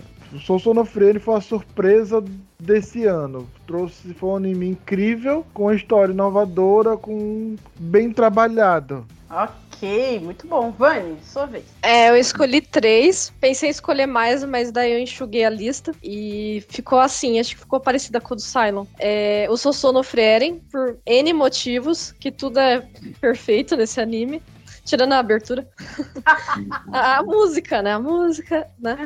[0.40, 2.24] Sou Sou no Frieren foi a surpresa
[2.58, 3.46] desse ano.
[3.66, 9.04] Trouxe foi um anime incrível, com história inovadora, com bem trabalhado.
[9.30, 9.63] Ok.
[9.84, 10.70] Ok, muito bom.
[10.70, 11.64] Vani, sua vez.
[11.82, 13.30] É, eu escolhi três.
[13.38, 15.92] Pensei em escolher mais, mas daí eu enxuguei a lista.
[16.02, 18.86] E ficou assim, acho que ficou parecida com a do Cylon.
[18.98, 22.88] É, o Sosono Frieren, por N motivos, que tudo é
[23.20, 24.42] perfeito nesse anime.
[24.86, 25.68] Tirando a abertura.
[26.90, 27.92] a, a, música, né?
[27.92, 28.96] A música, né?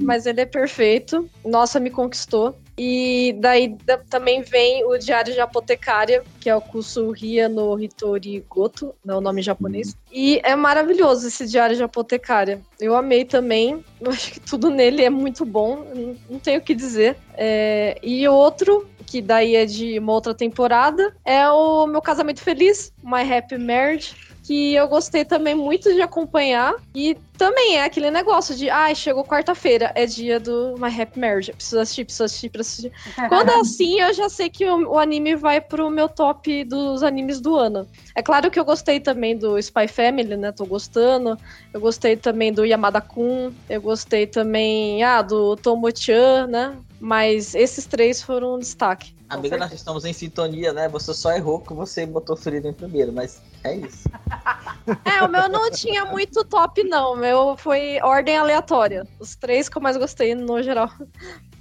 [0.00, 1.28] Mas ele é perfeito.
[1.44, 2.58] Nossa, me conquistou.
[2.76, 8.44] E daí da, também vem o Diário de Apotecária, que é o Kusuhia no Hitori
[8.48, 9.96] Goto, né, o nome japonês.
[10.12, 12.60] E é maravilhoso esse Diário de Apotecária.
[12.80, 13.84] Eu amei também.
[14.00, 15.86] Eu acho que tudo nele é muito bom.
[15.94, 17.16] Não, não tenho o que dizer.
[17.36, 22.92] É, e outro que daí é de uma outra temporada, é o Meu Casamento Feliz,
[23.02, 26.74] My Happy Marriage, que eu gostei também muito de acompanhar.
[26.94, 31.18] E também é aquele negócio de, ai, ah, chegou quarta-feira, é dia do My Happy
[31.18, 31.52] Marriage.
[31.52, 32.92] Preciso assistir, preciso assistir, preciso assistir.
[33.28, 37.02] Quando é assim, eu já sei que o, o, anime vai pro meu top dos
[37.02, 37.88] animes do ano.
[38.14, 40.52] É claro que eu gostei também do Spy Family, né?
[40.52, 41.38] Tô gostando.
[41.72, 43.50] Eu gostei também do Yamada-kun.
[43.68, 46.76] Eu gostei também, ah, do Tomo-chan, né?
[47.00, 49.14] Mas esses três foram um destaque.
[49.28, 50.86] Amiga, nós estamos em sintonia, né?
[50.90, 54.08] Você só errou que você botou Frida em primeiro, mas é isso.
[55.02, 57.14] É, o meu não tinha muito top, não.
[57.14, 59.06] O meu foi ordem aleatória.
[59.18, 60.90] Os três que eu mais gostei no geral.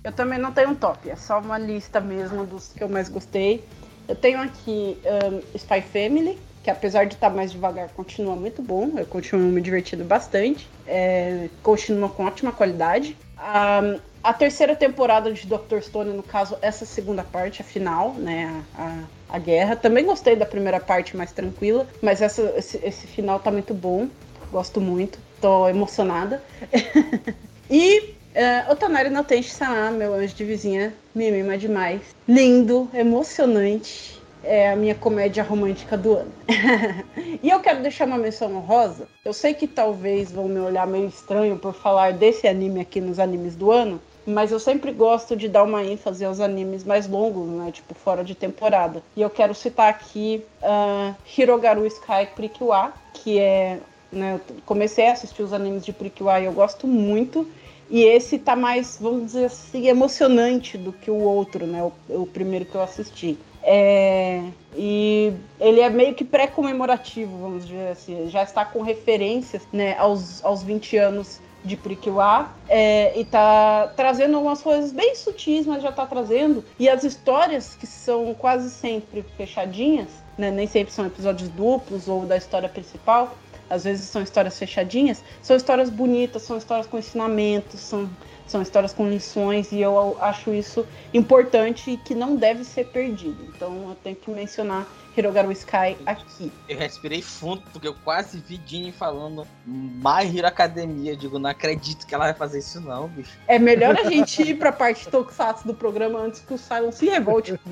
[0.03, 3.07] Eu também não tenho um top, é só uma lista mesmo dos que eu mais
[3.07, 3.64] gostei.
[4.09, 8.91] Eu tenho aqui um, Spy Family, que apesar de estar mais devagar, continua muito bom.
[8.98, 10.69] Eu continuo me divertindo bastante.
[10.85, 13.17] É, continua com ótima qualidade.
[13.38, 15.80] Um, a terceira temporada de Dr.
[15.82, 18.64] Stone, no caso, essa segunda parte, a final, né?
[18.75, 19.03] A, a,
[19.34, 19.76] a guerra.
[19.76, 24.08] Também gostei da primeira parte mais tranquila, mas essa, esse, esse final tá muito bom.
[24.52, 25.18] Gosto muito.
[25.42, 26.42] Tô emocionada.
[27.70, 32.02] e uh, Otonari no Tenshi-sama, meu anjo de vizinha, me mima demais.
[32.28, 34.22] Lindo, emocionante.
[34.45, 36.32] É a minha comédia romântica do ano.
[37.42, 39.08] e eu quero deixar uma menção honrosa.
[39.24, 43.20] Eu sei que talvez vão me olhar meio estranho por falar desse anime aqui nos
[43.20, 47.48] animes do ano, mas eu sempre gosto de dar uma ênfase aos animes mais longos,
[47.48, 47.72] né?
[47.72, 49.03] Tipo, fora de temporada.
[49.16, 53.80] E eu quero citar aqui uh, Hirogaru Sky Precure, que é.
[54.11, 57.48] Né, eu comecei a assistir os animes de Precure e eu gosto muito.
[57.90, 61.84] E esse tá mais, vamos dizer assim, emocionante do que o outro, né?
[62.10, 63.38] O, o primeiro que eu assisti.
[63.61, 64.43] É,
[64.76, 68.30] e ele é meio que pré-comemorativo, vamos dizer assim.
[68.30, 74.35] Já está com referências né, aos, aos 20 anos de Priquiwa é, e tá trazendo
[74.35, 76.64] algumas coisas bem sutis, mas já tá trazendo.
[76.77, 82.25] E as histórias, que são quase sempre fechadinhas, né, nem sempre são episódios duplos ou
[82.25, 83.35] da história principal,
[83.69, 88.09] às vezes são histórias fechadinhas, são histórias bonitas, são histórias com ensinamentos, são
[88.48, 93.46] são histórias com lições e eu acho isso importante e que não deve ser perdido.
[93.46, 96.52] Então eu tenho que mencionar Hirogaru Sky aqui.
[96.68, 101.12] Eu respirei fundo porque eu quase vi Dini falando My Hero Academia.
[101.12, 103.38] Eu digo, não acredito que ela vai fazer isso não, bicho.
[103.48, 107.06] É melhor a gente ir pra parte tokusatsu do programa antes que o Silon se
[107.08, 107.60] revolte.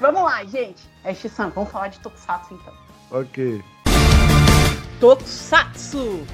[0.00, 0.82] vamos lá, gente.
[1.04, 2.74] É Shisan, vamos falar de tokusatsu então.
[3.10, 3.62] Ok.
[4.98, 6.26] Tokusatsu!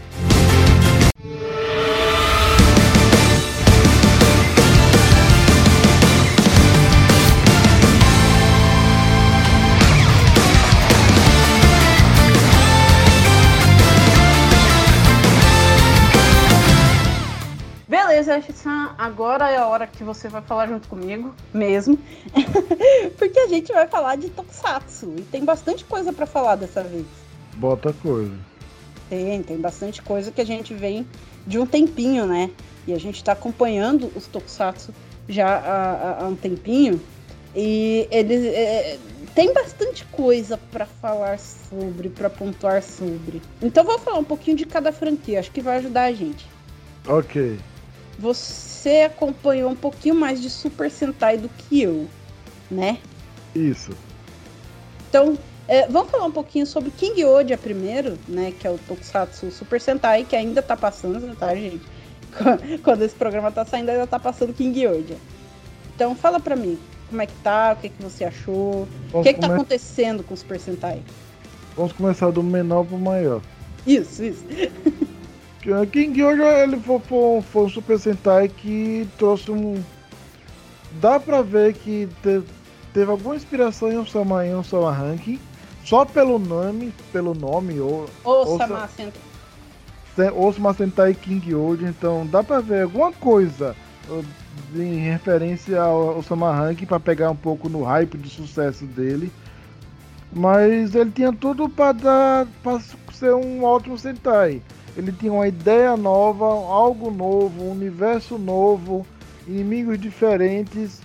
[17.89, 21.99] Beleza, Shissan, agora é a hora que você vai falar junto comigo, mesmo.
[23.17, 25.15] Porque a gente vai falar de Tokusatsu.
[25.17, 27.07] E tem bastante coisa para falar dessa vez.
[27.57, 28.54] Bota coisa.
[29.15, 31.07] Tem, tem bastante coisa que a gente vem
[31.47, 32.51] de um tempinho, né?
[32.85, 34.93] E a gente está acompanhando os Tokusatsu
[35.29, 37.01] já há, há um tempinho.
[37.55, 38.99] E eles é,
[39.37, 43.41] tem bastante coisa para falar sobre, para pontuar sobre.
[43.63, 46.45] Então vou falar um pouquinho de cada franquia, acho que vai ajudar a gente.
[47.07, 47.61] Ok.
[48.19, 52.09] Você acompanhou um pouquinho mais de Super Sentai do que eu,
[52.69, 52.99] né?
[53.55, 53.93] Isso.
[55.09, 58.53] Então, é, vamos falar um pouquinho sobre King Odia primeiro, né?
[58.59, 61.85] Que é o Tokusatsu Super Sentai, que ainda tá passando, tá, gente?
[62.83, 65.17] Quando esse programa tá saindo, ainda tá passando King Odia.
[65.95, 66.79] Então, fala pra mim,
[67.09, 70.35] como é que tá, o que, que você achou, o que, que tá acontecendo com
[70.35, 71.03] o Super Sentai?
[71.77, 73.41] Vamos começar do menor pro maior.
[73.87, 74.45] Isso, isso.
[75.91, 77.01] King Oja, ele foi,
[77.43, 79.83] foi, um Super Sentai que trouxe um...
[81.01, 82.43] Dá pra ver que te,
[82.93, 85.41] teve alguma inspiração em Osama, em Osama Ranking,
[85.85, 90.31] só pelo nome, pelo nome, ou, Osama Sentai.
[90.35, 93.77] Osama Sentai King Oja, então dá pra ver alguma coisa
[94.75, 99.31] em referência ao Osama Ranking para pegar um pouco no hype do sucesso dele.
[100.33, 102.81] Mas ele tinha tudo para dar para
[103.13, 104.61] ser um ótimo Sentai.
[104.97, 109.07] Ele tinha uma ideia nova, algo novo, um universo novo,
[109.47, 111.01] inimigos diferentes,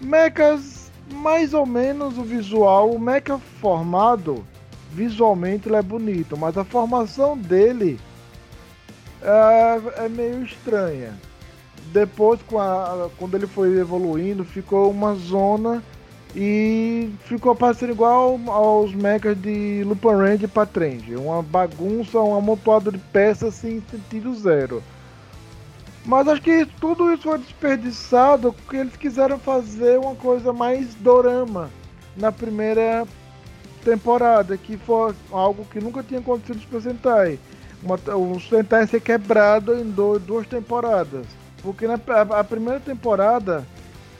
[0.00, 0.81] mechas
[1.12, 4.44] mais ou menos o visual, o mecha formado
[4.90, 7.98] visualmente ele é bonito, mas a formação dele
[9.22, 11.14] é, é meio estranha
[11.92, 15.82] depois, a, quando ele foi evoluindo, ficou uma zona
[16.34, 21.16] e ficou parecendo igual aos mechas de Lupin Range e Patrange.
[21.16, 24.82] Uma bagunça, um amontoado de peças sem sentido zero.
[26.04, 31.70] Mas acho que tudo isso foi desperdiçado porque eles quiseram fazer uma coisa mais dorama
[32.16, 33.06] na primeira
[33.84, 37.38] temporada, que foi algo que nunca tinha acontecido no Super Sentai.
[37.82, 41.26] Uma, o Sentai ser quebrado em duas temporadas.
[41.62, 41.98] Porque na
[42.30, 43.64] a primeira temporada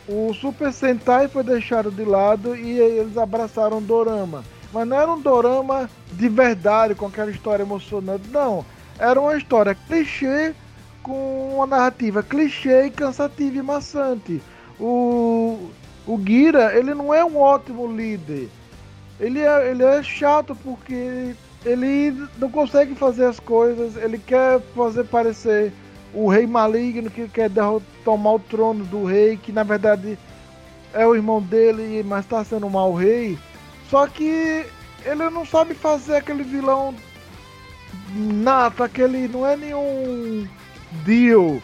[0.09, 4.44] o Super Sentai foi deixado de lado e eles abraçaram o Dorama.
[4.73, 8.65] Mas não era um Dorama de verdade, com aquela história emocionante, não.
[8.99, 10.55] Era uma história clichê
[11.03, 14.43] com uma narrativa clichê, cansativa e maçante.
[14.79, 15.71] O,
[16.07, 18.49] o Gira, ele não é um ótimo líder.
[19.21, 25.05] Ele é, ele é chato porque ele não consegue fazer as coisas, ele quer fazer
[25.05, 25.73] parecer
[26.13, 27.51] o rei maligno que quer
[28.05, 30.19] tomar o trono do rei, que na verdade
[30.93, 33.39] é o irmão dele, mas está sendo um mau rei.
[33.89, 34.67] Só que
[35.05, 36.95] ele não sabe fazer aquele vilão
[38.15, 40.47] nato, aquele não é nenhum
[41.05, 41.62] Dio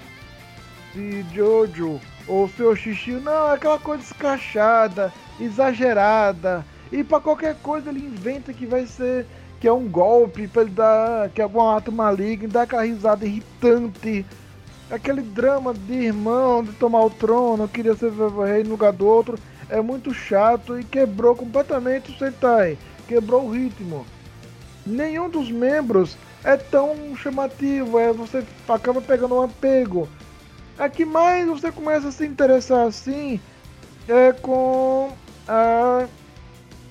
[0.95, 6.65] de Jojo ou seu xixi, não, é aquela coisa escrachada, exagerada.
[6.91, 9.27] E para qualquer coisa ele inventa que vai ser
[9.61, 13.27] que é um golpe para ele dar, que é algum ato maligno, dar aquela risada
[13.27, 14.25] irritante.
[14.91, 19.39] Aquele drama de irmão, de tomar o trono, queria ser rei no lugar do outro,
[19.69, 24.07] é muito chato e quebrou completamente o Sentai, quebrou o ritmo.
[24.87, 30.09] Nenhum dos membros é tão chamativo, é você acaba pegando um apego.
[30.79, 33.41] A que mais você começa a se interessar assim
[34.07, 35.11] é com
[35.47, 36.07] a,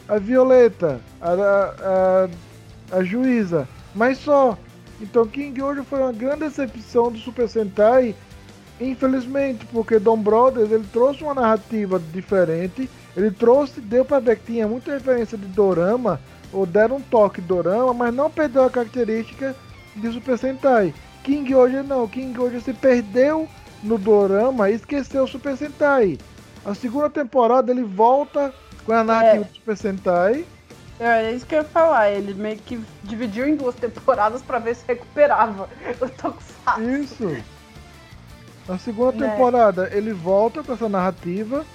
[0.08, 1.32] a Violeta, a,
[2.92, 3.68] a, a juíza.
[3.96, 4.58] Mas só.
[5.00, 8.16] Então King hoje foi uma grande decepção do Super Sentai,
[8.82, 14.54] infelizmente, porque Dom Brothers ele trouxe uma narrativa diferente, ele trouxe, deu para ver que
[14.54, 16.20] tinha muita referência de Dorama,
[16.52, 19.56] ou deram um toque Dorama, mas não perdeu a característica
[19.96, 20.94] de Super Sentai.
[21.24, 23.48] King hoje não, King hoje se perdeu
[23.84, 26.18] no Dorama e esqueceu o Super Sentai.
[26.66, 28.54] A segunda temporada ele volta
[28.86, 29.48] com a narrativa é.
[29.48, 30.46] do Super Sentai
[31.00, 32.10] é, é isso que eu ia falar.
[32.12, 35.70] Ele meio que dividiu em duas temporadas para ver se recuperava
[36.02, 36.82] o Tokusatsu.
[36.82, 37.38] Isso.
[38.68, 39.30] Na segunda né?
[39.30, 41.66] temporada ele volta com essa narrativa.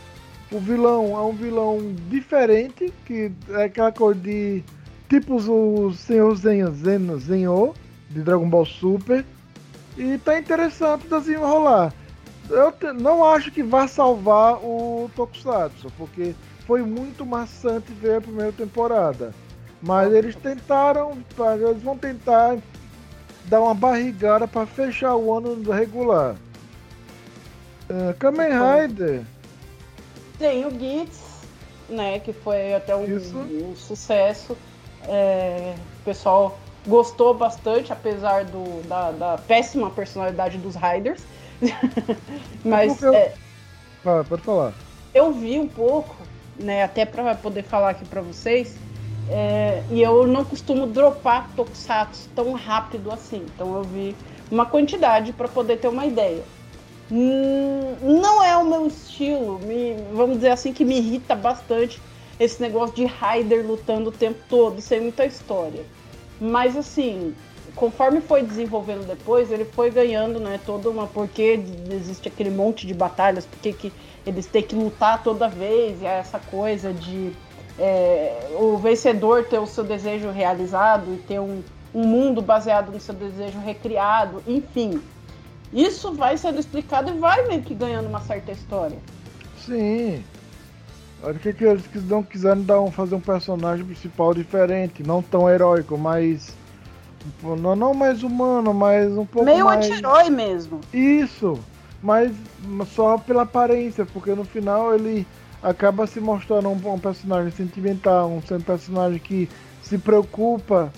[0.53, 1.79] O vilão é um vilão
[2.11, 4.63] diferente, que é aquela coisa de
[5.09, 7.75] tipo o Senhor Zenho,
[8.11, 9.25] de Dragon Ball Super.
[9.97, 11.93] E tá interessante desenrolar.
[12.51, 16.35] Eu te, não acho que vai salvar o Tokusatsu, porque
[16.67, 19.33] foi muito maçante ver a primeira temporada.
[19.83, 21.19] Mas eles tentaram,
[21.69, 22.59] eles vão tentar
[23.47, 26.37] dar uma barrigada para fechar o ano regular.
[27.91, 29.23] Uh, Kamen Rider.
[30.43, 31.21] Tem o Gits,
[31.89, 34.59] né, que foi até um, um sucesso.
[35.07, 41.23] É, o pessoal gostou bastante, apesar do, da, da péssima personalidade dos Riders.
[42.65, 43.01] Mas.
[43.05, 43.35] É, é,
[44.05, 44.73] ah, pode falar.
[45.15, 46.17] Eu vi um pouco
[46.59, 48.77] né, até para poder falar aqui para vocês.
[49.31, 53.47] É, e eu não costumo dropar tokusatsu tão rápido assim.
[53.55, 54.17] Então eu vi
[54.51, 56.43] uma quantidade para poder ter uma ideia.
[57.11, 62.01] Hum, não é o meu estilo, me, vamos dizer assim, que me irrita bastante
[62.39, 65.85] esse negócio de Raider lutando o tempo todo, sem muita história.
[66.41, 67.35] Mas assim,
[67.75, 72.95] conforme foi desenvolvendo depois, ele foi ganhando, né, toda uma porque existe aquele monte de
[72.95, 73.93] batalhas, porque que
[74.27, 77.33] eles têm que lutar toda vez, e é essa coisa de
[77.79, 81.63] é, o vencedor ter o seu desejo realizado e ter um,
[81.95, 85.01] um mundo baseado no seu desejo recriado, enfim.
[85.73, 88.99] Isso vai sendo explicado e vai meio que ganhando uma certa história.
[89.59, 90.23] Sim.
[91.23, 95.49] Olha que, que eles não quiseram dar um, fazer um personagem principal diferente, não tão
[95.49, 96.55] heróico, mas
[97.43, 99.87] não, não mais humano, mas um pouco Meio mais...
[99.87, 100.81] anti-herói mesmo.
[100.93, 101.59] Isso,
[102.03, 102.33] mas
[102.89, 105.25] só pela aparência, porque no final ele
[105.63, 109.49] acaba se mostrando um, um personagem sentimental, um personagem que
[109.81, 110.93] se preocupa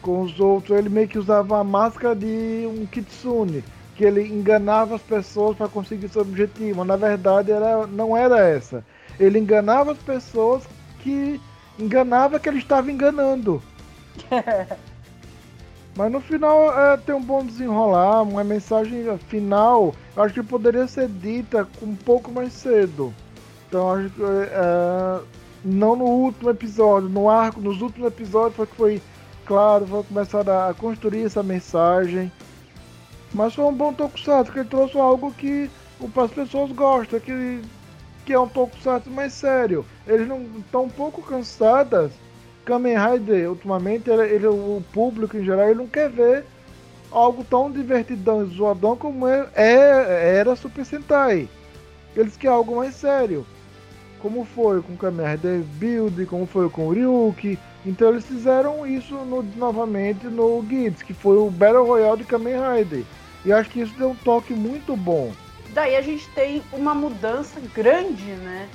[0.00, 0.78] com os outros.
[0.78, 3.62] Ele meio que usava a máscara de um kitsune,
[4.00, 6.86] que ele enganava as pessoas para conseguir seu objetivo.
[6.86, 8.82] Na verdade, era, não era essa.
[9.18, 10.62] Ele enganava as pessoas
[11.00, 11.38] que
[11.78, 13.62] enganava que ele estava enganando.
[15.94, 21.06] Mas no final é, tem um bom desenrolar, uma mensagem final, acho que poderia ser
[21.06, 23.12] dita um pouco mais cedo.
[23.68, 25.20] Então acho que é,
[25.62, 29.02] não no último episódio, no arco, nos últimos episódios foi que foi
[29.44, 32.32] claro, foi começar a construir essa mensagem.
[33.32, 35.70] Mas foi um bom tokusatsu, que ele trouxe algo que
[36.16, 37.62] as pessoas gostam, que,
[38.24, 39.84] que é um tokusatsu mais sério.
[40.06, 42.12] Eles não estão um pouco cansadas
[42.64, 46.44] Kamen Rider, ultimamente, ele, ele, o público em geral, ele não quer ver
[47.10, 51.48] algo tão divertidão e zoadão como é, é, era Super Sentai.
[52.14, 53.44] Eles querem algo mais sério.
[54.20, 57.58] Como foi com Kamen Rider Build, como foi com o Ryuki.
[57.84, 62.54] Então eles fizeram isso no, novamente no Guides, que foi o Battle Royale de Kamen
[62.54, 63.04] Rider.
[63.44, 65.32] E acho que isso deu um toque muito bom.
[65.70, 68.68] Daí a gente tem uma mudança grande, né?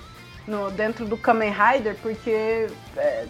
[0.48, 3.26] No, dentro do Kamen Rider, porque é,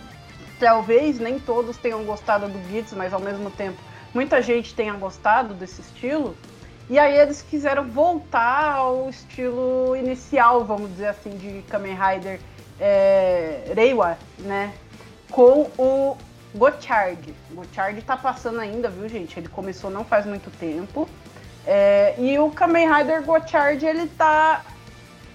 [0.59, 3.77] talvez nem todos tenham gostado do Gitz, mas ao mesmo tempo
[4.13, 6.35] muita gente tenha gostado desse estilo.
[6.89, 12.39] E aí eles quiseram voltar ao estilo inicial, vamos dizer assim, de Kamen Rider
[12.79, 14.73] é, Reiwa, né?
[15.31, 16.15] Com o
[16.53, 17.33] Gochard.
[17.51, 19.39] Gochard tá passando ainda, viu, gente?
[19.39, 21.07] Ele começou não faz muito tempo.
[21.67, 24.61] É, e o Kamen Rider Gochard, ele tá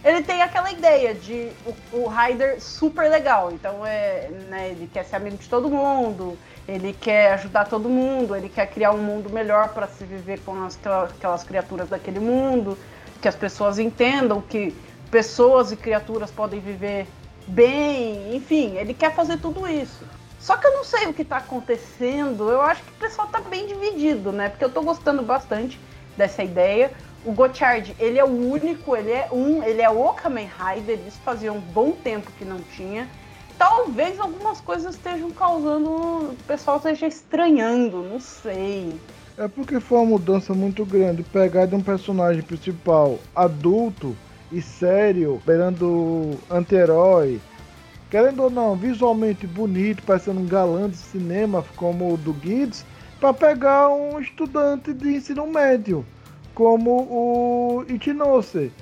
[0.03, 3.53] ele tem aquela ideia de o, o Ryder super legal.
[3.53, 8.35] Então, é, né, ele quer ser amigo de todo mundo, ele quer ajudar todo mundo,
[8.35, 10.79] ele quer criar um mundo melhor para se viver com as,
[11.17, 12.79] aquelas criaturas daquele mundo,
[13.21, 14.75] que as pessoas entendam que
[15.11, 17.07] pessoas e criaturas podem viver
[17.47, 20.05] bem, enfim, ele quer fazer tudo isso.
[20.39, 23.41] Só que eu não sei o que está acontecendo, eu acho que o pessoal está
[23.41, 24.49] bem dividido, né?
[24.49, 25.79] Porque eu estou gostando bastante
[26.21, 26.91] dessa ideia.
[27.25, 31.19] O Gochard, ele é o único, ele é um, ele é o Kamen Rider, isso
[31.25, 33.09] fazia um bom tempo que não tinha.
[33.59, 38.95] Talvez algumas coisas estejam causando, o pessoal esteja estranhando, não sei.
[39.37, 44.17] É porque foi uma mudança muito grande, pegar de um personagem principal adulto
[44.53, 47.41] e sério, esperando anti-herói,
[48.11, 52.85] querendo ou não, visualmente bonito, parecendo um galã de cinema como o do Gids,
[53.21, 56.05] para pegar um estudante de ensino médio,
[56.55, 58.73] como o Ichinose.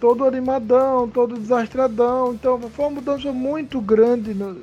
[0.00, 2.32] Todo animadão, todo desastradão.
[2.34, 4.62] Então foi uma mudança muito grande no,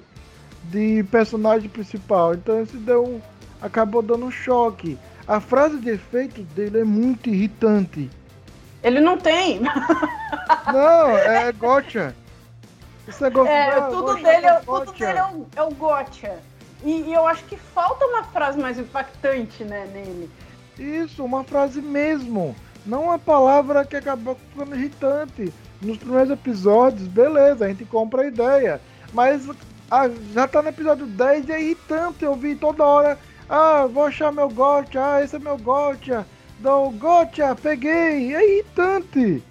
[0.64, 2.34] de personagem principal.
[2.34, 3.22] Então isso deu
[3.62, 4.98] acabou dando um choque.
[5.28, 8.10] A frase de efeito dele é muito irritante.
[8.82, 9.60] Ele não tem.
[10.72, 12.16] Não, é gotcha.
[13.08, 16.40] Esse negócio é, ah, tudo dele, é, tudo dele é o, é o gotcha.
[16.84, 20.30] E, e, eu acho que falta uma frase mais impactante, né, nele.
[20.78, 22.56] Isso, uma frase mesmo.
[22.86, 25.54] Não uma palavra que acabou ficando irritante.
[25.82, 28.82] Nos primeiros episódios, beleza, a gente compra a ideia.
[29.14, 29.48] Mas
[29.92, 33.20] ah, já tá no episódio 10 e é irritante eu vi toda hora.
[33.50, 36.26] Ah, vou achar meu gotcha, ah, esse é meu gotcha.
[36.60, 39.44] Dou gotcha, peguei, é irritante.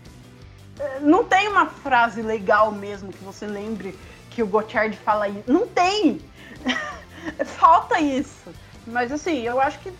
[1.00, 3.98] Não tem uma frase legal mesmo que você lembre
[4.30, 5.50] que o Gotchard fala isso.
[5.50, 6.20] Não tem!
[7.44, 8.52] Falta isso.
[8.86, 9.92] Mas assim, eu acho que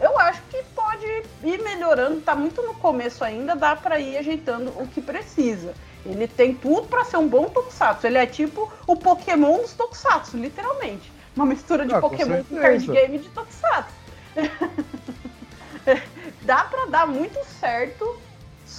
[0.00, 1.06] eu acho que pode
[1.44, 5.74] ir melhorando, tá muito no começo ainda, dá para ir ajeitando o que precisa.
[6.04, 8.08] Ele tem tudo para ser um bom Tokusatsu.
[8.08, 11.12] Ele é tipo o Pokémon dos Tokusatsu, literalmente.
[11.36, 13.94] Uma mistura de ah, Pokémon com, com card game de Tokusatsu.
[16.42, 18.20] dá para dar muito certo,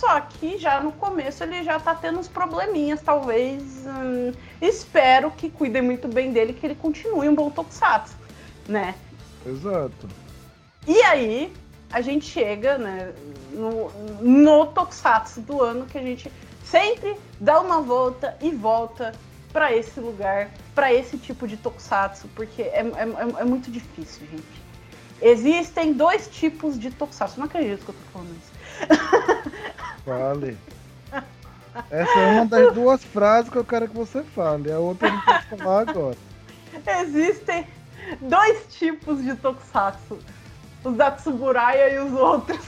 [0.04, 3.64] só que já no começo ele já tá tendo uns probleminhas, talvez.
[3.86, 8.18] Hum, espero que cuidem muito bem dele, que ele continue um bom Tokusatsu,
[8.68, 8.96] né?
[9.46, 10.10] Exato.
[10.86, 11.54] E aí,
[11.90, 13.14] a gente chega né,
[13.52, 13.90] no,
[14.22, 16.30] no Tokusatsu do ano, que a gente
[16.66, 19.14] sempre dá uma volta e volta
[19.54, 24.64] para esse lugar, para esse tipo de Tokusatsu, porque é, é, é, muito difícil, gente.
[25.22, 27.40] Existem dois tipos de Tokusatsu.
[27.40, 28.52] Não acredito que eu tô falando isso.
[30.06, 30.58] Fale.
[31.90, 34.72] Essa é uma das duas frases que eu quero que você fale.
[34.72, 36.18] A outra eu não posso falar agora.
[37.02, 37.68] Existem
[38.22, 40.20] dois tipos de Tokusatsu.
[40.84, 42.60] Os da Tsuburaya e os outros.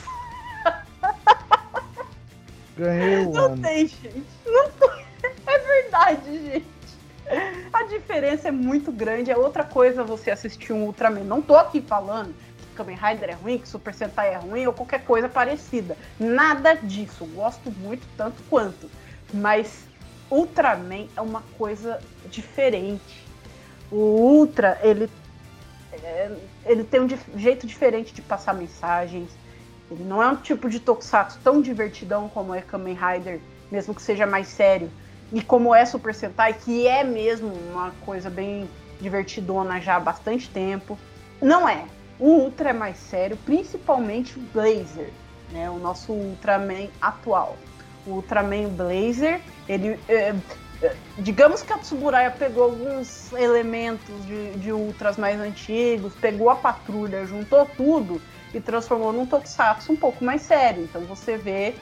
[2.77, 3.61] Ganhei o Não ano.
[3.61, 4.23] tem, gente.
[4.45, 5.05] Não tem.
[5.47, 6.65] É verdade, gente.
[7.73, 9.31] A diferença é muito grande.
[9.31, 11.23] É outra coisa você assistir um Ultraman.
[11.23, 12.33] Não tô aqui falando
[12.76, 15.98] Kamen Rider é ruim, que Super Sentai é ruim ou qualquer coisa parecida.
[16.20, 17.26] Nada disso.
[17.34, 18.90] Gosto muito tanto quanto.
[19.34, 19.86] Mas
[20.30, 23.26] Ultraman é uma coisa diferente.
[23.92, 25.10] O Ultra, ele,
[26.04, 26.32] é,
[26.66, 29.30] ele tem um jeito diferente de passar mensagens.
[29.90, 33.40] Ele não é um tipo de tokusatsu tão divertidão como é Kamen Rider,
[33.72, 34.90] mesmo que seja mais sério.
[35.32, 40.50] E como é Super Sentai, que é mesmo uma coisa bem divertidona já há bastante
[40.50, 40.98] tempo.
[41.42, 41.86] Não é.
[42.19, 45.11] O Ultra é mais sério, principalmente o Blazer,
[45.52, 45.69] né?
[45.69, 47.58] O nosso Ultraman atual.
[48.06, 50.00] O Ultraman Blazer, ele.
[50.08, 50.34] É,
[50.82, 56.56] é, digamos que a Tsuburaya pegou alguns elementos de, de Ultras mais antigos, pegou a
[56.56, 58.22] patrulha, juntou tudo
[58.53, 60.84] e transformou num Tokusatsu um pouco mais sério.
[60.84, 61.76] Então você vê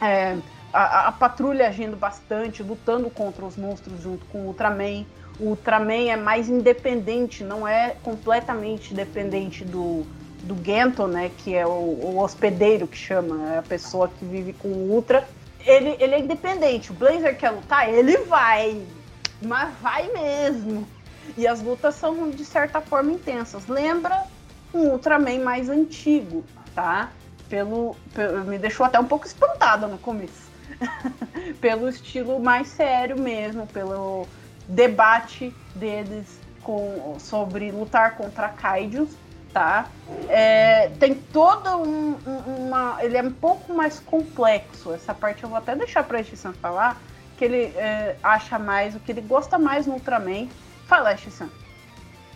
[0.00, 0.36] é,
[0.72, 5.04] a, a, patrulha agindo bastante, lutando contra os monstros junto com o Ultraman
[5.40, 10.04] o Ultraman é mais independente, não é completamente dependente do,
[10.42, 11.30] do Gento, né?
[11.38, 15.28] Que é o, o, hospedeiro que chama, é a pessoa que vive com o Ultra.
[15.64, 16.90] Ele, ele é independente.
[16.90, 18.82] O Blazer quer lutar, ele vai.
[19.40, 20.86] Mas vai mesmo.
[21.36, 23.66] E as lutas são, de certa forma, intensas.
[23.68, 24.24] Lembra
[24.74, 26.44] um Ultraman mais antigo,
[26.74, 27.10] tá?
[27.48, 30.48] Pelo, pelo me deixou até um pouco espantada no começo.
[31.60, 34.26] pelo estilo mais sério mesmo, pelo
[34.68, 39.08] debate deles com, sobre lutar contra kaijus,
[39.52, 39.88] tá?
[40.28, 42.16] É, tem toda um,
[42.46, 42.98] uma.
[43.00, 44.92] Ele é um pouco mais complexo.
[44.92, 47.00] Essa parte eu vou até deixar para Shissan falar,
[47.36, 50.48] que ele é, acha mais, o que ele gosta mais no Ultraman.
[50.86, 51.48] Fala, Shissan.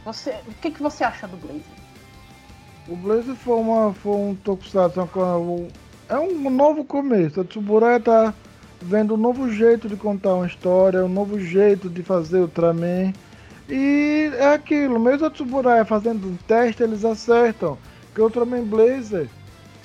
[0.04, 1.62] Você, o que, que você acha do Blazer?
[2.88, 5.08] O Blazer foi, uma, foi um tokusatsu,
[6.08, 7.40] é um novo começo.
[7.40, 8.34] A Tsuburaya tá
[8.82, 13.12] vendo um novo jeito de contar uma história, um novo jeito de fazer Ultraman.
[13.68, 17.78] E é aquilo, mesmo a Tsuburaya fazendo um teste, eles acertam.
[18.14, 19.28] Que o Ultraman Blazer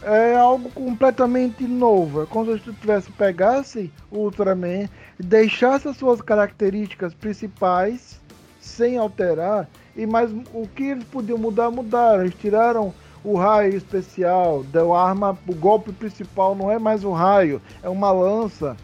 [0.03, 2.24] é algo completamente novo.
[2.24, 8.19] É como se tu tivesse pegasse o Ultraman e deixasse as suas características principais
[8.59, 9.69] sem alterar.
[9.95, 12.24] E mais o que eles podiam mudar, mudaram.
[12.24, 12.93] Eles tiraram
[13.24, 18.11] o raio especial, deu arma, o golpe principal não é mais um raio, é uma
[18.11, 18.77] lança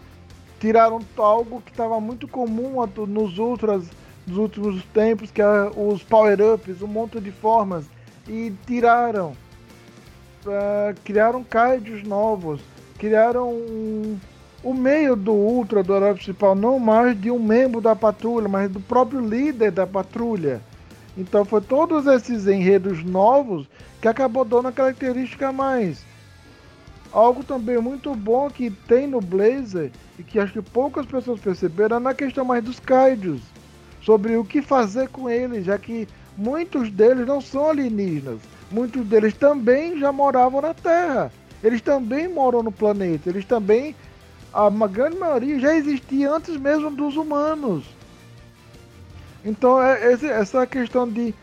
[0.63, 2.75] tiraram algo que estava muito comum
[3.05, 3.83] nos ultras
[4.25, 7.83] dos últimos tempos, que é os power-ups, um monte de formas,
[8.29, 9.35] e tiraram.
[10.45, 12.61] Uh, criaram cards novos,
[12.97, 14.17] criaram um,
[14.63, 18.71] o meio do Ultra do herói principal, não mais de um membro da patrulha, mas
[18.71, 20.61] do próprio líder da patrulha.
[21.17, 23.67] Então foi todos esses enredos novos
[24.01, 26.05] que acabou dando a característica mais.
[27.13, 31.97] Algo também muito bom que tem no Blazer e que acho que poucas pessoas perceberam
[31.97, 33.39] é na questão mais dos kaijus.
[34.01, 38.39] Sobre o que fazer com eles, já que muitos deles não são alienígenas.
[38.71, 41.31] Muitos deles também já moravam na Terra.
[41.63, 43.29] Eles também moram no planeta.
[43.29, 43.95] Eles também,
[44.51, 47.85] a grande maioria já existia antes mesmo dos humanos.
[49.45, 51.33] Então é, essa questão de,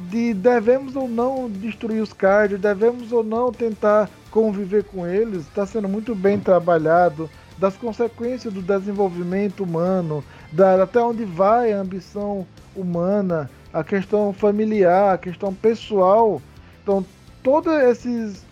[0.00, 5.64] de devemos ou não destruir os cards, devemos ou não tentar conviver com eles, está
[5.64, 12.46] sendo muito bem trabalhado, das consequências do desenvolvimento humano, da, até onde vai a ambição
[12.74, 16.42] humana, a questão familiar, a questão pessoal.
[16.82, 17.02] Então,
[17.42, 18.44] todos esses,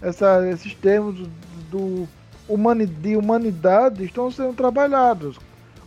[0.00, 1.28] essa, esses termos
[1.72, 2.06] do,
[3.02, 5.40] de humanidade estão sendo trabalhados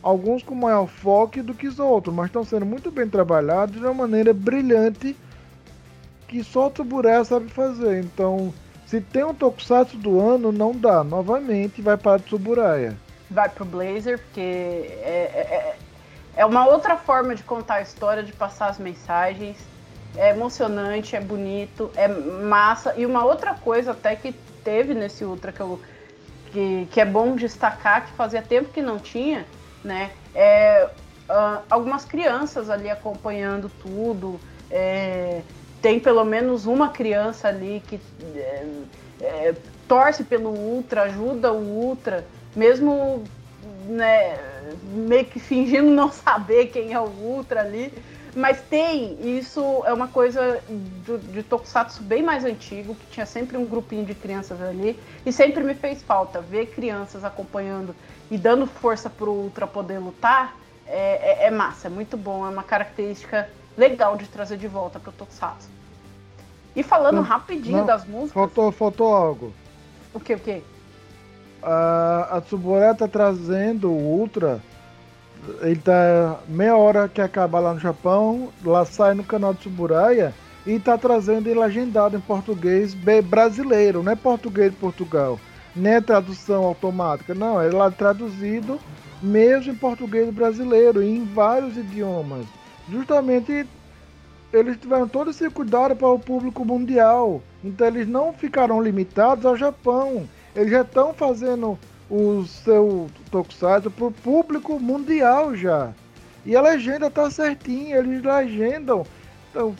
[0.03, 3.85] alguns com maior foco do que os outros, mas estão sendo muito bem trabalhados de
[3.85, 5.15] uma maneira brilhante
[6.27, 8.03] que só o Tsuburaya sabe fazer.
[8.03, 8.53] Então,
[8.89, 11.03] se tem um Tokusatsu do ano, não dá.
[11.03, 12.97] Novamente, vai para Tsuburaya.
[13.29, 15.77] Vai pro Blazer, porque é, é, é,
[16.37, 19.57] é uma outra forma de contar a história, de passar as mensagens.
[20.17, 22.95] É emocionante, é bonito, é massa.
[22.97, 24.31] E uma outra coisa até que
[24.63, 25.79] teve nesse Ultra que, eu,
[26.51, 29.45] que, que é bom destacar, que fazia tempo que não tinha,
[29.83, 30.09] né?
[30.33, 30.89] É,
[31.29, 34.39] uh, algumas crianças ali acompanhando tudo.
[34.71, 35.43] É,
[35.81, 37.99] tem pelo menos uma criança ali que
[38.35, 38.65] é,
[39.21, 39.55] é,
[39.87, 42.25] torce pelo Ultra, ajuda o Ultra,
[42.55, 43.23] mesmo
[43.87, 44.37] né,
[44.93, 47.93] meio que fingindo não saber quem é o Ultra ali.
[48.35, 53.57] Mas tem, isso é uma coisa de, de Tokusatsu bem mais antigo, que tinha sempre
[53.57, 57.95] um grupinho de crianças ali, e sempre me fez falta ver crianças acompanhando
[58.29, 62.49] e dando força pro Ultra poder lutar, é, é, é massa, é muito bom, é
[62.49, 65.69] uma característica legal de trazer de volta pro Tokusatsu.
[66.75, 68.33] E falando não, rapidinho não, das músicas.
[68.33, 69.53] Faltou, faltou algo.
[70.13, 70.61] O que, o que?
[71.61, 74.61] A, a Tsuburaya tá trazendo o Ultra.
[75.61, 80.33] Ele tá meia hora que acabar lá no Japão, lá sai no canal de Tsuburaya
[80.65, 85.39] e tá trazendo ele legendado em português brasileiro, não é português de Portugal
[85.75, 88.79] nem é tradução automática, não, é lá traduzido
[89.21, 92.45] mesmo em português brasileiro em vários idiomas.
[92.91, 93.67] Justamente
[94.51, 97.41] eles tiveram todo esse cuidado para o público mundial.
[97.63, 100.27] Então eles não ficaram limitados ao Japão.
[100.55, 101.77] Eles já estão fazendo
[102.09, 105.93] o seu Tokusatsu para o público mundial já.
[106.45, 109.05] E a legenda está certinha, eles legendam.
[109.49, 109.75] Então,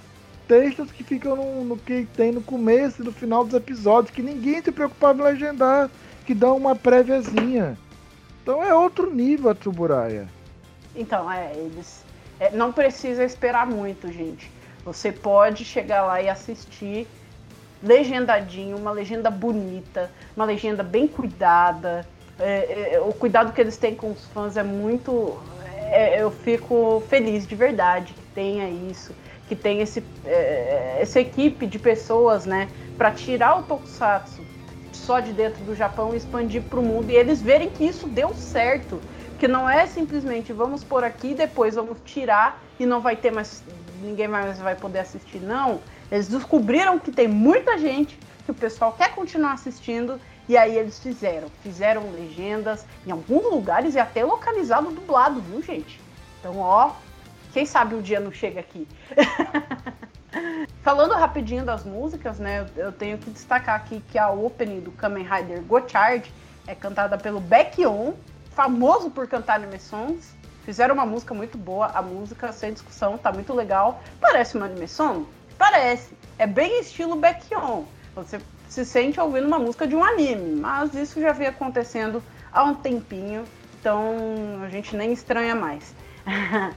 [0.47, 4.21] textos que ficam no, no, que tem no começo e no final dos episódios, que
[4.21, 5.89] ninguém se preocupava em legendar,
[6.25, 7.77] que dão uma préviazinha.
[8.43, 10.27] Então é outro nível a Tsuburaya.
[10.95, 12.03] Então, é, eles.
[12.39, 14.51] É, não precisa esperar muito, gente.
[14.85, 17.07] Você pode chegar lá e assistir
[17.81, 22.07] legendadinho, uma legenda bonita, uma legenda bem cuidada.
[22.39, 25.37] É, é, o cuidado que eles têm com os fãs é muito.
[25.91, 29.13] É, eu fico feliz de verdade que tenha isso
[29.49, 34.45] que tem esse, é, essa equipe de pessoas, né, para tirar o Tokusatsu
[34.93, 38.07] só de dentro do Japão e expandir para o mundo e eles verem que isso
[38.07, 39.01] deu certo,
[39.39, 43.63] que não é simplesmente vamos por aqui depois vamos tirar e não vai ter mais
[44.01, 45.81] ninguém mais vai poder assistir, não.
[46.11, 50.99] Eles descobriram que tem muita gente que o pessoal quer continuar assistindo e aí eles
[50.99, 55.99] fizeram, fizeram legendas em alguns lugares e até localizado dublado, viu, gente?
[56.39, 56.93] Então, ó,
[57.53, 58.87] quem sabe um dia não chega aqui.
[60.81, 62.65] Falando rapidinho das músicas, né?
[62.75, 66.31] Eu tenho que destacar aqui que a opening do Kamen Rider Gochard
[66.65, 68.13] é cantada pelo Baekhyun,
[68.59, 70.35] famoso por cantar anime songs.
[70.65, 74.03] Fizeram uma música muito boa, a música, sem discussão, tá muito legal.
[74.19, 75.25] Parece uma anime song?
[75.57, 76.13] Parece.
[76.37, 77.85] É bem estilo Baekhyun.
[78.15, 82.21] Você se sente ouvindo uma música de um anime, mas isso já vem acontecendo
[82.51, 83.45] há um tempinho,
[83.79, 84.17] então
[84.61, 85.95] a gente nem estranha mais.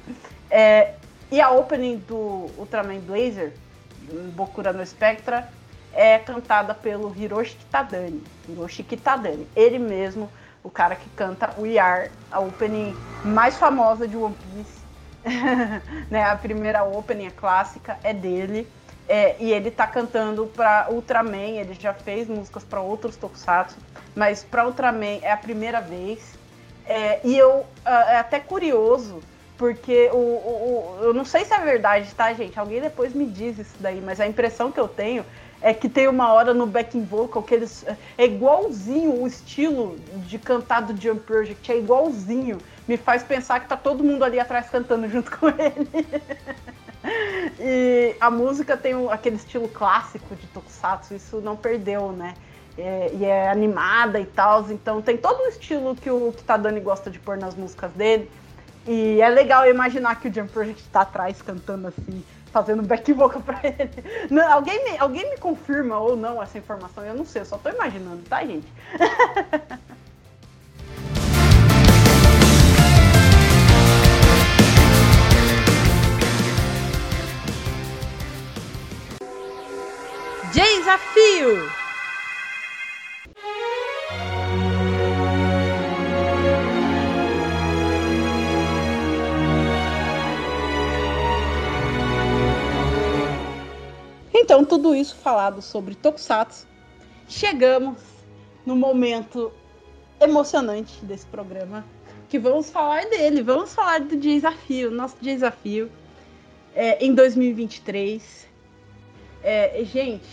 [0.54, 0.96] É,
[1.30, 3.54] e a opening do Ultraman Blazer,
[4.34, 5.48] Bokura no Spectra,
[5.94, 8.22] é cantada pelo Hiroshi Kitadani.
[8.46, 10.28] Hiroshi Kitadani, ele mesmo,
[10.62, 14.82] o cara que canta We Are, a opening mais famosa de One Piece.
[16.10, 18.68] né, a primeira opening, a clássica, é dele.
[19.08, 23.76] É, e ele tá cantando para Ultraman, ele já fez músicas para outros tokusatsu,
[24.14, 26.38] mas para Ultraman é a primeira vez.
[26.86, 29.20] É, e eu ah, é até curioso
[29.56, 32.58] porque o, o, o, eu não sei se é verdade, tá, gente?
[32.58, 35.24] Alguém depois me diz isso daí, mas a impressão que eu tenho
[35.62, 37.84] é que tem uma hora no backing vocal que eles.
[38.18, 42.58] É igualzinho o estilo de cantar do Jump Project, é igualzinho.
[42.86, 46.06] Me faz pensar que tá todo mundo ali atrás cantando junto com ele.
[47.60, 52.34] E a música tem aquele estilo clássico de Tokusatsu, isso não perdeu, né?
[52.76, 57.10] É, e é animada e tal, então tem todo o estilo que o Kitadani gosta
[57.10, 58.30] de pôr nas músicas dele.
[58.86, 63.40] E é legal imaginar que o Jump Project tá atrás cantando assim, fazendo back vocal
[63.42, 64.28] pra ele.
[64.30, 67.04] Não, alguém, me, alguém me confirma ou não essa informação?
[67.04, 68.68] Eu não sei, eu só tô imaginando, tá, gente?
[80.52, 81.81] Desafio!
[94.34, 96.66] Então, tudo isso falado sobre Tokusatsu,
[97.28, 97.98] chegamos
[98.64, 99.52] no momento
[100.20, 101.84] emocionante desse programa,
[102.28, 105.90] que vamos falar dele, vamos falar do desafio, nosso desafio
[106.74, 108.48] é, em 2023.
[109.42, 110.28] É, gente,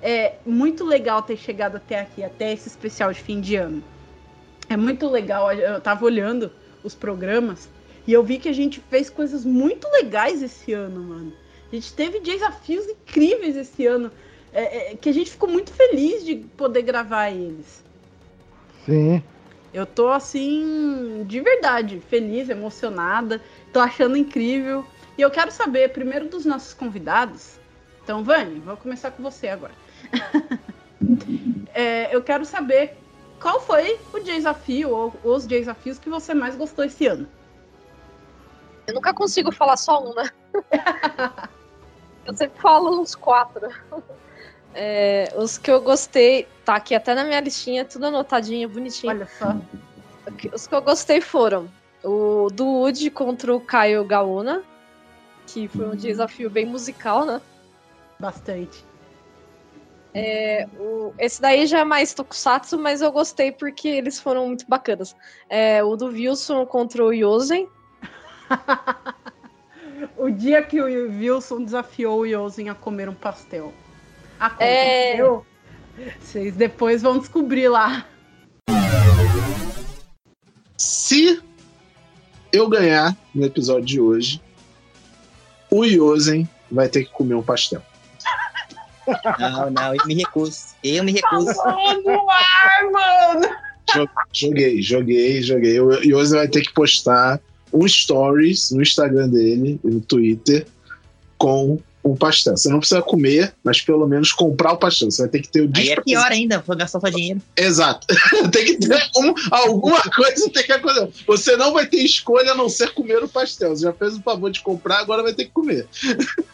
[0.00, 3.82] é muito legal ter chegado até aqui, até esse especial de fim de ano.
[4.68, 6.52] É muito legal, eu tava olhando
[6.84, 7.68] os programas
[8.06, 11.32] e eu vi que a gente fez coisas muito legais esse ano, mano.
[11.70, 14.10] A gente teve desafios incríveis esse ano,
[14.52, 17.84] é, é, que a gente ficou muito feliz de poder gravar eles.
[18.86, 19.22] Sim.
[19.72, 24.84] Eu tô assim, de verdade, feliz, emocionada, tô achando incrível.
[25.18, 27.58] E eu quero saber, primeiro dos nossos convidados.
[28.02, 29.74] Então, Vani, vou começar com você agora.
[31.74, 32.96] é, eu quero saber
[33.38, 37.28] qual foi o desafio ou os desafios que você mais gostou esse ano.
[38.86, 40.30] Eu nunca consigo falar só um, né?
[42.28, 43.68] eu sempre falo uns quatro.
[44.80, 49.12] É, os que eu gostei, tá aqui até na minha listinha, tudo anotadinho, bonitinho.
[49.12, 49.56] Olha só.
[50.54, 51.68] Os que eu gostei foram
[52.04, 54.62] o do Woody contra o Caio Gaona,
[55.46, 57.40] que foi um desafio bem musical, né?
[58.20, 58.84] Bastante.
[60.14, 64.64] É, o, esse daí já é mais tokusatsu, mas eu gostei porque eles foram muito
[64.68, 65.16] bacanas.
[65.48, 67.68] É, o do Wilson contra o Yosen.
[70.16, 73.72] o dia que o Wilson desafiou o Yosen a comer um pastel.
[74.38, 75.44] Aconteceu?
[75.98, 76.14] É...
[76.20, 78.06] Vocês depois vão descobrir lá.
[80.76, 81.42] Se
[82.52, 84.42] eu ganhar no episódio de hoje,
[85.70, 87.82] o Yosen vai ter que comer um pastel.
[89.38, 90.76] Não, não, eu me recuso.
[90.84, 91.52] Eu me recuso.
[92.04, 93.48] no ar, mano!
[94.32, 95.80] Joguei, joguei, joguei.
[95.80, 97.40] O Yosen vai ter que postar
[97.72, 100.66] um stories no Instagram dele e no Twitter
[101.36, 102.56] com um pastel.
[102.56, 105.10] Você não precisa comer, mas pelo menos comprar o pastel.
[105.10, 107.40] Você vai ter que ter o Aí é pior ainda, vou gastar só dinheiro.
[107.56, 108.06] Exato.
[108.50, 111.08] tem que ter um, alguma coisa tem que acontecer.
[111.26, 113.76] Você não vai ter escolha a não ser comer o pastel.
[113.76, 115.86] Você já fez o favor de comprar, agora vai ter que comer.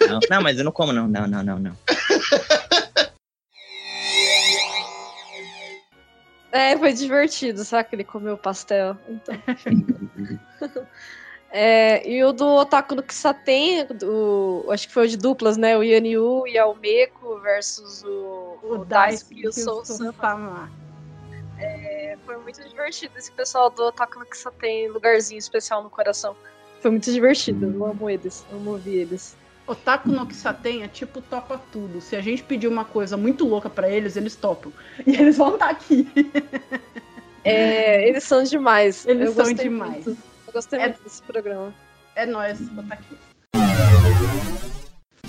[0.00, 1.06] Não, não mas eu não como, não.
[1.06, 1.76] Não, não, não, não.
[6.54, 8.96] É, foi divertido, sabe que ele comeu pastel.
[9.08, 9.34] Então.
[11.56, 15.78] É, e o do Otaku no Kisaten, do, acho que foi o de duplas, né?
[15.78, 19.52] O Yanyu e Almeco versus o, o, o Daisuke e o
[19.84, 20.68] Sama.
[21.56, 26.34] É, foi muito divertido esse pessoal do Otaku no Kisaten, lugarzinho especial no coração.
[26.80, 29.36] Foi muito divertido, eu amo eles, eu amo ouvir eles.
[29.66, 32.00] Otaku no Kisaten é tipo topa tudo.
[32.00, 34.72] Se a gente pedir uma coisa muito louca para eles, eles topam.
[35.06, 36.08] E eles vão estar tá aqui.
[37.42, 39.06] É, eles são demais.
[39.06, 40.06] Eles eu são demais.
[40.06, 41.74] Muito gostei é, muito desse programa.
[42.14, 43.18] É nóis, botar aqui.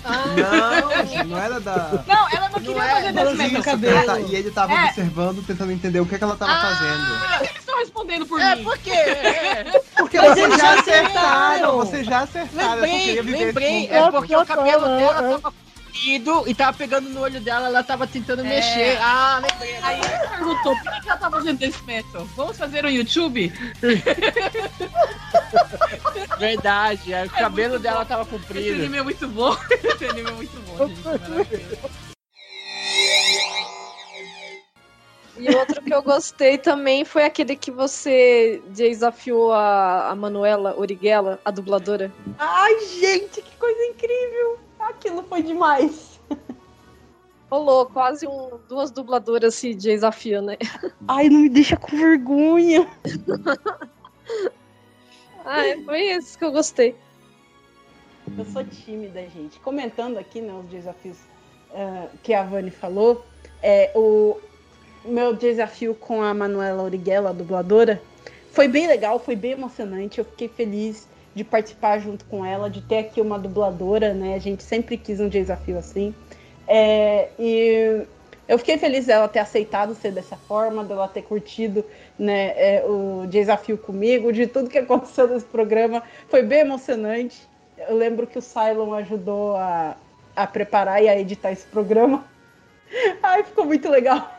[0.05, 2.03] Não, não era da.
[2.05, 4.05] Não, ela não queria não fazer desse mesmo cabelo.
[4.05, 4.85] Tá, e ele tava é.
[4.85, 7.49] observando, tentando entender o que, é que ela tava ah, fazendo.
[7.49, 8.63] Eles estão respondendo por é, mim.
[8.63, 8.91] Por quê?
[8.91, 9.81] É.
[9.97, 11.77] Porque Mas vocês já acertaram.
[11.77, 12.81] Vocês já acertaram.
[12.81, 13.89] Lembrei, lembrei.
[13.89, 15.53] É porque o cabelo dela tava
[16.03, 18.43] ido e tava pegando no olho dela, ela tava tentando é.
[18.43, 18.97] mexer.
[19.01, 19.77] Ah, lembrei.
[19.81, 22.29] Aí ele perguntou por que ela tava fazendo esse método?
[22.35, 23.53] Vamos fazer um YouTube?
[26.37, 28.05] Verdade, é, o é cabelo dela bom.
[28.05, 28.59] tava comprido.
[28.59, 29.55] Esse anime é muito bom.
[29.71, 32.04] Esse anime é muito bom, gente.
[35.37, 41.39] E outro que eu gostei também foi aquele que você desafiou a, a Manuela Origuela,
[41.43, 42.11] a dubladora.
[42.39, 44.59] Ai, gente, que coisa incrível!
[44.79, 46.19] Aquilo foi demais.
[47.51, 50.57] Rolou quase um, duas dubladoras se desafiando, né?
[51.07, 52.87] Ai, não me deixa com vergonha.
[55.45, 56.95] ah, foi esses que eu gostei.
[58.37, 59.59] Eu sou tímida, gente.
[59.59, 61.17] Comentando aqui né, os desafios
[61.71, 63.23] uh, que a Vani falou,
[63.61, 64.39] é, o
[65.07, 68.01] meu desafio com a Manuela Origuela, a dubladora,
[68.51, 70.19] foi bem legal, foi bem emocionante.
[70.19, 74.35] Eu fiquei feliz de participar junto com ela, de ter aqui uma dubladora, né?
[74.35, 76.15] A gente sempre quis um desafio assim.
[76.67, 78.05] É, e
[78.47, 81.83] eu fiquei feliz dela ter aceitado ser dessa forma, dela ter curtido
[82.17, 86.03] né, é, o desafio comigo, de tudo que aconteceu nesse programa.
[86.29, 87.47] Foi bem emocionante.
[87.77, 89.97] Eu lembro que o Cylon ajudou a,
[90.35, 92.23] a preparar e a editar esse programa.
[93.21, 94.34] Ai, ficou muito legal.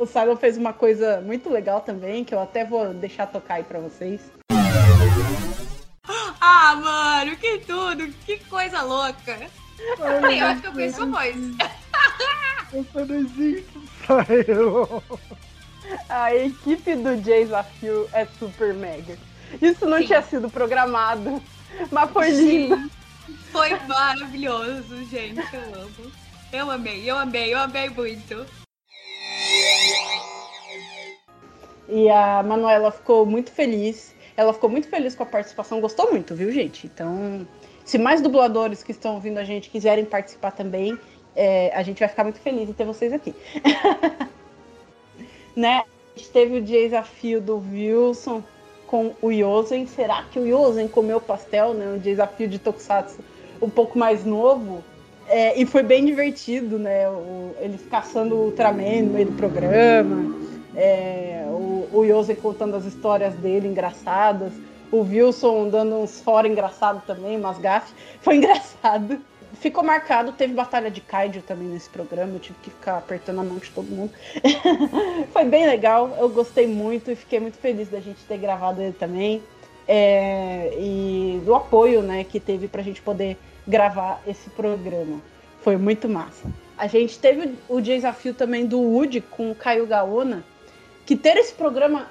[0.00, 3.64] O Cylon fez uma coisa muito legal também, que eu até vou deixar tocar aí
[3.64, 4.32] pra vocês.
[6.42, 8.10] Ah, mano, que tudo!
[8.24, 9.38] Que coisa louca!
[10.24, 11.36] Ai, eu acho que eu conheço a voz.
[12.72, 15.00] Você não existe, Cylon.
[16.08, 19.18] A equipe do Desafio é super mega.
[19.60, 20.06] Isso não Sim.
[20.06, 21.42] tinha sido programado,
[21.90, 22.76] mas foi lindo.
[22.76, 22.90] Sim,
[23.52, 25.40] Foi maravilhoso, gente.
[25.54, 26.12] Eu amo.
[26.52, 28.46] Eu amei, eu amei, eu amei muito.
[31.88, 34.14] E a Manuela ficou muito feliz.
[34.36, 36.86] Ela ficou muito feliz com a participação, gostou muito, viu, gente?
[36.86, 37.46] Então,
[37.84, 40.96] se mais dubladores que estão ouvindo a gente quiserem participar também,
[41.34, 43.34] é, a gente vai ficar muito feliz em ter vocês aqui.
[45.56, 45.82] né?
[46.14, 48.42] A gente teve o desafio do Wilson
[48.86, 49.86] com o Yosen.
[49.86, 51.86] Será que o Yosen comeu pastel, né?
[51.88, 53.18] Um desafio de Tokusatsu
[53.60, 54.82] um pouco mais novo.
[55.30, 57.08] É, e foi bem divertido, né?
[57.08, 60.34] O, eles caçando o Ultraman no meio do programa.
[60.74, 64.52] É, o, o Yosen contando as histórias dele engraçadas.
[64.90, 67.94] O Wilson dando uns fora engraçado também, umas gafes.
[68.20, 69.20] Foi engraçado.
[69.54, 73.44] Ficou marcado, teve batalha de Kaiju também nesse programa, eu tive que ficar apertando a
[73.44, 74.12] mão de todo mundo.
[75.32, 78.92] Foi bem legal, eu gostei muito e fiquei muito feliz da gente ter gravado ele
[78.92, 79.42] também.
[79.88, 83.36] É, e do apoio né, que teve pra gente poder
[83.70, 85.20] gravar esse programa.
[85.62, 86.50] Foi muito massa.
[86.76, 90.44] A gente teve o desafio também do Woody com o Caio Gaona,
[91.06, 92.08] que ter esse programa,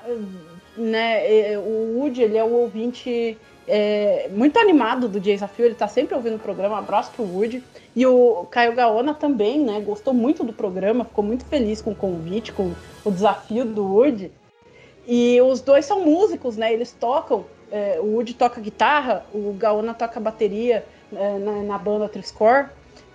[0.77, 6.15] né, o Woody, ele é o ouvinte é, muito animado do desafio, ele tá sempre
[6.15, 7.63] ouvindo o programa, abraço pro Woody.
[7.95, 11.95] E o Caio Gaona também, né, gostou muito do programa, ficou muito feliz com o
[11.95, 12.73] convite, com
[13.03, 14.31] o desafio do Woody.
[15.07, 19.93] E os dois são músicos, né, eles tocam, é, o Woody toca guitarra, o Gaona
[19.93, 22.67] toca bateria é, na, na, banda Triscore.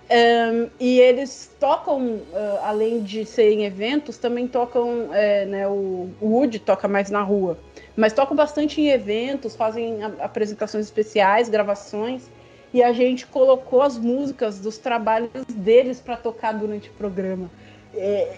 [0.04, 6.26] Um, e eles tocam, uh, além de serem eventos, também tocam, é, né, o, o
[6.26, 7.58] Woody toca mais na rua,
[7.96, 12.28] mas tocam bastante em eventos, fazem a, apresentações especiais, gravações,
[12.72, 17.50] e a gente colocou as músicas dos trabalhos deles para tocar durante o programa.
[17.94, 18.36] É,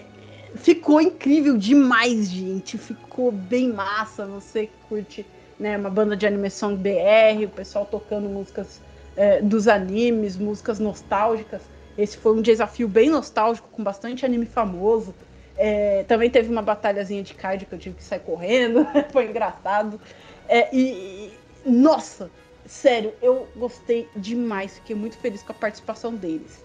[0.55, 5.25] ficou incrível demais, gente, ficou bem massa, você que curte
[5.59, 8.79] né, uma banda de animação BR, o pessoal tocando músicas
[9.17, 11.61] é, dos animes, músicas nostálgicas.
[11.97, 15.13] Esse foi um desafio bem nostálgico, com bastante anime famoso.
[15.57, 19.99] É, também teve uma batalhazinha de card que eu tive que sair correndo, foi engraçado.
[20.47, 21.33] É, e,
[21.65, 22.29] e, nossa,
[22.67, 26.63] sério, eu gostei demais, fiquei muito feliz com a participação deles.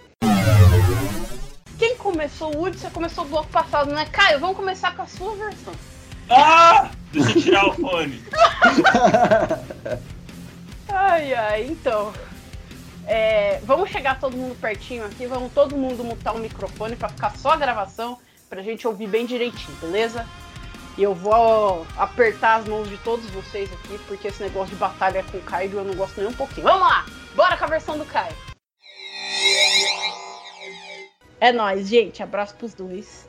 [1.78, 4.06] Quem começou o Woody, você começou o bloco passado, né?
[4.12, 5.72] Caio, vamos começar com a sua versão.
[6.28, 6.90] Ah!
[7.12, 8.22] Deixa eu tirar o fone.
[10.88, 12.12] ai, ai, então.
[13.06, 17.36] É, vamos chegar todo mundo pertinho aqui, vamos todo mundo mutar o microfone para ficar
[17.36, 20.26] só a gravação, pra gente ouvir bem direitinho, beleza?
[20.96, 25.24] E eu vou apertar as mãos de todos vocês aqui, porque esse negócio de batalha
[25.24, 26.64] com o Kaido eu não gosto nem um pouquinho.
[26.64, 27.06] Vamos lá!
[27.34, 28.30] Bora com a versão do Kai!
[31.40, 32.22] É nóis, gente.
[32.22, 33.28] Abraço pros dois.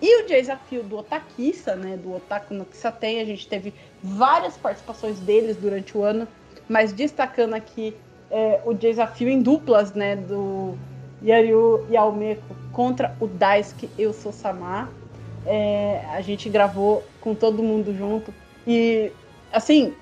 [0.00, 1.96] E o desafio do Otakissa, né?
[1.96, 6.26] Do Otaku no Kisaten, a gente teve várias participações deles durante o ano,
[6.68, 7.94] mas destacando aqui
[8.30, 10.76] é, o desafio em duplas, né, do
[11.22, 14.88] Yaryu Yalmeko contra o Daisuke Eu Sou Samar.
[15.46, 18.34] É, a gente gravou com todo mundo junto
[18.66, 19.10] e,
[19.52, 19.94] assim,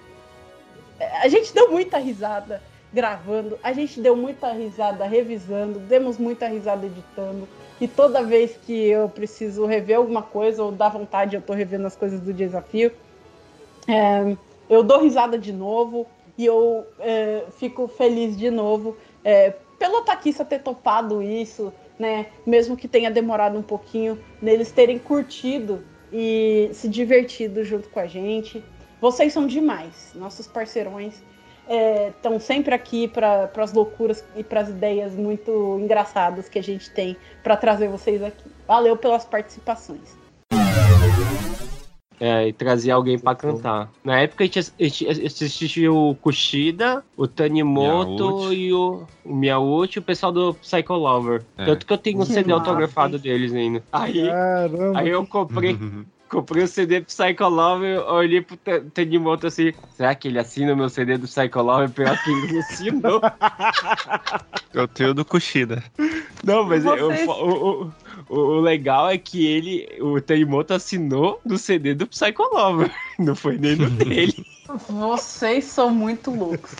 [1.23, 2.61] a gente deu muita risada
[2.93, 7.47] gravando, a gente deu muita risada revisando, demos muita risada editando.
[7.81, 11.87] E toda vez que eu preciso rever alguma coisa ou dá vontade, eu tô revendo
[11.87, 12.91] as coisas do desafio,
[13.87, 14.37] é,
[14.69, 16.07] eu dou risada de novo
[16.39, 22.27] e eu é, fico feliz de novo é, pelo Taquissa ter topado isso, né?
[22.47, 28.07] Mesmo que tenha demorado um pouquinho, neles terem curtido e se divertido junto com a
[28.07, 28.63] gente.
[29.01, 31.21] Vocês são demais, nossos parceirões
[32.17, 36.63] estão é, sempre aqui para as loucuras e para as ideias muito engraçadas que a
[36.63, 38.45] gente tem para trazer vocês aqui.
[38.67, 40.26] Valeu pelas participações.
[42.19, 43.91] É, e trazer alguém pra cantar.
[44.03, 48.55] Na época a gente, a gente assistiu o Kushida, o Tanimoto Miyauchi.
[48.55, 51.43] e o, o Miyauchi e o pessoal do Psycho Lover.
[51.59, 51.67] É.
[51.67, 53.83] Tanto que eu tenho um CD autografado deles ainda.
[53.93, 54.99] Aí, Caramba.
[54.99, 55.79] aí eu comprei.
[56.29, 60.73] Comprei o CD do Psycho Lover, olhei pro T- Tanimoto assim, será que ele assina
[60.73, 61.89] o meu CD do Psycho Lover?
[61.91, 63.21] Pior que ele não assinou.
[64.75, 65.85] Eu tenho do Kushida.
[66.43, 67.93] Não, mas eu- Vocês- o, o,
[68.29, 72.91] o, o legal é que ele, o Tanimoto assinou no CD do Psycho Lover,
[73.21, 74.35] não foi nem no dele.
[74.89, 76.75] Vocês são muito loucos.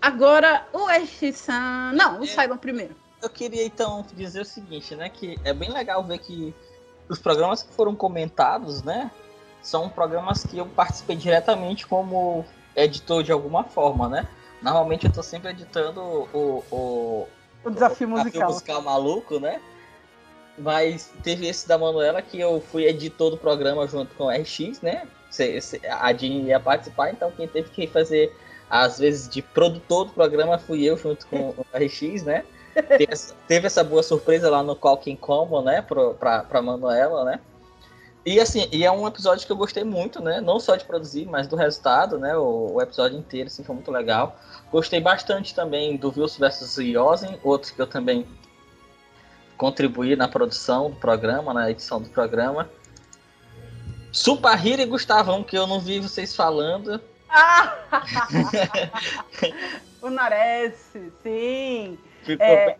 [0.00, 1.92] Agora, o Ash-san...
[1.94, 2.94] Não, o Cylon primeiro.
[3.26, 5.08] Eu queria então dizer o seguinte, né?
[5.08, 6.54] Que é bem legal ver que
[7.08, 9.10] os programas que foram comentados, né?
[9.60, 12.44] São programas que eu participei diretamente como
[12.76, 14.28] editor de alguma forma, né?
[14.62, 17.28] Normalmente eu tô sempre editando o, o,
[17.64, 18.48] O desafio Desafio musical.
[18.48, 19.60] musical maluco, né?
[20.56, 24.80] Mas teve esse da Manuela que eu fui editor do programa junto com o RX,
[24.82, 25.08] né?
[25.90, 28.32] A Jean ia participar, então quem teve que fazer,
[28.70, 32.44] às vezes, de produtor do programa fui eu junto com o RX, né?
[32.82, 35.80] Teve essa, teve essa boa surpresa lá no Qualquer Combo, né?
[35.80, 37.40] Pro, pra, pra Manuela, né?
[38.24, 40.40] E assim, e é um episódio que eu gostei muito, né?
[40.40, 42.36] Não só de produzir, mas do resultado, né?
[42.36, 44.36] O, o episódio inteiro, assim, foi muito legal.
[44.70, 48.26] Gostei bastante também do Wilson vs Yosen, outro que eu também
[49.56, 52.68] contribuí na produção do programa, na edição do programa.
[54.12, 57.00] Supahira e Gustavão, que eu não vi vocês falando.
[57.30, 57.76] Ah!
[60.02, 60.74] o Nares,
[61.22, 61.96] sim.
[62.38, 62.76] É,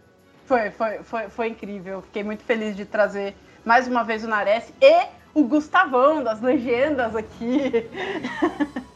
[0.46, 2.02] foi, foi, foi, foi incrível.
[2.02, 3.34] Fiquei muito feliz de trazer
[3.64, 7.84] mais uma vez o Nares e o Gustavão das legendas aqui.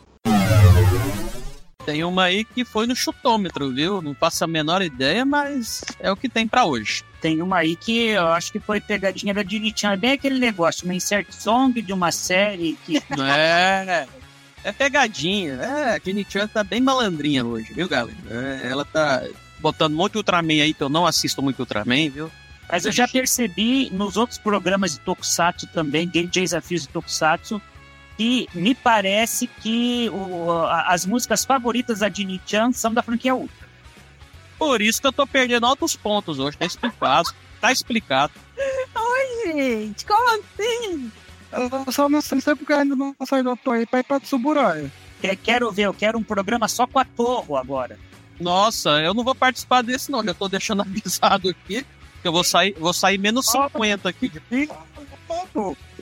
[1.84, 4.00] Tem uma aí que foi no chutômetro, viu?
[4.02, 7.02] Não faço a menor ideia, mas é o que tem pra hoje.
[7.20, 9.92] Tem uma aí que eu acho que foi pegadinha da Dini-chan.
[9.92, 13.02] É bem aquele negócio, uma insert song de uma série que.
[13.18, 14.06] É,
[14.62, 15.54] é pegadinha.
[15.54, 18.16] É, a Chan tá bem malandrinha hoje, viu, galera?
[18.30, 19.22] É, ela tá
[19.60, 22.30] botando muito Ultraman aí, que eu não assisto muito Ultraman, viu?
[22.70, 27.60] Mas eu já percebi nos outros programas de Tokusatsu também, Game Desafios de Tokusatsu,
[28.16, 33.68] que me parece que o- a- as músicas favoritas da Dini-chan são da franquia Ultra.
[34.58, 37.30] Por isso que eu tô perdendo altos pontos hoje, tá explicado.
[37.60, 38.32] Tá explicado.
[38.94, 41.10] Oi, gente, como assim?
[41.52, 44.90] Eu só não sei porque ainda não saí do Toei pra ir pra Tsuburaya.
[45.20, 47.98] Que- Quero ver, eu quero um programa só com a Torro agora.
[48.41, 51.86] Nossa, eu não vou participar desse não, já tô deixando avisado aqui.
[52.23, 54.69] Que eu vou sair, vou sair menos 50 aqui de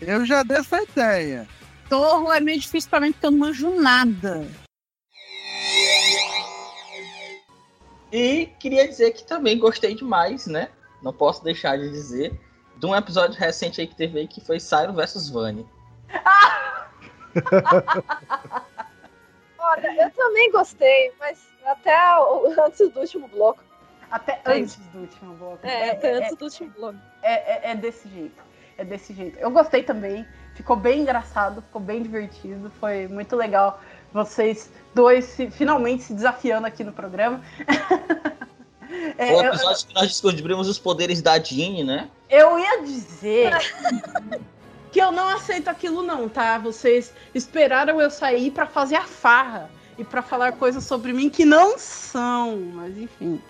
[0.00, 1.49] Eu já dei essa ideia.
[1.89, 4.47] Torro é meio difícil pra mim porque eu não manjo nada.
[8.12, 10.70] E queria dizer que também gostei demais, né?
[11.02, 12.39] Não posso deixar de dizer.
[12.76, 15.67] De um episódio recente aí que teve aí que foi Cyro vs Vani.
[19.58, 21.39] Olha, eu também gostei, mas
[21.70, 23.62] até o- antes do último bloco.
[24.10, 25.58] Até É antes do último bloco.
[25.66, 26.98] É, até antes do último bloco.
[27.22, 28.42] É, é, é desse jeito.
[28.78, 29.38] É desse jeito.
[29.38, 30.26] Eu gostei também.
[30.55, 32.70] Ficou bem engraçado, ficou bem divertido.
[32.80, 33.80] Foi muito legal
[34.12, 37.40] vocês dois se- finalmente se desafiando aqui no programa.
[39.18, 42.08] É, o eu- episódio que nós descobrimos os poderes da Jean, né?
[42.30, 43.52] Eu ia dizer
[44.90, 46.56] que eu não aceito aquilo não, tá?
[46.56, 51.44] Vocês esperaram eu sair pra fazer a farra e pra falar coisas sobre mim que
[51.44, 53.40] não são, mas enfim.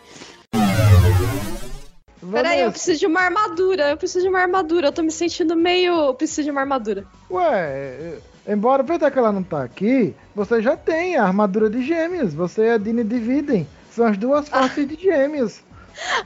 [2.32, 3.90] Peraí, eu preciso de uma armadura.
[3.90, 4.88] Eu preciso de uma armadura.
[4.88, 5.92] Eu tô me sentindo meio.
[5.92, 7.04] Eu preciso de uma armadura.
[7.30, 12.34] Ué, embora apesar que ela não tá aqui, você já tem a armadura de gêmeos.
[12.34, 13.68] Você e a Dini dividem.
[13.90, 15.60] São as duas faces de gêmeos.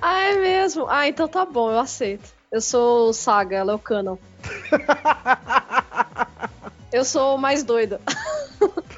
[0.02, 0.86] Ah, é mesmo?
[0.86, 2.28] Ah, então tá bom, eu aceito.
[2.50, 4.18] Eu sou o Saga, ela é o Canon.
[6.92, 7.98] eu sou o mais doida.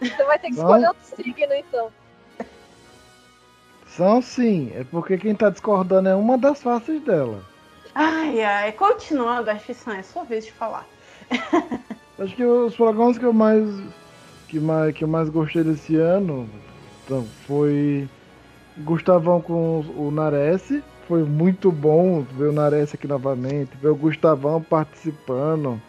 [0.00, 0.62] Você vai ter que Não.
[0.62, 1.90] escolher outro signo, então.
[3.86, 7.42] São sim, é porque quem tá discordando é uma das faces dela.
[7.94, 10.86] Ai, ai, continuando, acho que é sua vez de falar.
[12.16, 13.68] Acho que os programas que eu mais
[14.46, 16.48] que mais que eu mais gostei desse ano
[17.04, 18.08] então, foi
[18.78, 20.62] Gustavão com o Nares,
[21.06, 25.80] foi muito bom ver o Nares aqui novamente, ver o Gustavão participando.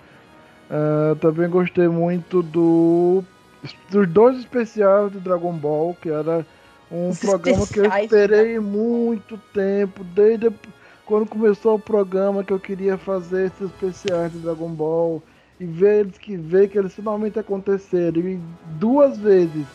[0.69, 3.24] Ah, também gostei muito do
[3.90, 6.45] dos dois especiais do Dragon Ball, que era
[6.92, 10.52] um Os programa que eu esperei muito tempo, desde
[11.06, 15.22] quando começou o programa que eu queria fazer esses especiais de Dragon Ball
[15.60, 18.40] e ver eles que ver que eles finalmente aconteceram e
[18.80, 19.66] duas vezes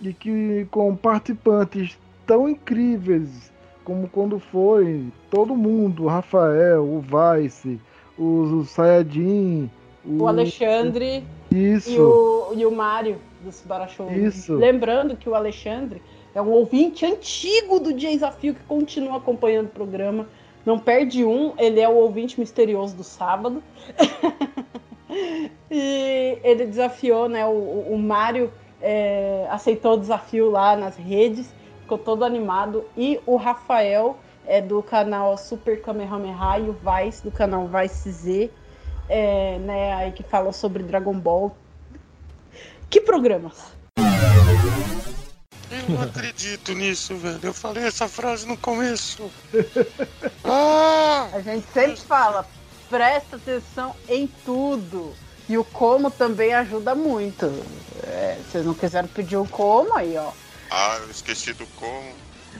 [0.00, 3.51] e que com participantes tão incríveis
[3.84, 7.80] como quando foi todo mundo, o Rafael, o Vice,
[8.18, 9.70] o, o Sayajin,
[10.04, 11.24] O Alexandre.
[11.50, 11.90] Isso.
[11.90, 14.10] E o, e o Mário do Subara Show.
[14.10, 14.54] Isso.
[14.54, 16.02] Lembrando que o Alexandre
[16.34, 20.26] é um ouvinte antigo do Desafio que continua acompanhando o programa.
[20.64, 23.62] Não perde um, ele é o ouvinte misterioso do sábado.
[25.70, 27.44] e ele desafiou, né?
[27.44, 31.52] O, o Mário é, aceitou o desafio lá nas redes,
[31.92, 32.84] ficou todo animado.
[32.96, 38.50] E o Rafael é do canal Super Kamehameha e o Vice do canal Vice Z,
[39.08, 39.92] é, né?
[39.94, 41.54] Aí que falou sobre Dragon Ball.
[42.88, 43.72] Que programas?
[45.70, 47.40] Eu não acredito nisso, velho.
[47.42, 49.30] Eu falei essa frase no começo.
[50.44, 51.28] Ah!
[51.32, 52.44] A gente sempre fala,
[52.90, 55.14] presta atenção em tudo.
[55.48, 57.46] E o como também ajuda muito.
[58.02, 60.32] É, vocês não quiseram pedir o como aí, ó.
[60.74, 62.14] Ah, eu esqueci do como.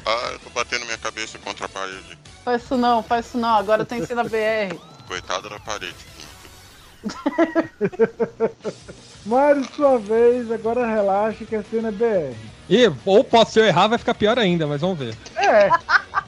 [0.05, 2.19] Ah, eu tô batendo minha cabeça contra a parede.
[2.45, 3.57] Faz isso não, faz isso não.
[3.57, 4.77] Agora tem que ser na BR.
[5.09, 5.95] Coitada da parede.
[9.25, 12.37] Mário, sua vez, agora relaxa que a cena é BR.
[12.69, 15.17] E, ou posso se eu errar, vai ficar pior ainda, mas vamos ver.
[15.37, 15.71] É.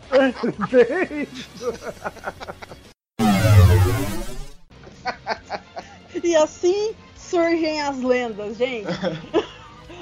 [0.71, 1.75] Beijo.
[6.23, 8.89] E assim surgem as lendas, gente.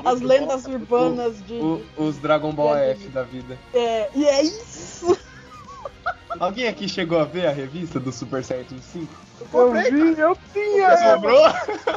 [0.04, 1.54] As lendas urbanas de.
[1.54, 3.58] O- os Dragon Ball F da vida.
[3.74, 5.16] É, e é isso.
[6.40, 9.06] Alguém aqui chegou a ver a revista do Super Saiyajin 5?
[9.52, 10.96] Eu vi, eu tinha!
[10.96, 11.46] Você sobrou?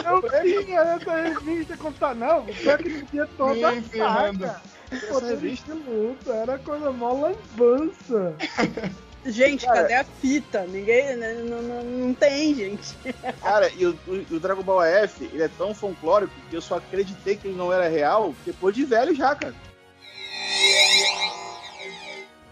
[0.06, 2.14] Eu tinha essa revista contar.
[2.16, 4.62] Não, pior que não tinha toda Nem a saga.
[5.10, 8.36] Pô, revista luta, era coisa mó lambança.
[9.26, 9.82] Gente, Cara.
[9.82, 10.62] cadê a fita?
[10.68, 11.16] Ninguém.
[11.16, 12.96] né, Não, não, não tem, gente.
[13.42, 16.76] Cara, e o, o- o Dragon Ball F, ele é tão folclórico que eu só
[16.78, 19.54] acreditei que ele não era real depois de velho já, cara.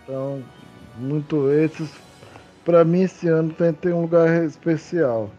[0.03, 0.43] Então,
[0.97, 1.89] muito esses.
[2.65, 5.29] Pra mim, esse ano tem, tem um lugar especial.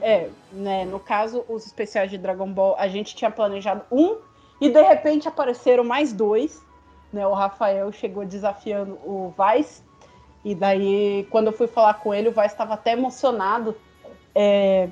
[0.00, 0.84] É, né?
[0.84, 4.18] No caso, os especiais de Dragon Ball, a gente tinha planejado um
[4.60, 6.60] e de repente apareceram mais dois.
[7.12, 7.26] Né?
[7.26, 9.82] O Rafael chegou desafiando o Vice.
[10.44, 13.76] E daí, quando eu fui falar com ele, o Vice estava até emocionado
[14.34, 14.88] é,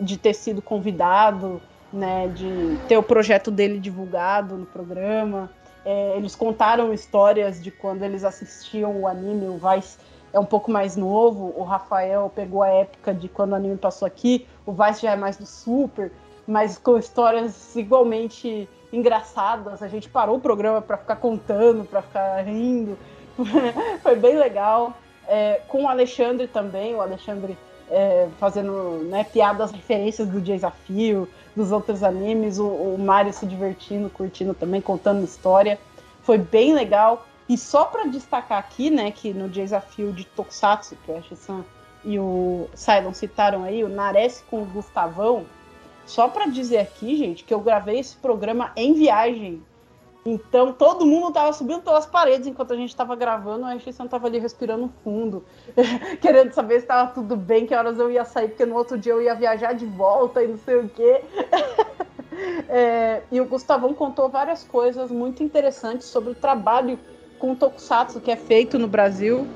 [0.00, 1.60] de ter sido convidado,
[1.92, 2.28] né?
[2.28, 5.50] De ter o projeto dele divulgado no programa.
[5.84, 9.98] É, eles contaram histórias de quando eles assistiam o anime, o Vice
[10.32, 14.06] é um pouco mais novo, o Rafael pegou a época de quando o anime passou
[14.06, 16.10] aqui, o Vice já é mais do Super,
[16.46, 19.82] mas com histórias igualmente engraçadas.
[19.82, 22.98] A gente parou o programa para ficar contando, para ficar rindo.
[24.02, 24.94] Foi bem legal.
[25.26, 27.56] É, com o Alexandre também, o Alexandre
[27.90, 34.10] é, fazendo né, piadas, referências do desafio, dos outros animes, o, o Mário se divertindo,
[34.10, 35.78] curtindo também, contando história.
[36.22, 37.26] Foi bem legal.
[37.48, 41.64] E só para destacar aqui, né, que no desafio de Tokusatsu, que o Ashi-san
[42.04, 45.44] e o Cylon citaram aí, o Nares com o Gustavão,
[46.06, 49.62] só para dizer aqui, gente, que eu gravei esse programa em viagem.
[50.24, 54.28] Então todo mundo tava subindo pelas paredes enquanto a gente tava gravando, o Ashi-san tava
[54.28, 55.44] ali respirando fundo,
[56.20, 59.12] querendo saber se tava tudo bem, que horas eu ia sair, porque no outro dia
[59.12, 61.22] eu ia viajar de volta e não sei o quê.
[62.68, 66.98] É, e o Gustavão contou várias coisas muito interessantes sobre o trabalho
[67.38, 69.46] com o Tokusatsu que é feito no Brasil.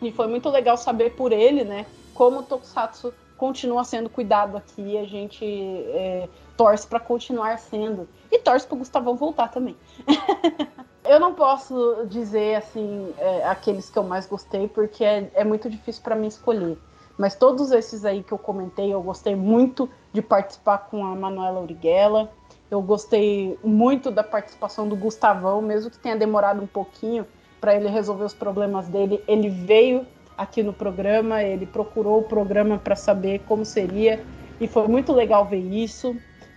[0.00, 1.84] E foi muito legal saber por ele, né,
[2.14, 8.06] como o Tokusatsu continua sendo cuidado aqui a gente é, torce para continuar sendo.
[8.30, 9.76] E torce para o Gustavão voltar também.
[11.06, 15.70] eu não posso dizer, assim, é, aqueles que eu mais gostei, porque é, é muito
[15.70, 16.76] difícil para mim escolher.
[17.16, 21.60] Mas todos esses aí que eu comentei, eu gostei muito de participar com a Manuela
[21.60, 22.30] Uriguela.
[22.70, 27.26] Eu gostei muito da participação do Gustavão, mesmo que tenha demorado um pouquinho
[27.60, 29.22] para ele resolver os problemas dele.
[29.26, 30.06] Ele veio
[30.38, 34.24] aqui no programa, ele procurou o programa para saber como seria,
[34.60, 36.16] e foi muito legal ver isso.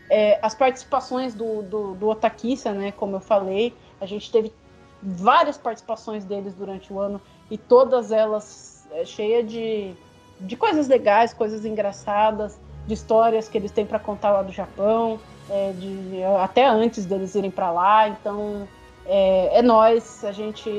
[0.10, 4.54] É, as participações do, do, do Otakissa, né, como eu falei, a gente teve
[5.02, 7.20] várias participações deles durante o ano,
[7.50, 9.94] e todas elas é, cheias de,
[10.40, 15.20] de coisas legais, coisas engraçadas, de histórias que eles têm para contar lá do Japão,
[15.50, 18.10] é, de, até antes deles irem para lá.
[18.10, 18.68] Então
[19.06, 20.70] é, é nós, a gente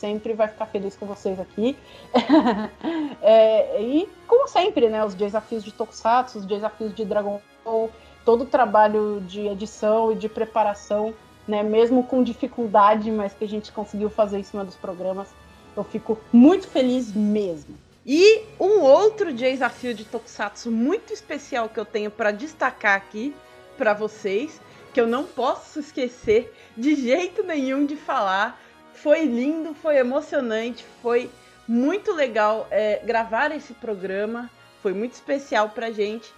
[0.00, 1.76] sempre vai ficar feliz com vocês aqui.
[3.22, 7.90] É, e como sempre, né, os desafios de Tokusatsu, os desafios de Dragon Ball,
[8.24, 11.12] todo o trabalho de edição e de preparação,
[11.46, 15.28] né, mesmo com dificuldade, mas que a gente conseguiu fazer em cima dos programas.
[15.76, 17.76] Eu fico muito feliz mesmo.
[18.06, 23.34] E um outro desafio de Tokusatsu muito especial que eu tenho para destacar aqui
[23.76, 24.60] para vocês,
[24.94, 28.60] que eu não posso esquecer de jeito nenhum de falar.
[29.02, 31.30] Foi lindo, foi emocionante, foi
[31.66, 34.50] muito legal é, gravar esse programa,
[34.82, 36.32] foi muito especial pra gente.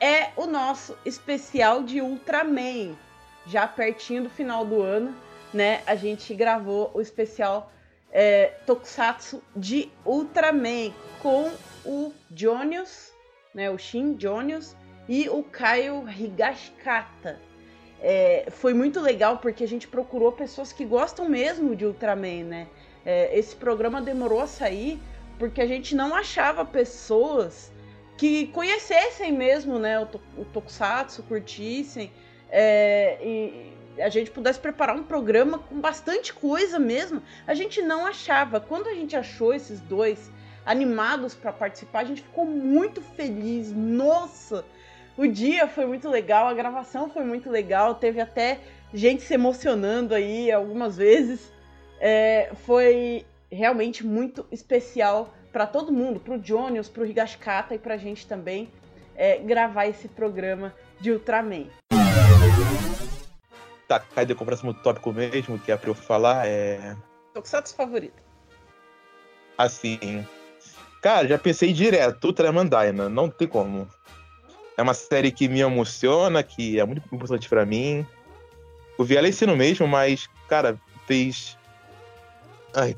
[0.00, 2.96] é o nosso especial de Ultraman.
[3.46, 5.14] Já pertinho do final do ano,
[5.52, 5.82] né?
[5.86, 7.70] A gente gravou o especial
[8.10, 11.50] é, Tokusatsu de Ultraman com
[11.84, 13.12] o Jonius,
[13.54, 13.70] né?
[13.70, 14.74] O Shin Jonius
[15.08, 17.45] e o Caio Higashikata.
[18.00, 22.66] É, foi muito legal porque a gente procurou pessoas que gostam mesmo de Ultraman, né?
[23.04, 25.00] É, esse programa demorou a sair
[25.38, 27.72] porque a gente não achava pessoas
[28.16, 30.08] que conhecessem mesmo, né, o,
[30.38, 32.10] o Tokusatsu, curtissem,
[32.50, 37.22] é, e a gente pudesse preparar um programa com bastante coisa mesmo.
[37.46, 38.60] A gente não achava.
[38.60, 40.30] Quando a gente achou esses dois
[40.64, 43.72] animados para participar, a gente ficou muito feliz.
[43.72, 44.64] Nossa,
[45.16, 48.60] o dia foi muito legal, a gravação foi muito legal, teve até
[48.92, 51.52] gente se emocionando aí algumas vezes.
[51.98, 57.78] É, foi realmente muito especial para todo mundo, para o Jonius, para o Higashikata e
[57.78, 58.70] para a gente também
[59.14, 61.66] é, gravar esse programa de Ultraman.
[63.88, 66.46] Tá, cadê o próximo tópico mesmo que é pra eu falar?
[66.46, 66.94] É.
[67.32, 68.22] Tokusatsu favorito.
[69.56, 70.26] Assim.
[71.00, 73.88] Cara, já pensei direto, Ultraman Dyna, não tem como.
[74.76, 78.06] É uma série que me emociona, que é muito importante para mim.
[78.98, 81.56] Eu vi ela ensino mesmo, mas, cara, fez.
[82.74, 82.96] Ai,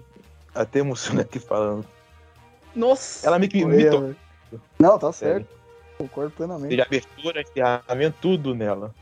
[0.55, 1.86] até emociona aqui falando.
[2.74, 3.26] Nossa!
[3.26, 4.15] Ela me, me, Foi, me é.
[4.78, 5.48] Não, tá certo.
[5.97, 6.70] Concordo plenamente.
[6.70, 8.94] Teve abertura, encerramento, tudo nela.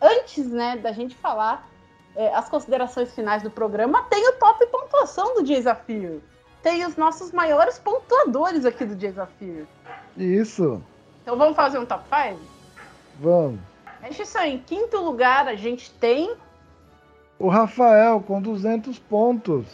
[0.00, 1.68] Antes, né, da gente falar
[2.14, 6.22] é, as considerações finais do programa, tem o top pontuação do desafio.
[6.66, 9.68] Tem os nossos maiores pontuadores aqui do desafio.
[10.16, 10.82] Isso,
[11.22, 12.40] Então vamos fazer um top 5?
[13.20, 13.60] vamos.
[14.02, 14.54] Deixa isso aí.
[14.54, 16.34] Em quinto lugar, a gente tem
[17.38, 19.64] O Rafael com 200 pontos.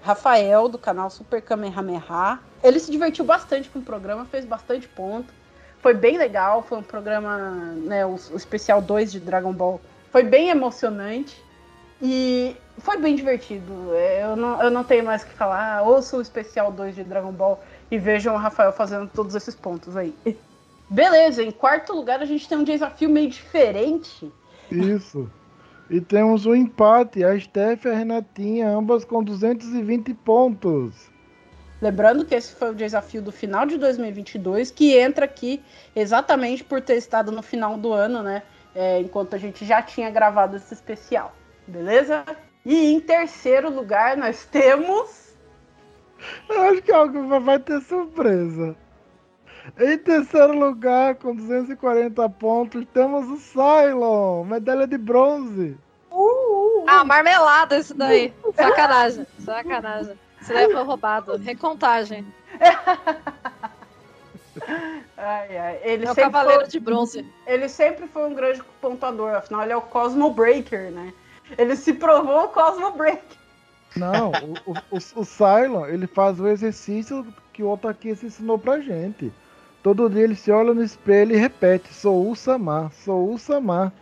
[0.00, 2.38] Rafael, do canal Super Kamehameha.
[2.62, 5.34] Ele se divertiu bastante com o programa, fez bastante ponto.
[5.82, 9.80] Foi bem legal, foi um programa, né, o, o especial 2 de Dragon Ball.
[10.12, 11.42] Foi bem emocionante
[12.00, 13.72] e foi bem divertido.
[13.94, 15.82] Eu não, eu não tenho mais o que falar.
[15.82, 19.96] Ouça o especial 2 de Dragon Ball e vejam o Rafael fazendo todos esses pontos
[19.96, 20.14] aí.
[20.90, 24.32] Beleza, em quarto lugar a gente tem um desafio meio diferente.
[24.70, 25.30] Isso.
[25.90, 31.10] E temos o empate, a Steph e a Renatinha, ambas com 220 pontos.
[31.80, 35.62] Lembrando que esse foi o desafio do final de 2022, que entra aqui
[35.94, 38.42] exatamente por ter estado no final do ano, né?
[38.74, 41.34] É, enquanto a gente já tinha gravado esse especial,
[41.66, 42.24] beleza?
[42.68, 45.34] E em terceiro lugar nós temos.
[46.50, 48.76] Eu acho que algo vai- vai ter surpresa.
[49.78, 55.78] Em terceiro lugar, com 240 pontos, temos o Cylon, medalha de bronze.
[56.86, 58.34] Ah, marmelada isso daí.
[58.54, 59.26] Sacanagem.
[59.38, 60.18] Sacanagem.
[60.40, 61.36] Isso daí foi roubado.
[61.38, 62.26] Recontagem.
[65.16, 65.80] Ai, ai.
[65.82, 67.26] Ele É o Cavaleiro foi- de Bronze.
[67.46, 71.12] Ele sempre foi um grande pontuador, afinal ele é o Cosmo Breaker, né?
[71.56, 73.38] Ele se provou o Cosmo Breaker.
[73.96, 78.80] Não, o, o, o, o Cylon, ele faz o exercício que o Otakice ensinou pra
[78.80, 79.32] gente.
[79.82, 83.92] Todo dia ele se olha no espelho e repete: Sou o Samar, sou o Samar.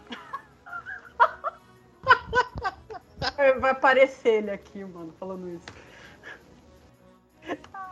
[3.60, 5.66] Vai aparecer ele aqui, mano, falando isso.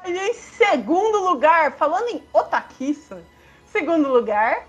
[0.07, 3.23] E em segundo lugar, falando em Otakissa,
[3.66, 4.66] segundo lugar,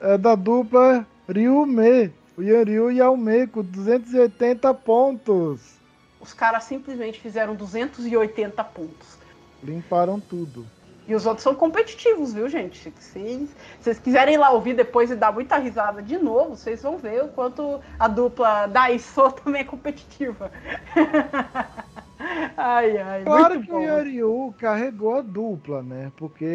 [0.00, 5.76] É da dupla Ryume, o Yanryu e Alme, com 280 pontos.
[6.20, 9.18] os caras simplesmente fizeram 280 pontos.
[9.62, 10.66] Limparam tudo.
[11.06, 12.78] E os outros são competitivos, viu, gente?
[12.78, 16.56] Se vocês, se vocês quiserem ir lá ouvir depois e dar muita risada de novo,
[16.56, 20.50] vocês vão ver o quanto a dupla da ISO também é competitiva.
[22.56, 23.78] ai, ai, Claro que bom.
[23.78, 26.12] o Yanryu carregou a dupla, né?
[26.16, 26.46] Porque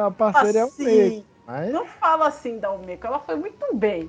[0.00, 1.24] a parceira é o Assim.
[1.46, 4.08] Mas Não fala assim da Almeco, ela foi muito bem.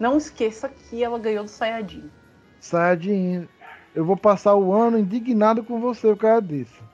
[0.00, 2.10] Não esqueça que ela ganhou do Sayajin.
[2.58, 3.46] Saiyajin,
[3.94, 6.90] eu vou passar o ano indignado com você por causa disso.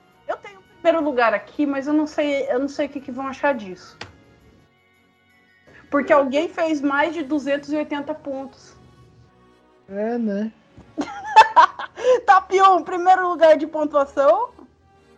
[0.83, 3.53] Primeiro lugar aqui, mas eu não sei, eu não sei o que, que vão achar
[3.53, 3.99] disso.
[5.91, 8.77] Porque alguém fez mais de 280 pontos.
[9.89, 10.53] É, né?
[12.25, 14.51] Tapion, primeiro lugar de pontuação.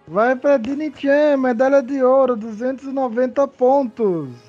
[0.06, 4.47] Vai pra Dini-chan, medalha de ouro, 290 pontos.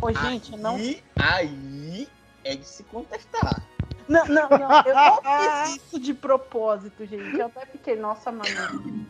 [0.00, 0.78] Ô, gente, não.
[0.78, 2.08] E aí
[2.44, 3.62] é de se contestar.
[4.08, 4.82] Não, não, não.
[4.86, 5.20] Eu não
[5.64, 7.38] fiz isso de propósito, gente.
[7.38, 9.06] Eu até fiquei, nossa, mano.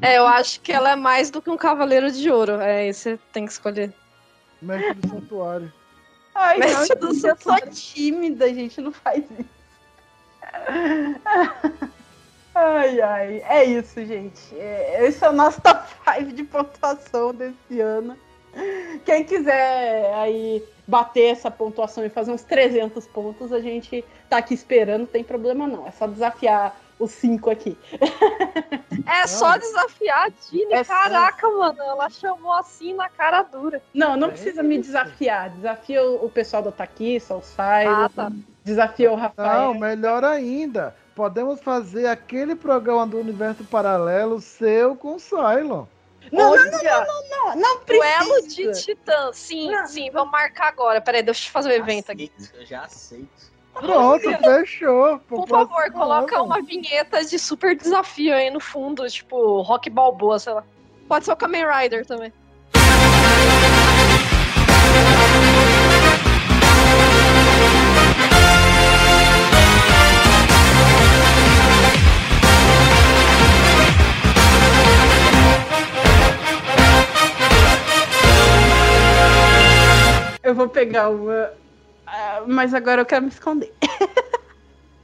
[0.00, 2.60] É, eu acho que ela é mais do que um cavaleiro de ouro.
[2.60, 3.92] É, aí você tem que escolher.
[4.62, 5.72] Mestre do santuário.
[6.34, 8.80] Ai, não, Mestre do gente, eu sou tímida, gente.
[8.80, 9.50] Não faz isso.
[12.54, 13.42] Ai, ai.
[13.46, 14.54] É isso, gente.
[14.54, 18.16] É, esse é o nosso top 5 de pontuação desse ano.
[19.04, 24.54] Quem quiser aí bater essa pontuação e fazer uns 300 pontos, a gente tá aqui
[24.54, 25.86] esperando, não tem problema não.
[25.86, 27.76] É só desafiar os cinco aqui.
[29.06, 30.72] É só desafiar a Dini.
[30.72, 33.80] É só- Caraca, mano, ela chamou assim na cara dura.
[33.94, 35.50] Não, não precisa me desafiar.
[35.50, 37.88] Desafia o, pessoal do Taquissa, o Saio.
[37.90, 38.32] Ah, tá.
[38.64, 39.72] Desafia o Rafael.
[39.72, 40.96] Não, melhor ainda.
[41.14, 45.84] Podemos fazer aquele programa do universo paralelo seu com o Cylon.
[46.32, 48.24] Não, não, não, não, não precisa.
[48.24, 49.30] Duelo de titã.
[49.32, 51.00] Sim, sim, vamos marcar agora.
[51.00, 52.30] Peraí, deixa eu fazer o evento aqui.
[52.54, 53.56] Eu já aceito.
[53.72, 55.18] Pronto, fechou.
[55.20, 60.54] Por favor, coloca uma vinheta de super desafio aí no fundo, tipo Rock Balboa, sei
[60.54, 60.64] lá.
[61.06, 62.32] Pode ser o Kamen Rider também.
[80.56, 81.52] Vou pegar uma.
[82.06, 83.72] ah, mas agora eu quero me esconder.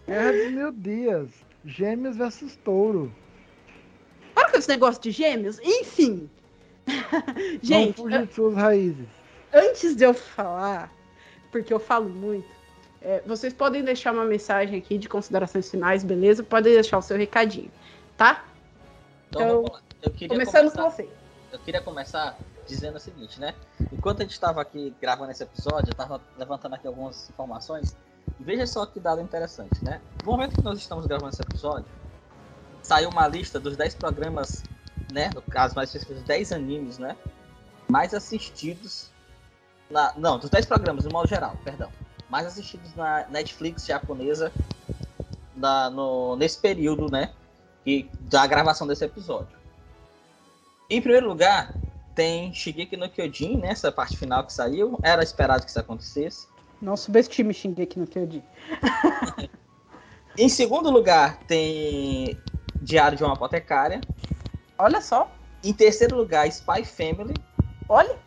[0.06, 1.28] Guerra dos Mil Dias.
[1.64, 3.12] Gêmeos versus Touro.
[4.34, 5.60] Para com esse negócio de gêmeos.
[5.62, 6.28] Enfim.
[7.62, 9.06] Gente, Não fuja de suas raízes.
[9.52, 10.92] antes de eu falar,
[11.52, 12.48] porque eu falo muito,
[13.00, 16.42] é, vocês podem deixar uma mensagem aqui de considerações finais, beleza?
[16.42, 17.70] Podem deixar o seu recadinho,
[18.16, 18.44] tá?
[19.28, 19.80] Então, Então, vamos lá.
[20.02, 21.08] Eu queria Começando começar- com você.
[21.52, 23.54] Eu queria começar dizendo o seguinte, né?
[23.92, 27.96] Enquanto a gente estava aqui gravando esse episódio, eu estava levantando aqui algumas informações.
[28.38, 30.00] Veja só que dado interessante, né?
[30.24, 31.86] No momento que nós estamos gravando esse episódio,
[32.82, 34.62] saiu uma lista dos 10 programas,
[35.12, 35.30] né?
[35.34, 37.16] No caso, mais específico, dos 10 animes, né?
[37.88, 39.10] Mais assistidos.
[39.90, 41.90] Na, não, dos 10 programas, no modo geral, perdão.
[42.28, 44.52] Mais assistidos na Netflix japonesa
[45.54, 47.32] na, no, nesse período, né?
[47.84, 49.56] E, da gravação desse episódio.
[50.88, 51.74] Em primeiro lugar,
[52.14, 53.68] tem Shigeki no Kyojin, né?
[53.68, 54.98] Essa parte final que saiu.
[55.02, 56.46] Era esperado que isso acontecesse.
[56.80, 58.42] Não subestime Shingeki no Kyojin.
[60.36, 62.38] Em segundo lugar, tem
[62.80, 64.00] Diário de uma Apotecária.
[64.78, 65.30] Olha só.
[65.62, 67.34] Em terceiro lugar, Spy Family.
[67.88, 68.18] Olha.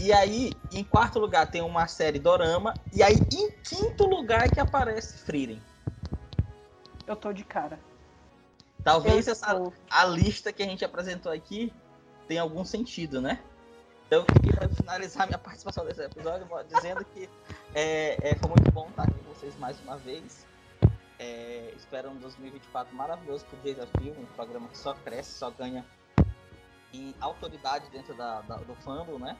[0.00, 2.74] E aí, em quarto lugar, tem uma série Dorama.
[2.92, 5.60] E aí, em quinto lugar, é que aparece Frieren.
[7.04, 7.80] Eu tô de cara.
[8.84, 9.72] Talvez Eu essa, tô.
[9.90, 11.72] a lista que a gente apresentou aqui
[12.28, 13.42] tenha algum sentido, né?
[14.06, 17.28] Então eu queria finalizar minha participação desse episódio dizendo que
[17.74, 20.46] é, é, foi muito bom estar com vocês mais uma vez.
[21.18, 25.84] É, espero um 2024 maravilhoso pro Desafio, um programa que só cresce, só ganha
[26.92, 29.36] em autoridade dentro da, da- do fandom, né?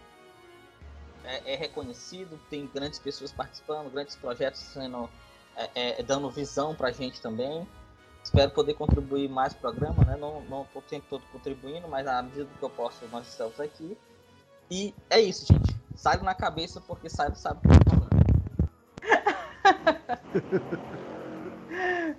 [1.24, 5.08] É, é reconhecido, tem grandes pessoas participando, grandes projetos sendo
[5.56, 7.66] é, é, dando visão pra gente também.
[8.28, 10.14] Espero poder contribuir mais pro programa, né?
[10.14, 13.58] Não, não tô o tempo todo contribuindo, mas à medida que eu posso, nós estamos
[13.58, 13.96] aqui.
[14.70, 15.74] E é isso, gente.
[15.96, 18.10] Sai na cabeça, porque sai sabe o que tá falando.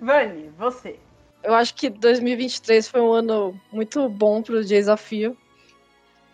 [0.02, 0.98] Vani, você.
[1.44, 5.36] Eu acho que 2023 foi um ano muito bom pro desafio.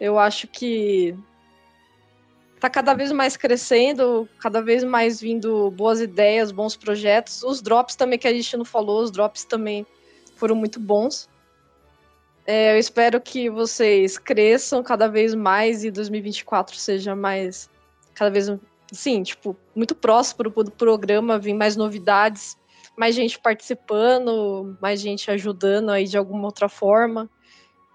[0.01, 1.15] Eu acho que
[2.67, 7.43] tá cada vez mais crescendo, cada vez mais vindo boas ideias, bons projetos.
[7.43, 9.87] Os drops também que a gente não falou, os drops também
[10.35, 11.29] foram muito bons.
[12.47, 17.69] É, eu espero que vocês cresçam cada vez mais e 2024 seja mais
[18.15, 18.51] cada vez
[18.93, 22.57] sim, tipo, muito próspero pro programa, vir mais novidades,
[22.97, 27.29] mais gente participando, mais gente ajudando aí de alguma outra forma.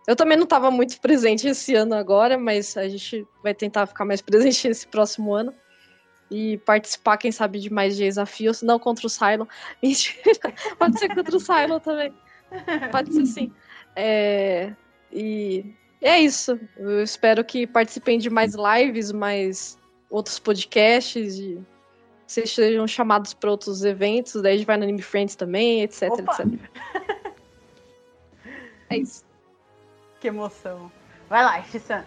[0.08, 4.06] Eu também não estava muito presente esse ano agora, mas a gente vai tentar ficar
[4.06, 5.54] mais presente esse próximo ano.
[6.30, 8.62] E participar, quem sabe, de mais desafios.
[8.62, 9.46] Não contra o Cylon.
[9.84, 10.54] Mentira.
[10.80, 12.14] Pode ser contra o Cylon também.
[12.90, 13.52] Pode ser sim.
[13.96, 14.74] É,
[15.12, 16.58] e é isso.
[16.78, 19.78] Eu espero que participem de mais lives, mais
[20.10, 21.38] outros podcasts.
[21.38, 21.62] E
[22.26, 24.42] vocês sejam chamados para outros eventos.
[24.42, 26.44] Daí a gente vai no Anime Friends também, etc, Opa!
[26.44, 26.60] etc.
[28.90, 29.24] É isso.
[30.22, 30.90] Que emoção.
[31.30, 32.04] Vai lá, Shissan.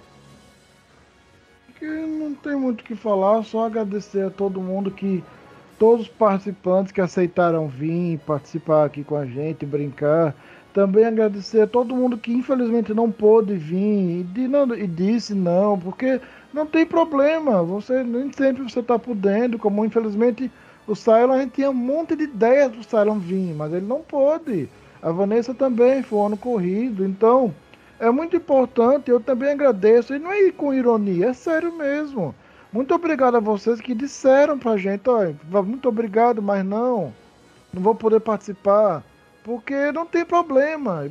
[1.78, 5.22] que não tem muito o que falar, só agradecer a todo mundo que.
[5.76, 10.32] Todos os participantes que aceitaram vir, participar aqui com a gente, brincar.
[10.72, 15.34] Também agradecer a todo mundo que infelizmente não pôde vir e, de- não- e disse
[15.34, 16.20] não, porque
[16.52, 17.60] não tem problema.
[17.64, 20.48] Você nem sempre você está podendo, como infelizmente
[20.86, 24.00] o Cylon, a gente tinha um monte de ideias do Cylon vir, mas ele não
[24.00, 24.68] pôde.
[25.02, 27.52] A Vanessa também foi um ano corrido, então
[28.06, 32.34] é muito importante, eu também agradeço, e não é com ironia, é sério mesmo.
[32.72, 37.12] Muito obrigado a vocês que disseram pra gente, ó, muito obrigado, mas não,
[37.72, 39.02] não vou poder participar.
[39.44, 41.04] Porque não tem problema.
[41.06, 41.10] E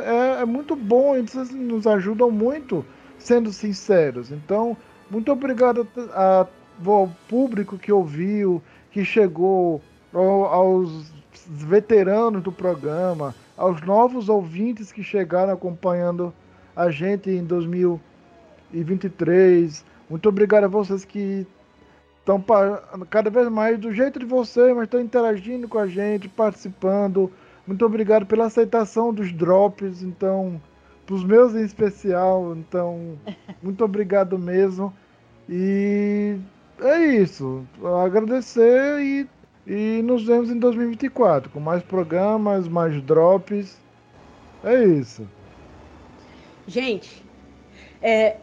[0.00, 2.82] é, é muito bom e vocês nos ajudam muito,
[3.18, 4.32] sendo sinceros.
[4.32, 4.74] Então,
[5.10, 5.86] muito obrigado
[6.84, 9.82] ao público que ouviu, que chegou,
[10.14, 11.12] ao- aos
[11.46, 16.32] veteranos do programa, aos novos ouvintes que chegaram acompanhando
[16.74, 19.84] a gente em 2023.
[20.10, 21.46] Muito obrigado a vocês que
[22.18, 22.44] estão
[23.10, 27.30] cada vez mais do jeito de vocês, mas estão interagindo com a gente, participando.
[27.66, 30.60] Muito obrigado pela aceitação dos drops, então,
[31.06, 32.54] para os meus em especial.
[32.56, 33.18] Então,
[33.62, 34.92] muito obrigado mesmo.
[35.48, 36.38] E
[36.80, 37.64] é isso.
[38.04, 39.28] Agradecer e,
[39.66, 43.78] e nos vemos em 2024 com mais programas, mais drops.
[44.62, 45.26] É isso.
[46.66, 47.24] Gente,
[48.00, 48.36] é,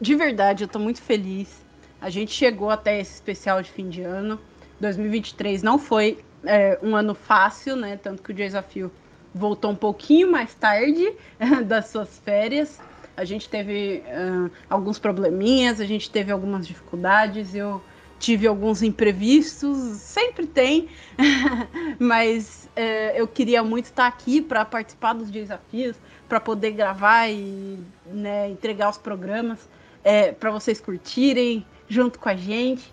[0.00, 1.64] de verdade, eu tô muito feliz.
[2.00, 4.40] A gente chegou até esse especial de fim de ano.
[4.80, 7.96] 2023 não foi é, um ano fácil, né?
[7.96, 8.90] Tanto que o desafio
[9.34, 11.12] voltou um pouquinho mais tarde
[11.66, 12.80] das suas férias.
[13.16, 17.82] A gente teve ah, alguns probleminhas, a gente teve algumas dificuldades, eu
[18.20, 20.88] tive alguns imprevistos, sempre tem,
[21.98, 25.96] mas é, eu queria muito estar aqui para participar dos desafios,
[26.28, 29.58] para poder gravar e né, entregar os programas
[30.04, 32.92] é, para vocês curtirem junto com a gente.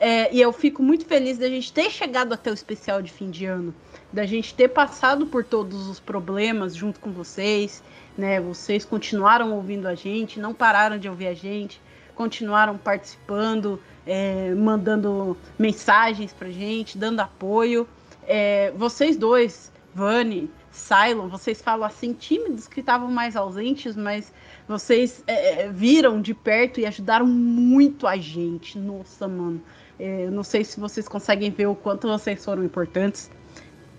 [0.00, 3.30] É, e eu fico muito feliz da gente ter chegado até o especial de fim
[3.30, 3.74] de ano,
[4.12, 7.82] da gente ter passado por todos os problemas junto com vocês,
[8.16, 8.40] né?
[8.40, 11.80] Vocês continuaram ouvindo a gente, não pararam de ouvir a gente,
[12.14, 17.86] continuaram participando, é, mandando mensagens pra gente, dando apoio.
[18.26, 24.32] É, vocês dois, Vani, Cylon, vocês falam assim, tímidos que estavam mais ausentes, mas
[24.66, 28.78] vocês é, viram de perto e ajudaram muito a gente.
[28.78, 29.60] Nossa, mano.
[30.00, 33.30] É, não sei se vocês conseguem ver o quanto vocês foram importantes.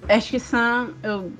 [0.07, 1.31] Acho que Sam, eu não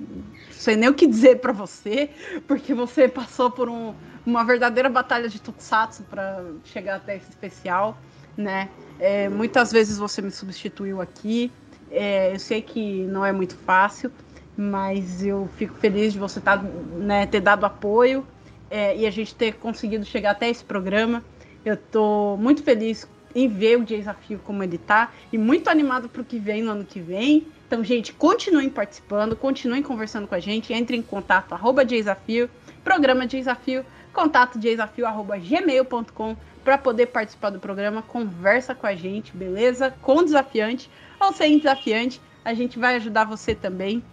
[0.51, 2.09] sei nem o que dizer para você,
[2.45, 7.97] porque você passou por um, uma verdadeira batalha de Tokusatsu para chegar até esse especial,
[8.39, 8.69] né?
[8.99, 11.51] É, muitas vezes você me substituiu aqui.
[11.91, 14.11] É, eu sei que não é muito fácil,
[14.55, 18.25] mas eu fico feliz de você tá, né, ter dado apoio
[18.69, 21.23] é, e a gente ter conseguido chegar até esse programa.
[21.65, 26.21] Eu tô muito feliz em ver o desafio como ele tá e muito animado para
[26.21, 27.45] o que vem no ano que vem.
[27.67, 32.49] Então, gente, continuem participando, continuem conversando com a gente, entrem em contato, arroba desafio,
[32.83, 36.35] programa desafio, contato desafio, arroba gmail.com
[36.69, 39.89] para poder participar do programa, conversa com a gente, beleza?
[40.03, 40.87] Com desafiante
[41.19, 44.03] ou sem desafiante, a gente vai ajudar você também.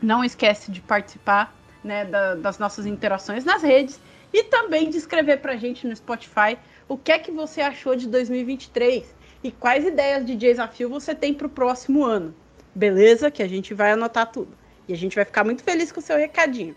[0.00, 1.52] Não esquece de participar
[1.82, 3.98] né, da- das nossas interações nas redes
[4.32, 6.56] e também de escrever pra gente no Spotify
[6.88, 9.12] o que é que você achou de 2023
[9.42, 12.32] e quais ideias de desafio você tem pro próximo ano.
[12.76, 13.28] Beleza?
[13.28, 14.56] Que a gente vai anotar tudo.
[14.86, 16.76] E a gente vai ficar muito feliz com o seu recadinho.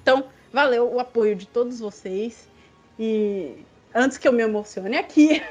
[0.00, 2.48] Então, valeu o apoio de todos vocês.
[2.96, 3.56] E
[3.94, 5.42] antes que eu me emocione aqui,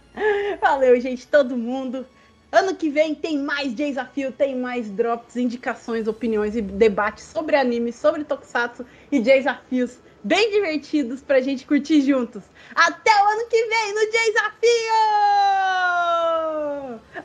[0.60, 2.06] valeu, gente, todo mundo.
[2.50, 7.92] Ano que vem tem mais desafio, tem mais drops, indicações, opiniões e debates sobre anime,
[7.92, 12.44] sobre tokusatsu e desafios bem divertidos pra gente curtir juntos.
[12.74, 14.58] Até o ano que vem no desafio!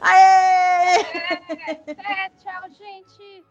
[0.02, 1.02] Aê!
[1.88, 3.44] É, tchau, gente.